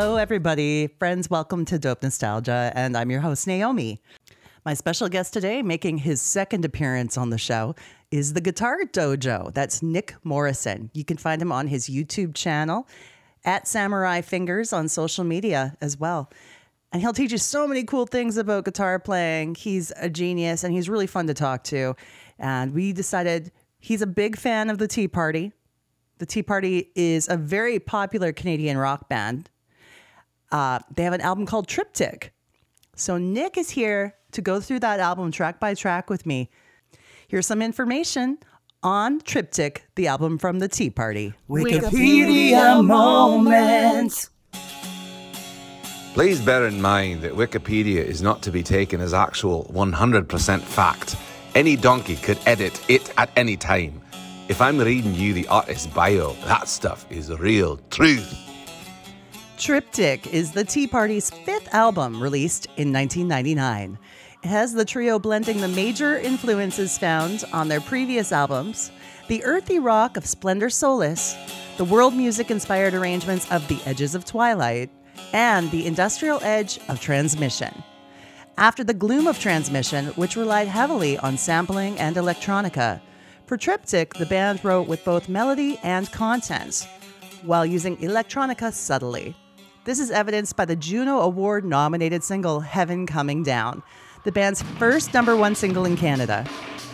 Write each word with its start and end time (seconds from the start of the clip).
Hello, 0.00 0.14
everybody. 0.14 0.86
Friends, 1.00 1.28
welcome 1.28 1.64
to 1.64 1.76
Dope 1.76 2.04
Nostalgia, 2.04 2.70
and 2.76 2.96
I'm 2.96 3.10
your 3.10 3.20
host, 3.20 3.48
Naomi. 3.48 4.00
My 4.64 4.74
special 4.74 5.08
guest 5.08 5.32
today, 5.32 5.60
making 5.60 5.98
his 5.98 6.22
second 6.22 6.64
appearance 6.64 7.18
on 7.18 7.30
the 7.30 7.36
show, 7.36 7.74
is 8.12 8.32
the 8.32 8.40
Guitar 8.40 8.78
Dojo. 8.92 9.52
That's 9.52 9.82
Nick 9.82 10.14
Morrison. 10.22 10.92
You 10.94 11.04
can 11.04 11.16
find 11.16 11.42
him 11.42 11.50
on 11.50 11.66
his 11.66 11.88
YouTube 11.88 12.36
channel 12.36 12.86
at 13.44 13.66
Samurai 13.66 14.20
Fingers 14.20 14.72
on 14.72 14.86
social 14.86 15.24
media 15.24 15.76
as 15.80 15.98
well. 15.98 16.30
And 16.92 17.02
he'll 17.02 17.12
teach 17.12 17.32
you 17.32 17.38
so 17.38 17.66
many 17.66 17.82
cool 17.82 18.06
things 18.06 18.36
about 18.36 18.66
guitar 18.66 19.00
playing. 19.00 19.56
He's 19.56 19.92
a 19.96 20.08
genius 20.08 20.62
and 20.62 20.72
he's 20.72 20.88
really 20.88 21.08
fun 21.08 21.26
to 21.26 21.34
talk 21.34 21.64
to. 21.64 21.96
And 22.38 22.72
we 22.72 22.92
decided 22.92 23.50
he's 23.80 24.00
a 24.00 24.06
big 24.06 24.38
fan 24.38 24.70
of 24.70 24.78
the 24.78 24.86
Tea 24.86 25.08
Party. 25.08 25.50
The 26.18 26.26
Tea 26.26 26.44
Party 26.44 26.92
is 26.94 27.28
a 27.28 27.36
very 27.36 27.80
popular 27.80 28.32
Canadian 28.32 28.78
rock 28.78 29.08
band. 29.08 29.50
Uh, 30.50 30.78
they 30.94 31.04
have 31.04 31.12
an 31.12 31.20
album 31.20 31.46
called 31.46 31.68
Triptych. 31.68 32.30
So 32.96 33.18
Nick 33.18 33.56
is 33.56 33.70
here 33.70 34.14
to 34.32 34.42
go 34.42 34.60
through 34.60 34.80
that 34.80 35.00
album 35.00 35.30
track 35.30 35.60
by 35.60 35.74
track 35.74 36.10
with 36.10 36.26
me. 36.26 36.50
Here's 37.28 37.46
some 37.46 37.62
information 37.62 38.38
on 38.82 39.20
Triptych, 39.20 39.82
the 39.96 40.06
album 40.06 40.38
from 40.38 40.58
the 40.58 40.68
Tea 40.68 40.90
Party. 40.90 41.34
Wikipedia 41.48 42.84
moment. 42.84 44.30
Please 46.14 46.40
bear 46.40 46.66
in 46.66 46.80
mind 46.80 47.22
that 47.22 47.32
Wikipedia 47.32 48.02
is 48.02 48.22
not 48.22 48.42
to 48.42 48.50
be 48.50 48.62
taken 48.62 49.00
as 49.00 49.14
actual 49.14 49.64
100% 49.72 50.60
fact. 50.60 51.16
Any 51.54 51.76
donkey 51.76 52.16
could 52.16 52.38
edit 52.46 52.80
it 52.88 53.12
at 53.18 53.30
any 53.36 53.56
time. 53.56 54.00
If 54.48 54.60
I'm 54.60 54.78
reading 54.78 55.14
you 55.14 55.32
the 55.34 55.46
artist's 55.48 55.86
bio, 55.86 56.32
that 56.46 56.68
stuff 56.68 57.06
is 57.10 57.30
real 57.38 57.78
truth. 57.90 58.47
Triptych 59.58 60.32
is 60.32 60.52
the 60.52 60.62
Tea 60.62 60.86
Party's 60.86 61.30
fifth 61.30 61.74
album 61.74 62.22
released 62.22 62.66
in 62.76 62.92
1999. 62.92 63.98
It 64.44 64.46
has 64.46 64.72
the 64.72 64.84
trio 64.84 65.18
blending 65.18 65.60
the 65.60 65.66
major 65.66 66.16
influences 66.16 66.96
found 66.96 67.42
on 67.52 67.66
their 67.66 67.80
previous 67.80 68.30
albums 68.30 68.92
the 69.26 69.42
earthy 69.42 69.80
rock 69.80 70.16
of 70.16 70.24
Splendor 70.24 70.70
Solis, 70.70 71.34
the 71.76 71.84
world 71.84 72.14
music 72.14 72.52
inspired 72.52 72.94
arrangements 72.94 73.50
of 73.50 73.66
The 73.66 73.80
Edges 73.84 74.14
of 74.14 74.24
Twilight, 74.24 74.90
and 75.32 75.68
the 75.72 75.86
industrial 75.86 76.40
edge 76.44 76.78
of 76.88 77.00
Transmission. 77.00 77.82
After 78.58 78.84
the 78.84 78.94
gloom 78.94 79.26
of 79.26 79.40
Transmission, 79.40 80.06
which 80.14 80.36
relied 80.36 80.68
heavily 80.68 81.18
on 81.18 81.36
sampling 81.36 81.98
and 81.98 82.14
electronica, 82.14 83.00
for 83.46 83.56
Triptych, 83.56 84.14
the 84.14 84.26
band 84.26 84.64
wrote 84.64 84.86
with 84.86 85.04
both 85.04 85.28
melody 85.28 85.80
and 85.82 86.10
content, 86.12 86.86
while 87.42 87.66
using 87.66 87.96
electronica 87.96 88.72
subtly. 88.72 89.34
This 89.88 90.00
is 90.00 90.10
evidenced 90.10 90.54
by 90.54 90.66
the 90.66 90.76
Juno 90.76 91.20
Award 91.20 91.64
nominated 91.64 92.22
single 92.22 92.60
Heaven 92.60 93.06
Coming 93.06 93.42
Down, 93.42 93.82
the 94.22 94.30
band's 94.30 94.60
first 94.60 95.14
number 95.14 95.34
one 95.34 95.54
single 95.54 95.86
in 95.86 95.96
Canada. 95.96 96.46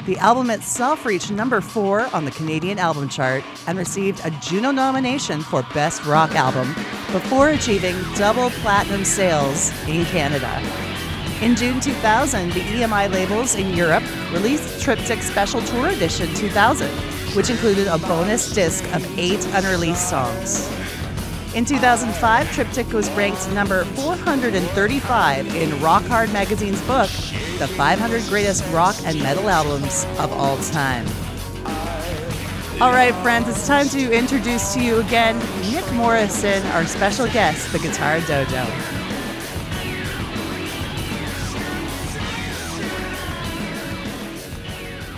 The 0.06 0.16
album 0.18 0.48
itself 0.48 1.04
reached 1.04 1.32
number 1.32 1.60
four 1.60 2.02
on 2.14 2.24
the 2.24 2.30
Canadian 2.30 2.78
album 2.78 3.08
chart 3.08 3.42
and 3.66 3.76
received 3.76 4.24
a 4.24 4.30
Juno 4.40 4.70
nomination 4.70 5.42
for 5.42 5.64
Best 5.74 6.04
Rock 6.04 6.36
Album 6.36 6.68
before 7.10 7.48
achieving 7.48 8.00
double 8.14 8.50
platinum 8.62 9.04
sales 9.04 9.72
in 9.88 10.04
Canada. 10.04 10.62
In 11.42 11.56
June 11.56 11.80
2000, 11.80 12.52
the 12.52 12.60
EMI 12.60 13.10
labels 13.10 13.56
in 13.56 13.74
Europe 13.74 14.04
released 14.32 14.80
Triptych 14.80 15.20
Special 15.20 15.60
Tour 15.62 15.88
Edition 15.88 16.32
2000, 16.36 16.88
which 17.34 17.50
included 17.50 17.88
a 17.88 17.98
bonus 17.98 18.54
disc 18.54 18.84
of 18.94 19.18
eight 19.18 19.44
unreleased 19.46 20.08
songs. 20.08 20.83
In 21.54 21.64
2005, 21.64 22.52
Triptych 22.52 22.92
was 22.92 23.08
ranked 23.12 23.48
number 23.52 23.84
435 23.84 25.54
in 25.54 25.80
Rock 25.80 26.02
Hard 26.04 26.32
magazine's 26.32 26.80
book, 26.82 27.08
The 27.58 27.68
500 27.76 28.22
Greatest 28.24 28.64
Rock 28.72 28.96
and 29.04 29.20
Metal 29.22 29.48
Albums 29.48 30.04
of 30.18 30.32
All 30.32 30.56
Time. 30.58 31.06
All 32.80 32.90
right, 32.90 33.14
friends, 33.22 33.48
it's 33.48 33.68
time 33.68 33.88
to 33.90 34.12
introduce 34.12 34.74
to 34.74 34.82
you 34.82 34.98
again 34.98 35.38
Nick 35.70 35.90
Morrison, 35.92 36.60
our 36.72 36.84
special 36.86 37.28
guest, 37.28 37.70
the 37.70 37.78
Guitar 37.78 38.18
Dojo. 38.18 38.64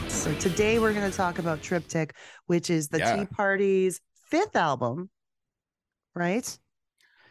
So 0.08 0.34
today 0.34 0.78
we're 0.78 0.92
going 0.92 1.08
to 1.08 1.16
talk 1.16 1.38
about 1.38 1.62
Triptych, 1.62 2.10
which 2.46 2.68
is 2.68 2.88
the 2.88 2.98
Yeah. 2.98 3.16
Tea 3.16 3.26
Party's 3.26 4.00
fifth 4.28 4.56
album, 4.56 5.08
right? 6.16 6.58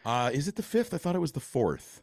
Uh, 0.04 0.30
is 0.32 0.48
it 0.48 0.56
the 0.56 0.62
fifth? 0.62 0.94
I 0.94 0.98
thought 0.98 1.16
it 1.16 1.20
was 1.20 1.32
the 1.32 1.40
fourth. 1.40 2.02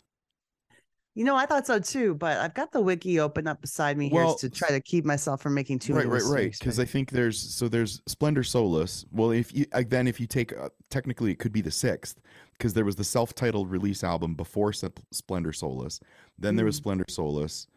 You 1.16 1.23
know, 1.23 1.35
I 1.35 1.45
thought 1.45 1.67
so 1.67 1.79
too, 1.79 2.16
but 2.16 2.39
I've 2.39 2.55
got 2.55 2.71
the 2.71 2.81
wiki 2.81 3.19
open 3.19 3.47
up 3.47 3.61
beside 3.61 3.97
me 3.99 4.09
here 4.09 4.25
to 4.39 4.49
try 4.49 4.69
to 4.69 4.81
keep 4.81 5.05
myself 5.05 5.41
from 5.41 5.53
making 5.53 5.77
too 5.77 5.93
right, 5.93 5.99
many 6.07 6.09
right, 6.09 6.23
right. 6.23 6.33
mistakes, 6.45 6.59
Because 6.59 6.79
I 6.79 6.85
think 6.85 7.11
there's 7.11 7.39
so 7.39 7.67
there's 7.67 8.01
Splendor 8.07 8.43
Solis. 8.43 9.05
Well, 9.11 9.29
if 9.31 9.53
you 9.53 9.67
then 9.88 10.07
if 10.07 10.19
you 10.19 10.25
take 10.25 10.57
uh, 10.57 10.69
technically 10.89 11.31
it 11.31 11.38
could 11.38 11.51
be 11.51 11.61
the 11.61 11.69
sixth 11.69 12.19
because 12.57 12.73
there 12.73 12.83
was 12.83 12.95
the 12.95 13.03
self-titled 13.03 13.69
release 13.69 14.03
album 14.03 14.33
before 14.33 14.73
Splendor 14.73 15.53
Solis. 15.53 15.99
Then 16.39 16.55
there 16.55 16.66
was 16.66 16.77
Mm. 16.77 16.79
Splendor 16.79 17.05
Solis, 17.09 17.67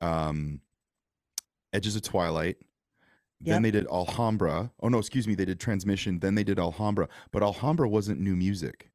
um, 0.00 0.60
Edges 1.74 1.96
of 1.96 2.02
Twilight. 2.02 2.56
Then 3.40 3.62
they 3.62 3.70
did 3.70 3.86
Alhambra. 3.88 4.72
Oh 4.80 4.88
no, 4.88 4.98
excuse 4.98 5.28
me. 5.28 5.34
They 5.34 5.44
did 5.44 5.60
Transmission. 5.60 6.18
Then 6.20 6.34
they 6.34 6.44
did 6.44 6.58
Alhambra. 6.58 7.08
But 7.32 7.42
Alhambra 7.42 7.88
wasn't 7.88 8.20
new 8.20 8.34
music. 8.36 8.90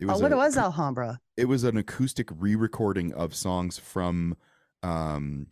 It 0.00 0.06
oh, 0.08 0.18
what 0.18 0.32
a- 0.32 0.36
was 0.36 0.56
Alhambra? 0.56 1.20
it 1.36 1.44
was 1.46 1.64
an 1.64 1.76
acoustic 1.76 2.28
re-recording 2.38 3.12
of 3.14 3.34
songs 3.34 3.78
from 3.78 4.36
um 4.82 5.46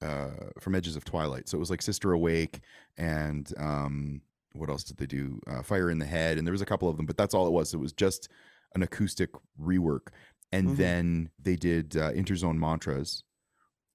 uh 0.00 0.30
from 0.58 0.74
edges 0.74 0.96
of 0.96 1.04
twilight 1.04 1.48
so 1.48 1.56
it 1.56 1.60
was 1.60 1.68
like 1.70 1.82
sister 1.82 2.12
awake 2.12 2.60
and 2.96 3.52
um 3.58 4.22
what 4.54 4.70
else 4.70 4.82
did 4.84 4.96
they 4.96 5.06
do 5.06 5.38
uh, 5.46 5.62
fire 5.62 5.90
in 5.90 5.98
the 5.98 6.06
head 6.06 6.38
and 6.38 6.46
there 6.46 6.52
was 6.52 6.62
a 6.62 6.66
couple 6.66 6.88
of 6.88 6.96
them 6.96 7.04
but 7.04 7.16
that's 7.18 7.34
all 7.34 7.46
it 7.46 7.52
was 7.52 7.74
it 7.74 7.76
was 7.76 7.92
just 7.92 8.28
an 8.74 8.82
acoustic 8.82 9.30
rework 9.60 10.08
and 10.50 10.68
Mhm. 10.70 10.76
then 10.78 11.30
they 11.38 11.54
did 11.56 11.96
uh, 11.96 12.10
interzone 12.12 12.56
mantras 12.56 13.22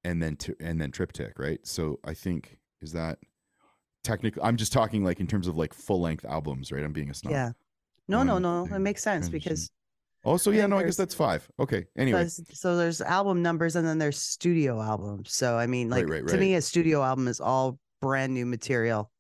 and 0.03 0.21
then 0.21 0.35
t- 0.37 0.53
and 0.59 0.79
then 0.79 0.91
triptych 0.91 1.39
right 1.39 1.65
so 1.65 1.99
i 2.03 2.13
think 2.13 2.59
is 2.81 2.91
that 2.91 3.17
technically 4.05 4.41
i'm 4.43 4.55
just 4.55 4.71
talking 4.71 5.03
like 5.03 5.19
in 5.19 5.27
terms 5.27 5.47
of 5.47 5.57
like 5.57 5.73
full 5.73 5.99
length 5.99 6.23
albums 6.25 6.71
right 6.71 6.83
i'm 6.83 6.93
being 6.93 7.09
a 7.09 7.13
snob 7.13 7.31
Yeah. 7.31 7.51
No, 8.07 8.21
no, 8.23 8.37
no. 8.37 8.65
It 8.73 8.79
makes 8.79 9.01
sense 9.01 9.27
because 9.29 9.71
oh 10.23 10.37
so 10.37 10.51
yeah 10.51 10.67
no 10.67 10.77
i 10.77 10.83
guess 10.83 10.95
that's 10.95 11.15
five 11.15 11.47
okay 11.59 11.85
anyway 11.97 12.27
so 12.27 12.77
there's 12.77 13.01
album 13.01 13.41
numbers 13.41 13.75
and 13.75 13.85
then 13.85 13.97
there's 13.97 14.17
studio 14.19 14.81
albums. 14.81 15.33
So 15.33 15.57
I 15.57 15.65
mean, 15.67 15.89
like 15.89 16.07
Right, 16.07 16.21
right, 16.23 16.27
to 16.31 16.37
me, 16.37 16.55
a 16.55 16.61
studio 16.61 17.01
album 17.03 17.27
is 17.27 17.39
all 17.41 17.79
brand 18.01 18.33
new 18.33 18.45
material. 18.45 19.11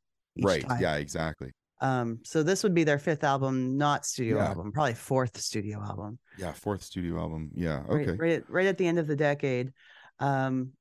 Right 0.41 0.67
time. 0.67 0.81
yeah 0.81 0.95
exactly 0.95 1.51
Um. 1.81 2.19
So 2.23 2.43
this 2.43 2.63
would 2.63 2.73
be 2.73 2.83
their 2.83 2.99
fifth 2.99 3.23
album, 3.23 3.77
not 3.77 4.05
studio 4.05 4.37
Yeah. 4.37 4.49
album, 4.49 4.71
probably 4.71 4.93
fourth 4.93 5.37
studio 5.39 5.81
album. 5.81 6.19
Yeah, 6.37 6.53
fourth 6.53 6.83
studio 6.83 7.19
album. 7.19 7.51
Yeah. 7.55 7.81
right, 7.87 8.07
Okay. 8.07 8.17
right, 8.17 8.31
at, 8.39 8.49
right 8.49 8.67
at 8.67 8.77
the 8.77 8.87
end 8.87 8.99
of 8.99 9.07
the 9.07 9.15
decade. 9.15 9.73
Um, 10.19 10.71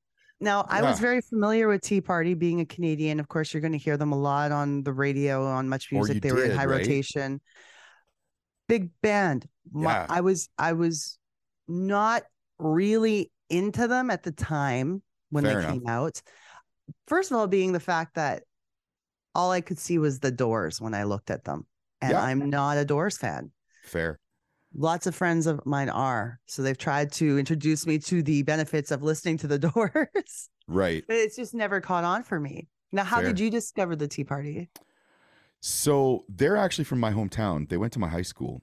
now, 0.41 0.67
I 0.69 0.83
was 0.83 0.99
very 1.01 1.21
familiar 1.21 1.69
with 1.69 1.83
Tea 1.83 2.01
Party 2.01 2.35
being 2.35 2.61
a 2.61 2.67
Canadian. 2.67 3.21
Of 3.21 3.29
course, 3.29 3.55
you're 3.55 3.61
going 3.61 3.73
to 3.73 3.79
hear 3.79 3.97
them 3.97 4.13
a 4.13 4.19
lot 4.19 4.53
on 4.53 4.83
the 4.83 4.93
radio, 4.93 5.47
on 5.47 5.69
Much 5.69 5.91
Music. 5.93 6.23
They 6.23 6.33
were 6.33 6.45
in 6.45 6.51
high 6.51 6.67
right? 6.67 6.81
rotation. 6.81 7.41
Big 8.69 8.91
band. 9.03 9.47
Yeah. 9.75 10.07
I 10.09 10.21
was 10.21 10.49
I 10.59 10.73
was 10.73 11.19
not 11.69 12.23
really 12.59 13.31
into 13.49 13.87
them 13.89 14.11
at 14.11 14.23
the 14.23 14.33
time 14.33 15.03
when 15.31 15.45
Fair 15.45 15.55
they 15.55 15.59
enough. 15.61 15.73
came 15.73 15.87
out. 15.87 16.23
First 17.07 17.31
of 17.31 17.37
all, 17.37 17.47
being 17.47 17.73
the 17.73 17.81
fact 17.81 18.17
that 18.17 18.43
all 19.35 19.51
I 19.51 19.61
could 19.61 19.79
see 19.79 19.99
was 19.99 20.19
the 20.21 20.31
Doors 20.31 20.81
when 20.81 20.95
I 20.95 21.05
looked 21.05 21.31
at 21.31 21.45
them, 21.45 21.67
and 22.01 22.13
Yeah. 22.13 22.23
I'm 22.23 22.51
not 22.51 22.77
a 22.77 22.85
Doors 22.85 23.17
fan 23.17 23.51
Fair. 23.85 24.19
Lots 24.75 25.07
of 25.07 25.15
friends 25.15 25.47
of 25.47 25.65
mine 25.65 25.89
are 25.89 26.41
so 26.47 26.63
they've 26.63 26.79
tried 26.79 27.13
to 27.13 27.39
introduce 27.39 27.87
me 27.87 27.99
to 27.99 28.23
the 28.23 28.43
benefits 28.43 28.91
of 28.91 29.03
listening 29.03 29.37
to 29.39 29.47
the 29.47 29.59
doors 29.71 30.49
Right. 30.67 31.05
but 31.07 31.17
it's 31.17 31.37
just 31.37 31.55
never 31.55 31.81
caught 31.81 32.05
on 32.05 32.23
for 32.25 32.39
me 32.41 32.69
now 32.93 33.05
how 33.05 33.21
did 33.23 33.39
you 33.39 33.51
discover 33.51 33.95
the 33.97 34.09
tea 34.09 34.25
party 34.25 34.69
So 35.61 36.25
they're 36.29 36.57
actually 36.57 36.85
from 36.85 37.01
my 37.01 37.11
hometown. 37.13 37.69
They 37.69 37.77
went 37.79 37.93
to 37.95 37.99
my 37.99 38.09
high 38.09 38.23
school, 38.23 38.63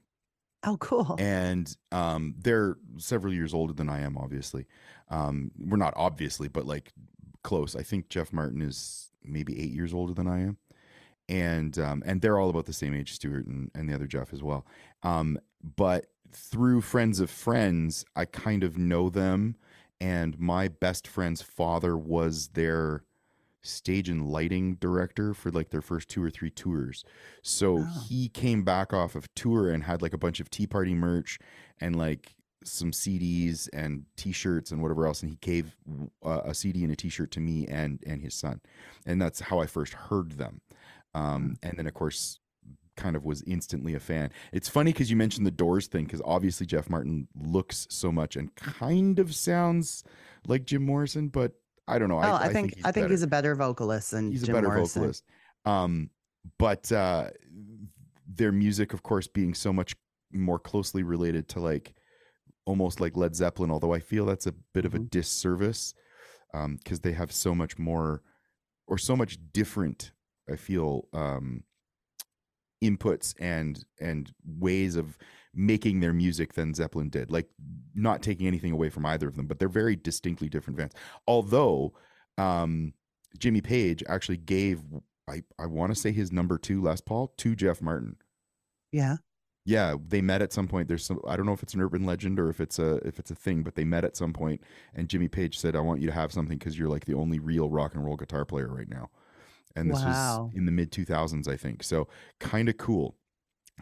oh 0.63 0.78
cool 0.78 1.16
and 1.19 1.75
um, 1.92 2.36
they're 2.38 2.78
several 2.98 3.34
years 3.34 3.54
older 3.54 3.74
than 3.74 3.90
I 3.90 4.02
am. 4.02 4.18
Obviously, 4.18 4.68
um, 5.10 5.52
we're 5.58 5.78
not 5.78 5.94
obviously, 5.96 6.48
but 6.48 6.66
like 6.68 6.92
close. 7.44 7.75
I 7.75 7.81
think 7.84 8.10
Jeff 8.10 8.31
Martin 8.31 8.62
is 8.62 9.10
maybe 9.24 9.60
eight 9.60 9.72
years 9.72 9.94
older 9.94 10.13
than 10.13 10.28
I 10.28 10.42
am, 10.42 10.58
and 11.28 11.78
um, 11.80 12.04
and 12.06 12.22
they're 12.22 12.38
all 12.40 12.50
about 12.52 12.66
the 12.68 12.74
same 12.74 12.94
age, 12.94 13.13
Stuart 13.13 13.48
and, 13.48 13.72
and 13.74 13.90
the 13.90 13.96
other 13.96 14.08
Jeff 14.08 14.31
as 14.31 14.44
well. 14.44 14.66
Um, 15.02 15.40
but 15.75 16.08
through 16.31 16.81
friends 16.81 17.19
of 17.19 17.30
friends, 17.30 18.06
I 18.16 18.25
kind 18.25 18.63
of 18.63 18.78
know 18.78 19.10
them, 19.10 19.56
and 20.00 20.40
my 20.40 20.68
best 20.68 21.08
friend's 21.08 21.42
father 21.42 21.98
was 21.98 22.50
their 22.50 23.04
stage 23.63 24.10
and 24.10 24.28
lighting 24.28 24.74
director 24.75 25.34
for 25.36 25.52
like 25.52 25.69
their 25.69 25.81
first 25.84 26.10
two 26.10 26.24
or 26.24 26.31
three 26.31 26.50
tours. 26.50 27.04
So 27.44 27.80
Oh. 27.80 28.06
he 28.10 28.28
came 28.30 28.63
back 28.63 28.92
off 28.92 29.16
of 29.16 29.31
tour 29.36 29.69
and 29.69 29.84
had 29.84 30.02
like 30.02 30.13
a 30.13 30.18
bunch 30.18 30.40
of 30.40 30.50
Tea 30.50 30.66
Party 30.66 30.96
merch 30.96 31.38
and 31.80 31.96
like 31.96 32.34
some 32.63 32.92
CDs 32.92 33.69
and 33.74 34.06
T-shirts 34.18 34.72
and 34.72 34.81
whatever 34.81 35.06
else, 35.06 35.22
and 35.22 35.30
he 35.30 35.38
gave 35.42 35.75
uh, 36.25 36.42
a 36.46 36.54
CD 36.56 36.84
and 36.84 36.92
a 36.92 36.96
T-shirt 36.96 37.30
to 37.31 37.40
me 37.40 37.68
and 37.68 38.02
and 38.08 38.22
his 38.22 38.34
son, 38.34 38.62
and 39.06 39.22
that's 39.22 39.40
how 39.42 39.60
I 39.60 39.68
first 39.68 39.94
heard 39.94 40.31
them. 40.34 40.62
Um, 41.13 41.58
and 41.62 41.78
then 41.78 41.86
of 41.88 41.94
course, 41.94 42.40
kind 42.97 43.15
of 43.15 43.23
was 43.25 43.41
instantly 43.43 43.93
a 43.95 43.99
fan. 43.99 44.31
It's 44.51 44.67
funny 44.69 44.91
because 44.91 45.09
you 45.09 45.15
mentioned 45.15 45.45
the 45.45 45.51
Doors 45.51 45.88
thing, 45.88 46.05
because 46.05 46.21
obviously 46.25 46.65
Jeff 46.65 46.89
Martin 46.89 47.27
looks 47.35 47.88
so 47.89 48.11
much 48.11 48.35
and 48.35 48.53
kind 48.55 49.19
of 49.19 49.33
sounds 49.33 50.03
like 50.47 50.65
Jim 50.65 50.85
Morrison, 50.85 51.29
but 51.29 51.53
I 51.88 51.99
don't 51.99 52.09
know. 52.09 52.17
Oh, 52.19 52.33
I, 52.35 52.51
think 52.53 52.75
he's 52.75 52.85
I 52.85 52.91
think 52.91 53.05
better 53.05 53.13
he's 53.13 53.23
a 53.23 53.27
better 53.27 53.55
vocalist 53.55 54.11
than 54.11 54.31
he's 54.31 54.43
Jim 54.43 54.55
a 54.55 54.57
better 54.57 54.67
Morrison. 54.67 55.01
vocalist. 55.01 55.23
Um, 55.65 56.09
but 56.57 56.91
uh, 56.91 57.29
their 58.27 58.51
music, 58.51 58.93
of 58.93 59.03
course, 59.03 59.27
being 59.27 59.53
so 59.53 59.71
much 59.73 59.95
more 60.31 60.59
closely 60.59 61.03
related 61.03 61.47
to 61.49 61.59
like 61.59 61.93
almost 62.65 62.99
like 63.01 63.17
Led 63.17 63.35
Zeppelin, 63.35 63.71
although 63.71 63.93
I 63.93 63.99
feel 63.99 64.25
that's 64.25 64.47
a 64.47 64.53
bit 64.73 64.85
of 64.85 64.93
a 64.95 64.99
Mhm. 64.99 65.09
disservice 65.09 65.93
because 66.77 66.99
they 67.01 67.13
have 67.13 67.31
so 67.31 67.55
much 67.55 67.77
more 67.79 68.21
or 68.88 68.97
so 68.97 69.15
much 69.15 69.38
different. 69.53 70.11
I 70.49 70.55
feel 70.57 71.07
um, 71.13 71.63
inputs 72.83 73.33
and 73.39 73.83
and 74.00 74.33
ways 74.45 74.95
of 74.95 75.18
making 75.54 76.00
their 76.00 76.13
music 76.13 76.54
than 76.54 76.74
Zeppelin 76.74 77.10
did. 77.10 77.31
Like 77.31 77.50
not 77.94 78.22
taking 78.22 78.48
anything 78.48 78.72
away 78.72 78.89
from 78.89 79.06
either 79.06 79.28
of 79.28 79.36
them, 79.36 79.48
but 79.48 79.60
they're 79.60 79.69
very 79.69 79.95
distinctly 79.95 80.50
different 80.50 80.78
bands. 80.78 80.95
Although 81.28 81.94
um, 82.38 82.94
Jimmy 83.38 83.62
Page 83.62 84.04
actually 84.07 84.38
gave 84.38 84.81
I 85.30 85.44
I 85.60 85.66
want 85.66 85.94
to 85.94 86.00
say 86.00 86.12
his 86.12 86.31
number 86.31 86.57
two 86.57 86.81
Les 86.81 87.01
Paul 87.01 87.33
to 87.38 87.56
Jeff 87.56 87.81
Martin. 87.81 88.18
Yeah. 88.92 89.18
Yeah, 89.63 89.95
they 90.07 90.22
met 90.22 90.42
at 90.42 90.51
some 90.51 90.68
point. 90.68 90.88
There's 90.88 91.06
some 91.06 91.19
I 91.27 91.36
don't 91.36 91.45
know 91.45 91.54
if 91.54 91.63
it's 91.63 91.75
an 91.75 91.81
urban 91.81 92.06
legend 92.06 92.39
or 92.39 92.50
if 92.50 92.60
it's 92.60 92.80
a 92.80 92.95
if 93.07 93.19
it's 93.19 93.31
a 93.31 93.36
thing, 93.36 93.62
but 93.63 93.75
they 93.75 93.84
met 93.84 94.06
at 94.06 94.18
some 94.18 94.34
point 94.34 94.62
and 94.95 95.07
Jimmy 95.07 95.27
Page 95.27 95.60
said, 95.60 95.75
"I 95.75 95.81
want 95.81 96.01
you 96.01 96.07
to 96.07 96.13
have 96.13 96.31
something 96.31 96.57
cuz 96.57 96.77
you're 96.77 96.89
like 96.89 97.06
the 97.06 97.13
only 97.13 97.39
real 97.39 97.69
rock 97.69 97.94
and 97.94 98.04
roll 98.04 98.18
guitar 98.18 98.45
player 98.45 98.68
right 98.68 98.89
now." 98.89 99.10
And 99.75 99.89
this 99.89 100.06
Wow. 100.06 100.06
was 100.06 100.56
in 100.56 100.65
the 100.65 100.71
mid 100.71 100.91
2000s, 100.91 101.47
I 101.47 101.57
think. 101.57 101.83
So 101.83 102.07
kind 102.39 102.69
of 102.69 102.77
cool. 102.77 103.15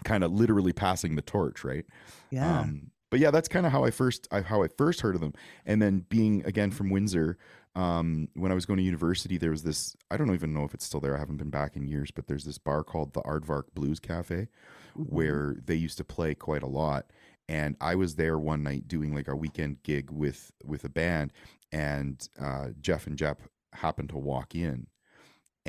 Kind 0.06 0.24
of 0.24 0.32
literally 0.32 0.74
passing 0.74 1.16
the 1.16 1.22
torch, 1.22 1.64
right? 1.64 1.86
Yeah. 2.32 2.62
Um, 2.62 2.92
but 3.12 3.20
yeah, 3.20 3.32
that's 3.32 3.48
kind 3.50 3.66
of 3.66 3.72
how 3.72 3.84
I 3.84 3.92
first 3.92 4.28
I, 4.32 4.42
how 4.42 4.64
I 4.64 4.68
first 4.68 5.02
heard 5.02 5.16
of 5.16 5.22
them. 5.22 5.34
And 5.66 5.82
then 5.82 6.06
being 6.10 6.46
again 6.46 6.72
from 6.72 6.90
Windsor, 6.90 7.38
um, 7.76 8.30
when 8.36 8.52
I 8.52 8.56
was 8.56 8.66
going 8.66 8.78
to 8.78 8.84
university, 8.84 9.38
there 9.38 9.50
was 9.52 9.64
this 9.64 9.96
I 10.12 10.18
don't 10.18 10.34
even 10.34 10.54
know 10.54 10.64
if 10.64 10.74
it's 10.74 10.86
still 10.86 11.00
there. 11.00 11.16
I 11.16 11.20
haven't 11.20 11.38
been 11.38 11.50
back 11.50 11.76
in 11.76 11.88
years, 11.88 12.12
but 12.12 12.28
there's 12.28 12.46
this 12.46 12.58
bar 12.60 12.84
called 12.84 13.14
the 13.14 13.22
Aardvark 13.24 13.74
Blues 13.74 14.00
Cafe 14.00 14.48
Mhm. 14.96 15.10
where 15.10 15.56
they 15.66 15.76
used 15.76 15.98
to 15.98 16.04
play 16.04 16.36
quite 16.36 16.64
a 16.64 16.68
lot. 16.68 17.12
And 17.48 17.76
I 17.82 17.96
was 17.96 18.16
there 18.16 18.38
one 18.38 18.62
night 18.64 18.88
doing 18.88 19.14
like 19.16 19.28
a 19.28 19.36
weekend 19.36 19.82
gig 19.84 20.12
with 20.12 20.52
with 20.64 20.84
a 20.86 20.90
band, 20.90 21.34
and 21.72 22.28
uh, 22.40 22.70
Jeff 22.80 23.08
and 23.08 23.18
Jeff 23.18 23.48
happened 23.74 24.10
to 24.10 24.18
walk 24.18 24.54
in, 24.56 24.88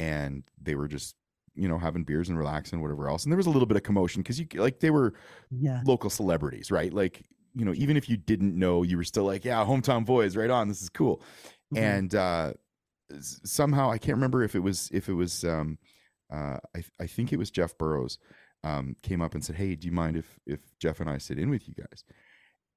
and 0.00 0.44
they 0.60 0.74
were 0.74 0.88
just 0.88 1.14
you 1.54 1.68
know 1.68 1.78
having 1.78 2.04
beers 2.04 2.28
and 2.28 2.38
relaxing, 2.38 2.80
whatever 2.80 3.08
else. 3.08 3.24
And 3.24 3.32
there 3.32 3.36
was 3.36 3.46
a 3.46 3.50
little 3.50 3.66
bit 3.66 3.76
of 3.76 3.82
commotion 3.82 4.22
because 4.22 4.38
you 4.40 4.46
like 4.54 4.80
they 4.80 4.90
were 4.90 5.12
yeah. 5.50 5.82
local 5.84 6.10
celebrities, 6.10 6.70
right? 6.70 6.92
Like, 6.92 7.22
you 7.54 7.64
know, 7.64 7.74
even 7.74 7.96
if 7.96 8.08
you 8.08 8.16
didn't 8.16 8.58
know, 8.58 8.82
you 8.82 8.96
were 8.96 9.04
still 9.04 9.24
like, 9.24 9.44
yeah, 9.44 9.64
hometown 9.64 10.04
boys, 10.06 10.36
right 10.36 10.50
on. 10.50 10.68
This 10.68 10.80
is 10.82 10.88
cool. 10.88 11.22
Mhm. 11.74 11.78
And 11.78 12.14
uh, 12.14 12.52
somehow 13.20 13.90
I 13.90 13.98
can't 13.98 14.16
remember 14.16 14.42
if 14.42 14.54
it 14.54 14.60
was 14.60 14.88
if 14.92 15.08
it 15.08 15.14
was 15.14 15.44
um, 15.44 15.78
uh, 16.32 16.58
I 16.74 16.84
I 16.98 17.06
think 17.06 17.32
it 17.32 17.38
was 17.38 17.50
Jeff 17.50 17.76
Burrows 17.76 18.18
um, 18.64 18.96
came 19.02 19.20
up 19.20 19.34
and 19.34 19.44
said, 19.44 19.56
hey, 19.56 19.74
do 19.74 19.86
you 19.86 19.92
mind 19.92 20.16
if 20.16 20.38
if 20.46 20.60
Jeff 20.78 21.00
and 21.00 21.10
I 21.10 21.18
sit 21.18 21.38
in 21.38 21.50
with 21.50 21.68
you 21.68 21.74
guys? 21.74 22.04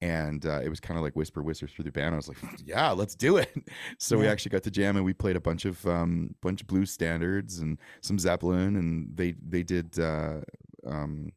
And 0.04 0.46
uh, 0.46 0.60
it 0.62 0.68
was 0.70 0.80
kind 0.82 0.98
of 0.98 1.04
like 1.04 1.16
whisper 1.16 1.42
whispers 1.42 1.72
through 1.72 1.86
the 1.86 1.92
band. 1.92 2.14
I 2.14 2.18
was 2.18 2.28
like, 2.28 2.38
yeah, 2.66 2.92
let's 2.92 3.16
do 3.16 3.38
it. 3.38 3.50
So 4.00 4.18
we 4.18 4.28
actually 4.28 4.50
got 4.50 4.64
to 4.64 4.72
jam 4.72 4.98
and 4.98 5.06
we 5.06 5.14
played 5.14 5.36
a 5.38 5.40
bunch 5.40 5.64
of 5.66 5.86
um, 5.88 6.36
bunch 6.42 6.62
of 6.62 6.68
blues 6.68 6.92
standards 6.92 7.60
and 7.60 7.78
some 8.02 8.20
Zeppelin 8.20 8.76
and 8.76 9.16
they 9.16 9.36
they 9.42 9.64
did 9.64 9.98
uh, 9.98 10.42
um, 10.86 11.32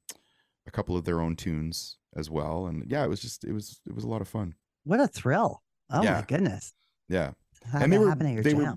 a 0.67 0.71
couple 0.73 0.97
of 0.97 1.05
their 1.05 1.21
own 1.21 1.37
tunes 1.37 1.99
as 2.17 2.29
well. 2.29 2.67
And 2.67 2.85
yeah, 2.91 3.05
it 3.05 3.09
was 3.09 3.21
just 3.21 3.45
it 3.45 3.53
was 3.53 3.81
it 3.87 3.95
was 3.95 4.03
a 4.05 4.09
lot 4.09 4.21
of 4.21 4.29
fun. 4.29 4.55
What 4.85 5.01
a 5.01 5.07
thrill. 5.07 5.63
Oh 5.91 6.03
Yeah. 6.03 6.15
my 6.15 6.23
goodness. 6.27 6.73
Yeah. 7.09 7.33
How 7.71 7.81
and 7.81 7.93
they 7.93 7.99
were 7.99 8.09
happen 8.09 8.27
at 8.27 8.33
your 8.35 8.43
they 8.43 8.53
jam? 8.53 8.61
were 8.63 8.77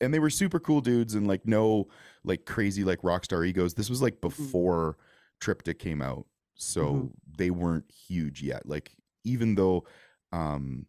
and 0.00 0.14
they 0.14 0.18
were 0.18 0.30
super 0.30 0.58
cool 0.60 0.80
dudes 0.80 1.14
and 1.14 1.26
like 1.26 1.46
no 1.46 1.88
like 2.24 2.46
crazy 2.46 2.84
like 2.84 3.00
rock 3.02 3.24
star 3.24 3.44
egos. 3.44 3.74
This 3.74 3.90
was 3.90 4.00
like 4.00 4.20
before 4.22 4.96
Triptych 5.40 5.78
came 5.78 6.00
out. 6.00 6.24
So 6.54 6.82
Mhm. 6.94 7.10
they 7.36 7.50
weren't 7.50 7.84
huge 7.90 8.42
yet. 8.42 8.66
Like 8.66 8.92
even 9.26 9.54
though 9.54 9.84
um 10.32 10.86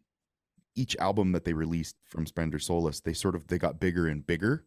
each 0.76 0.96
album 0.98 1.32
that 1.32 1.44
they 1.44 1.54
released 1.54 1.96
from 2.06 2.26
Splendor 2.26 2.60
Solis, 2.60 3.00
they 3.02 3.14
sort 3.14 3.36
of 3.36 3.48
they 3.48 3.58
got 3.58 3.80
bigger 3.80 4.08
and 4.08 4.26
bigger. 4.26 4.66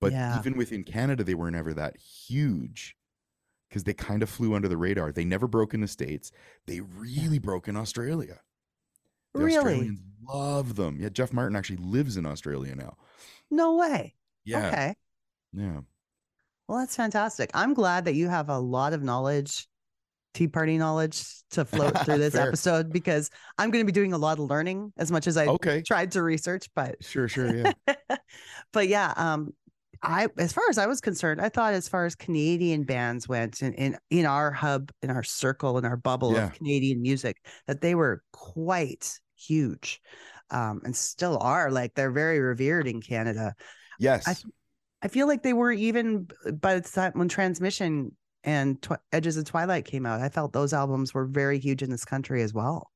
But 0.00 0.12
Yeah. 0.12 0.38
even 0.38 0.56
within 0.56 0.84
Canada, 0.84 1.24
they 1.24 1.34
weren't 1.34 1.56
ever 1.56 1.74
that 1.74 1.96
huge 1.96 2.96
because 3.68 3.84
they 3.84 3.94
kind 3.94 4.22
of 4.22 4.30
flew 4.30 4.54
under 4.54 4.68
the 4.68 4.76
radar. 4.76 5.12
They 5.12 5.24
never 5.24 5.46
broke 5.46 5.74
in 5.74 5.80
the 5.80 5.88
States. 5.88 6.30
They 6.66 6.80
really 6.80 7.38
broke 7.38 7.68
in 7.68 7.76
Australia. 7.76 8.40
The 9.34 9.40
Really? 9.44 9.56
Australians 9.56 10.00
love 10.28 10.76
them. 10.76 10.98
Yeah, 11.00 11.08
Jeff 11.08 11.32
Martin 11.32 11.56
actually 11.56 11.78
lives 11.78 12.16
in 12.16 12.26
Australia 12.26 12.74
now. 12.76 12.96
No 13.50 13.76
way. 13.76 14.14
Yeah. 14.44 14.68
Okay. 14.68 14.94
Yeah. 15.52 15.80
Well, 16.68 16.78
that's 16.78 16.96
fantastic. 16.96 17.50
I'm 17.54 17.74
glad 17.74 18.04
that 18.04 18.14
you 18.14 18.28
have 18.28 18.48
a 18.48 18.58
lot 18.58 18.92
of 18.92 19.02
knowledge, 19.02 19.68
Tea 20.34 20.48
Party 20.48 20.78
knowledge 20.78 21.24
to 21.50 21.64
float 21.64 21.98
through 22.04 22.18
this 22.18 22.34
episode 22.34 22.92
because 22.92 23.30
I'm 23.58 23.70
going 23.70 23.84
to 23.84 23.86
be 23.86 23.94
doing 23.94 24.12
a 24.12 24.18
lot 24.18 24.38
of 24.38 24.48
learning 24.50 24.92
as 24.96 25.10
much 25.12 25.26
as 25.26 25.36
I 25.36 25.46
Okay. 25.46 25.82
tried 25.82 26.12
to 26.12 26.22
research. 26.22 26.68
But, 26.74 26.96
Sure, 27.02 27.28
sure, 27.28 27.72
yeah. 27.86 27.96
but 28.72 28.88
yeah, 28.88 29.12
um, 29.16 29.52
I 30.02 30.26
as 30.38 30.52
far 30.52 30.64
as 30.68 30.78
I 30.78 30.86
was 30.86 31.00
concerned, 31.00 31.40
I 31.40 31.48
thought 31.48 31.74
as 31.74 31.88
far 31.88 32.06
as 32.06 32.14
Canadian 32.16 32.84
bands 32.84 33.28
went 33.28 33.62
in 33.62 33.72
in, 33.74 33.98
in 34.10 34.26
our 34.26 34.50
hub, 34.50 34.90
in 35.02 35.10
our 35.10 35.22
circle, 35.22 35.78
in 35.78 35.84
our 35.84 35.96
bubble 35.96 36.34
Yeah. 36.34 36.46
of 36.46 36.54
Canadian 36.54 37.02
music, 37.02 37.36
that 37.66 37.80
they 37.80 37.94
were 37.94 38.22
quite 38.32 39.20
huge, 39.36 40.00
um, 40.50 40.80
and 40.84 40.96
still 40.96 41.38
are. 41.40 41.70
Like 41.70 41.94
they're 41.94 42.10
very 42.10 42.40
revered 42.40 42.88
in 42.88 43.00
Canada. 43.00 43.54
Yes. 44.00 44.44
I 45.04 45.08
feel 45.08 45.26
like 45.26 45.42
they 45.42 45.52
were 45.52 45.72
even 45.72 46.28
by 46.60 46.78
the 46.78 46.88
time 46.88 47.12
when 47.14 47.28
Transmission 47.28 48.16
and 48.44 48.80
Twi- 48.82 48.98
Edges 49.12 49.36
of 49.36 49.44
Twilight 49.44 49.84
came 49.84 50.06
out. 50.06 50.20
I 50.20 50.28
felt 50.28 50.52
those 50.52 50.72
albums 50.72 51.14
were 51.14 51.24
very 51.24 51.58
huge 51.58 51.82
in 51.82 51.90
this 51.90 52.04
country 52.04 52.42
as 52.42 52.52
well. 52.52 52.90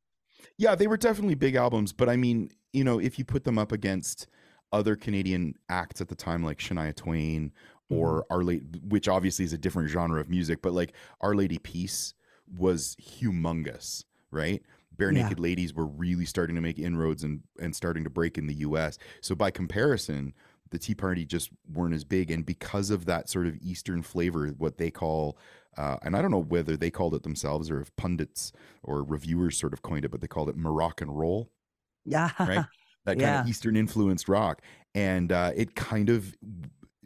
Yeah, 0.58 0.74
they 0.74 0.86
were 0.86 0.96
definitely 0.96 1.34
big 1.34 1.54
albums, 1.54 1.92
but 1.92 2.08
I 2.08 2.16
mean, 2.16 2.50
you 2.72 2.84
know, 2.84 2.98
if 2.98 3.18
you 3.18 3.24
put 3.24 3.44
them 3.44 3.58
up 3.58 3.72
against 3.72 4.26
other 4.72 4.96
Canadian 4.96 5.54
acts 5.68 6.00
at 6.00 6.08
the 6.08 6.14
time, 6.14 6.42
like 6.42 6.58
Shania 6.58 6.94
Twain 6.94 7.52
mm-hmm. 7.90 7.94
or 7.94 8.26
Our 8.30 8.42
Lady, 8.42 8.64
which 8.88 9.08
obviously 9.08 9.44
is 9.44 9.52
a 9.52 9.58
different 9.58 9.88
genre 9.88 10.20
of 10.20 10.28
music, 10.28 10.62
but 10.62 10.72
like 10.72 10.92
Our 11.20 11.34
Lady 11.34 11.58
Peace 11.58 12.14
was 12.56 12.96
humongous, 13.00 14.04
right? 14.30 14.62
Bare 14.96 15.12
Yeah. 15.12 15.24
Naked 15.24 15.40
Ladies 15.40 15.74
were 15.74 15.86
really 15.86 16.24
starting 16.24 16.56
to 16.56 16.62
make 16.62 16.78
inroads 16.78 17.22
and 17.22 17.42
and 17.60 17.74
starting 17.74 18.04
to 18.04 18.10
break 18.10 18.38
in 18.38 18.46
the 18.46 18.54
U.S. 18.54 18.98
So 19.20 19.34
by 19.34 19.50
comparison, 19.50 20.32
the 20.70 20.78
Tea 20.78 20.94
Party 20.94 21.24
just 21.24 21.50
weren't 21.72 21.94
as 21.94 22.04
big, 22.04 22.30
and 22.30 22.44
because 22.44 22.90
of 22.90 23.04
that 23.06 23.28
sort 23.28 23.46
of 23.46 23.56
Eastern 23.62 24.02
flavor, 24.02 24.48
what 24.58 24.78
they 24.78 24.90
call, 24.90 25.38
uh, 25.76 25.96
and 26.02 26.16
I 26.16 26.22
don't 26.22 26.30
know 26.30 26.42
whether 26.42 26.76
they 26.76 26.90
called 26.90 27.14
it 27.14 27.22
themselves 27.22 27.70
or 27.70 27.80
if 27.80 27.94
pundits 27.96 28.52
or 28.82 29.02
reviewers 29.04 29.56
sort 29.58 29.72
of 29.72 29.82
coined 29.82 30.04
it, 30.04 30.10
but 30.10 30.20
they 30.20 30.26
called 30.26 30.48
it 30.48 30.56
Moroccan 30.56 31.10
roll 31.10 31.50
Yeah. 32.04 32.30
right? 32.40 32.64
That 33.04 33.18
kind 33.18 33.20
Yeah. 33.20 33.40
of 33.42 33.48
Eastern 33.48 33.76
influenced 33.76 34.28
rock. 34.28 34.62
And 34.94 35.30
uh, 35.32 35.52
it 35.54 35.74
kind 35.76 36.08
of 36.08 36.34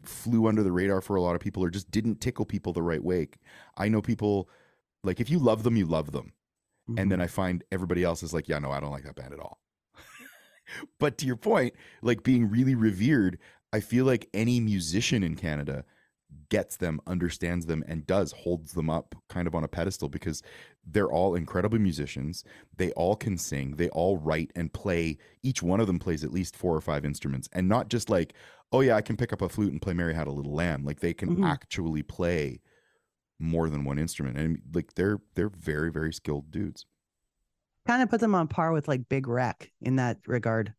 flew 0.04 0.46
under 0.46 0.62
the 0.62 0.72
radar 0.72 1.00
for 1.00 1.16
a 1.16 1.20
lot 1.22 1.34
of 1.34 1.40
people 1.40 1.62
or 1.64 1.70
just 1.70 1.90
didn't 1.90 2.20
tickle 2.20 2.44
people 2.44 2.72
the 2.72 2.82
right 2.82 3.02
way. 3.02 3.28
I 3.76 3.88
know 3.88 4.00
people, 4.00 4.48
like, 5.04 5.20
if 5.20 5.28
you 5.28 5.38
love 5.38 5.62
them, 5.62 5.76
you 5.76 5.86
love 5.86 6.12
them. 6.12 6.32
Mm-hmm. 6.88 6.98
And 6.98 7.12
then 7.12 7.20
I 7.20 7.26
find 7.26 7.64
everybody 7.72 8.04
else 8.04 8.22
is 8.22 8.32
like, 8.32 8.48
yeah, 8.48 8.58
no, 8.58 8.70
I 8.70 8.80
don't 8.80 8.92
like 8.92 9.04
that 9.04 9.16
band 9.16 9.32
at 9.34 9.40
all. 9.40 9.58
But 10.98 11.18
to 11.18 11.26
your 11.26 11.36
point, 11.36 11.74
like 12.02 12.22
being 12.22 12.48
really 12.50 12.74
revered, 12.74 13.38
I 13.72 13.80
feel 13.80 14.04
like 14.04 14.28
any 14.34 14.60
musician 14.60 15.22
in 15.22 15.36
Canada 15.36 15.84
gets 16.48 16.76
them, 16.76 17.00
understands 17.06 17.66
them, 17.66 17.82
and 17.88 18.06
does 18.06 18.32
holds 18.32 18.72
them 18.72 18.88
up 18.90 19.14
kind 19.28 19.46
of 19.48 19.54
on 19.54 19.64
a 19.64 19.68
pedestal 19.68 20.08
because 20.08 20.42
they're 20.84 21.10
all 21.10 21.34
incredible 21.34 21.78
musicians. 21.78 22.44
They 22.76 22.92
all 22.92 23.16
can 23.16 23.36
sing, 23.38 23.76
they 23.76 23.88
all 23.90 24.16
write 24.18 24.52
and 24.56 24.72
play. 24.72 25.18
Each 25.42 25.62
one 25.62 25.80
of 25.80 25.86
them 25.86 25.98
plays 25.98 26.22
at 26.24 26.32
least 26.32 26.56
four 26.56 26.74
or 26.76 26.80
five 26.80 27.04
instruments, 27.04 27.48
and 27.52 27.68
not 27.68 27.88
just 27.88 28.10
like, 28.10 28.34
oh 28.72 28.80
yeah, 28.80 28.94
I 28.96 29.02
can 29.02 29.16
pick 29.16 29.32
up 29.32 29.42
a 29.42 29.48
flute 29.48 29.72
and 29.72 29.82
play 29.82 29.92
Mary 29.94 30.14
Had 30.14 30.28
a 30.28 30.32
Little 30.32 30.54
Lamb. 30.54 30.84
Like 30.84 31.00
they 31.00 31.14
can 31.14 31.36
Mhm. 31.36 31.48
actually 31.48 32.02
play 32.02 32.60
more 33.38 33.68
than 33.70 33.84
one 33.84 33.98
instrument, 33.98 34.36
and 34.36 34.60
like 34.74 34.94
they're 34.94 35.18
they're 35.34 35.48
very 35.48 35.90
very 35.90 36.12
skilled 36.12 36.50
dudes. 36.50 36.86
Kind 37.87 38.02
of 38.02 38.10
put 38.10 38.20
them 38.20 38.34
on 38.34 38.49
par 38.49 38.72
with 38.72 38.88
like 38.88 39.08
Big 39.08 39.26
Wreck 39.28 39.70
in 39.80 39.96
that 39.96 40.18
regard. 40.26 40.75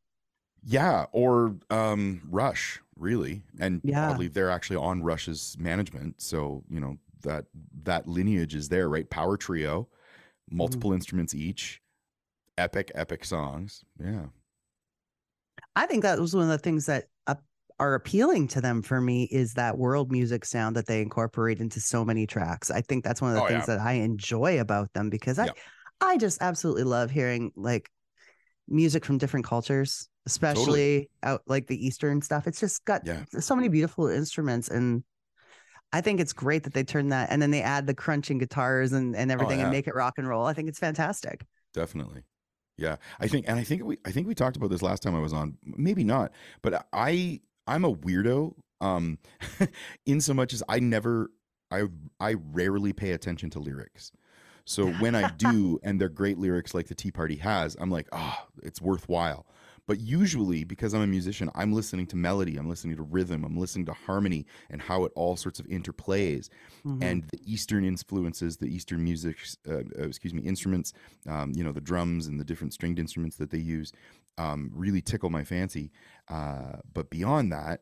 Yeah, 0.63 1.05
or 1.11 1.55
um, 1.71 2.21
Rush, 2.29 2.79
really, 2.95 3.41
and 3.59 3.81
Yeah. 3.83 4.07
oddly, 4.09 4.27
they're 4.27 4.51
actually 4.51 4.75
on 4.75 5.01
Rush's 5.01 5.57
management, 5.59 6.21
so 6.21 6.63
you 6.69 6.79
know 6.79 6.97
that 7.23 7.45
that 7.83 8.07
lineage 8.07 8.53
is 8.53 8.69
there, 8.69 8.87
right? 8.87 9.09
Power 9.09 9.37
trio, 9.37 9.87
multiple 10.51 10.93
instruments 10.93 11.35
each, 11.35 11.81
epic, 12.57 12.91
epic 12.95 13.25
songs. 13.25 13.85
Yeah, 13.99 14.27
I 15.75 15.85
think 15.85 16.03
that 16.03 16.19
was 16.19 16.33
one 16.35 16.43
of 16.43 16.49
the 16.49 16.57
things 16.57 16.85
that 16.87 17.05
uh, 17.27 17.35
are 17.79 17.93
appealing 17.95 18.47
to 18.49 18.61
them 18.61 18.81
for 18.81 18.99
me 19.01 19.23
is 19.31 19.53
that 19.53 19.77
world 19.77 20.11
music 20.11 20.45
sound 20.45 20.75
that 20.75 20.85
they 20.87 21.01
incorporate 21.01 21.59
into 21.59 21.79
so 21.79 22.03
many 22.03 22.27
tracks. 22.27 22.69
I 22.71 22.81
think 22.81 23.03
that's 23.03 23.21
one 23.21 23.31
of 23.31 23.35
the 23.35 23.41
Oh, 23.41 23.47
things 23.47 23.65
yeah. 23.67 23.67
that 23.67 23.79
I 23.79 23.93
enjoy 23.93 24.59
about 24.59 24.93
them 24.93 25.09
because 25.09 25.39
Yeah. 25.39 25.45
I 25.45 25.51
just 26.17 26.41
absolutely 26.41 26.83
love 26.83 27.11
hearing 27.11 27.51
like 27.55 27.89
music 28.67 29.05
from 29.05 29.17
different 29.17 29.45
cultures, 29.45 30.09
especially 30.25 31.09
out 31.23 31.41
like 31.47 31.67
the 31.67 31.85
eastern 31.85 32.21
stuff. 32.21 32.47
It's 32.47 32.59
just 32.59 32.83
got 32.85 33.05
Yeah. 33.05 33.23
so 33.39 33.55
many 33.55 33.67
beautiful 33.67 34.07
instruments 34.07 34.69
and 34.69 35.03
I 35.93 36.01
think 36.01 36.19
it's 36.21 36.33
great 36.33 36.63
that 36.63 36.73
they 36.73 36.83
turn 36.83 37.09
that 37.09 37.31
and 37.31 37.41
then 37.41 37.51
they 37.51 37.61
add 37.61 37.85
the 37.85 37.93
crunching 37.93 38.37
guitars 38.37 38.93
and, 38.93 39.15
and 39.15 39.31
everything 39.31 39.59
and 39.59 39.67
Oh, 39.67 39.71
yeah. 39.71 39.77
make 39.77 39.87
it 39.87 39.95
rock 39.95 40.13
and 40.17 40.27
roll. 40.27 40.45
I 40.45 40.53
think 40.53 40.69
it's 40.69 40.79
fantastic. 40.79 41.45
definitely. 41.73 42.23
Yeah, 42.77 42.95
I 43.19 43.27
think, 43.27 43.45
and 43.47 43.59
I 43.59 43.63
think 43.63 43.83
we, 43.83 43.97
I 44.05 44.11
think 44.11 44.27
we 44.27 44.33
talked 44.33 44.57
about 44.57 44.69
this 44.71 44.81
last 44.81 45.03
time 45.03 45.15
I 45.15 45.19
was 45.19 45.33
on. 45.33 45.57
Maybe 45.63 46.03
not, 46.03 46.31
but 46.63 46.87
I, 46.93 47.41
I'm 47.67 47.85
a 47.85 47.93
weirdo. 47.93 48.55
Um, 48.79 49.19
in 50.07 50.21
so 50.21 50.33
much 50.33 50.53
as 50.53 50.63
I 50.67 50.79
never, 50.79 51.29
I, 51.69 51.83
I 52.19 52.35
rarely 52.53 52.93
pay 52.93 53.11
attention 53.11 53.51
to 53.51 53.59
lyrics. 53.59 54.11
So 54.65 54.91
when 54.93 55.15
I 55.15 55.29
do, 55.31 55.79
and 55.83 55.99
they're 55.99 56.09
great 56.09 56.37
lyrics 56.37 56.73
like 56.73 56.87
the 56.87 56.95
Tea 56.95 57.11
Party 57.11 57.35
has, 57.37 57.75
I'm 57.79 57.89
like, 57.89 58.07
oh, 58.11 58.37
it's 58.63 58.81
worthwhile. 58.81 59.45
But 59.87 59.99
usually, 59.99 60.63
because 60.63 60.93
I'm 60.93 61.01
a 61.01 61.07
musician, 61.07 61.49
I'm 61.55 61.73
listening 61.73 62.05
to 62.07 62.15
melody, 62.15 62.55
I'm 62.55 62.69
listening 62.69 62.95
to 62.97 63.03
rhythm, 63.03 63.43
I'm 63.43 63.57
listening 63.57 63.85
to 63.87 63.93
harmony 63.93 64.45
and 64.69 64.81
how 64.81 65.03
it 65.05 65.11
all 65.15 65.35
sorts 65.35 65.59
of 65.59 65.67
interplays. 65.67 66.49
Mhm. 66.85 67.03
And 67.03 67.23
the 67.31 67.39
Eastern 67.51 67.83
influences, 67.83 68.57
the 68.57 68.73
Eastern 68.73 69.03
music, 69.03 69.37
uh, 69.67 69.79
uh, 69.99 70.03
excuse 70.03 70.33
me, 70.33 70.43
instruments, 70.43 70.93
um, 71.27 71.51
you 71.55 71.63
know, 71.63 71.71
the 71.71 71.81
drums 71.81 72.27
and 72.27 72.39
the 72.39 72.45
different 72.45 72.73
stringed 72.73 72.99
instruments 72.99 73.37
that 73.37 73.49
they 73.49 73.57
use 73.57 73.91
um, 74.37 74.71
really 74.73 75.01
tickle 75.01 75.29
my 75.29 75.43
fancy. 75.43 75.91
Uh, 76.29 76.77
but 76.93 77.09
beyond 77.09 77.51
that, 77.51 77.81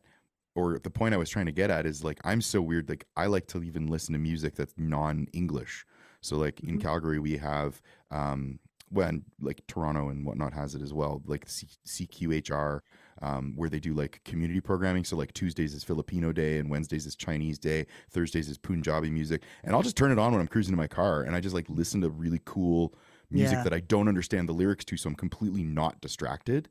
or 0.55 0.79
the 0.79 0.89
point 0.89 1.13
I 1.13 1.17
was 1.17 1.29
trying 1.29 1.45
to 1.45 1.51
get 1.51 1.69
at 1.69 1.85
is 1.85 2.03
like, 2.03 2.19
I'm 2.23 2.41
so 2.41 2.61
weird. 2.61 2.89
Like, 2.89 3.05
I 3.15 3.27
like 3.27 3.47
to 3.47 3.61
even 3.61 3.87
listen 3.87 4.13
to 4.13 4.19
music 4.19 4.55
that's 4.55 4.73
non 4.77 5.27
English. 5.33 5.85
So, 6.21 6.37
like 6.37 6.59
in 6.61 6.77
Mhm. 6.77 6.81
Calgary, 6.81 7.19
we 7.19 7.37
have, 7.37 7.81
um, 8.11 8.59
when 8.91 9.23
like 9.39 9.65
Toronto 9.67 10.09
and 10.09 10.25
whatnot 10.25 10.53
has 10.53 10.73
it 10.75 10.81
as 10.81 10.91
well, 10.93 11.21
like 11.25 11.47
C- 11.47 11.67
CQHR, 11.85 12.81
um, 13.21 13.53
where 13.55 13.69
they 13.69 13.79
do 13.79 13.93
like 13.93 14.21
community 14.25 14.59
programming. 14.61 15.03
So, 15.03 15.15
like 15.15 15.33
Tuesdays 15.33 15.73
is 15.73 15.83
Filipino 15.83 16.31
Day, 16.31 16.57
and 16.57 16.69
Wednesdays 16.69 17.05
is 17.05 17.15
Chinese 17.15 17.59
Day, 17.59 17.85
Thursdays 18.09 18.49
is 18.49 18.57
Punjabi 18.57 19.09
music. 19.11 19.43
And 19.63 19.75
I'll 19.75 19.83
just 19.83 19.95
turn 19.97 20.11
it 20.11 20.17
on 20.19 20.31
when 20.31 20.41
I'm 20.41 20.47
cruising 20.47 20.73
in 20.73 20.77
my 20.77 20.87
car 20.87 21.21
and 21.21 21.35
I 21.35 21.39
just 21.39 21.53
like 21.55 21.69
listen 21.69 22.01
to 22.01 22.09
really 22.09 22.41
cool 22.45 22.95
music 23.29 23.57
Yeah. 23.57 23.63
that 23.63 23.73
I 23.73 23.79
don't 23.79 24.07
understand 24.07 24.49
the 24.49 24.53
lyrics 24.53 24.83
to. 24.85 24.97
So, 24.97 25.09
I'm 25.09 25.15
completely 25.15 25.63
not 25.63 26.01
distracted. 26.01 26.69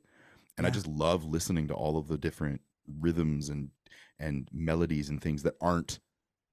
And 0.57 0.67
I 0.67 0.71
just 0.71 0.87
love 0.87 1.23
listening 1.23 1.69
to 1.69 1.73
all 1.73 1.97
of 1.97 2.07
the 2.09 2.17
different 2.17 2.61
rhythms 2.99 3.47
and 3.49 3.69
and 4.21 4.49
melodies 4.51 5.07
and 5.09 5.21
things 5.21 5.43
that 5.43 5.55
aren't 5.61 6.01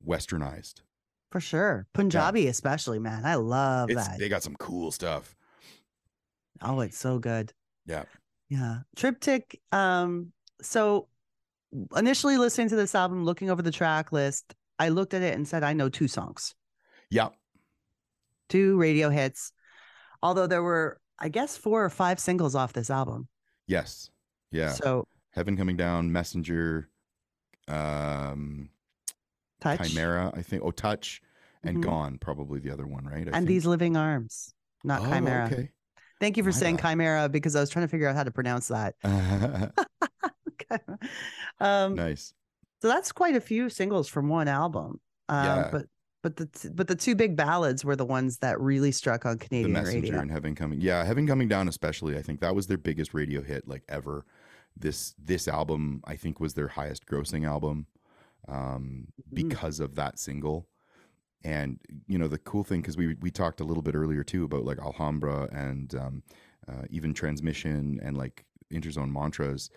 westernized. 0.06 0.82
For 1.30 1.40
sure. 1.40 1.86
Punjabi 1.92 2.46
especially, 2.48 2.98
man. 2.98 3.24
I 3.24 3.34
love 3.34 3.90
It's 3.90 4.06
that. 4.08 4.18
they 4.18 4.28
got 4.28 4.42
some 4.42 4.56
cool 4.56 4.90
stuff. 4.90 5.34
Oh, 6.62 6.80
it's 6.80 6.98
so 6.98 7.18
good. 7.18 7.52
Yeah. 7.84 8.04
Yeah. 8.48 8.78
Triptych. 8.96 9.60
Um, 9.72 10.32
so 10.62 11.08
initially 11.96 12.36
listening 12.38 12.68
to 12.70 12.76
this 12.76 12.94
album, 12.94 13.24
looking 13.24 13.50
over 13.50 13.60
the 13.62 13.70
track 13.72 14.12
list, 14.12 14.54
I 14.78 14.88
looked 14.90 15.14
at 15.14 15.22
it 15.22 15.34
and 15.34 15.46
said, 15.46 15.62
I 15.64 15.72
know 15.72 15.88
two 15.88 16.08
songs, 16.08 16.54
Yeah. 17.10 17.28
two 18.48 18.78
radio 18.78 19.10
hits. 19.10 19.52
Although 20.22 20.46
there 20.46 20.62
were, 20.62 20.98
I 21.18 21.28
guess, 21.28 21.56
four 21.56 21.84
or 21.84 21.90
five 21.90 22.18
singles 22.20 22.54
off 22.54 22.72
this 22.72 22.88
album. 22.90 23.28
Yes. 23.66 24.10
Yeah. 24.52 24.70
So 24.72 25.06
Heaven 25.32 25.56
coming 25.56 25.76
down, 25.76 26.12
Messenger, 26.12 26.88
um, 27.68 28.70
touch 29.60 29.88
Chimera, 29.88 30.32
I 30.34 30.42
think. 30.42 30.62
Oh, 30.64 30.70
Touch, 30.70 31.20
and 31.62 31.78
Mhm. 31.78 31.82
Gone, 31.82 32.18
probably 32.18 32.60
the 32.60 32.70
other 32.70 32.86
one, 32.86 33.04
right? 33.04 33.16
I 33.28 33.30
and 33.30 33.32
think. 33.34 33.46
these 33.48 33.66
living 33.66 33.96
arms, 33.96 34.54
not 34.84 35.02
Oh, 35.02 35.10
chimera. 35.12 35.46
Okay. 35.46 35.70
Thank 36.20 36.36
you 36.36 36.42
for 36.42 36.50
My 36.50 36.56
saying 36.56 36.76
bad. 36.76 36.90
chimera 36.90 37.28
because 37.28 37.56
I 37.56 37.60
was 37.60 37.70
trying 37.70 37.84
to 37.84 37.88
figure 37.90 38.08
out 38.08 38.16
how 38.16 38.24
to 38.24 38.30
pronounce 38.30 38.68
that. 38.68 38.94
um, 41.60 41.94
nice. 41.94 42.32
So 42.82 42.88
that's 42.88 43.12
quite 43.12 43.36
a 43.36 43.40
few 43.40 43.70
singles 43.70 44.08
from 44.08 44.28
one 44.28 44.48
album. 44.48 45.00
Um, 45.28 45.44
Yeah. 45.44 45.68
But 45.72 45.86
but 46.22 46.36
the 46.36 46.46
t- 46.46 46.68
but 46.74 46.88
the 46.88 46.96
two 46.96 47.14
big 47.14 47.36
ballads 47.36 47.84
were 47.84 47.94
the 47.94 48.04
ones 48.04 48.38
that 48.38 48.60
really 48.60 48.90
struck 48.90 49.24
on 49.26 49.36
The 49.38 49.44
Canadian 49.46 49.72
Messenger 49.72 50.00
radio. 50.00 50.18
and 50.20 50.30
Heaven 50.30 50.54
coming. 50.56 50.80
Yeah, 50.80 51.04
Heaven 51.04 51.26
coming 51.26 51.46
down, 51.48 51.68
especially. 51.68 52.16
I 52.16 52.22
think 52.22 52.40
that 52.40 52.54
was 52.54 52.66
their 52.66 52.78
biggest 52.78 53.14
radio 53.14 53.42
hit, 53.42 53.68
like 53.68 53.82
ever. 53.88 54.24
This 54.76 55.14
this 55.22 55.46
album, 55.48 56.00
I 56.04 56.16
think, 56.16 56.40
was 56.40 56.54
their 56.54 56.68
highest 56.68 57.06
grossing 57.06 57.46
album 57.46 57.86
um, 58.48 59.08
Mhm. 59.30 59.56
because 59.56 59.80
of 59.80 59.94
that 59.96 60.18
single. 60.18 60.68
And 61.44 61.80
you 62.08 62.18
know 62.18 62.28
the 62.28 62.38
cool 62.38 62.64
thing, 62.64 62.82
because 62.82 62.96
we 62.96 63.14
we 63.16 63.30
talked 63.30 63.60
a 63.60 63.64
little 63.64 63.82
bit 63.82 63.94
earlier 63.94 64.24
too 64.24 64.44
about 64.44 64.64
like 64.64 64.78
Alhambra 64.80 65.48
and 65.52 65.94
um, 65.94 66.22
uh, 66.68 66.84
even 66.90 67.14
transmission 67.14 68.00
and 68.02 68.16
like 68.16 68.44
interzone 68.72 69.12
mantras. 69.12 69.70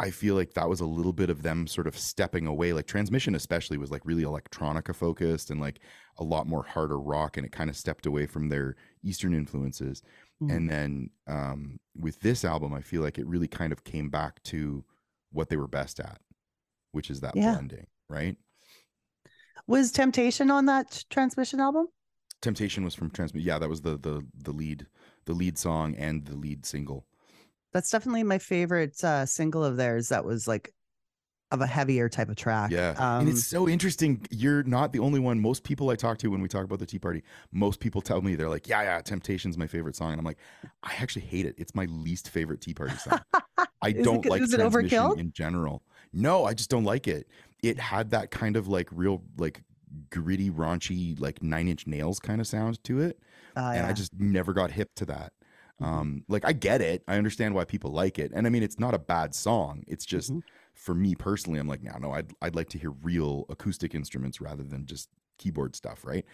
I 0.00 0.10
feel 0.10 0.36
like 0.36 0.54
that 0.54 0.68
was 0.68 0.80
a 0.80 0.86
little 0.86 1.12
bit 1.12 1.28
of 1.28 1.42
them 1.42 1.66
sort 1.66 1.88
of 1.88 1.98
stepping 1.98 2.46
away. 2.46 2.72
Like 2.72 2.86
transmission, 2.86 3.34
especially, 3.34 3.78
was 3.78 3.90
like 3.90 4.04
really 4.06 4.22
electronica 4.22 4.94
focused 4.94 5.50
and 5.50 5.60
like 5.60 5.80
a 6.18 6.24
lot 6.24 6.46
more 6.46 6.62
harder 6.62 7.00
rock, 7.00 7.36
and 7.36 7.44
it 7.44 7.50
kind 7.52 7.68
of 7.68 7.76
stepped 7.76 8.06
away 8.06 8.26
from 8.26 8.48
their 8.48 8.76
Eastern 9.02 9.34
influences. 9.34 10.02
Mhm. 10.40 10.56
And 10.56 10.70
then 10.70 11.10
um, 11.26 11.80
with 11.96 12.20
this 12.20 12.44
album, 12.44 12.72
I 12.72 12.80
feel 12.80 13.02
like 13.02 13.18
it 13.18 13.26
really 13.26 13.48
kind 13.48 13.72
of 13.72 13.82
came 13.84 14.08
back 14.08 14.42
to 14.44 14.84
what 15.30 15.48
they 15.48 15.56
were 15.56 15.66
best 15.68 15.98
at, 16.00 16.20
which 16.92 17.10
is 17.10 17.20
that 17.20 17.36
Yeah. 17.36 17.52
blending, 17.52 17.86
right? 18.08 18.36
Was 19.66 19.92
Temptation 19.92 20.50
on 20.50 20.66
that 20.66 21.04
transmission 21.10 21.60
album? 21.60 21.88
Temptation 22.40 22.84
was 22.84 22.94
from 22.94 23.10
Transmit. 23.10 23.42
Yeah, 23.42 23.58
that 23.58 23.68
was 23.68 23.82
the 23.82 23.96
the 23.98 24.24
the 24.34 24.52
lead 24.52 24.86
the 25.26 25.32
lead 25.34 25.58
song 25.58 25.94
and 25.96 26.24
the 26.24 26.36
lead 26.36 26.64
single. 26.64 27.04
That's 27.72 27.90
definitely 27.90 28.22
my 28.22 28.38
favorite 28.38 29.02
uh, 29.04 29.26
single 29.26 29.64
of 29.64 29.76
theirs. 29.76 30.08
That 30.08 30.24
was 30.24 30.46
like 30.48 30.72
of 31.50 31.60
a 31.60 31.66
heavier 31.66 32.08
type 32.08 32.28
of 32.28 32.36
track. 32.36 32.70
Yeah. 32.70 32.90
Um, 32.98 33.20
and 33.20 33.28
it's 33.30 33.44
so 33.46 33.68
interesting. 33.68 34.24
You're 34.30 34.62
not 34.64 34.92
the 34.92 34.98
only 35.00 35.18
one. 35.18 35.40
Most 35.40 35.64
people 35.64 35.90
I 35.90 35.96
talk 35.96 36.18
to 36.18 36.28
when 36.30 36.40
we 36.42 36.48
talk 36.48 36.64
about 36.64 36.78
the 36.78 36.86
Tea 36.86 36.98
Party, 36.98 37.22
most 37.52 37.80
people 37.80 38.00
tell 38.02 38.20
me 38.22 38.36
they're 38.36 38.50
like, 38.50 38.68
yeah, 38.68 38.82
yeah, 38.82 39.00
Temptation's 39.00 39.56
my 39.58 39.66
favorite 39.66 39.96
song. 39.96 40.12
And 40.12 40.18
I'm 40.20 40.26
like, 40.26 40.38
I 40.82 40.92
actually 41.00 41.22
hate 41.22 41.46
it. 41.46 41.54
It's 41.58 41.74
my 41.74 41.86
least 41.86 42.28
favorite 42.30 42.60
Tea 42.60 42.74
Party 42.74 42.96
song. 42.96 43.20
I 43.82 43.88
it 43.88 44.04
don't 44.04 44.22
'cause- 44.22 44.30
like 44.30 44.42
it 44.42 44.50
transmission 44.50 44.98
overkill? 45.00 45.18
in 45.18 45.32
general. 45.32 45.82
No, 46.12 46.44
I 46.44 46.54
just 46.54 46.70
don't 46.70 46.84
like 46.84 47.06
it. 47.08 47.28
It 47.62 47.78
had 47.78 48.10
that 48.10 48.30
kind 48.30 48.56
of 48.56 48.68
like 48.68 48.88
real, 48.92 49.22
like 49.36 49.62
gritty, 50.10 50.50
raunchy, 50.50 51.18
like 51.20 51.42
nine 51.42 51.68
inch 51.68 51.86
nails 51.86 52.20
kind 52.20 52.40
of 52.40 52.46
sound 52.46 52.82
to 52.84 53.00
it. 53.00 53.20
uh, 53.56 53.60
and 53.72 53.86
I 53.86 53.92
just 53.92 54.14
never 54.18 54.54
got 54.54 54.70
hip 54.70 54.94
to 54.96 55.06
that. 55.06 55.32
Mhm. 55.80 56.02
Um, 56.02 56.24
like 56.28 56.44
I 56.44 56.52
get 56.52 56.80
it, 56.80 57.04
I 57.08 57.16
understand 57.18 57.54
why 57.54 57.64
people 57.64 57.92
like 57.92 58.18
it, 58.18 58.32
and 58.34 58.46
I 58.46 58.50
mean 58.50 58.62
it's 58.64 58.80
not 58.80 58.94
a 58.94 58.98
bad 58.98 59.34
song. 59.34 59.84
It's 59.86 60.04
just 60.06 60.32
Mhm. 60.32 60.40
for 60.74 60.94
me 60.94 61.14
personally, 61.14 61.60
I'm 61.60 61.68
like, 61.68 61.82
no, 61.82 61.96
no, 61.98 62.12
I'd 62.12 62.32
I'd 62.42 62.56
like 62.56 62.68
to 62.70 62.78
hear 62.78 62.90
real 62.90 63.44
acoustic 63.48 63.94
instruments 63.94 64.40
rather 64.40 64.64
than 64.64 64.86
just 64.86 65.08
keyboard 65.38 65.76
stuff, 65.76 66.04
right? 66.04 66.24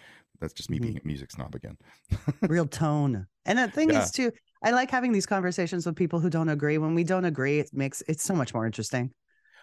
That's 0.40 0.54
just 0.54 0.70
me 0.70 0.78
Mhm. 0.78 0.94
being 0.94 0.96
a 0.98 1.06
music 1.06 1.30
snob 1.30 1.54
again. 1.54 1.76
real 2.48 2.66
tone. 2.68 3.26
And 3.46 3.58
the 3.58 3.68
thing 3.68 3.90
Yeah. 3.90 3.92
is 3.92 4.10
too, 4.10 4.32
I 4.62 4.70
like 4.70 4.90
having 4.90 5.12
these 5.12 5.26
conversations 5.26 5.86
with 5.86 5.96
people 5.96 6.20
who 6.20 6.30
don't 6.30 6.48
agree. 6.48 6.78
When 6.78 6.94
we 6.94 7.04
don't 7.04 7.24
agree, 7.24 7.60
it 7.60 7.70
makes 7.72 8.02
it's 8.08 8.22
so 8.22 8.34
much 8.34 8.54
more 8.54 8.66
interesting. 8.66 9.12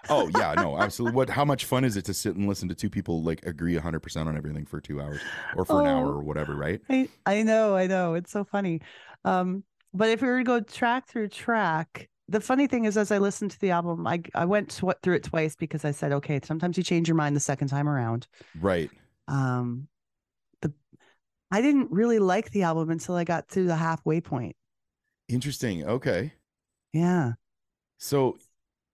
Oh 0.09 0.29
yeah, 0.37 0.53
no, 0.55 0.77
absolutely. 0.79 1.15
What? 1.15 1.29
How 1.29 1.45
much 1.45 1.65
fun 1.65 1.83
is 1.83 1.97
it 1.97 2.05
to 2.05 2.13
sit 2.13 2.35
and 2.35 2.47
listen 2.47 2.67
to 2.69 2.75
two 2.75 2.89
people 2.89 3.23
like 3.23 3.45
agree 3.45 3.75
100 3.75 3.99
percent 4.01 4.27
on 4.27 4.37
everything 4.37 4.65
for 4.65 4.79
two 4.81 5.01
hours 5.01 5.19
or 5.55 5.65
for 5.65 5.81
an 5.81 5.87
hour 5.87 6.07
Oh. 6.07 6.11
or 6.17 6.21
whatever, 6.21 6.55
right? 6.55 6.81
I, 6.89 7.09
I 7.25 7.43
know, 7.43 7.75
I 7.75 7.87
know. 7.87 8.13
It's 8.15 8.31
so 8.31 8.43
funny. 8.43 8.81
Um, 9.25 9.63
but 9.93 10.09
if 10.09 10.21
we 10.21 10.27
were 10.27 10.39
to 10.39 10.43
go 10.43 10.59
track 10.61 11.07
through 11.07 11.27
track, 11.29 12.09
the 12.27 12.39
funny 12.39 12.65
thing 12.67 12.85
is, 12.85 12.97
as 12.97 13.11
I 13.11 13.17
listened 13.17 13.51
to 13.51 13.59
the 13.59 13.71
album, 13.71 14.07
I 14.07 14.21
I 14.33 14.45
went 14.45 14.69
tw- 14.71 14.95
through 15.03 15.15
it 15.15 15.23
twice 15.23 15.55
because 15.55 15.83
I 15.85 15.91
said, 15.91 16.11
okay, 16.13 16.39
sometimes 16.43 16.77
you 16.77 16.83
change 16.83 17.07
your 17.07 17.15
mind 17.15 17.35
the 17.35 17.39
second 17.41 17.67
time 17.67 17.89
around. 17.89 18.27
Right. 18.59 18.89
Um, 19.27 19.87
the 20.61 20.73
I 21.51 21.61
didn't 21.61 21.91
really 21.91 22.19
like 22.19 22.51
the 22.51 22.63
album 22.63 22.89
until 22.89 23.15
I 23.15 23.23
got 23.25 23.49
to 23.49 23.65
the 23.65 23.75
halfway 23.75 24.21
point. 24.21 24.55
Interesting. 25.27 25.85
Okay. 25.85 26.33
Yeah. 26.93 27.33
So 27.97 28.37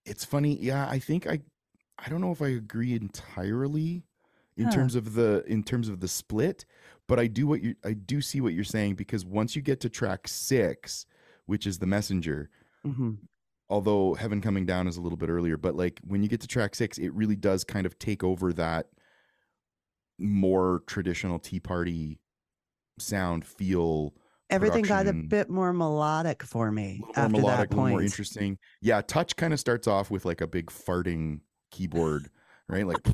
it's 0.07 0.25
funny. 0.25 0.57
Yeah, 0.59 0.87
I 0.89 0.99
think 0.99 1.27
I 1.27 1.41
I 1.99 2.09
don't 2.09 2.21
know 2.21 2.31
if 2.31 2.41
I 2.41 2.49
agree 2.49 2.93
entirely 2.93 4.05
in 4.57 4.69
Huh. 4.69 4.69
terms 4.69 4.95
of 4.95 5.13
the 5.13 5.43
in 5.47 5.63
terms 5.63 5.89
of 5.89 5.99
the 5.99 6.07
split, 6.07 6.65
but 7.07 7.19
I 7.19 7.27
do 7.27 7.47
what 7.47 7.61
you 7.61 7.75
I 7.83 7.93
do 7.93 8.21
see 8.21 8.41
what 8.41 8.53
you're 8.53 8.63
saying 8.63 8.95
because 8.95 9.25
once 9.25 9.55
you 9.55 9.61
get 9.61 9.79
to 9.81 9.89
track 9.89 10.27
6, 10.27 11.05
which 11.45 11.67
is 11.67 11.79
the 11.79 11.87
messenger, 11.87 12.49
hmm 12.83 13.27
although 13.69 14.13
Heaven 14.13 14.41
Coming 14.41 14.65
Down 14.65 14.87
is 14.87 14.97
a 14.97 15.01
little 15.01 15.17
bit 15.17 15.29
earlier, 15.29 15.57
but 15.57 15.75
like 15.75 15.99
when 16.05 16.23
you 16.23 16.29
get 16.29 16.41
to 16.41 16.47
track 16.47 16.75
six, 16.75 16.97
it 16.97 17.13
really 17.13 17.35
does 17.35 17.63
kind 17.63 17.85
of 17.85 17.97
take 17.99 18.23
over 18.23 18.53
that 18.53 18.87
more 20.17 20.83
traditional 20.87 21.39
Tea 21.39 21.59
Party 21.59 22.19
sound 22.99 23.45
feel. 23.45 24.15
Everything 24.49 24.83
got 24.83 25.07
a 25.07 25.13
bit 25.13 25.49
more 25.49 25.73
melodic 25.73 26.41
for 26.43 26.71
me 26.71 27.01
a 27.03 27.07
little 27.07 27.23
after 27.23 27.29
more 27.29 27.41
melodic, 27.41 27.69
that 27.69 27.75
a 27.75 27.75
little 27.75 27.83
point. 27.83 27.91
more 27.93 28.01
interesting. 28.01 28.57
Yeah, 28.81 29.01
touch 29.01 29.35
kind 29.35 29.51
of 29.53 29.59
starts 29.59 29.87
off 29.87 30.09
with 30.09 30.23
like 30.25 30.39
a 30.41 30.47
big 30.47 30.67
farting 30.67 31.41
keyboard, 31.71 32.29
right? 32.69 32.87
Like, 32.87 33.05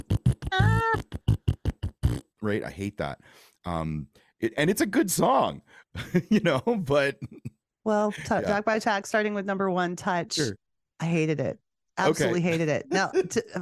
right? 2.41 2.63
I 2.63 2.69
hate 2.69 2.97
that. 2.97 3.19
Um, 3.65 4.07
it, 4.39 4.53
and 4.57 4.69
it's 4.69 4.81
a 4.81 4.85
good 4.85 5.09
song, 5.09 5.61
you 6.29 6.41
know, 6.41 6.61
but 6.61 7.17
Well, 7.83 8.11
t- 8.11 8.21
Yeah. 8.29 8.41
track 8.41 8.65
by 8.65 8.79
track, 8.79 9.07
starting 9.07 9.33
with 9.33 9.45
number 9.45 9.69
one, 9.71 9.95
touch. 9.95 10.33
Sure. 10.35 10.55
I 10.99 11.05
hated 11.05 11.39
it. 11.39 11.59
Absolutely 11.97 12.41
hated 12.41 12.69
it. 12.69 12.87
Now, 12.89 13.11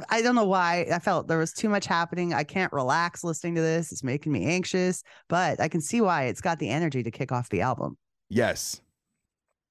I 0.08 0.22
don't 0.22 0.34
know 0.34 0.46
why. 0.46 0.86
I 0.92 0.98
felt 0.98 1.28
there 1.28 1.38
was 1.38 1.52
too 1.52 1.68
much 1.68 1.86
happening. 1.86 2.32
I 2.32 2.44
can't 2.44 2.72
relax 2.72 3.22
listening 3.22 3.54
to 3.56 3.60
this. 3.60 3.92
It's 3.92 4.02
making 4.02 4.32
me 4.32 4.46
anxious, 4.46 5.02
but 5.28 5.60
I 5.60 5.68
can 5.68 5.80
see 5.80 6.00
why 6.00 6.24
it's 6.24 6.40
got 6.40 6.58
the 6.58 6.68
energy 6.70 7.02
to 7.02 7.10
kick 7.10 7.30
off 7.32 7.48
the 7.50 7.60
album. 7.60 7.98
yes, 8.30 8.80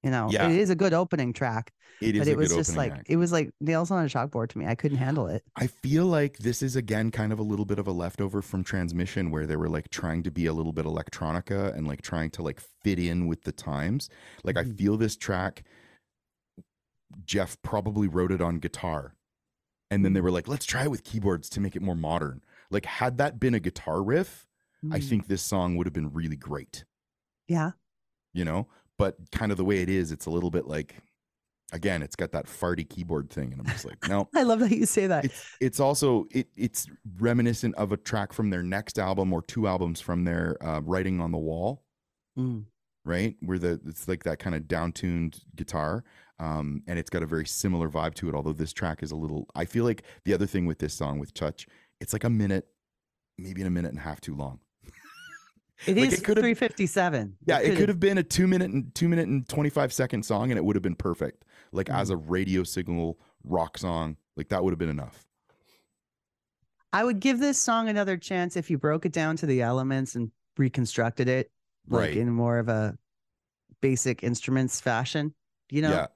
You 0.04 0.10
know, 0.10 0.28
Yeah. 0.30 0.48
it 0.48 0.56
is 0.58 0.70
a 0.70 0.74
good 0.76 0.92
opening 0.94 1.32
track, 1.32 1.72
it 2.00 2.16
is 2.16 2.20
but 2.20 2.28
it 2.28 2.36
was 2.36 2.52
just 2.54 2.76
like 2.76 2.92
act. 2.92 3.06
it 3.08 3.16
was 3.16 3.30
like 3.32 3.50
nails 3.60 3.90
on 3.92 4.04
a 4.04 4.08
chalkboard 4.08 4.48
to 4.50 4.58
me. 4.58 4.66
I 4.66 4.74
couldn't 4.74 4.98
handle 4.98 5.26
it. 5.28 5.42
I 5.56 5.66
feel 5.68 6.06
like 6.06 6.38
this 6.38 6.60
is 6.62 6.74
again 6.76 7.10
kind 7.12 7.32
of 7.32 7.38
a 7.38 7.42
little 7.44 7.64
bit 7.64 7.78
of 7.78 7.86
a 7.86 7.92
leftover 7.92 8.42
from 8.42 8.64
transmission 8.64 9.30
where 9.30 9.46
they 9.46 9.54
were 9.56 9.68
like 9.68 9.90
trying 9.90 10.22
to 10.24 10.30
be 10.32 10.46
a 10.46 10.52
little 10.52 10.72
bit 10.72 10.86
electronica 10.86 11.76
and 11.76 11.86
like 11.86 12.02
trying 12.02 12.30
to 12.32 12.42
like 12.42 12.60
fit 12.82 12.98
in 12.98 13.26
with 13.28 13.42
the 13.42 13.52
times. 13.52 14.08
Like 14.44 14.56
I 14.56 14.64
Mhm. 14.64 14.76
feel 14.76 14.96
this 14.96 15.16
track 15.16 15.62
Jeff 17.24 17.60
probably 17.62 18.08
wrote 18.08 18.32
it 18.32 18.40
on 18.40 18.58
guitar. 18.58 19.14
And 19.90 20.04
then 20.04 20.12
they 20.14 20.20
were 20.22 20.30
like, 20.30 20.48
let's 20.48 20.64
try 20.64 20.84
it 20.84 20.90
with 20.90 21.04
keyboards 21.04 21.48
to 21.50 21.60
make 21.60 21.76
it 21.76 21.82
more 21.82 21.94
modern. 21.96 22.42
Like 22.70 22.86
had 22.86 23.18
that 23.18 23.38
been 23.38 23.54
a 23.54 23.60
guitar 23.60 24.02
riff, 24.02 24.46
I 24.90 24.98
Mm. 24.98 25.08
think 25.08 25.26
this 25.28 25.42
song 25.42 25.76
would 25.76 25.86
have 25.86 25.92
been 25.94 26.12
really 26.12 26.36
great, 26.36 26.84
Yeah. 27.46 27.72
you 28.32 28.44
know? 28.44 28.68
But 28.98 29.16
kind 29.30 29.52
of 29.52 29.58
the 29.58 29.64
way 29.64 29.82
it 29.82 29.88
is, 29.88 30.10
it's 30.12 30.26
a 30.26 30.30
little 30.30 30.50
bit 30.50 30.66
like 30.66 30.96
again, 31.74 32.02
it's 32.02 32.16
got 32.16 32.32
that 32.32 32.44
farty 32.46 32.86
keyboard 32.88 33.30
thing 33.30 33.50
and 33.52 33.60
I'm 33.60 33.66
just 33.66 33.86
like, 33.86 34.06
no. 34.08 34.28
I 34.34 34.42
love 34.42 34.60
that 34.60 34.72
you 34.72 34.84
say 34.86 35.06
that. 35.06 35.24
it's 35.24 35.56
it's 35.60 35.80
also 35.80 36.26
it 36.30 36.48
it's 36.56 36.86
reminiscent 37.18 37.74
of 37.76 37.92
a 37.92 37.96
track 37.96 38.32
from 38.32 38.50
their 38.50 38.62
next 38.62 38.98
album 38.98 39.32
or 39.32 39.40
two 39.42 39.66
albums 39.66 40.00
from 40.00 40.24
their 40.24 40.56
uh, 40.62 40.80
writing 40.80 41.20
on 41.20 41.32
the 41.32 41.38
wall 41.38 41.82
Mm. 42.38 42.64
right 43.04 43.36
where 43.40 43.58
the 43.58 43.80
it's 43.86 44.08
like 44.08 44.24
that 44.24 44.38
kind 44.38 44.54
of 44.56 44.66
down-tuned 44.68 45.38
guitar 45.54 46.02
um 46.42 46.82
and 46.86 46.98
it's 46.98 47.08
got 47.10 47.22
a 47.22 47.26
very 47.26 47.46
similar 47.46 47.88
vibe 47.88 48.14
to 48.14 48.28
it 48.28 48.34
although 48.34 48.52
this 48.52 48.72
track 48.72 49.02
is 49.02 49.10
a 49.12 49.16
little 49.16 49.46
i 49.54 49.64
feel 49.64 49.84
like 49.84 50.02
the 50.24 50.34
other 50.34 50.46
thing 50.46 50.66
with 50.66 50.78
this 50.78 50.92
song 50.94 51.18
with 51.18 51.32
touch 51.34 51.66
it's 52.00 52.12
like 52.12 52.24
a 52.24 52.30
minute 52.30 52.66
maybe 53.38 53.60
in 53.60 53.66
a 53.66 53.70
minute 53.70 53.90
and 53.90 53.98
a 53.98 54.02
half 54.02 54.20
too 54.20 54.34
long 54.34 54.58
It 55.86 55.96
Like, 55.96 56.08
is 56.12 56.20
it 56.20 56.24
could've- 56.24 56.42
357. 56.42 57.36
yeah 57.46 57.58
it 57.58 57.62
could've- 57.64 57.78
could 57.78 57.88
have 57.88 58.00
been 58.00 58.18
a 58.18 58.22
two 58.22 58.46
minute 58.46 58.70
and 58.70 58.94
two 58.94 59.08
minute 59.08 59.28
and 59.28 59.48
25 59.48 59.92
second 59.92 60.24
song 60.24 60.50
and 60.50 60.58
it 60.58 60.64
would 60.64 60.76
have 60.76 60.82
been 60.82 60.94
perfect 60.96 61.44
like 61.72 61.88
as 61.90 62.08
Mm. 62.10 62.14
a 62.14 62.16
radio 62.16 62.62
signal 62.64 63.18
rock 63.44 63.78
song 63.78 64.16
like 64.36 64.48
that 64.48 64.62
would 64.64 64.72
have 64.72 64.78
been 64.78 64.88
enough 64.88 65.26
I 66.92 67.04
would 67.04 67.20
give 67.20 67.38
this 67.38 67.58
song 67.58 67.88
another 67.88 68.16
chance 68.16 68.56
if 68.56 68.70
you 68.70 68.76
broke 68.78 69.06
it 69.06 69.12
down 69.12 69.36
to 69.38 69.46
the 69.46 69.62
elements 69.62 70.14
and 70.14 70.30
reconstructed 70.58 71.28
it 71.28 71.50
like 71.88 72.00
Right. 72.10 72.16
in 72.16 72.30
more 72.30 72.58
of 72.58 72.68
a 72.68 72.98
basic 73.80 74.22
instruments 74.22 74.80
fashion. 74.80 75.34
You 75.70 75.82
know, 75.82 75.90
yeah 75.90 76.06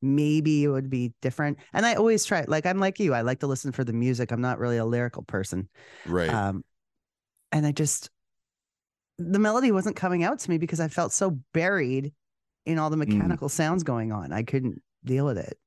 maybe 0.00 0.64
it 0.64 0.68
would 0.68 0.88
be 0.90 1.12
different. 1.22 1.58
And 1.72 1.84
I 1.86 1.94
always 1.94 2.24
try, 2.24 2.44
like 2.48 2.66
I'm 2.66 2.78
like 2.78 3.00
you, 3.00 3.14
I 3.14 3.22
like 3.22 3.40
to 3.40 3.46
listen 3.46 3.72
for 3.72 3.84
the 3.84 3.92
music. 3.92 4.30
I'm 4.30 4.40
not 4.40 4.58
really 4.58 4.76
a 4.76 4.84
lyrical 4.84 5.22
person. 5.22 5.68
right 6.06 6.28
Um, 6.30 6.64
and 7.52 7.66
I 7.66 7.72
just 7.72 8.10
the 9.18 9.38
melody 9.40 9.72
wasn't 9.72 9.96
coming 9.96 10.22
out 10.22 10.38
to 10.40 10.50
me 10.50 10.58
because 10.58 10.78
I 10.78 10.86
felt 10.88 11.12
so 11.12 11.30
buried 11.52 12.12
in 12.66 12.78
all 12.78 12.88
the 12.90 12.96
Mm. 12.96 13.08
mechanical 13.08 13.48
sounds 13.48 13.82
going 13.82 14.12
on. 14.12 14.32
I 14.32 14.42
couldn't 14.44 14.80
deal 15.04 15.24
with 15.26 15.38
it. 15.38 15.58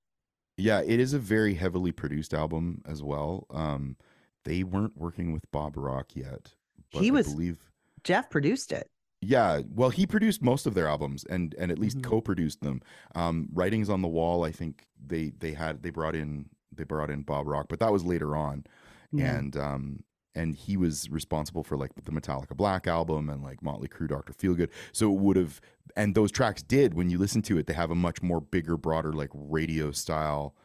Yeah, 0.57 0.81
it 0.81 0.99
is 0.99 1.13
a 1.13 1.19
very 1.19 1.53
heavily 1.55 1.91
produced 1.91 2.33
album 2.33 2.81
as 2.85 3.03
well. 3.03 3.47
Um, 3.49 3.97
they 4.45 4.63
weren't 4.63 4.95
working 4.95 5.33
with 5.33 5.49
Bob 5.51 5.75
Rock 5.75 6.15
yet. 6.15 6.53
But 6.93 7.01
He 7.01 7.09
I 7.09 7.11
was- 7.11 7.27
believe. 7.33 7.59
Jeff 8.03 8.29
produced 8.29 8.71
it. 8.71 8.89
Yeah, 9.23 9.61
well, 9.69 9.91
he 9.91 10.07
produced 10.07 10.41
most 10.41 10.65
of 10.65 10.73
their 10.73 10.87
albums 10.87 11.23
and 11.25 11.53
and 11.59 11.71
at 11.71 11.77
least 11.79 11.99
Mhm. 11.99 12.03
co-produced 12.03 12.61
them. 12.61 12.81
Um, 13.13 13.49
Writings 13.53 13.89
on 13.89 14.01
the 14.01 14.07
Wall, 14.07 14.43
I 14.43 14.51
think 14.51 14.87
they 14.99 15.29
they 15.29 15.53
had 15.53 15.83
they 15.83 15.91
brought 15.91 16.15
in 16.15 16.49
they 16.75 16.83
brought 16.85 17.11
in 17.11 17.21
Bob 17.23 17.47
Rock, 17.47 17.67
but 17.69 17.79
that 17.79 17.91
was 17.91 18.03
later 18.03 18.35
on. 18.35 18.65
Yeah. 19.11 19.37
And 19.37 19.55
um 19.57 20.03
and 20.33 20.55
he 20.55 20.77
was 20.77 21.09
responsible 21.09 21.61
for 21.63 21.75
like 21.77 21.91
the 21.95 22.11
Metallica 22.11 22.55
Black 22.55 22.87
album 22.87 23.29
and 23.29 23.43
like 23.43 23.61
Motley 23.61 23.89
Crue, 23.89 24.07
Doctor 24.07 24.31
Feelgood. 24.33 24.69
So 24.93 25.11
it 25.13 25.19
would 25.19 25.35
have, 25.35 25.59
and 25.97 26.15
those 26.15 26.31
tracks 26.31 26.63
did 26.63 26.93
when 26.93 27.09
you 27.09 27.17
listen 27.17 27.41
to 27.43 27.57
it, 27.57 27.67
they 27.67 27.73
have 27.73 27.91
a 27.91 27.95
much 27.95 28.21
more 28.23 28.39
bigger, 28.39 28.77
broader 28.77 29.11
like 29.11 29.29
radio 29.33 29.91
style 29.91 30.55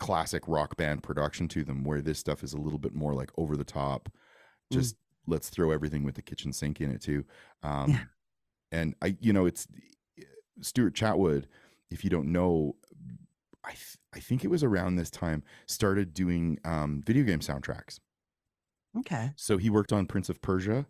classic 0.00 0.42
rock 0.48 0.76
band 0.76 1.02
production 1.02 1.48
to 1.48 1.64
them 1.64 1.84
where 1.84 2.02
this 2.02 2.18
stuff 2.18 2.42
is 2.42 2.52
a 2.52 2.58
little 2.58 2.78
bit 2.80 2.92
more 2.94 3.14
like 3.14 3.30
over 3.38 3.56
the 3.56 3.64
top 3.64 4.10
just 4.72 4.96
let's 5.26 5.48
throw 5.50 5.70
everything 5.70 6.04
with 6.04 6.14
the 6.14 6.22
kitchen 6.22 6.52
sink 6.52 6.80
in 6.80 6.90
it 6.90 7.00
too 7.00 7.24
um 7.62 7.90
Yeah. 7.90 8.04
and 8.72 8.94
i 9.02 9.16
you 9.20 9.32
know 9.32 9.46
it's 9.46 9.66
stuart 10.60 10.94
chatwood 10.94 11.44
if 11.90 12.04
you 12.04 12.10
don't 12.10 12.30
know 12.30 12.76
i 13.64 13.70
th- 13.70 13.98
i 14.14 14.20
think 14.20 14.44
it 14.44 14.48
was 14.48 14.62
around 14.62 14.96
this 14.96 15.10
time 15.10 15.42
started 15.66 16.14
doing 16.14 16.58
um 16.64 17.02
video 17.04 17.24
game 17.24 17.40
soundtracks 17.40 17.98
Okay. 18.96 19.32
so 19.36 19.56
he 19.56 19.70
worked 19.70 19.92
on 19.92 20.06
prince 20.06 20.28
of 20.28 20.40
persia 20.40 20.86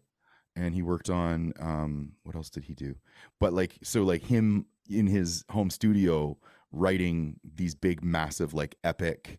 and 0.56 0.74
he 0.74 0.82
worked 0.82 1.08
on 1.10 1.52
um 1.58 2.12
what 2.22 2.36
else 2.36 2.50
did 2.50 2.64
he 2.64 2.74
do 2.74 2.94
but 3.40 3.52
like 3.52 3.78
so 3.82 4.02
like 4.02 4.24
him 4.24 4.66
in 4.88 5.06
his 5.06 5.44
home 5.50 5.70
studio 5.70 6.36
writing 6.70 7.38
these 7.42 7.74
big 7.74 8.04
massive 8.04 8.52
like 8.52 8.76
epic 8.84 9.38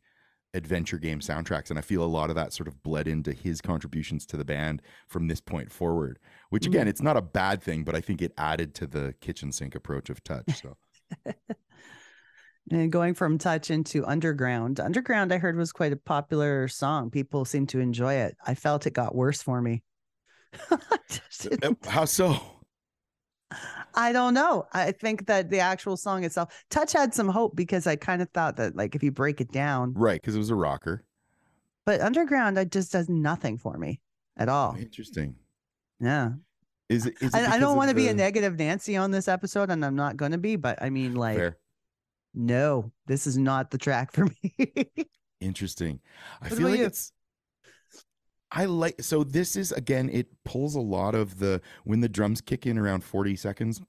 adventure 0.56 0.98
game 0.98 1.20
soundtracks 1.20 1.70
and 1.70 1.78
i 1.78 1.82
feel 1.82 2.04
a 2.04 2.06
lot 2.06 2.30
of 2.30 2.36
that 2.36 2.54
sort 2.54 2.68
of 2.68 2.82
bled 2.82 3.08
into 3.08 3.32
his 3.32 3.62
contributions 3.62 4.26
to 4.26 4.38
the 4.38 4.46
band 4.46 4.82
from 5.08 5.28
this 5.28 5.42
point 5.42 5.72
forward 5.72 6.18
which 6.50 6.64
mm-hmm. 6.64 6.74
again 6.74 6.88
it's 6.88 7.02
not 7.02 7.18
a 7.18 7.22
bad 7.22 7.62
thing 7.62 7.84
but 7.84 7.96
i 7.96 8.02
think 8.02 8.22
it 8.22 8.32
added 8.38 8.74
to 8.74 8.88
the 8.88 9.14
kitchen 9.22 9.52
sink 9.52 9.76
approach 9.76 10.10
of 10.10 10.24
touch 10.24 10.62
so 10.62 10.76
And 12.72 12.92
going 12.92 13.14
from 13.14 13.38
touch 13.38 13.70
into 13.70 14.06
underground. 14.06 14.80
Underground, 14.80 15.32
I 15.32 15.38
heard 15.38 15.56
was 15.56 15.72
quite 15.72 15.94
a 15.94 15.98
popular 15.98 16.68
song. 16.68 17.12
People 17.12 17.46
seem 17.46 17.68
to 17.68 17.80
enjoy 17.80 18.16
it. 18.16 18.36
I 18.46 18.56
felt 18.56 18.88
it 18.88 18.94
got 18.94 19.14
worse 19.14 19.42
for 19.42 19.62
me. 19.62 19.84
How 21.88 22.06
so 22.06 22.40
I 23.96 24.12
don't 24.12 24.34
know. 24.34 24.68
I 24.74 24.92
think 24.92 25.26
that 25.28 25.50
the 25.50 25.60
actual 25.60 25.98
song 25.98 26.24
itself, 26.24 26.66
Touch 26.70 26.94
had 26.94 27.14
some 27.14 27.30
hope 27.30 27.56
because 27.56 27.88
I 27.88 27.96
kind 27.96 28.22
of 28.22 28.30
thought 28.30 28.58
that, 28.58 28.76
like, 28.76 28.96
if 28.96 29.02
you 29.04 29.12
break 29.12 29.42
it 29.42 29.52
down, 29.52 29.94
right 29.94 30.22
because 30.22 30.36
it 30.36 30.40
was 30.40 30.50
a 30.50 30.56
rocker 30.56 31.04
but 31.86 32.02
Underground, 32.02 32.58
it 32.58 32.72
just 32.72 32.92
does 32.92 33.10
nothing 33.10 33.58
for 33.60 33.78
me 33.78 34.02
at 34.38 34.50
all. 34.50 34.76
interesting 34.76 35.36
Yeah. 36.00 36.32
is 36.90 37.06
it, 37.06 37.14
is 37.22 37.34
it 37.34 37.38
I, 37.38 37.56
I 37.56 37.60
don't 37.60 37.78
want 37.78 37.90
to 37.90 37.96
be 37.96 38.08
a 38.08 38.14
negative 38.14 38.58
Nancy 38.58 38.98
on 38.98 39.12
this 39.12 39.28
episode, 39.28 39.70
and 39.70 39.86
I'm 39.86 39.96
not 39.96 40.18
going 40.18 40.32
to 40.32 40.38
be, 40.40 40.56
but 40.56 40.82
I 40.82 40.90
mean, 40.90 41.14
like, 41.16 41.38
Fair. 41.38 41.58
no, 42.34 42.92
this 43.06 43.28
is 43.28 43.38
not 43.38 43.72
the 43.72 43.78
track 43.78 44.12
for 44.12 44.26
me. 44.26 44.56
Interesting. 45.40 46.00
I 46.42 46.48
What 46.48 46.58
feel 46.58 46.70
like 46.70 46.80
you? 46.80 46.86
it's 46.86 47.12
I 48.56 48.66
like 48.66 49.02
so 49.02 49.24
this 49.24 49.56
is 49.56 49.72
again 49.74 50.10
it 50.10 50.28
pulls 50.46 50.76
a 50.76 50.82
lot 50.82 51.14
of 51.14 51.40
the 51.40 51.62
when 51.84 52.00
the 52.00 52.10
drums 52.10 52.42
kick 52.42 52.66
in 52.66 52.78
around 52.78 53.04
40 53.04 53.36
seconds 53.36 53.82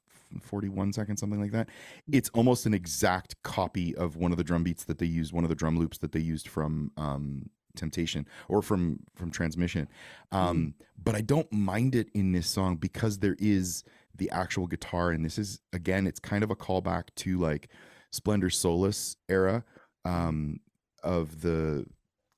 41 0.43 0.93
seconds 0.93 1.21
something 1.21 1.41
like 1.41 1.53
that 1.53 1.69
it's 2.11 2.29
almost 2.31 2.67
an 2.67 2.75
exact 2.75 3.41
copy 3.45 3.95
of 3.95 4.17
one 4.17 4.33
of 4.33 4.39
the 4.39 4.45
drum 4.45 4.65
beats 4.65 4.85
that 4.85 4.99
they 4.99 5.07
used 5.07 5.33
one 5.33 5.45
of 5.45 5.51
the 5.51 5.55
drum 5.55 5.79
loops 5.79 5.99
that 5.99 6.11
they 6.11 6.21
used 6.21 6.49
from 6.49 6.91
um 6.97 7.49
temptation 7.77 8.27
or 8.49 8.63
from 8.63 8.99
from 9.15 9.31
transmission. 9.31 9.87
Um 10.33 10.75
but 11.03 11.15
i 11.15 11.21
don't 11.21 11.53
mind 11.53 11.95
it 11.95 12.09
in 12.15 12.33
this 12.33 12.49
song 12.49 12.77
because 12.77 13.19
there 13.19 13.37
is 13.39 13.85
the 14.17 14.31
actual 14.31 14.67
guitar 14.67 15.11
and 15.11 15.25
this 15.25 15.39
is 15.39 15.61
again 15.73 16.07
it's 16.07 16.19
kind 16.19 16.43
of 16.43 16.51
a 16.51 16.57
callback 16.57 17.05
to 17.17 17.39
like 17.39 17.69
splendor 18.11 18.51
solis 18.51 19.17
era 19.29 19.63
um 20.05 20.59
of 21.03 21.43
the 21.43 21.87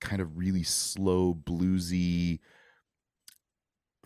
kind 0.00 0.20
of 0.22 0.36
really 0.36 0.62
slow 0.62 1.34
bluesy 1.34 2.38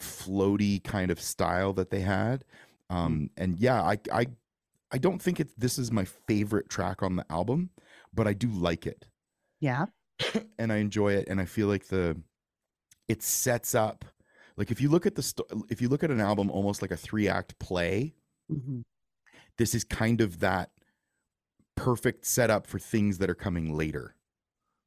floaty 0.00 0.82
kind 0.82 1.10
of 1.10 1.20
style 1.20 1.72
that 1.72 1.90
they 1.90 2.00
had 2.00 2.44
um 2.90 3.30
and 3.36 3.58
yeah 3.58 3.80
i 3.82 3.96
i 4.12 4.26
i 4.90 4.98
don't 4.98 5.22
think 5.22 5.38
it's 5.38 5.52
this 5.56 5.78
is 5.78 5.92
my 5.92 6.04
favorite 6.04 6.68
track 6.68 7.02
on 7.02 7.14
the 7.16 7.24
album 7.30 7.70
but 8.12 8.26
i 8.26 8.32
do 8.32 8.48
like 8.48 8.86
it 8.86 9.06
yeah. 9.60 9.86
and 10.58 10.72
I 10.72 10.78
enjoy 10.78 11.12
it, 11.14 11.28
and 11.28 11.40
I 11.40 11.44
feel 11.44 11.68
like 11.68 11.86
the 11.86 12.20
it 13.08 13.22
sets 13.22 13.76
up 13.76 14.04
like 14.56 14.72
if 14.72 14.80
you 14.80 14.88
look 14.88 15.06
at 15.06 15.14
the 15.14 15.64
if 15.70 15.80
you 15.80 15.88
look 15.88 16.02
at 16.02 16.10
an 16.10 16.20
album 16.20 16.50
almost 16.50 16.82
like 16.82 16.90
a 16.90 16.96
three 16.96 17.28
act 17.28 17.58
play, 17.60 18.12
Mhm. 18.50 18.82
this 19.58 19.72
is 19.74 19.84
kind 19.84 20.20
of 20.20 20.40
that 20.40 20.70
perfect 21.76 22.26
setup 22.26 22.66
for 22.66 22.78
things 22.80 23.18
that 23.18 23.30
are 23.30 23.36
coming 23.36 23.72
later. 23.72 24.16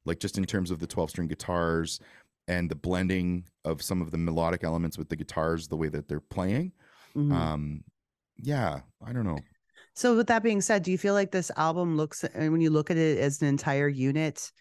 Like 0.06 0.20
just 0.20 0.38
in 0.38 0.44
terms 0.44 0.70
of 0.70 0.78
the 0.78 0.86
12 0.86 1.10
string 1.10 1.28
guitars 1.28 2.00
and 2.48 2.70
the 2.70 2.76
blending 2.76 3.44
of 3.64 3.82
some 3.82 4.00
of 4.00 4.10
the 4.10 4.18
melodic 4.18 4.64
elements 4.64 4.96
with 4.96 5.08
the 5.08 5.16
guitars, 5.16 5.68
the 5.68 5.76
way 5.76 5.88
that 5.88 6.08
they're 6.08 6.20
playing. 6.20 6.72
Mhm. 7.16 7.32
Um, 7.32 7.84
yeah, 8.36 8.80
I 9.04 9.12
don't 9.12 9.24
know. 9.24 9.38
So 9.94 10.16
with 10.16 10.26
that 10.28 10.42
being 10.42 10.60
said, 10.60 10.82
do 10.82 10.92
you 10.92 10.98
feel 10.98 11.14
like 11.14 11.30
this 11.32 11.50
album 11.56 11.96
looks 11.96 12.22
and 12.22 12.52
when 12.52 12.60
you 12.60 12.70
look 12.70 12.90
at 12.90 12.96
it 12.98 13.18
as 13.18 13.40
an 13.42 13.48
entire 13.48 13.88
unit, 13.88 14.52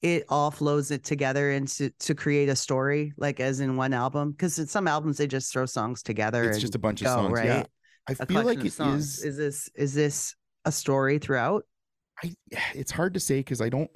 it 0.00 0.24
all 0.28 0.50
flows 0.50 0.90
it 0.90 1.04
together 1.04 1.50
into 1.50 1.90
to 1.90 2.14
create 2.14 2.48
a 2.48 2.56
story, 2.56 3.12
like 3.16 3.40
as 3.40 3.60
in 3.60 3.76
one 3.76 3.92
album? 3.92 4.30
Because 4.30 4.58
in 4.58 4.66
some 4.66 4.88
albums 4.88 5.18
they 5.18 5.26
just 5.26 5.52
throw 5.52 5.66
songs 5.66 6.02
together. 6.02 6.44
It's 6.44 6.56
and 6.56 6.60
just 6.60 6.74
a 6.74 6.78
bunch 6.78 7.02
of 7.02 7.08
songs. 7.08 7.32
right? 7.32 7.44
Yeah. 7.46 7.64
I 8.08 8.16
A 8.18 8.26
feel 8.26 8.42
like 8.44 8.64
it 8.64 8.72
songs. 8.72 9.18
is. 9.18 9.24
Is 9.24 9.36
this 9.36 9.70
is 9.74 9.94
this 9.94 10.34
a 10.64 10.72
story 10.72 11.18
throughout? 11.18 11.66
I 12.22 12.32
it's 12.74 12.92
hard 12.92 13.14
to 13.14 13.20
say 13.20 13.40
because 13.40 13.60
I 13.60 13.68
don't 13.68 13.90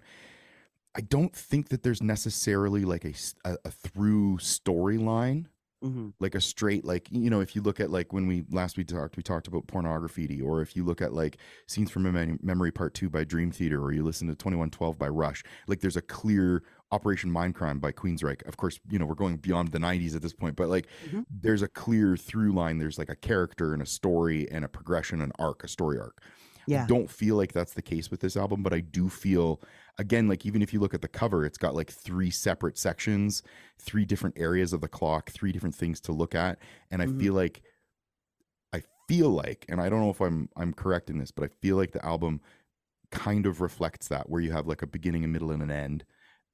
I 0.96 1.00
don't 1.00 1.34
think 1.34 1.68
that 1.70 1.82
there's 1.82 2.02
necessarily 2.02 2.84
like 2.84 3.04
a 3.04 3.14
a 3.44 3.70
through 3.70 4.38
storyline 4.38 5.46
Mm-hmm. 5.82 6.10
like 6.18 6.34
a 6.34 6.40
straight 6.40 6.82
like 6.86 7.08
you 7.10 7.28
know 7.28 7.40
if 7.40 7.54
you 7.54 7.60
look 7.60 7.78
at 7.78 7.90
like 7.90 8.10
when 8.10 8.26
we 8.26 8.42
last 8.50 8.78
we 8.78 8.84
talked 8.84 9.18
we 9.18 9.22
talked 9.22 9.48
about 9.48 9.66
pornography 9.66 10.40
or 10.40 10.62
if 10.62 10.74
you 10.74 10.82
look 10.82 11.02
at 11.02 11.12
like 11.12 11.36
scenes 11.66 11.90
from 11.90 12.04
Mem- 12.10 12.38
memory 12.42 12.72
part 12.72 12.94
2 12.94 13.10
by 13.10 13.22
dream 13.24 13.50
theater 13.50 13.82
or 13.82 13.92
you 13.92 14.02
listen 14.02 14.26
to 14.28 14.34
2112 14.34 14.98
by 14.98 15.08
rush 15.08 15.42
like 15.66 15.80
there's 15.80 15.98
a 15.98 16.00
clear 16.00 16.62
operation 16.90 17.28
mindcrime 17.30 17.82
by 17.82 17.92
queensryche 17.92 18.42
of 18.48 18.56
course 18.56 18.80
you 18.88 18.98
know 18.98 19.04
we're 19.04 19.14
going 19.14 19.36
beyond 19.36 19.72
the 19.72 19.78
90s 19.78 20.16
at 20.16 20.22
this 20.22 20.32
point 20.32 20.56
but 20.56 20.70
like 20.70 20.86
Mhm. 21.10 21.26
there's 21.28 21.60
a 21.60 21.68
clear 21.68 22.16
through 22.16 22.52
line 22.52 22.78
there's 22.78 22.96
like 22.96 23.10
a 23.10 23.16
character 23.16 23.74
and 23.74 23.82
a 23.82 23.86
story 23.86 24.50
and 24.50 24.64
a 24.64 24.68
progression 24.68 25.20
an 25.20 25.32
arc 25.38 25.64
a 25.64 25.68
story 25.68 25.98
arc 25.98 26.22
Yeah. 26.66 26.76
I 26.76 26.78
don't 26.86 27.10
feel 27.10 27.36
like 27.36 27.52
that's 27.52 27.74
the 27.74 27.82
case 27.82 28.10
with 28.10 28.20
this 28.20 28.36
album, 28.36 28.62
but 28.62 28.72
I 28.72 28.80
do 28.80 29.08
feel 29.08 29.60
again 29.98 30.28
like 30.28 30.46
even 30.46 30.62
if 30.62 30.72
you 30.72 30.80
look 30.80 30.94
at 30.94 31.02
the 31.02 31.08
cover, 31.08 31.44
it's 31.44 31.58
got 31.58 31.74
like 31.74 31.90
three 31.90 32.30
separate 32.30 32.78
sections, 32.78 33.42
three 33.78 34.04
different 34.04 34.38
areas 34.38 34.72
of 34.72 34.80
the 34.80 34.88
clock, 34.88 35.30
three 35.30 35.52
different 35.52 35.74
things 35.74 36.00
to 36.02 36.12
look 36.12 36.34
at, 36.34 36.58
and 36.90 37.02
I 37.02 37.06
Mhm. 37.06 37.14
feel 37.18 37.34
like 37.34 37.62
I 38.72 38.82
feel 39.08 39.30
like, 39.30 39.64
and 39.68 39.80
I 39.80 39.88
don't 39.88 40.00
know 40.00 40.10
if 40.10 40.20
I'm 40.20 40.48
I'm 40.56 40.72
correct 40.72 41.10
in 41.10 41.18
this, 41.18 41.30
but 41.30 41.44
I 41.44 41.48
feel 41.48 41.76
like 41.76 41.92
the 41.92 42.04
album 42.04 42.40
kind 43.12 43.46
of 43.46 43.60
reflects 43.60 44.08
that 44.08 44.30
where 44.30 44.42
you 44.42 44.52
have 44.52 44.66
like 44.68 44.82
a 44.82 44.86
beginning, 44.86 45.24
a 45.24 45.28
middle, 45.28 45.52
and 45.52 45.62
an 45.62 45.72
end. 45.72 46.04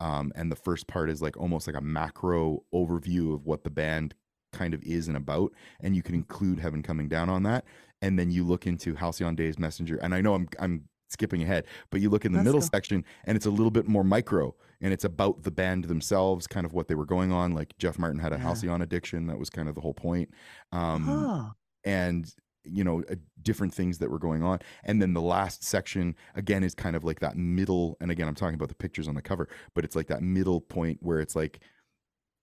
Um, 0.00 0.32
and 0.36 0.52
the 0.52 0.56
first 0.56 0.88
part 0.88 1.10
is 1.10 1.22
like 1.22 1.36
almost 1.38 1.66
like 1.66 1.76
a 1.76 1.82
macro 1.82 2.64
overview 2.74 3.34
of 3.34 3.46
what 3.46 3.64
the 3.64 3.70
band 3.70 4.14
kind 4.52 4.74
of 4.74 4.82
is 4.84 5.08
and 5.08 5.16
about, 5.16 5.52
and 5.80 5.96
you 5.96 6.02
can 6.02 6.14
include 6.16 6.60
Heaven 6.60 6.82
Coming 6.82 7.08
Down 7.08 7.30
on 7.30 7.44
that. 7.44 7.66
And 8.02 8.18
then 8.18 8.30
you 8.30 8.44
look 8.44 8.66
into 8.66 8.94
Halcyon 8.94 9.34
Days 9.34 9.58
Messenger, 9.58 9.96
and 9.96 10.14
I 10.14 10.20
know 10.20 10.34
I'm 10.34 10.48
I'm 10.58 10.88
skipping 11.08 11.42
ahead, 11.42 11.64
but 11.90 12.00
you 12.00 12.08
look 12.08 12.24
in 12.24 12.32
the 12.32 12.38
Let's 12.38 12.44
middle 12.46 12.60
go. 12.60 12.66
section, 12.72 13.04
and 13.24 13.36
it's 13.36 13.46
a 13.46 13.50
little 13.50 13.70
bit 13.70 13.86
more 13.88 14.04
micro, 14.04 14.54
and 14.80 14.92
it's 14.92 15.04
about 15.04 15.42
the 15.42 15.50
band 15.50 15.84
themselves, 15.84 16.46
kind 16.46 16.64
of 16.64 16.72
what 16.72 16.88
they 16.88 16.94
were 16.94 17.04
going 17.06 17.32
on. 17.32 17.52
Like 17.52 17.76
Jeff 17.78 17.98
Martin 17.98 18.20
had 18.20 18.32
a 18.32 18.36
Yeah. 18.36 18.42
Halcyon 18.42 18.80
addiction, 18.82 19.26
that 19.26 19.38
was 19.38 19.50
kind 19.50 19.68
of 19.68 19.74
the 19.74 19.80
whole 19.80 19.94
point. 19.94 20.30
Um, 20.72 21.08
oh. 21.08 21.50
and 21.84 22.32
you 22.64 22.84
know 22.84 23.02
uh, 23.10 23.14
different 23.42 23.72
things 23.72 23.96
that 23.98 24.10
were 24.10 24.18
going 24.18 24.42
on 24.42 24.58
and 24.84 25.00
then 25.00 25.14
the 25.14 25.20
last 25.22 25.64
section 25.64 26.14
again 26.34 26.62
is 26.62 26.74
kind 26.74 26.94
of 26.94 27.02
like 27.02 27.18
that 27.20 27.34
middle 27.34 27.96
and 28.02 28.10
again 28.10 28.28
i'm 28.28 28.34
talking 28.34 28.54
about 28.54 28.68
the 28.68 28.74
pictures 28.74 29.08
on 29.08 29.14
the 29.14 29.22
cover 29.22 29.48
but 29.74 29.82
it's 29.82 29.96
like 29.96 30.08
that 30.08 30.22
middle 30.22 30.60
point 30.60 30.98
where 31.00 31.20
it's 31.20 31.34
like 31.34 31.62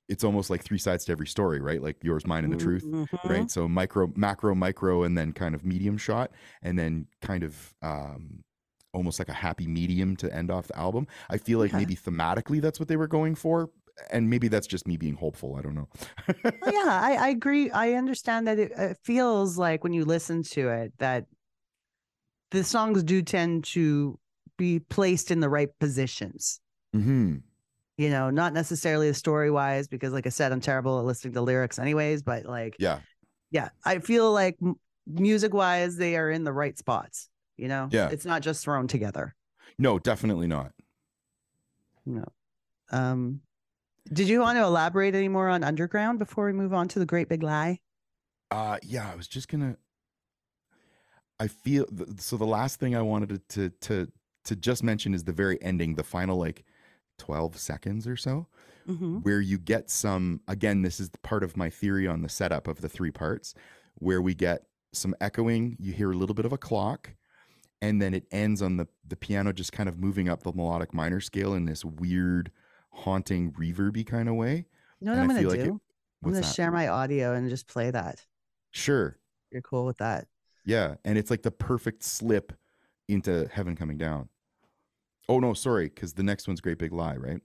it's 0.09 0.23
almost 0.23 0.49
like 0.49 0.63
three 0.63 0.77
sides 0.77 1.05
to 1.05 1.11
every 1.11 1.27
story 1.27 1.59
right 1.59 1.81
like 1.81 1.97
yours 2.03 2.25
mine 2.25 2.43
and 2.43 2.53
the 2.53 2.57
truth 2.57 2.83
Mhm. 2.83 3.07
right 3.29 3.51
so 3.51 3.67
micro 3.67 4.11
macro 4.15 4.55
micro 4.55 5.03
and 5.03 5.17
then 5.17 5.31
kind 5.33 5.53
of 5.55 5.65
medium 5.65 5.97
shot 5.97 6.31
and 6.61 6.77
then 6.79 7.07
kind 7.21 7.43
of 7.43 7.73
um 7.81 8.43
almost 8.93 9.19
like 9.19 9.29
a 9.29 9.33
happy 9.33 9.67
medium 9.67 10.15
to 10.15 10.33
end 10.33 10.49
off 10.49 10.67
the 10.67 10.77
album 10.77 11.05
i 11.29 11.37
feel 11.37 11.59
like 11.59 11.71
Okay. 11.71 11.79
maybe 11.79 11.95
thematically 11.95 12.61
that's 12.61 12.79
what 12.79 12.87
they 12.87 12.95
were 12.95 13.07
going 13.07 13.35
for 13.35 13.69
and 14.11 14.29
maybe 14.29 14.47
that's 14.47 14.67
just 14.67 14.87
me 14.87 14.95
being 14.97 15.15
hopeful 15.15 15.55
i 15.55 15.61
don't 15.61 15.75
know 15.75 15.87
yeah, 16.65 16.99
I, 17.01 17.17
I 17.19 17.27
agree. 17.29 17.69
I 17.71 17.93
understand 17.93 18.47
that 18.47 18.59
it, 18.59 18.71
it 18.75 18.97
feels 19.03 19.57
like 19.57 19.83
when 19.83 19.93
you 19.93 20.05
listen 20.05 20.43
to 20.43 20.69
it 20.69 20.93
that 20.99 21.25
the 22.51 22.63
songs 22.63 23.03
do 23.03 23.21
tend 23.21 23.63
to 23.65 24.19
be 24.57 24.79
placed 24.79 25.31
in 25.31 25.39
the 25.39 25.49
right 25.49 25.69
positions. 25.79 26.59
hmm 26.93 27.37
You 27.97 28.09
know, 28.11 28.29
not 28.29 28.53
necessarily 28.53 29.11
story 29.13 29.49
wise, 29.49 29.87
because 29.87 30.13
like 30.13 30.27
I 30.27 30.29
said, 30.29 30.51
I'm 30.51 30.61
terrible 30.61 30.99
at 30.99 31.05
listening 31.05 31.33
to 31.33 31.41
lyrics, 31.41 31.79
anyways. 31.79 32.21
But 32.21 32.45
like, 32.45 32.75
yeah 32.79 32.99
yeah, 33.49 33.69
I 33.85 33.99
feel 33.99 34.31
like 34.33 34.57
music 35.07 35.53
wise, 35.53 35.95
they 35.95 36.17
are 36.17 36.29
in 36.29 36.43
the 36.43 36.51
right 36.53 36.77
spots. 36.77 37.29
You 37.55 37.69
know, 37.69 37.87
Yeah. 37.91 38.09
it's 38.09 38.25
not 38.25 38.41
just 38.41 38.63
thrown 38.63 38.87
together. 38.87 39.35
no 39.79 39.97
definitely 39.99 40.47
not 40.47 40.73
No. 42.05 42.25
Um, 42.91 43.41
did 44.13 44.29
you 44.29 44.39
want 44.41 44.57
to 44.57 44.63
elaborate 44.63 45.15
any 45.15 45.27
more 45.27 45.49
on 45.49 45.63
Underground 45.63 46.19
before 46.19 46.45
we 46.45 46.53
move 46.53 46.73
on 46.73 46.87
to 46.89 46.99
the 46.99 47.05
Great 47.05 47.27
Big 47.29 47.41
Lie? 47.43 47.79
Uh 48.51 48.77
yeah, 48.83 49.09
I 49.11 49.15
was 49.15 49.27
just 49.27 49.47
gonna. 49.49 49.75
I 51.39 51.47
feel 51.47 51.85
so. 52.17 52.37
The 52.37 52.45
last 52.45 52.79
thing 52.79 52.95
I 52.95 53.01
wanted 53.01 53.29
to, 53.29 53.69
to 53.69 53.69
to 53.87 54.11
to 54.45 54.55
just 54.55 54.83
mention 54.83 55.13
is 55.13 55.23
the 55.23 55.33
very 55.33 55.61
ending, 55.61 55.95
the 55.95 56.03
final 56.03 56.37
like 56.37 56.63
twelve 57.17 57.57
seconds 57.57 58.07
or 58.07 58.15
so, 58.17 58.47
Mm-hmm. 58.87 59.17
where 59.17 59.41
you 59.41 59.57
get 59.57 59.89
some. 59.89 60.39
Again, 60.47 60.81
this 60.81 60.99
is 60.99 61.09
part 61.21 61.43
of 61.43 61.57
my 61.57 61.69
theory 61.69 62.07
on 62.07 62.21
the 62.21 62.29
setup 62.29 62.67
of 62.67 62.79
the 62.81 62.87
three 62.89 63.11
parts, 63.11 63.53
where 63.95 64.21
we 64.21 64.33
get 64.33 64.63
some 64.93 65.13
echoing. 65.19 65.75
You 65.79 65.91
hear 65.93 66.11
a 66.11 66.15
little 66.15 66.33
bit 66.35 66.45
of 66.45 66.53
a 66.53 66.57
clock, 66.57 67.13
and 67.81 68.01
then 68.01 68.13
it 68.13 68.25
ends 68.31 68.61
on 68.61 68.77
the 68.77 68.87
the 69.05 69.17
piano 69.17 69.51
just 69.51 69.73
kind 69.73 69.89
of 69.89 69.99
moving 69.99 70.29
up 70.29 70.43
the 70.43 70.53
melodic 70.53 70.93
minor 70.93 71.19
scale 71.19 71.53
in 71.53 71.65
this 71.65 71.83
weird, 71.83 72.49
haunting, 72.91 73.51
reverby 73.51 74.05
kind 74.07 74.29
of 74.29 74.35
way. 74.35 74.65
You 74.99 75.05
know 75.05 75.11
what 75.11 75.19
And 75.19 75.21
I'm 75.21 75.27
gonna 75.27 75.39
feel 75.41 75.49
do? 75.49 75.57
like 75.57 75.67
it- 75.67 75.71
I'm 76.23 76.31
gonna 76.31 76.41
that? 76.41 76.45
share 76.55 76.71
my 76.71 76.87
audio 76.87 77.33
and 77.33 77.49
just 77.49 77.67
play 77.67 77.91
that. 77.91 78.25
Sure. 78.71 79.17
You're 79.51 79.61
cool 79.61 79.85
with 79.85 79.97
that? 79.97 80.27
Yeah, 80.65 80.95
and 81.05 81.17
it's 81.17 81.29
like 81.29 81.41
the 81.43 81.51
perfect 81.51 82.03
slip 82.03 82.53
into 83.07 83.47
heaven 83.51 83.75
coming 83.75 83.97
down. 83.97 84.29
Oh 85.29 85.39
no, 85.39 85.53
sorry, 85.53 85.89
because 85.89 86.13
the 86.13 86.23
next 86.23 86.47
one's 86.47 86.61
Great 86.61 86.77
Big 86.77 86.93
Lie, 86.93 87.17
right? 87.17 87.41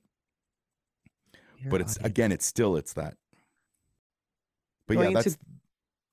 Your 1.58 1.70
but 1.70 1.80
it's 1.80 1.96
audio. 1.96 2.06
again, 2.06 2.32
it's 2.32 2.46
still 2.46 2.76
it's 2.76 2.92
that. 2.94 3.16
But 4.86 4.94
Going 4.94 5.12
yeah, 5.12 5.18
into- 5.18 5.30
that's. 5.30 5.38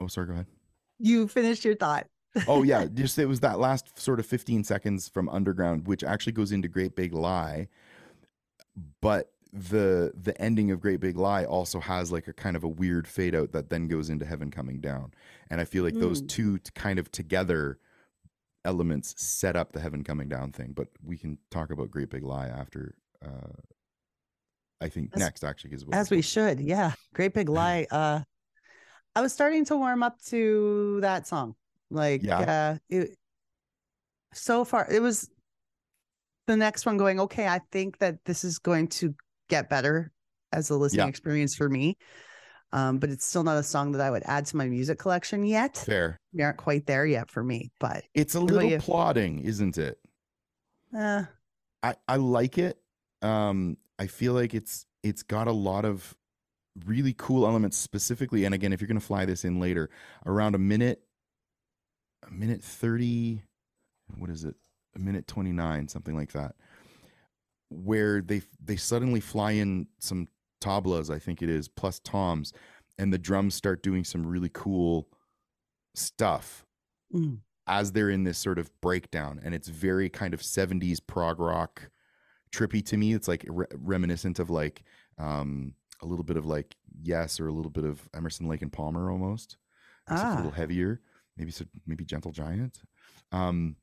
Oh, 0.02 0.08
sorry. 0.08 0.28
Go 0.28 0.34
ahead. 0.34 0.46
you 1.00 1.28
finished 1.28 1.66
your 1.66 1.76
thought. 1.76 2.08
Oh 2.48 2.64
yeah, 2.64 2.86
just 2.94 3.18
it 3.20 3.26
was 3.26 3.40
that 3.42 3.60
last 3.60 3.98
sort 4.00 4.20
of 4.20 4.26
fifteen 4.26 4.64
seconds 4.64 5.10
from 5.10 5.30
Underground, 5.30 5.88
which 5.88 6.04
actually 6.04 6.34
goes 6.34 6.52
into 6.52 6.68
Great 6.68 6.96
Big 6.96 7.14
Lie, 7.14 7.68
but 9.02 9.32
the 9.52 10.12
the 10.16 10.40
ending 10.40 10.70
of 10.72 10.80
Great 10.80 11.00
Big 11.00 11.18
Lie 11.18 11.44
also 11.46 11.80
has 11.80 12.12
like 12.12 12.28
a 12.28 12.34
kind 12.34 12.56
of 12.56 12.64
a 12.64 12.68
weird 12.68 13.08
fade 13.08 13.34
out 13.36 13.52
that 13.52 13.70
then 13.70 13.88
goes 13.88 14.10
into 14.10 14.26
Heaven 14.26 14.52
Coming 14.52 14.80
Down, 14.80 15.12
and 15.50 15.60
I 15.60 15.66
feel 15.66 15.84
like 15.84 15.96
those 15.96 16.20
Hmm. 16.22 16.28
two 16.28 16.60
kind 16.76 17.00
of 17.00 17.12
together 17.12 17.80
elements 18.66 19.14
set 19.18 19.56
up 19.56 19.72
the 19.72 19.80
Heaven 19.80 20.04
Coming 20.04 20.28
Down 20.30 20.52
thing. 20.52 20.74
But 20.76 20.88
we 21.04 21.18
can 21.18 21.38
talk 21.52 21.72
about 21.72 21.92
Great 21.92 22.10
Big 22.10 22.24
Lie 22.24 22.48
after. 22.48 22.96
Uh, 23.26 23.54
I 24.82 24.88
think 24.90 25.12
As- 25.14 25.20
next 25.20 25.44
actually 25.44 25.72
is 25.74 25.86
As 25.92 26.10
we 26.10 26.22
should, 26.22 26.60
yeah. 26.60 26.94
Great 27.14 27.34
Big 27.34 27.50
Lie. 27.50 27.88
Uh 27.92 28.22
I 29.16 29.22
was 29.22 29.34
starting 29.34 29.66
to 29.66 29.76
warm 29.76 30.04
up 30.04 30.22
to 30.28 31.00
that 31.02 31.28
song. 31.28 31.56
Like 31.90 32.24
Yeah. 32.24 32.40
uh 32.40 32.78
it 32.90 33.18
so 34.34 34.64
far 34.64 34.88
it 34.90 35.02
was 35.02 35.30
the 36.48 36.56
next 36.56 36.86
one 36.86 36.98
going, 36.98 37.20
okay, 37.20 37.46
I 37.48 37.60
think 37.72 37.98
that 38.00 38.24
this 38.26 38.44
is 38.44 38.58
going 38.60 38.88
to 38.88 39.14
get 39.50 39.70
better 39.70 40.12
as 40.54 40.70
a 40.70 40.76
listening 40.76 41.06
Yeah. 41.06 41.10
experience 41.10 41.56
for 41.56 41.68
me. 41.70 41.98
Um, 42.72 43.00
but 43.00 43.10
it's 43.10 43.26
still 43.26 43.44
not 43.44 43.58
a 43.58 43.64
song 43.64 43.92
that 43.94 44.02
I 44.02 44.12
would 44.12 44.22
add 44.26 44.46
to 44.48 44.58
my 44.58 44.68
music 44.68 45.00
collection 45.00 45.44
yet. 45.44 45.76
fair. 45.78 46.20
We 46.34 46.44
aren't 46.44 46.58
quite 46.58 46.86
there 46.86 47.06
yet 47.06 47.30
for 47.32 47.44
me, 47.44 47.72
but 47.80 48.04
It's 48.14 48.36
a 48.36 48.40
little 48.40 48.70
you? 48.70 48.78
plodding, 48.78 49.40
isn't 49.40 49.78
it? 49.78 49.98
uh, 50.96 51.24
I, 51.82 51.96
I 52.08 52.18
like 52.18 52.58
it. 52.58 52.78
Um, 53.22 53.78
I 53.98 54.08
feel 54.08 54.34
like 54.34 54.54
it's 54.54 54.86
it's 55.04 55.24
got 55.24 55.48
a 55.48 55.52
lot 55.52 55.86
of 55.86 56.16
really 56.86 57.14
cool 57.18 57.46
elements 57.48 57.78
specifically. 57.78 58.46
And 58.46 58.54
again, 58.54 58.72
if 58.74 58.82
you're 58.82 58.88
gonna 58.88 59.00
fly 59.00 59.26
this 59.26 59.44
in 59.46 59.60
later, 59.60 59.90
around 60.26 60.56
a 60.56 60.60
minute, 60.60 61.02
a 62.28 62.32
minute 62.32 62.64
thirty, 62.64 63.42
what 64.18 64.30
is 64.30 64.44
it? 64.44 64.56
A 64.96 65.00
minute 65.00 65.26
twenty 65.28 65.52
nine, 65.52 65.88
something 65.88 66.16
like 66.16 66.34
that. 66.34 66.56
Where 67.70 68.22
they 68.22 68.42
they 68.64 68.76
suddenly 68.76 69.20
fly 69.20 69.52
in 69.52 69.88
some 70.00 70.28
tablas, 70.60 71.10
I 71.14 71.20
think 71.20 71.42
it 71.42 71.50
is, 71.50 71.68
plus 71.68 72.00
toms, 72.00 72.54
and 72.98 73.14
the 73.14 73.18
drums 73.18 73.56
start 73.56 73.82
doing 73.82 74.04
some 74.04 74.26
really 74.26 74.50
cool 74.54 75.08
stuff 75.96 76.66
mm, 77.14 77.40
as 77.68 77.92
they're 77.92 78.10
in 78.10 78.24
this 78.24 78.38
sort 78.38 78.60
of 78.60 78.70
breakdown 78.82 79.40
and 79.44 79.56
it's 79.56 79.68
very 79.68 80.10
kind 80.10 80.34
of 80.34 80.42
70s 80.42 81.00
prog 81.06 81.40
rock 81.40 81.90
trippy 82.52 82.86
to 82.86 82.98
me. 82.98 83.14
It's 83.14 83.28
like 83.28 83.46
re- 83.48 83.66
reminiscent 83.74 84.40
of 84.40 84.50
like 84.50 84.84
um 85.18 85.74
a 86.02 86.06
little 86.06 86.24
bit 86.24 86.38
of 86.38 86.46
like 86.46 86.76
yes 87.02 87.40
or 87.40 87.48
a 87.48 87.52
little 87.52 87.72
bit 87.72 87.84
of 87.86 88.08
emerson 88.14 88.48
lake 88.48 88.62
and 88.62 88.72
palmer 88.72 89.12
almost. 89.12 89.58
Except 90.10 90.24
a 90.24 90.32
ah, 90.32 90.36
little 90.38 90.52
heavier 90.52 91.02
maybe 91.38 91.52
so 91.52 91.66
maybe 91.88 92.06
gentle 92.06 92.32
giant. 92.32 92.82
Um 93.32 93.76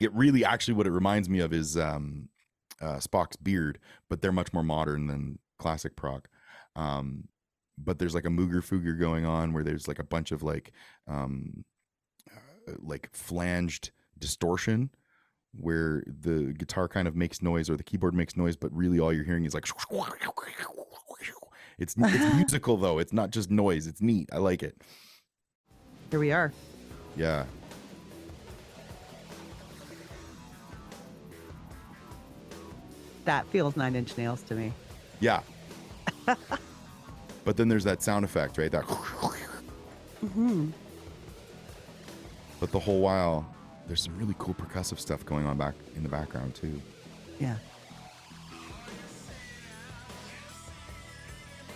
It 0.00 0.12
really 0.12 0.44
actually 0.44 0.74
what 0.74 0.86
it 0.86 0.92
reminds 0.92 1.28
me 1.28 1.40
of 1.40 1.52
is 1.52 1.76
um, 1.76 2.28
uh, 2.80 2.96
Spock's 2.96 3.36
beard, 3.36 3.78
but 4.10 4.20
they're 4.20 4.32
much 4.32 4.52
more 4.52 4.64
modern 4.64 5.06
than 5.06 5.38
classic 5.62 5.96
prog. 5.96 6.26
Um, 6.76 7.28
but 7.78 7.98
there's 7.98 8.14
like 8.14 8.26
a 8.26 8.28
Mooger 8.28 8.62
Fooger 8.62 8.98
going 8.98 9.24
on 9.24 9.52
where 9.52 9.64
there's 9.64 9.88
like 9.88 9.98
a 9.98 10.04
bunch 10.04 10.32
of 10.32 10.42
like 10.42 10.72
um, 11.06 11.64
uh, 12.30 12.72
like 12.80 13.08
flanged 13.12 13.92
distortion 14.18 14.90
where 15.54 16.02
the 16.06 16.54
guitar 16.58 16.88
kind 16.88 17.06
of 17.06 17.14
makes 17.14 17.42
noise 17.42 17.68
or 17.68 17.76
the 17.76 17.82
keyboard 17.82 18.14
makes 18.14 18.36
noise, 18.36 18.56
but 18.56 18.74
really 18.74 18.98
all 18.98 19.12
you're 19.12 19.24
hearing 19.24 19.44
is 19.44 19.54
like 19.54 19.66
it's 21.78 21.94
it's 21.96 22.34
musical 22.36 22.76
though. 22.76 22.98
It's 22.98 23.12
not 23.12 23.30
just 23.30 23.50
noise. 23.50 23.86
It's 23.86 24.00
neat. 24.00 24.28
I 24.32 24.38
like 24.38 24.62
it. 24.62 24.76
Here 26.10 26.20
we 26.20 26.32
are. 26.32 26.52
Yeah. 27.16 27.44
That 33.24 33.46
feels 33.46 33.76
nine 33.76 33.94
inch 33.94 34.16
nails 34.18 34.42
to 34.42 34.54
me. 34.54 34.72
Yeah. 35.22 35.40
but 36.26 37.56
then 37.56 37.68
there's 37.68 37.84
that 37.84 38.02
sound 38.02 38.24
effect, 38.24 38.58
right? 38.58 38.70
That. 38.70 38.84
Mm-hmm. 40.22 40.70
But 42.60 42.70
the 42.70 42.78
whole 42.78 43.00
while, 43.00 43.44
there's 43.88 44.00
some 44.00 44.16
really 44.16 44.36
cool 44.38 44.54
percussive 44.54 45.00
stuff 45.00 45.26
going 45.26 45.46
on 45.46 45.58
back 45.58 45.74
in 45.96 46.04
the 46.04 46.08
background 46.08 46.54
too. 46.54 46.80
Yeah. 47.40 47.56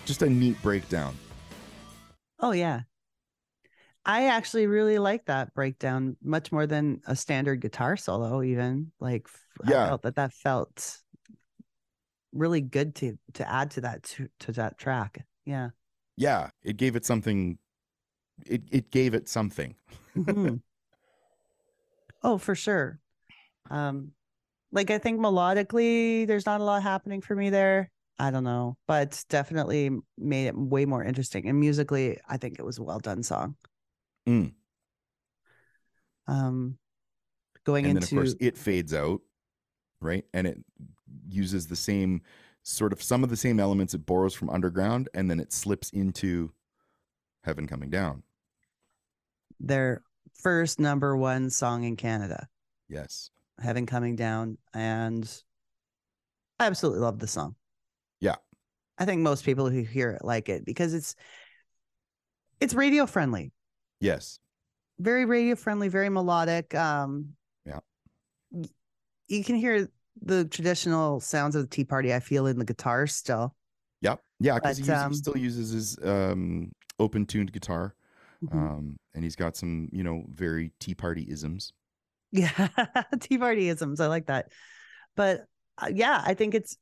Just 0.05 0.23
a 0.23 0.31
neat 0.31 0.63
breakdown. 0.63 1.17
Oh 2.39 2.53
yeah. 2.53 2.83
I 4.05 4.27
actually 4.27 4.69
really 4.69 5.01
like 5.01 5.25
that 5.25 5.53
breakdown 5.53 6.17
much 6.23 6.53
more 6.53 6.69
than 6.69 7.01
a 7.09 7.17
standard 7.17 7.61
guitar 7.61 7.97
solo 7.97 8.45
even. 8.45 8.93
Like 9.01 9.27
Yeah. 9.67 9.87
I 9.87 9.89
felt 9.89 10.03
that 10.03 10.15
that 10.15 10.33
felt 10.33 10.99
really 12.37 12.61
good 12.61 12.95
to 12.97 13.19
to 13.35 13.51
add 13.51 13.71
to 13.73 13.81
that 13.83 14.03
to, 14.05 14.29
to 14.41 14.53
that 14.53 14.79
track. 14.79 15.25
Yeah. 15.45 15.71
Yeah, 16.17 16.51
it 16.63 16.77
gave 16.77 16.97
it 16.97 17.05
something. 17.05 17.59
It 18.47 18.63
it 18.71 18.91
gave 18.91 19.15
it 19.15 19.29
something. 19.29 19.75
Mhm. 20.17 20.61
oh, 22.23 22.39
for 22.39 22.55
sure. 22.55 22.99
Um 23.71 24.13
like 24.73 24.91
I 24.91 24.99
think 24.99 25.21
melodically 25.21 26.27
there's 26.27 26.47
not 26.47 26.61
a 26.61 26.65
lot 26.65 26.83
happening 26.83 27.21
for 27.21 27.35
me 27.35 27.51
there. 27.51 27.91
I 28.19 28.31
don't 28.31 28.45
know, 28.45 28.77
but 28.87 29.23
definitely 29.29 29.91
made 30.17 30.47
it 30.47 30.57
way 30.57 30.87
more 30.87 31.05
interesting. 31.05 31.49
And 31.49 31.61
musically, 31.61 32.19
I 32.29 32.39
think 32.39 32.59
it 32.59 32.65
was 32.65 32.79
a 32.79 32.83
well 32.83 32.99
done 32.99 33.23
song. 33.23 33.57
Mm. 34.27 34.53
Um 36.27 36.79
going 37.65 37.85
and 37.85 37.97
into 37.97 38.15
then 38.15 38.19
of 38.19 38.25
course 38.25 38.37
it 38.41 38.57
fades 38.57 38.95
out, 38.95 39.21
right? 40.01 40.25
And 40.33 40.47
it 40.47 40.59
uses 41.29 41.67
the 41.67 41.77
same 41.77 42.23
sort 42.63 42.93
of 42.93 43.03
some 43.03 43.23
of 43.23 43.31
the 43.31 43.37
same 43.37 43.61
elements 43.61 43.95
it 43.95 44.05
borrows 44.07 44.35
from 44.35 44.51
underground, 44.51 45.09
and 45.15 45.31
then 45.31 45.39
it 45.41 45.53
slips 45.53 45.91
into 45.91 46.53
heaven 47.45 47.67
coming 47.67 47.91
down. 47.91 48.23
their 49.61 50.03
first 50.35 50.79
number 50.81 51.17
one 51.17 51.49
song 51.49 51.85
in 51.85 51.97
Canada, 51.97 52.47
Yes. 52.89 53.31
Heaven 53.59 53.87
Coming 53.87 54.17
Down. 54.17 54.59
And 54.75 55.27
I 56.61 56.67
absolutely 56.67 57.01
love 57.01 57.19
the 57.19 57.27
song. 57.27 57.55
Yeah. 58.21 58.35
I 58.99 59.07
think 59.07 59.23
most 59.23 59.45
people 59.45 59.71
who 59.71 59.83
hear 59.83 60.11
it 60.11 60.25
like 60.25 60.49
it 60.51 60.65
because 60.67 60.93
it's 60.93 61.15
it's 62.61 62.75
radio 62.75 63.07
friendly. 63.07 63.53
Yes. 64.01 64.39
Very 64.99 65.25
radio 65.25 65.55
friendly, 65.55 65.89
very 65.89 66.11
melodic. 66.11 66.75
Um 66.75 67.35
Yeah. 67.65 67.81
You 69.29 69.43
can 69.45 69.57
hear 69.57 69.89
the 70.23 70.45
traditional 70.47 71.21
sounds 71.21 71.55
of 71.55 71.63
the 71.63 71.69
tea 71.69 71.85
party, 71.85 72.13
I 72.15 72.21
feel, 72.21 72.47
in 72.47 72.59
the 72.59 72.65
guitar 72.65 73.07
still. 73.07 73.55
Yep. 74.01 74.21
Yeah, 74.41 74.55
because 74.55 74.77
he, 74.77 74.83
uses- 74.83 74.95
he 74.95 75.05
um, 75.05 75.15
still 75.15 75.37
uses 75.37 75.71
his 75.71 75.99
um, 76.03 76.73
open 76.99 77.27
tuned 77.27 77.53
guitar, 77.53 77.95
Mhm. 78.45 78.53
um, 78.55 78.97
and 79.15 79.25
he's 79.25 79.37
got 79.37 79.57
some, 79.57 79.89
you 79.93 80.05
know, 80.05 80.25
very 80.29 80.73
Tea 80.79 80.95
Party 80.95 81.27
isms. 81.29 81.73
Yeah, 82.33 82.51
tea 83.21 83.39
Party 83.39 83.69
isms. 83.69 84.01
I 84.01 84.09
like 84.09 84.27
that. 84.27 84.47
But 85.15 85.47
uh, 85.79 85.91
yeah, 85.93 86.23
I 86.25 86.35
think 86.35 86.55
it's 86.55 86.77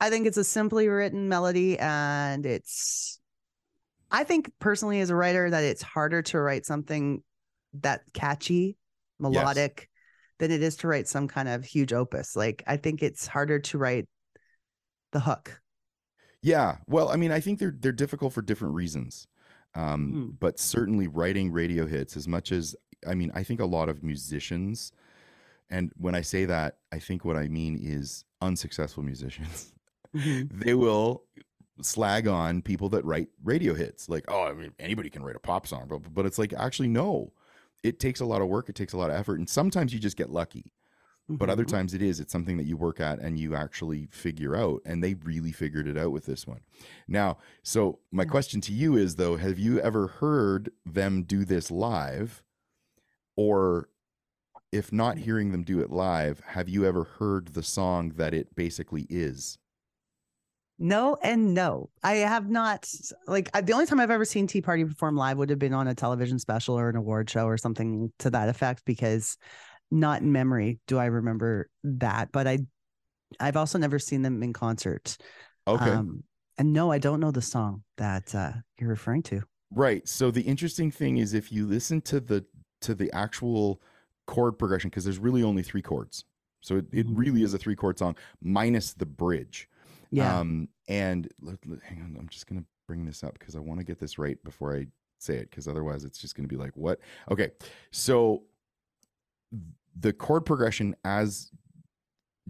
I 0.00 0.10
think 0.10 0.26
it's 0.26 0.36
a 0.36 0.44
simply 0.44 0.88
written 0.88 1.28
melody 1.28 1.78
and 1.78 2.46
it's 2.46 3.20
I 4.10 4.24
think 4.24 4.50
personally 4.58 5.00
as 5.00 5.10
a 5.10 5.14
writer 5.16 5.50
that 5.50 5.64
it's 5.64 5.82
harder 5.82 6.22
to 6.22 6.40
write 6.40 6.64
something 6.64 7.22
that 7.80 8.02
catchy, 8.14 8.76
melodic 9.18 9.88
than 10.38 10.50
it 10.50 10.62
is 10.62 10.76
to 10.78 10.88
write 10.88 11.08
some 11.08 11.28
kind 11.28 11.48
of 11.48 11.64
huge 11.64 11.92
opus. 11.92 12.36
Like 12.36 12.62
I 12.66 12.76
think 12.76 13.02
it's 13.02 13.26
harder 13.26 13.58
to 13.60 13.78
write 13.78 14.06
the 15.12 15.20
hook. 15.20 15.60
Yeah. 16.42 16.78
Well, 16.86 17.08
I 17.08 17.16
mean, 17.16 17.32
I 17.32 17.40
think 17.40 17.58
they're 17.58 17.74
they're 17.76 17.92
difficult 17.92 18.32
for 18.32 18.42
different 18.42 18.74
reasons. 18.74 19.26
Um, 19.74 20.14
Mhm. 20.14 20.38
But 20.38 20.58
certainly 20.58 21.08
writing 21.08 21.52
radio 21.52 21.86
hits, 21.86 22.16
as 22.16 22.28
much 22.28 22.52
as 22.52 22.76
I 23.06 23.14
mean, 23.14 23.30
I 23.34 23.42
think 23.42 23.60
a 23.60 23.66
lot 23.66 23.88
of 23.88 24.02
musicians, 24.02 24.92
and 25.70 25.92
when 25.96 26.14
I 26.14 26.22
say 26.22 26.44
that, 26.46 26.78
I 26.92 26.98
think 27.00 27.24
what 27.24 27.36
I 27.36 27.48
mean 27.48 27.78
is 27.80 28.24
unsuccessful 28.42 29.02
musicians. 29.02 29.72
they 30.14 30.74
will 30.74 31.24
slag 31.82 32.26
on 32.28 32.62
people 32.62 32.88
that 32.90 33.04
write 33.04 33.28
radio 33.44 33.74
hits. 33.74 34.08
Like, 34.08 34.24
oh, 34.28 34.44
I 34.44 34.54
mean, 34.54 34.72
anybody 34.78 35.10
can 35.10 35.22
write 35.24 35.36
a 35.36 35.40
pop 35.40 35.66
song, 35.66 35.86
but 35.88 36.14
but 36.14 36.26
it's 36.26 36.38
like 36.38 36.52
actually 36.54 36.88
no. 36.88 37.32
It 37.82 38.00
takes 38.00 38.20
a 38.20 38.26
lot 38.26 38.42
of 38.42 38.48
work. 38.48 38.68
It 38.68 38.74
takes 38.74 38.92
a 38.92 38.98
lot 38.98 39.10
of 39.10 39.16
effort, 39.16 39.38
and 39.38 39.48
sometimes 39.48 39.92
you 39.92 39.98
just 40.00 40.16
get 40.16 40.30
lucky. 40.30 40.72
But 41.28 41.50
other 41.50 41.64
Mhm. 41.64 41.68
times 41.68 41.92
it 41.94 42.02
is. 42.02 42.20
It's 42.20 42.30
something 42.30 42.56
that 42.56 42.66
you 42.66 42.76
work 42.76 43.00
at 43.00 43.18
and 43.18 43.36
you 43.36 43.56
actually 43.56 44.06
figure 44.06 44.54
out. 44.54 44.80
And 44.84 45.02
they 45.02 45.14
really 45.14 45.50
figured 45.50 45.88
it 45.88 45.98
out 45.98 46.12
with 46.12 46.24
this 46.24 46.46
one. 46.46 46.60
Now, 47.08 47.38
so 47.64 47.98
my 48.12 48.22
Yeah. 48.22 48.30
question 48.30 48.60
to 48.60 48.72
you 48.72 48.96
is 48.96 49.16
though, 49.16 49.36
have 49.36 49.58
you 49.58 49.80
ever 49.80 50.06
heard 50.06 50.70
them 50.84 51.24
do 51.24 51.44
this 51.44 51.68
live? 51.68 52.44
Or 53.34 53.88
if 54.70 54.92
not 54.92 55.18
hearing 55.18 55.50
them 55.50 55.64
do 55.64 55.80
it 55.80 55.90
live, 55.90 56.40
have 56.40 56.68
you 56.68 56.84
ever 56.84 57.02
heard 57.04 57.48
the 57.48 57.62
song 57.64 58.10
that 58.10 58.32
it 58.32 58.54
basically 58.54 59.06
is? 59.10 59.58
No 60.78 61.16
and 61.22 61.54
no. 61.54 61.88
I 62.02 62.16
have 62.16 62.50
not 62.50 62.90
like 63.26 63.48
I, 63.54 63.62
the 63.62 63.72
only 63.72 63.86
time 63.86 63.98
I've 63.98 64.10
ever 64.10 64.24
seen 64.24 64.46
Tea 64.46 64.60
Party 64.60 64.84
perform 64.84 65.16
live 65.16 65.38
would 65.38 65.50
have 65.50 65.58
been 65.58 65.72
on 65.72 65.88
a 65.88 65.94
television 65.94 66.38
special 66.38 66.78
or 66.78 66.90
an 66.90 66.96
award 66.96 67.30
show 67.30 67.46
or 67.46 67.56
something 67.56 68.12
to 68.18 68.30
that 68.30 68.48
effect 68.48 68.84
because 68.84 69.38
not 69.90 70.20
in 70.20 70.32
memory 70.32 70.78
do 70.86 70.98
I 70.98 71.06
remember 71.06 71.70
that. 71.84 72.30
But 72.30 72.46
I 72.46 72.58
I've 73.40 73.56
also 73.56 73.78
never 73.78 73.98
seen 73.98 74.22
them 74.22 74.42
in 74.42 74.52
concert. 74.52 75.16
Okay. 75.66 75.90
Um, 75.90 76.22
and 76.58 76.72
no, 76.72 76.92
I 76.92 76.98
don't 76.98 77.20
know 77.20 77.30
the 77.30 77.42
song 77.42 77.82
that 77.96 78.34
uh, 78.34 78.52
you're 78.78 78.90
referring 78.90 79.22
to. 79.24 79.42
Right. 79.70 80.06
So 80.06 80.30
the 80.30 80.42
interesting 80.42 80.90
thing 80.90 81.16
is 81.18 81.34
if 81.34 81.50
you 81.50 81.66
listen 81.66 82.00
to 82.02 82.20
the 82.20 82.44
to 82.82 82.94
the 82.94 83.10
actual 83.12 83.80
chord 84.26 84.58
progression, 84.58 84.90
because 84.90 85.04
there's 85.04 85.18
really 85.18 85.42
only 85.42 85.62
three 85.62 85.82
chords. 85.82 86.24
So 86.60 86.76
it, 86.76 86.86
it 86.92 87.06
Mhm. 87.06 87.16
really 87.16 87.42
is 87.42 87.54
a 87.54 87.58
three 87.58 87.76
chord 87.76 87.98
song 87.98 88.16
minus 88.42 88.92
the 88.92 89.06
bridge. 89.06 89.68
Yeah. 90.16 90.38
Um, 90.38 90.68
and 90.88 91.28
let, 91.40 91.58
let- 91.66 91.82
hang 91.82 92.00
on, 92.00 92.16
I'm 92.18 92.28
just 92.28 92.46
gonna 92.46 92.64
bring 92.86 93.04
this 93.04 93.22
up 93.22 93.38
because 93.38 93.54
I 93.54 93.58
want 93.60 93.80
to 93.80 93.84
get 93.84 93.98
this 93.98 94.18
right 94.18 94.42
before 94.44 94.74
I 94.76 94.86
say 95.18 95.36
it, 95.36 95.50
because 95.50 95.68
otherwise 95.68 96.04
it's 96.04 96.18
just 96.18 96.34
gonna 96.34 96.48
be 96.48 96.56
like, 96.56 96.76
what? 96.76 97.00
Okay, 97.30 97.50
so 97.90 98.42
the 99.98 100.12
chord 100.12 100.44
progression 100.46 100.94
as 101.04 101.50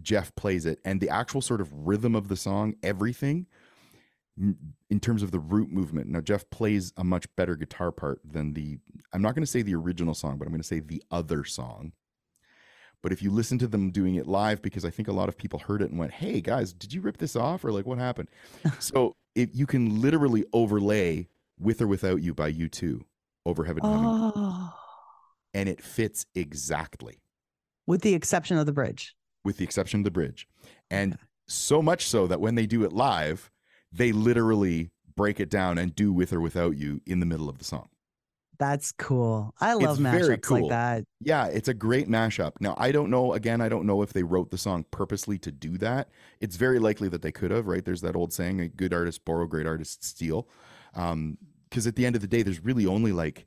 Jeff 0.01 0.33
plays 0.35 0.65
it 0.65 0.79
and 0.85 1.01
the 1.01 1.09
actual 1.09 1.41
sort 1.41 1.59
of 1.61 1.73
rhythm 1.73 2.15
of 2.15 2.27
the 2.27 2.35
song, 2.35 2.75
everything 2.83 3.47
in 4.37 4.99
terms 4.99 5.23
of 5.23 5.31
the 5.31 5.39
root 5.39 5.71
movement. 5.71 6.07
Now 6.07 6.21
Jeff 6.21 6.47
plays 6.51 6.93
a 6.95 7.03
much 7.03 7.25
better 7.35 7.55
guitar 7.55 7.91
part 7.91 8.21
than 8.23 8.53
the 8.53 8.77
I'm 9.11 9.21
not 9.21 9.33
going 9.33 9.43
to 9.43 9.51
say 9.51 9.61
the 9.63 9.75
original 9.75 10.13
song, 10.13 10.37
but 10.37 10.45
I'm 10.45 10.51
going 10.51 10.61
to 10.61 10.67
say 10.67 10.79
the 10.79 11.03
other 11.09 11.43
song. 11.43 11.93
But 13.03 13.11
if 13.11 13.21
you 13.21 13.31
listen 13.31 13.57
to 13.59 13.67
them 13.67 13.91
doing 13.91 14.15
it 14.15 14.27
live, 14.27 14.61
because 14.61 14.83
I 14.83 14.89
think 14.89 15.07
a 15.07 15.13
lot 15.13 15.29
of 15.29 15.37
people 15.37 15.59
heard 15.59 15.81
it 15.81 15.89
and 15.91 15.99
went, 15.99 16.13
"Hey 16.13 16.41
guys, 16.41 16.73
did 16.73 16.93
you 16.93 17.01
rip 17.01 17.17
this 17.17 17.35
off?" 17.35 17.63
or 17.63 17.71
like, 17.71 17.85
"What 17.85 17.99
happened?" 17.99 18.29
so 18.79 19.15
if 19.35 19.49
you 19.53 19.65
can 19.65 20.01
literally 20.01 20.43
overlay 20.51 21.27
"With 21.59 21.81
or 21.81 21.87
Without 21.87 22.21
You" 22.21 22.33
by 22.33 22.51
U2 22.51 23.01
over 23.45 23.63
Heaven 23.65 23.81
Coming, 23.81 24.31
oh, 24.35 24.73
and 25.53 25.69
it 25.69 25.81
fits 25.81 26.25
exactly, 26.35 27.19
with 27.85 28.01
the 28.01 28.13
exception 28.13 28.57
of 28.57 28.65
the 28.65 28.73
bridge. 28.73 29.15
with 29.45 29.57
the 29.57 29.63
exception 29.63 29.99
of 30.01 30.03
the 30.03 30.11
bridge, 30.11 30.47
and 30.89 31.17
so 31.47 31.81
much 31.81 32.05
so 32.07 32.27
that 32.27 32.41
when 32.41 32.55
they 32.55 32.65
do 32.65 32.83
it 32.83 32.91
live, 32.91 33.51
they 33.91 34.11
literally 34.11 34.89
break 35.15 35.39
it 35.39 35.49
down 35.49 35.77
and 35.77 35.95
do 35.95 36.11
"With 36.11 36.33
or 36.33 36.41
Without 36.41 36.75
You" 36.77 37.01
in 37.05 37.19
the 37.19 37.25
middle 37.25 37.47
of 37.47 37.59
the 37.59 37.63
song. 37.63 37.89
That's 38.59 38.91
cool. 38.91 39.53
I 39.61 39.73
love 39.73 39.99
It's 39.99 40.07
mashups 40.07 40.49
like 40.49 40.69
that. 40.69 41.03
Yeah, 41.21 41.45
it's 41.45 41.67
a 41.67 41.73
great 41.73 42.07
mashup. 42.09 42.53
Now, 42.59 42.73
I 42.77 42.91
don't 42.91 43.09
know, 43.11 43.33
again, 43.33 43.61
I 43.61 43.69
don't 43.69 43.85
know 43.85 44.01
if 44.01 44.13
they 44.13 44.23
wrote 44.23 44.49
the 44.51 44.57
song 44.57 44.85
purposely 44.91 45.37
to 45.39 45.51
do 45.51 45.77
that. 45.77 46.09
It's 46.39 46.55
very 46.55 46.79
likely 46.79 47.07
that 47.09 47.21
they 47.21 47.31
could 47.31 47.51
have, 47.51 47.67
right? 47.67 47.85
There's 47.85 48.01
that 48.01 48.15
old 48.15 48.33
saying, 48.33 48.59
a 48.61 48.67
good 48.67 48.93
artist 48.93 49.23
borrow, 49.25 49.45
great 49.45 49.67
artists 49.67 50.07
steal. 50.07 50.47
Um, 50.95 51.37
because 51.69 51.85
at 51.85 51.95
the 51.95 52.05
end 52.05 52.15
of 52.15 52.21
the 52.21 52.27
day, 52.27 52.43
there's 52.43 52.63
really 52.63 52.85
only 52.85 53.11
like 53.11 53.45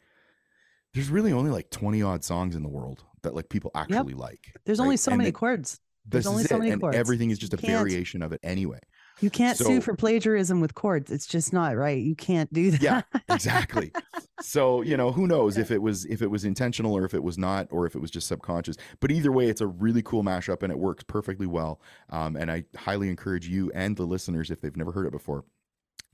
there's 0.92 1.09
really 1.09 1.33
only 1.33 1.51
like 1.51 1.70
20 1.70 2.03
odd 2.03 2.23
songs 2.23 2.55
in 2.55 2.62
the 2.62 2.68
world 2.68 3.03
that 3.23 3.35
like 3.35 3.49
people 3.49 3.70
actually 3.75 4.12
like. 4.14 4.53
There's 4.66 4.79
right? 4.79 4.85
only 4.85 4.96
so 4.99 5.12
And 5.12 5.18
many 5.18 5.33
chords. 5.33 5.81
There's 6.07 6.27
only 6.27 6.44
so 6.44 6.57
it, 6.57 6.59
many 6.61 6.70
and 6.73 6.81
chords. 6.81 6.96
everything 6.96 7.31
is 7.31 7.38
just 7.38 7.55
a 7.55 7.57
can't- 7.57 7.73
variation 7.73 8.23
of 8.23 8.33
it 8.33 8.40
anyway. 8.42 8.81
You 9.20 9.30
can't 9.30 9.56
So- 9.56 9.64
sue 9.64 9.80
for 9.80 9.94
plagiarism 9.94 10.61
with 10.61 10.74
chords. 10.74 11.11
It's 11.11 11.26
just 11.26 11.52
not 11.52 11.76
right. 11.76 12.00
You 12.02 12.14
can't 12.14 12.52
do 12.52 12.70
that. 12.72 12.83
Yeah, 12.83 13.02
exactly. 13.28 13.92
so 14.40 14.83
you 14.83 14.96
know, 14.96 15.12
who 15.12 15.26
knows 15.26 15.59
if 15.59 15.70
it 15.70 15.83
was 15.83 16.04
if 16.06 16.22
it 16.22 16.28
was 16.30 16.44
intentional 16.44 16.94
or 16.96 17.04
if 17.04 17.14
it 17.14 17.22
was 17.22 17.38
not 17.38 17.68
or 17.70 17.87
if 17.87 17.94
it 17.94 18.00
was 18.00 18.11
just 18.11 18.26
subconscious. 18.28 18.76
But 19.00 19.11
either 19.11 19.33
way, 19.33 19.48
it's 19.48 19.61
a 19.61 19.66
really 19.66 20.02
cool 20.02 20.22
mashup 20.22 20.62
and 20.62 20.72
it 20.72 20.78
works 20.78 21.04
perfectly 21.04 21.46
well. 21.46 21.80
Um, 22.11 22.37
and 22.37 22.50
I 22.50 22.64
highly 22.76 23.09
encourage 23.11 23.48
you 23.48 23.70
and 23.74 23.96
the 23.96 24.04
listeners 24.04 24.50
if 24.50 24.61
they've 24.61 24.76
never 24.76 24.92
heard 24.92 25.06
it 25.06 25.12
before. 25.12 25.44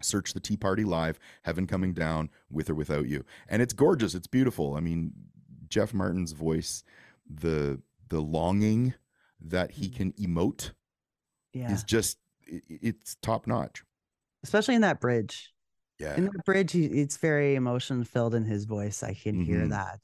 Search 0.02 0.34
the 0.34 0.40
Tea 0.40 0.58
Party 0.58 0.84
Live, 0.84 1.18
Heaven 1.42 1.66
Coming 1.66 1.94
Down, 1.94 2.28
with 2.50 2.68
or 2.68 2.74
without 2.74 3.08
you, 3.08 3.24
and 3.48 3.62
it's 3.62 3.72
gorgeous. 3.72 4.14
It's 4.14 4.26
beautiful. 4.26 4.74
I 4.74 4.80
mean, 4.80 5.12
Jeff 5.68 5.94
Martin's 5.94 6.32
voice, 6.32 6.84
the 7.28 7.80
the 8.08 8.20
longing 8.20 8.92
that 9.40 9.70
he 9.72 9.88
can 9.88 10.12
emote 10.12 10.72
yeah. 11.54 11.72
is 11.72 11.82
just 11.82 12.18
it's 12.46 13.16
top 13.22 13.46
notch. 13.46 13.82
Especially 14.44 14.74
in 14.74 14.82
that 14.82 15.00
bridge. 15.00 15.52
Yeah, 15.98 16.16
In 16.16 16.24
the 16.26 16.42
bridge, 16.44 16.72
he, 16.72 16.84
it's 16.86 17.16
very 17.16 17.54
emotion 17.54 18.04
filled 18.04 18.34
in 18.34 18.44
his 18.44 18.64
voice. 18.64 19.02
I 19.02 19.14
can 19.14 19.42
hear 19.42 19.66
Mhm. 19.66 19.70
that. 19.70 20.00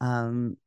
Um, 0.00 0.58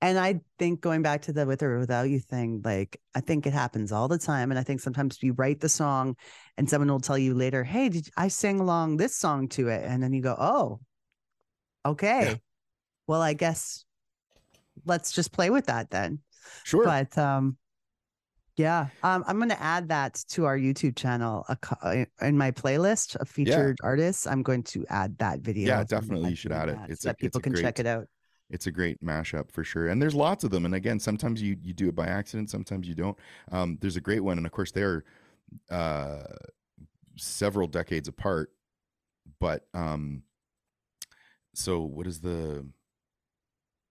and 0.00 0.18
I 0.18 0.40
think 0.58 0.80
going 0.80 1.02
back 1.02 1.22
to 1.22 1.32
the 1.32 1.46
with 1.46 1.62
or 1.62 1.78
without 1.78 2.10
you 2.10 2.18
thing, 2.18 2.60
like 2.64 3.00
I 3.14 3.20
think 3.20 3.46
it 3.46 3.52
happens 3.52 3.92
all 3.92 4.08
the 4.08 4.18
time. 4.18 4.50
And 4.50 4.58
I 4.58 4.64
think 4.64 4.80
sometimes 4.80 5.22
you 5.22 5.32
write 5.34 5.60
the 5.60 5.68
song 5.68 6.16
and 6.56 6.68
someone 6.68 6.90
will 6.90 7.00
tell 7.00 7.18
you 7.18 7.34
later, 7.34 7.62
Hey, 7.62 7.88
did 7.88 8.08
I 8.16 8.28
sing 8.28 8.58
along 8.58 8.96
this 8.96 9.14
song 9.14 9.48
to 9.50 9.68
it? 9.68 9.84
And 9.84 10.02
then 10.02 10.12
you 10.12 10.20
go, 10.22 10.34
Oh, 10.38 10.80
okay. 11.84 12.40
Well, 13.06 13.22
I 13.22 13.34
guess 13.34 13.84
let's 14.84 15.12
just 15.12 15.32
play 15.32 15.50
with 15.50 15.66
that 15.66 15.90
then. 15.90 16.20
sure. 16.64 16.84
But 16.86 17.16
um 17.18 17.56
yeah, 18.56 18.88
um, 19.02 19.24
I'm 19.26 19.36
going 19.38 19.48
to 19.48 19.62
add 19.62 19.88
that 19.88 20.22
to 20.30 20.44
our 20.44 20.58
YouTube 20.58 20.96
channel 20.96 21.44
a 21.48 21.56
uh, 21.82 22.04
in 22.20 22.36
my 22.36 22.50
playlist 22.50 23.16
of 23.16 23.28
featured 23.28 23.78
artists. 23.82 24.26
I'm 24.26 24.42
going 24.42 24.62
to 24.64 24.84
add 24.90 25.16
that 25.18 25.40
video. 25.40 25.68
Yeah, 25.68 25.84
definitely 25.84 26.30
you 26.30 26.36
should 26.36 26.52
add 26.52 26.68
it. 26.68 26.78
It's 26.88 27.02
so 27.02 27.08
a- 27.08 27.12
that 27.12 27.18
people 27.18 27.40
can 27.40 27.54
check 27.54 27.76
great- 27.76 27.80
it 27.80 27.86
out. 27.86 28.06
it's 28.50 28.66
a 28.66 28.70
great 28.70 29.02
mashup 29.02 29.50
for 29.50 29.64
sure 29.64 29.88
and 29.88 30.02
there's 30.02 30.14
lots 30.14 30.44
of 30.44 30.50
them 30.50 30.66
and 30.66 30.74
again 30.74 31.00
sometimes 31.00 31.40
you 31.40 31.56
you 31.62 31.72
do 31.72 31.88
it 31.88 31.94
by 31.94 32.06
accident 32.06 32.50
sometimes 32.50 32.86
you 32.86 32.94
don't 32.94 33.16
um 33.50 33.78
there's 33.80 33.96
a 33.96 34.00
great 34.00 34.20
one 34.20 34.36
and 34.36 34.44
of 34.44 34.52
course 34.52 34.70
they're 34.72 35.04
uh 35.70 36.24
several 37.16 37.66
decades 37.66 38.08
apart 38.08 38.50
but 39.40 39.66
um 39.72 40.22
so 41.54 41.80
what 41.80 42.06
is 42.06 42.20
the 42.20 42.66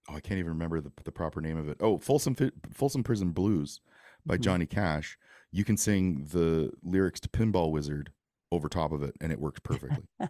oh 0.09 0.15
i 0.15 0.19
can't 0.19 0.37
even 0.37 0.51
remember 0.51 0.79
the, 0.79 0.91
the 1.05 1.11
proper 1.11 1.41
name 1.41 1.57
of 1.57 1.67
it 1.67 1.77
oh 1.79 1.97
folsom 1.97 2.35
folsom 2.71 3.01
prison 3.03 3.31
blues 3.31 3.81
by 4.25 4.37
Mhm. 4.37 4.41
johnny 4.41 4.65
cash 4.65 5.17
you 5.51 5.63
can 5.63 5.77
sing 5.77 6.25
the 6.31 6.71
lyrics 6.83 7.19
to 7.21 7.29
pinball 7.29 7.71
wizard 7.71 8.11
over 8.51 8.67
top 8.69 8.91
of 8.91 9.01
it 9.03 9.15
and 9.21 9.31
it 9.31 9.39
works 9.39 9.59
perfectly 9.63 10.03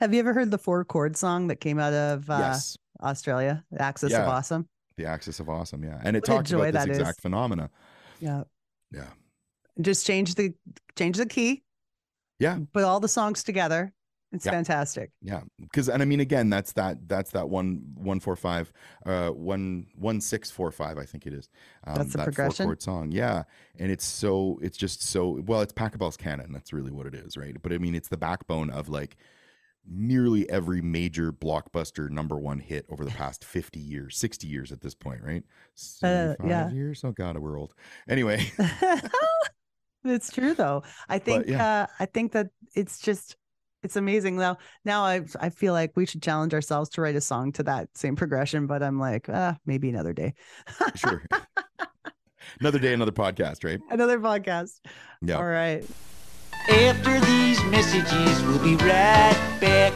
Have 0.00 0.14
you 0.14 0.20
ever 0.20 0.32
heard 0.32 0.50
the 0.52 0.58
four 0.58 0.84
chord 0.84 1.16
song 1.16 1.48
that 1.48 1.56
came 1.56 1.78
out 1.78 1.92
of 1.92 2.30
uh, 2.30 2.38
yes 2.38 2.76
Australia, 3.02 3.64
The 3.70 3.82
Axis 3.82 4.12
of 4.12 4.26
Awesome? 4.28 4.68
the 4.96 5.06
axis 5.06 5.38
of 5.38 5.48
awesome 5.48 5.84
yeah 5.84 6.00
and 6.04 6.16
it 6.16 6.22
What 6.28 6.36
talks 6.36 6.50
about 6.50 6.72
this 6.72 6.84
that 6.84 6.90
is. 6.90 6.98
exact 6.98 7.20
phenomena 7.20 7.70
Yeah. 8.20 8.42
yeah 8.90 9.10
Just 9.80 10.04
change 10.06 10.34
the 10.34 10.54
change 10.96 11.16
the 11.18 11.26
key. 11.26 11.62
Yeah. 12.40 12.58
Put 12.72 12.82
all 12.84 12.98
the 13.00 13.08
songs 13.08 13.42
together. 13.44 13.92
It's 14.30 14.44
Yeah. 14.44 14.52
fantastic. 14.52 15.10
Yeah, 15.22 15.40
because 15.58 15.88
and 15.88 16.02
I 16.02 16.04
mean 16.04 16.20
again, 16.20 16.50
that's 16.50 16.72
that 16.74 17.08
that's 17.08 17.30
that 17.30 17.48
one 17.48 17.82
one 17.94 18.20
four 18.20 18.36
five, 18.36 18.70
uh, 19.06 19.30
one 19.30 19.86
one 19.94 20.20
six 20.20 20.50
four 20.50 20.70
five. 20.70 20.98
I 20.98 21.04
think 21.06 21.26
it 21.26 21.32
is. 21.32 21.48
Um, 21.84 21.94
That's 21.96 22.12
the 22.12 22.18
that 22.18 22.24
progression? 22.24 22.64
four 22.64 22.72
chord 22.72 22.82
song. 22.82 23.10
Yeah, 23.10 23.44
and 23.78 23.90
it's 23.90 24.04
so 24.04 24.58
it's 24.62 24.76
just 24.76 25.02
so 25.02 25.40
well. 25.46 25.62
It's 25.62 25.72
Pachelbel's 25.72 26.18
canon. 26.18 26.52
That's 26.52 26.72
really 26.74 26.90
what 26.92 27.06
it 27.06 27.14
is, 27.14 27.36
right? 27.38 27.56
But 27.62 27.72
I 27.72 27.78
mean, 27.78 27.94
it's 27.94 28.08
the 28.08 28.18
backbone 28.18 28.68
of 28.68 28.90
like 28.90 29.16
nearly 29.90 30.48
every 30.50 30.82
major 30.82 31.32
blockbuster 31.32 32.10
number 32.10 32.36
one 32.36 32.58
hit 32.58 32.84
over 32.90 33.06
the 33.06 33.10
past 33.12 33.42
50 33.42 33.80
years 33.80 34.18
60 34.18 34.46
years 34.46 34.70
at 34.70 34.82
this 34.82 34.94
point 34.94 35.22
right 35.22 35.42
Uh, 35.42 36.36
75 36.36 36.50
yeah. 36.50 36.70
years 36.70 37.02
oh 37.04 37.12
god 37.12 37.38
we're 37.38 37.58
old 37.58 37.72
anyway 38.06 38.52
it's 40.04 40.30
true 40.30 40.52
though. 40.52 40.82
I 41.08 41.18
think 41.18 41.46
yeah. 41.46 41.82
uh 41.82 41.86
I 42.00 42.04
think 42.06 42.32
that 42.32 42.48
it's 42.74 42.98
just 43.00 43.36
it's 43.82 43.96
amazing 43.96 44.36
now. 44.36 44.58
Now 44.84 45.02
I 45.04 45.22
I 45.40 45.50
feel 45.50 45.72
like 45.72 45.92
we 45.96 46.06
should 46.06 46.22
challenge 46.22 46.54
ourselves 46.54 46.90
to 46.90 47.00
write 47.00 47.16
a 47.16 47.20
song 47.20 47.52
to 47.52 47.62
that 47.64 47.88
same 47.94 48.16
progression, 48.16 48.66
but 48.66 48.82
I'm 48.82 48.98
like, 48.98 49.28
uh, 49.28 49.54
maybe 49.66 49.88
another 49.88 50.12
day. 50.12 50.34
sure 50.96 51.22
another 52.60 52.78
day 52.78 52.92
another 52.92 53.12
podcast 53.12 53.64
right 53.64 53.80
Another 53.90 54.18
podcast. 54.18 54.80
yeah 55.22 55.36
All 55.36 55.44
right. 55.44 55.84
After 56.70 57.18
these 57.20 57.62
messages, 57.64 58.42
we'll 58.44 58.62
be 58.62 58.76
right 58.76 59.58
back. 59.60 59.94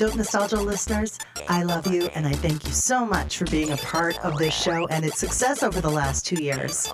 Dope 0.00 0.16
Nostalgia 0.16 0.56
listeners, 0.56 1.18
I 1.46 1.62
love 1.62 1.86
you 1.86 2.06
and 2.14 2.26
I 2.26 2.32
thank 2.32 2.64
you 2.64 2.72
so 2.72 3.04
much 3.04 3.36
for 3.36 3.44
being 3.44 3.72
a 3.72 3.76
part 3.76 4.18
of 4.24 4.38
this 4.38 4.54
show 4.54 4.86
and 4.86 5.04
its 5.04 5.18
success 5.18 5.62
over 5.62 5.82
the 5.82 5.90
last 5.90 6.24
two 6.24 6.42
years. 6.42 6.90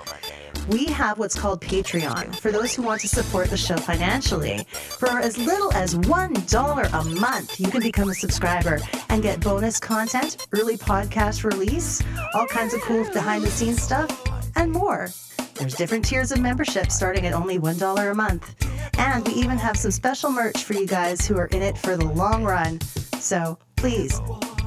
We 0.68 0.86
have 0.86 1.16
what's 1.16 1.38
called 1.38 1.60
Patreon 1.60 2.34
for 2.40 2.50
those 2.50 2.74
who 2.74 2.82
want 2.82 3.02
to 3.02 3.08
support 3.08 3.48
the 3.48 3.56
show 3.56 3.76
financially. 3.76 4.66
For 4.72 5.20
as 5.20 5.38
little 5.38 5.72
as 5.74 5.94
$1 5.94 6.92
a 6.92 7.20
month, 7.20 7.60
you 7.60 7.70
can 7.70 7.80
become 7.80 8.10
a 8.10 8.14
subscriber 8.14 8.80
and 9.08 9.22
get 9.22 9.38
bonus 9.38 9.78
content, 9.78 10.44
early 10.50 10.76
podcast 10.76 11.44
release, 11.44 12.02
all 12.34 12.48
kinds 12.48 12.74
of 12.74 12.80
cool 12.80 13.08
behind 13.12 13.44
the 13.44 13.50
scenes 13.50 13.80
stuff, 13.80 14.10
and 14.56 14.72
more. 14.72 15.10
There's 15.58 15.74
different 15.74 16.04
tiers 16.04 16.30
of 16.32 16.40
membership 16.40 16.92
starting 16.92 17.24
at 17.26 17.32
only 17.32 17.58
$1 17.58 18.10
a 18.10 18.14
month. 18.14 18.66
And 18.98 19.26
we 19.26 19.32
even 19.34 19.56
have 19.56 19.78
some 19.78 19.90
special 19.90 20.30
merch 20.30 20.64
for 20.64 20.74
you 20.74 20.86
guys 20.86 21.26
who 21.26 21.38
are 21.38 21.46
in 21.46 21.62
it 21.62 21.78
for 21.78 21.96
the 21.96 22.04
long 22.04 22.44
run. 22.44 22.78
So 23.20 23.56
please 23.76 24.20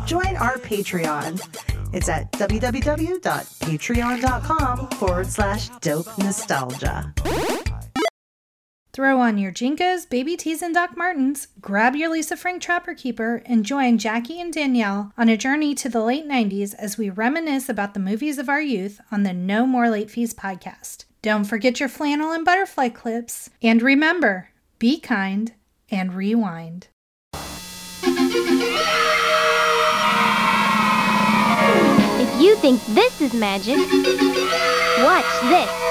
join 0.06 0.36
our 0.38 0.58
Patreon. 0.58 1.40
It's 1.94 2.10
at 2.10 2.32
www.patreon.com 2.34 4.88
forward 4.90 5.28
slash 5.28 5.70
dope 5.82 6.18
nostalgia. 6.18 7.14
Throw 8.92 9.20
on 9.22 9.38
your 9.38 9.52
JNCOs, 9.52 10.10
Baby 10.10 10.36
Tees, 10.36 10.64
and 10.64 10.74
Doc 10.74 10.98
Martens, 10.98 11.50
grab 11.62 11.96
your 11.96 12.10
Lisa 12.10 12.36
Frank 12.36 12.60
Trapper 12.60 12.96
Keeper, 12.96 13.44
and 13.46 13.64
join 13.64 14.00
Jackie 14.00 14.42
and 14.42 14.52
Danielle 14.52 15.14
on 15.16 15.30
a 15.30 15.38
journey 15.38 15.76
to 15.76 15.90
the 15.90 16.02
late 16.02 16.28
90s 16.28 16.74
as 16.74 16.98
we 16.98 17.12
reminisce 17.12 17.70
about 17.70 17.94
the 17.94 18.00
movies 18.00 18.40
of 18.40 18.50
our 18.50 18.62
youth 18.62 19.00
on 19.12 19.22
the 19.22 19.32
No 19.32 19.68
More 19.68 19.92
Late 19.92 20.10
Fees 20.10 20.34
podcast. 20.34 21.06
Don't 21.22 21.44
forget 21.44 21.80
your 21.80 21.88
flannel 21.88 22.32
and 22.32 22.44
butterfly 22.44 22.90
clips. 22.90 23.52
And 23.62 23.84
remember, 23.84 24.50
be 24.80 25.00
kind 25.00 25.54
and 25.92 26.16
rewind. 26.16 26.88
If 32.22 32.42
you 32.42 32.56
think 32.56 32.84
this 32.88 33.22
is 33.22 33.36
magic, 33.36 33.78
watch 35.04 35.26
this. 35.44 35.89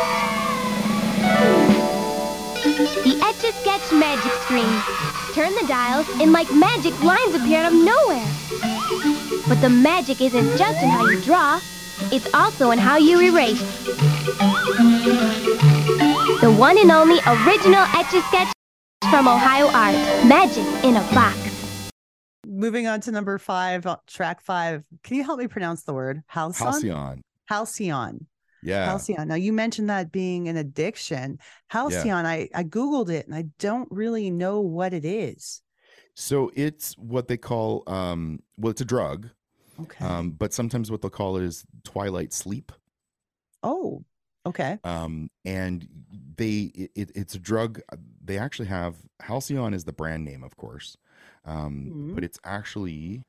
The 2.63 3.21
Etch 3.23 3.45
a 3.45 3.53
Sketch 3.53 3.93
magic 3.93 4.33
screen. 4.43 4.67
Turn 5.33 5.55
the 5.55 5.65
dials 5.69 6.09
and 6.21 6.33
like 6.33 6.53
magic, 6.53 7.01
lines 7.05 7.33
appear 7.35 7.61
out 7.61 7.73
of 7.73 7.79
nowhere. 7.79 8.27
But 9.47 9.61
the 9.61 9.71
magic 9.71 10.21
isn't 10.21 10.59
just 10.59 10.83
in 10.83 10.89
how 10.89 11.07
you 11.07 11.21
draw, 11.21 11.61
it's 12.11 12.29
also 12.35 12.73
in 12.73 12.79
how 12.81 12.97
you 12.97 13.21
erase. 13.21 13.61
The 16.41 16.53
one 16.59 16.79
and 16.79 16.91
only 16.91 17.21
original 17.27 17.85
Etch 17.95 18.15
a 18.15 18.23
Sketch 18.23 18.49
from 19.09 19.29
Ohio 19.29 19.69
Art. 19.69 19.95
Magic 20.27 20.67
in 20.83 20.97
a 20.97 21.15
box. 21.15 21.39
Moving 22.45 22.89
on 22.89 23.01
to 23.03 23.13
number 23.13 23.39
five, 23.39 23.87
track 24.09 24.41
five. 24.41 24.83
Can 25.05 25.17
you 25.17 25.23
help 25.23 25.39
me 25.39 25.47
pronounce 25.47 25.85
the 25.85 25.95
word? 25.95 26.25
Halcyon? 26.27 26.73
halcyon 26.73 27.23
Halcyon. 27.47 28.27
Yeah 28.63 28.87
Halcyon. 28.87 29.29
Now 29.29 29.35
you 29.37 29.53
mentioned 29.53 29.89
that 29.91 30.11
being 30.13 30.49
an 30.49 30.57
addiction. 30.57 31.39
Halcyon, 31.71 32.27
I, 32.27 32.49
I 32.55 32.65
Googled 32.65 33.11
it 33.11 33.27
and 33.27 33.35
I 33.35 33.45
don't 33.59 33.89
really 33.91 34.31
know 34.31 34.61
what 34.61 34.93
it 34.93 35.05
is. 35.05 35.63
So 36.15 36.51
it's 36.55 36.95
what 36.99 37.29
they 37.29 37.37
call 37.37 37.83
um 37.87 38.41
well 38.57 38.71
it's 38.71 38.81
a 38.81 38.85
drug. 38.85 39.29
Okay. 39.81 40.05
Um 40.05 40.33
but 40.33 40.53
sometimes 40.53 40.91
what 40.91 41.01
they'll 41.03 41.11
call 41.11 41.37
it 41.37 41.45
is 41.45 41.65
twilight 41.85 42.33
sleep. 42.33 42.73
oh, 43.63 44.05
okay. 44.47 44.79
Um 44.85 45.31
and 45.45 45.87
they 46.37 46.73
it, 46.75 46.91
it- 46.95 47.13
it's 47.15 47.35
a 47.35 47.39
drug 47.39 47.81
uh, 47.93 47.97
they 48.25 48.39
actually 48.39 48.69
have 48.69 48.97
Halcion 49.23 49.75
is 49.75 49.85
the 49.85 49.93
brand 49.93 50.25
name 50.25 50.43
of 50.43 50.57
course. 50.57 50.97
Um 51.45 51.93
Mhm. 51.95 52.15
but 52.15 52.25
it's 52.25 52.39
actually 52.45 53.23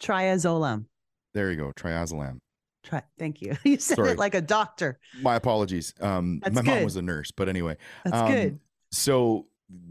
Triazolam. 0.00 0.86
there 1.34 1.50
you 1.50 1.56
go, 1.56 1.72
triazolam. 1.72 2.38
Try. 2.86 3.02
Thank 3.18 3.42
you. 3.42 3.56
You 3.64 3.78
said 3.78 3.96
Sorry. 3.96 4.10
it 4.12 4.18
like 4.18 4.34
a 4.34 4.40
doctor. 4.40 4.98
My 5.20 5.36
apologies. 5.36 5.92
Um 6.00 6.40
That's 6.42 6.54
my 6.54 6.62
mom 6.62 6.84
was 6.84 6.96
a 6.96 7.02
nurse, 7.02 7.30
but 7.30 7.48
anyway. 7.48 7.76
That's 8.04 8.16
um, 8.16 8.30
good. 8.32 8.60
So 8.92 9.46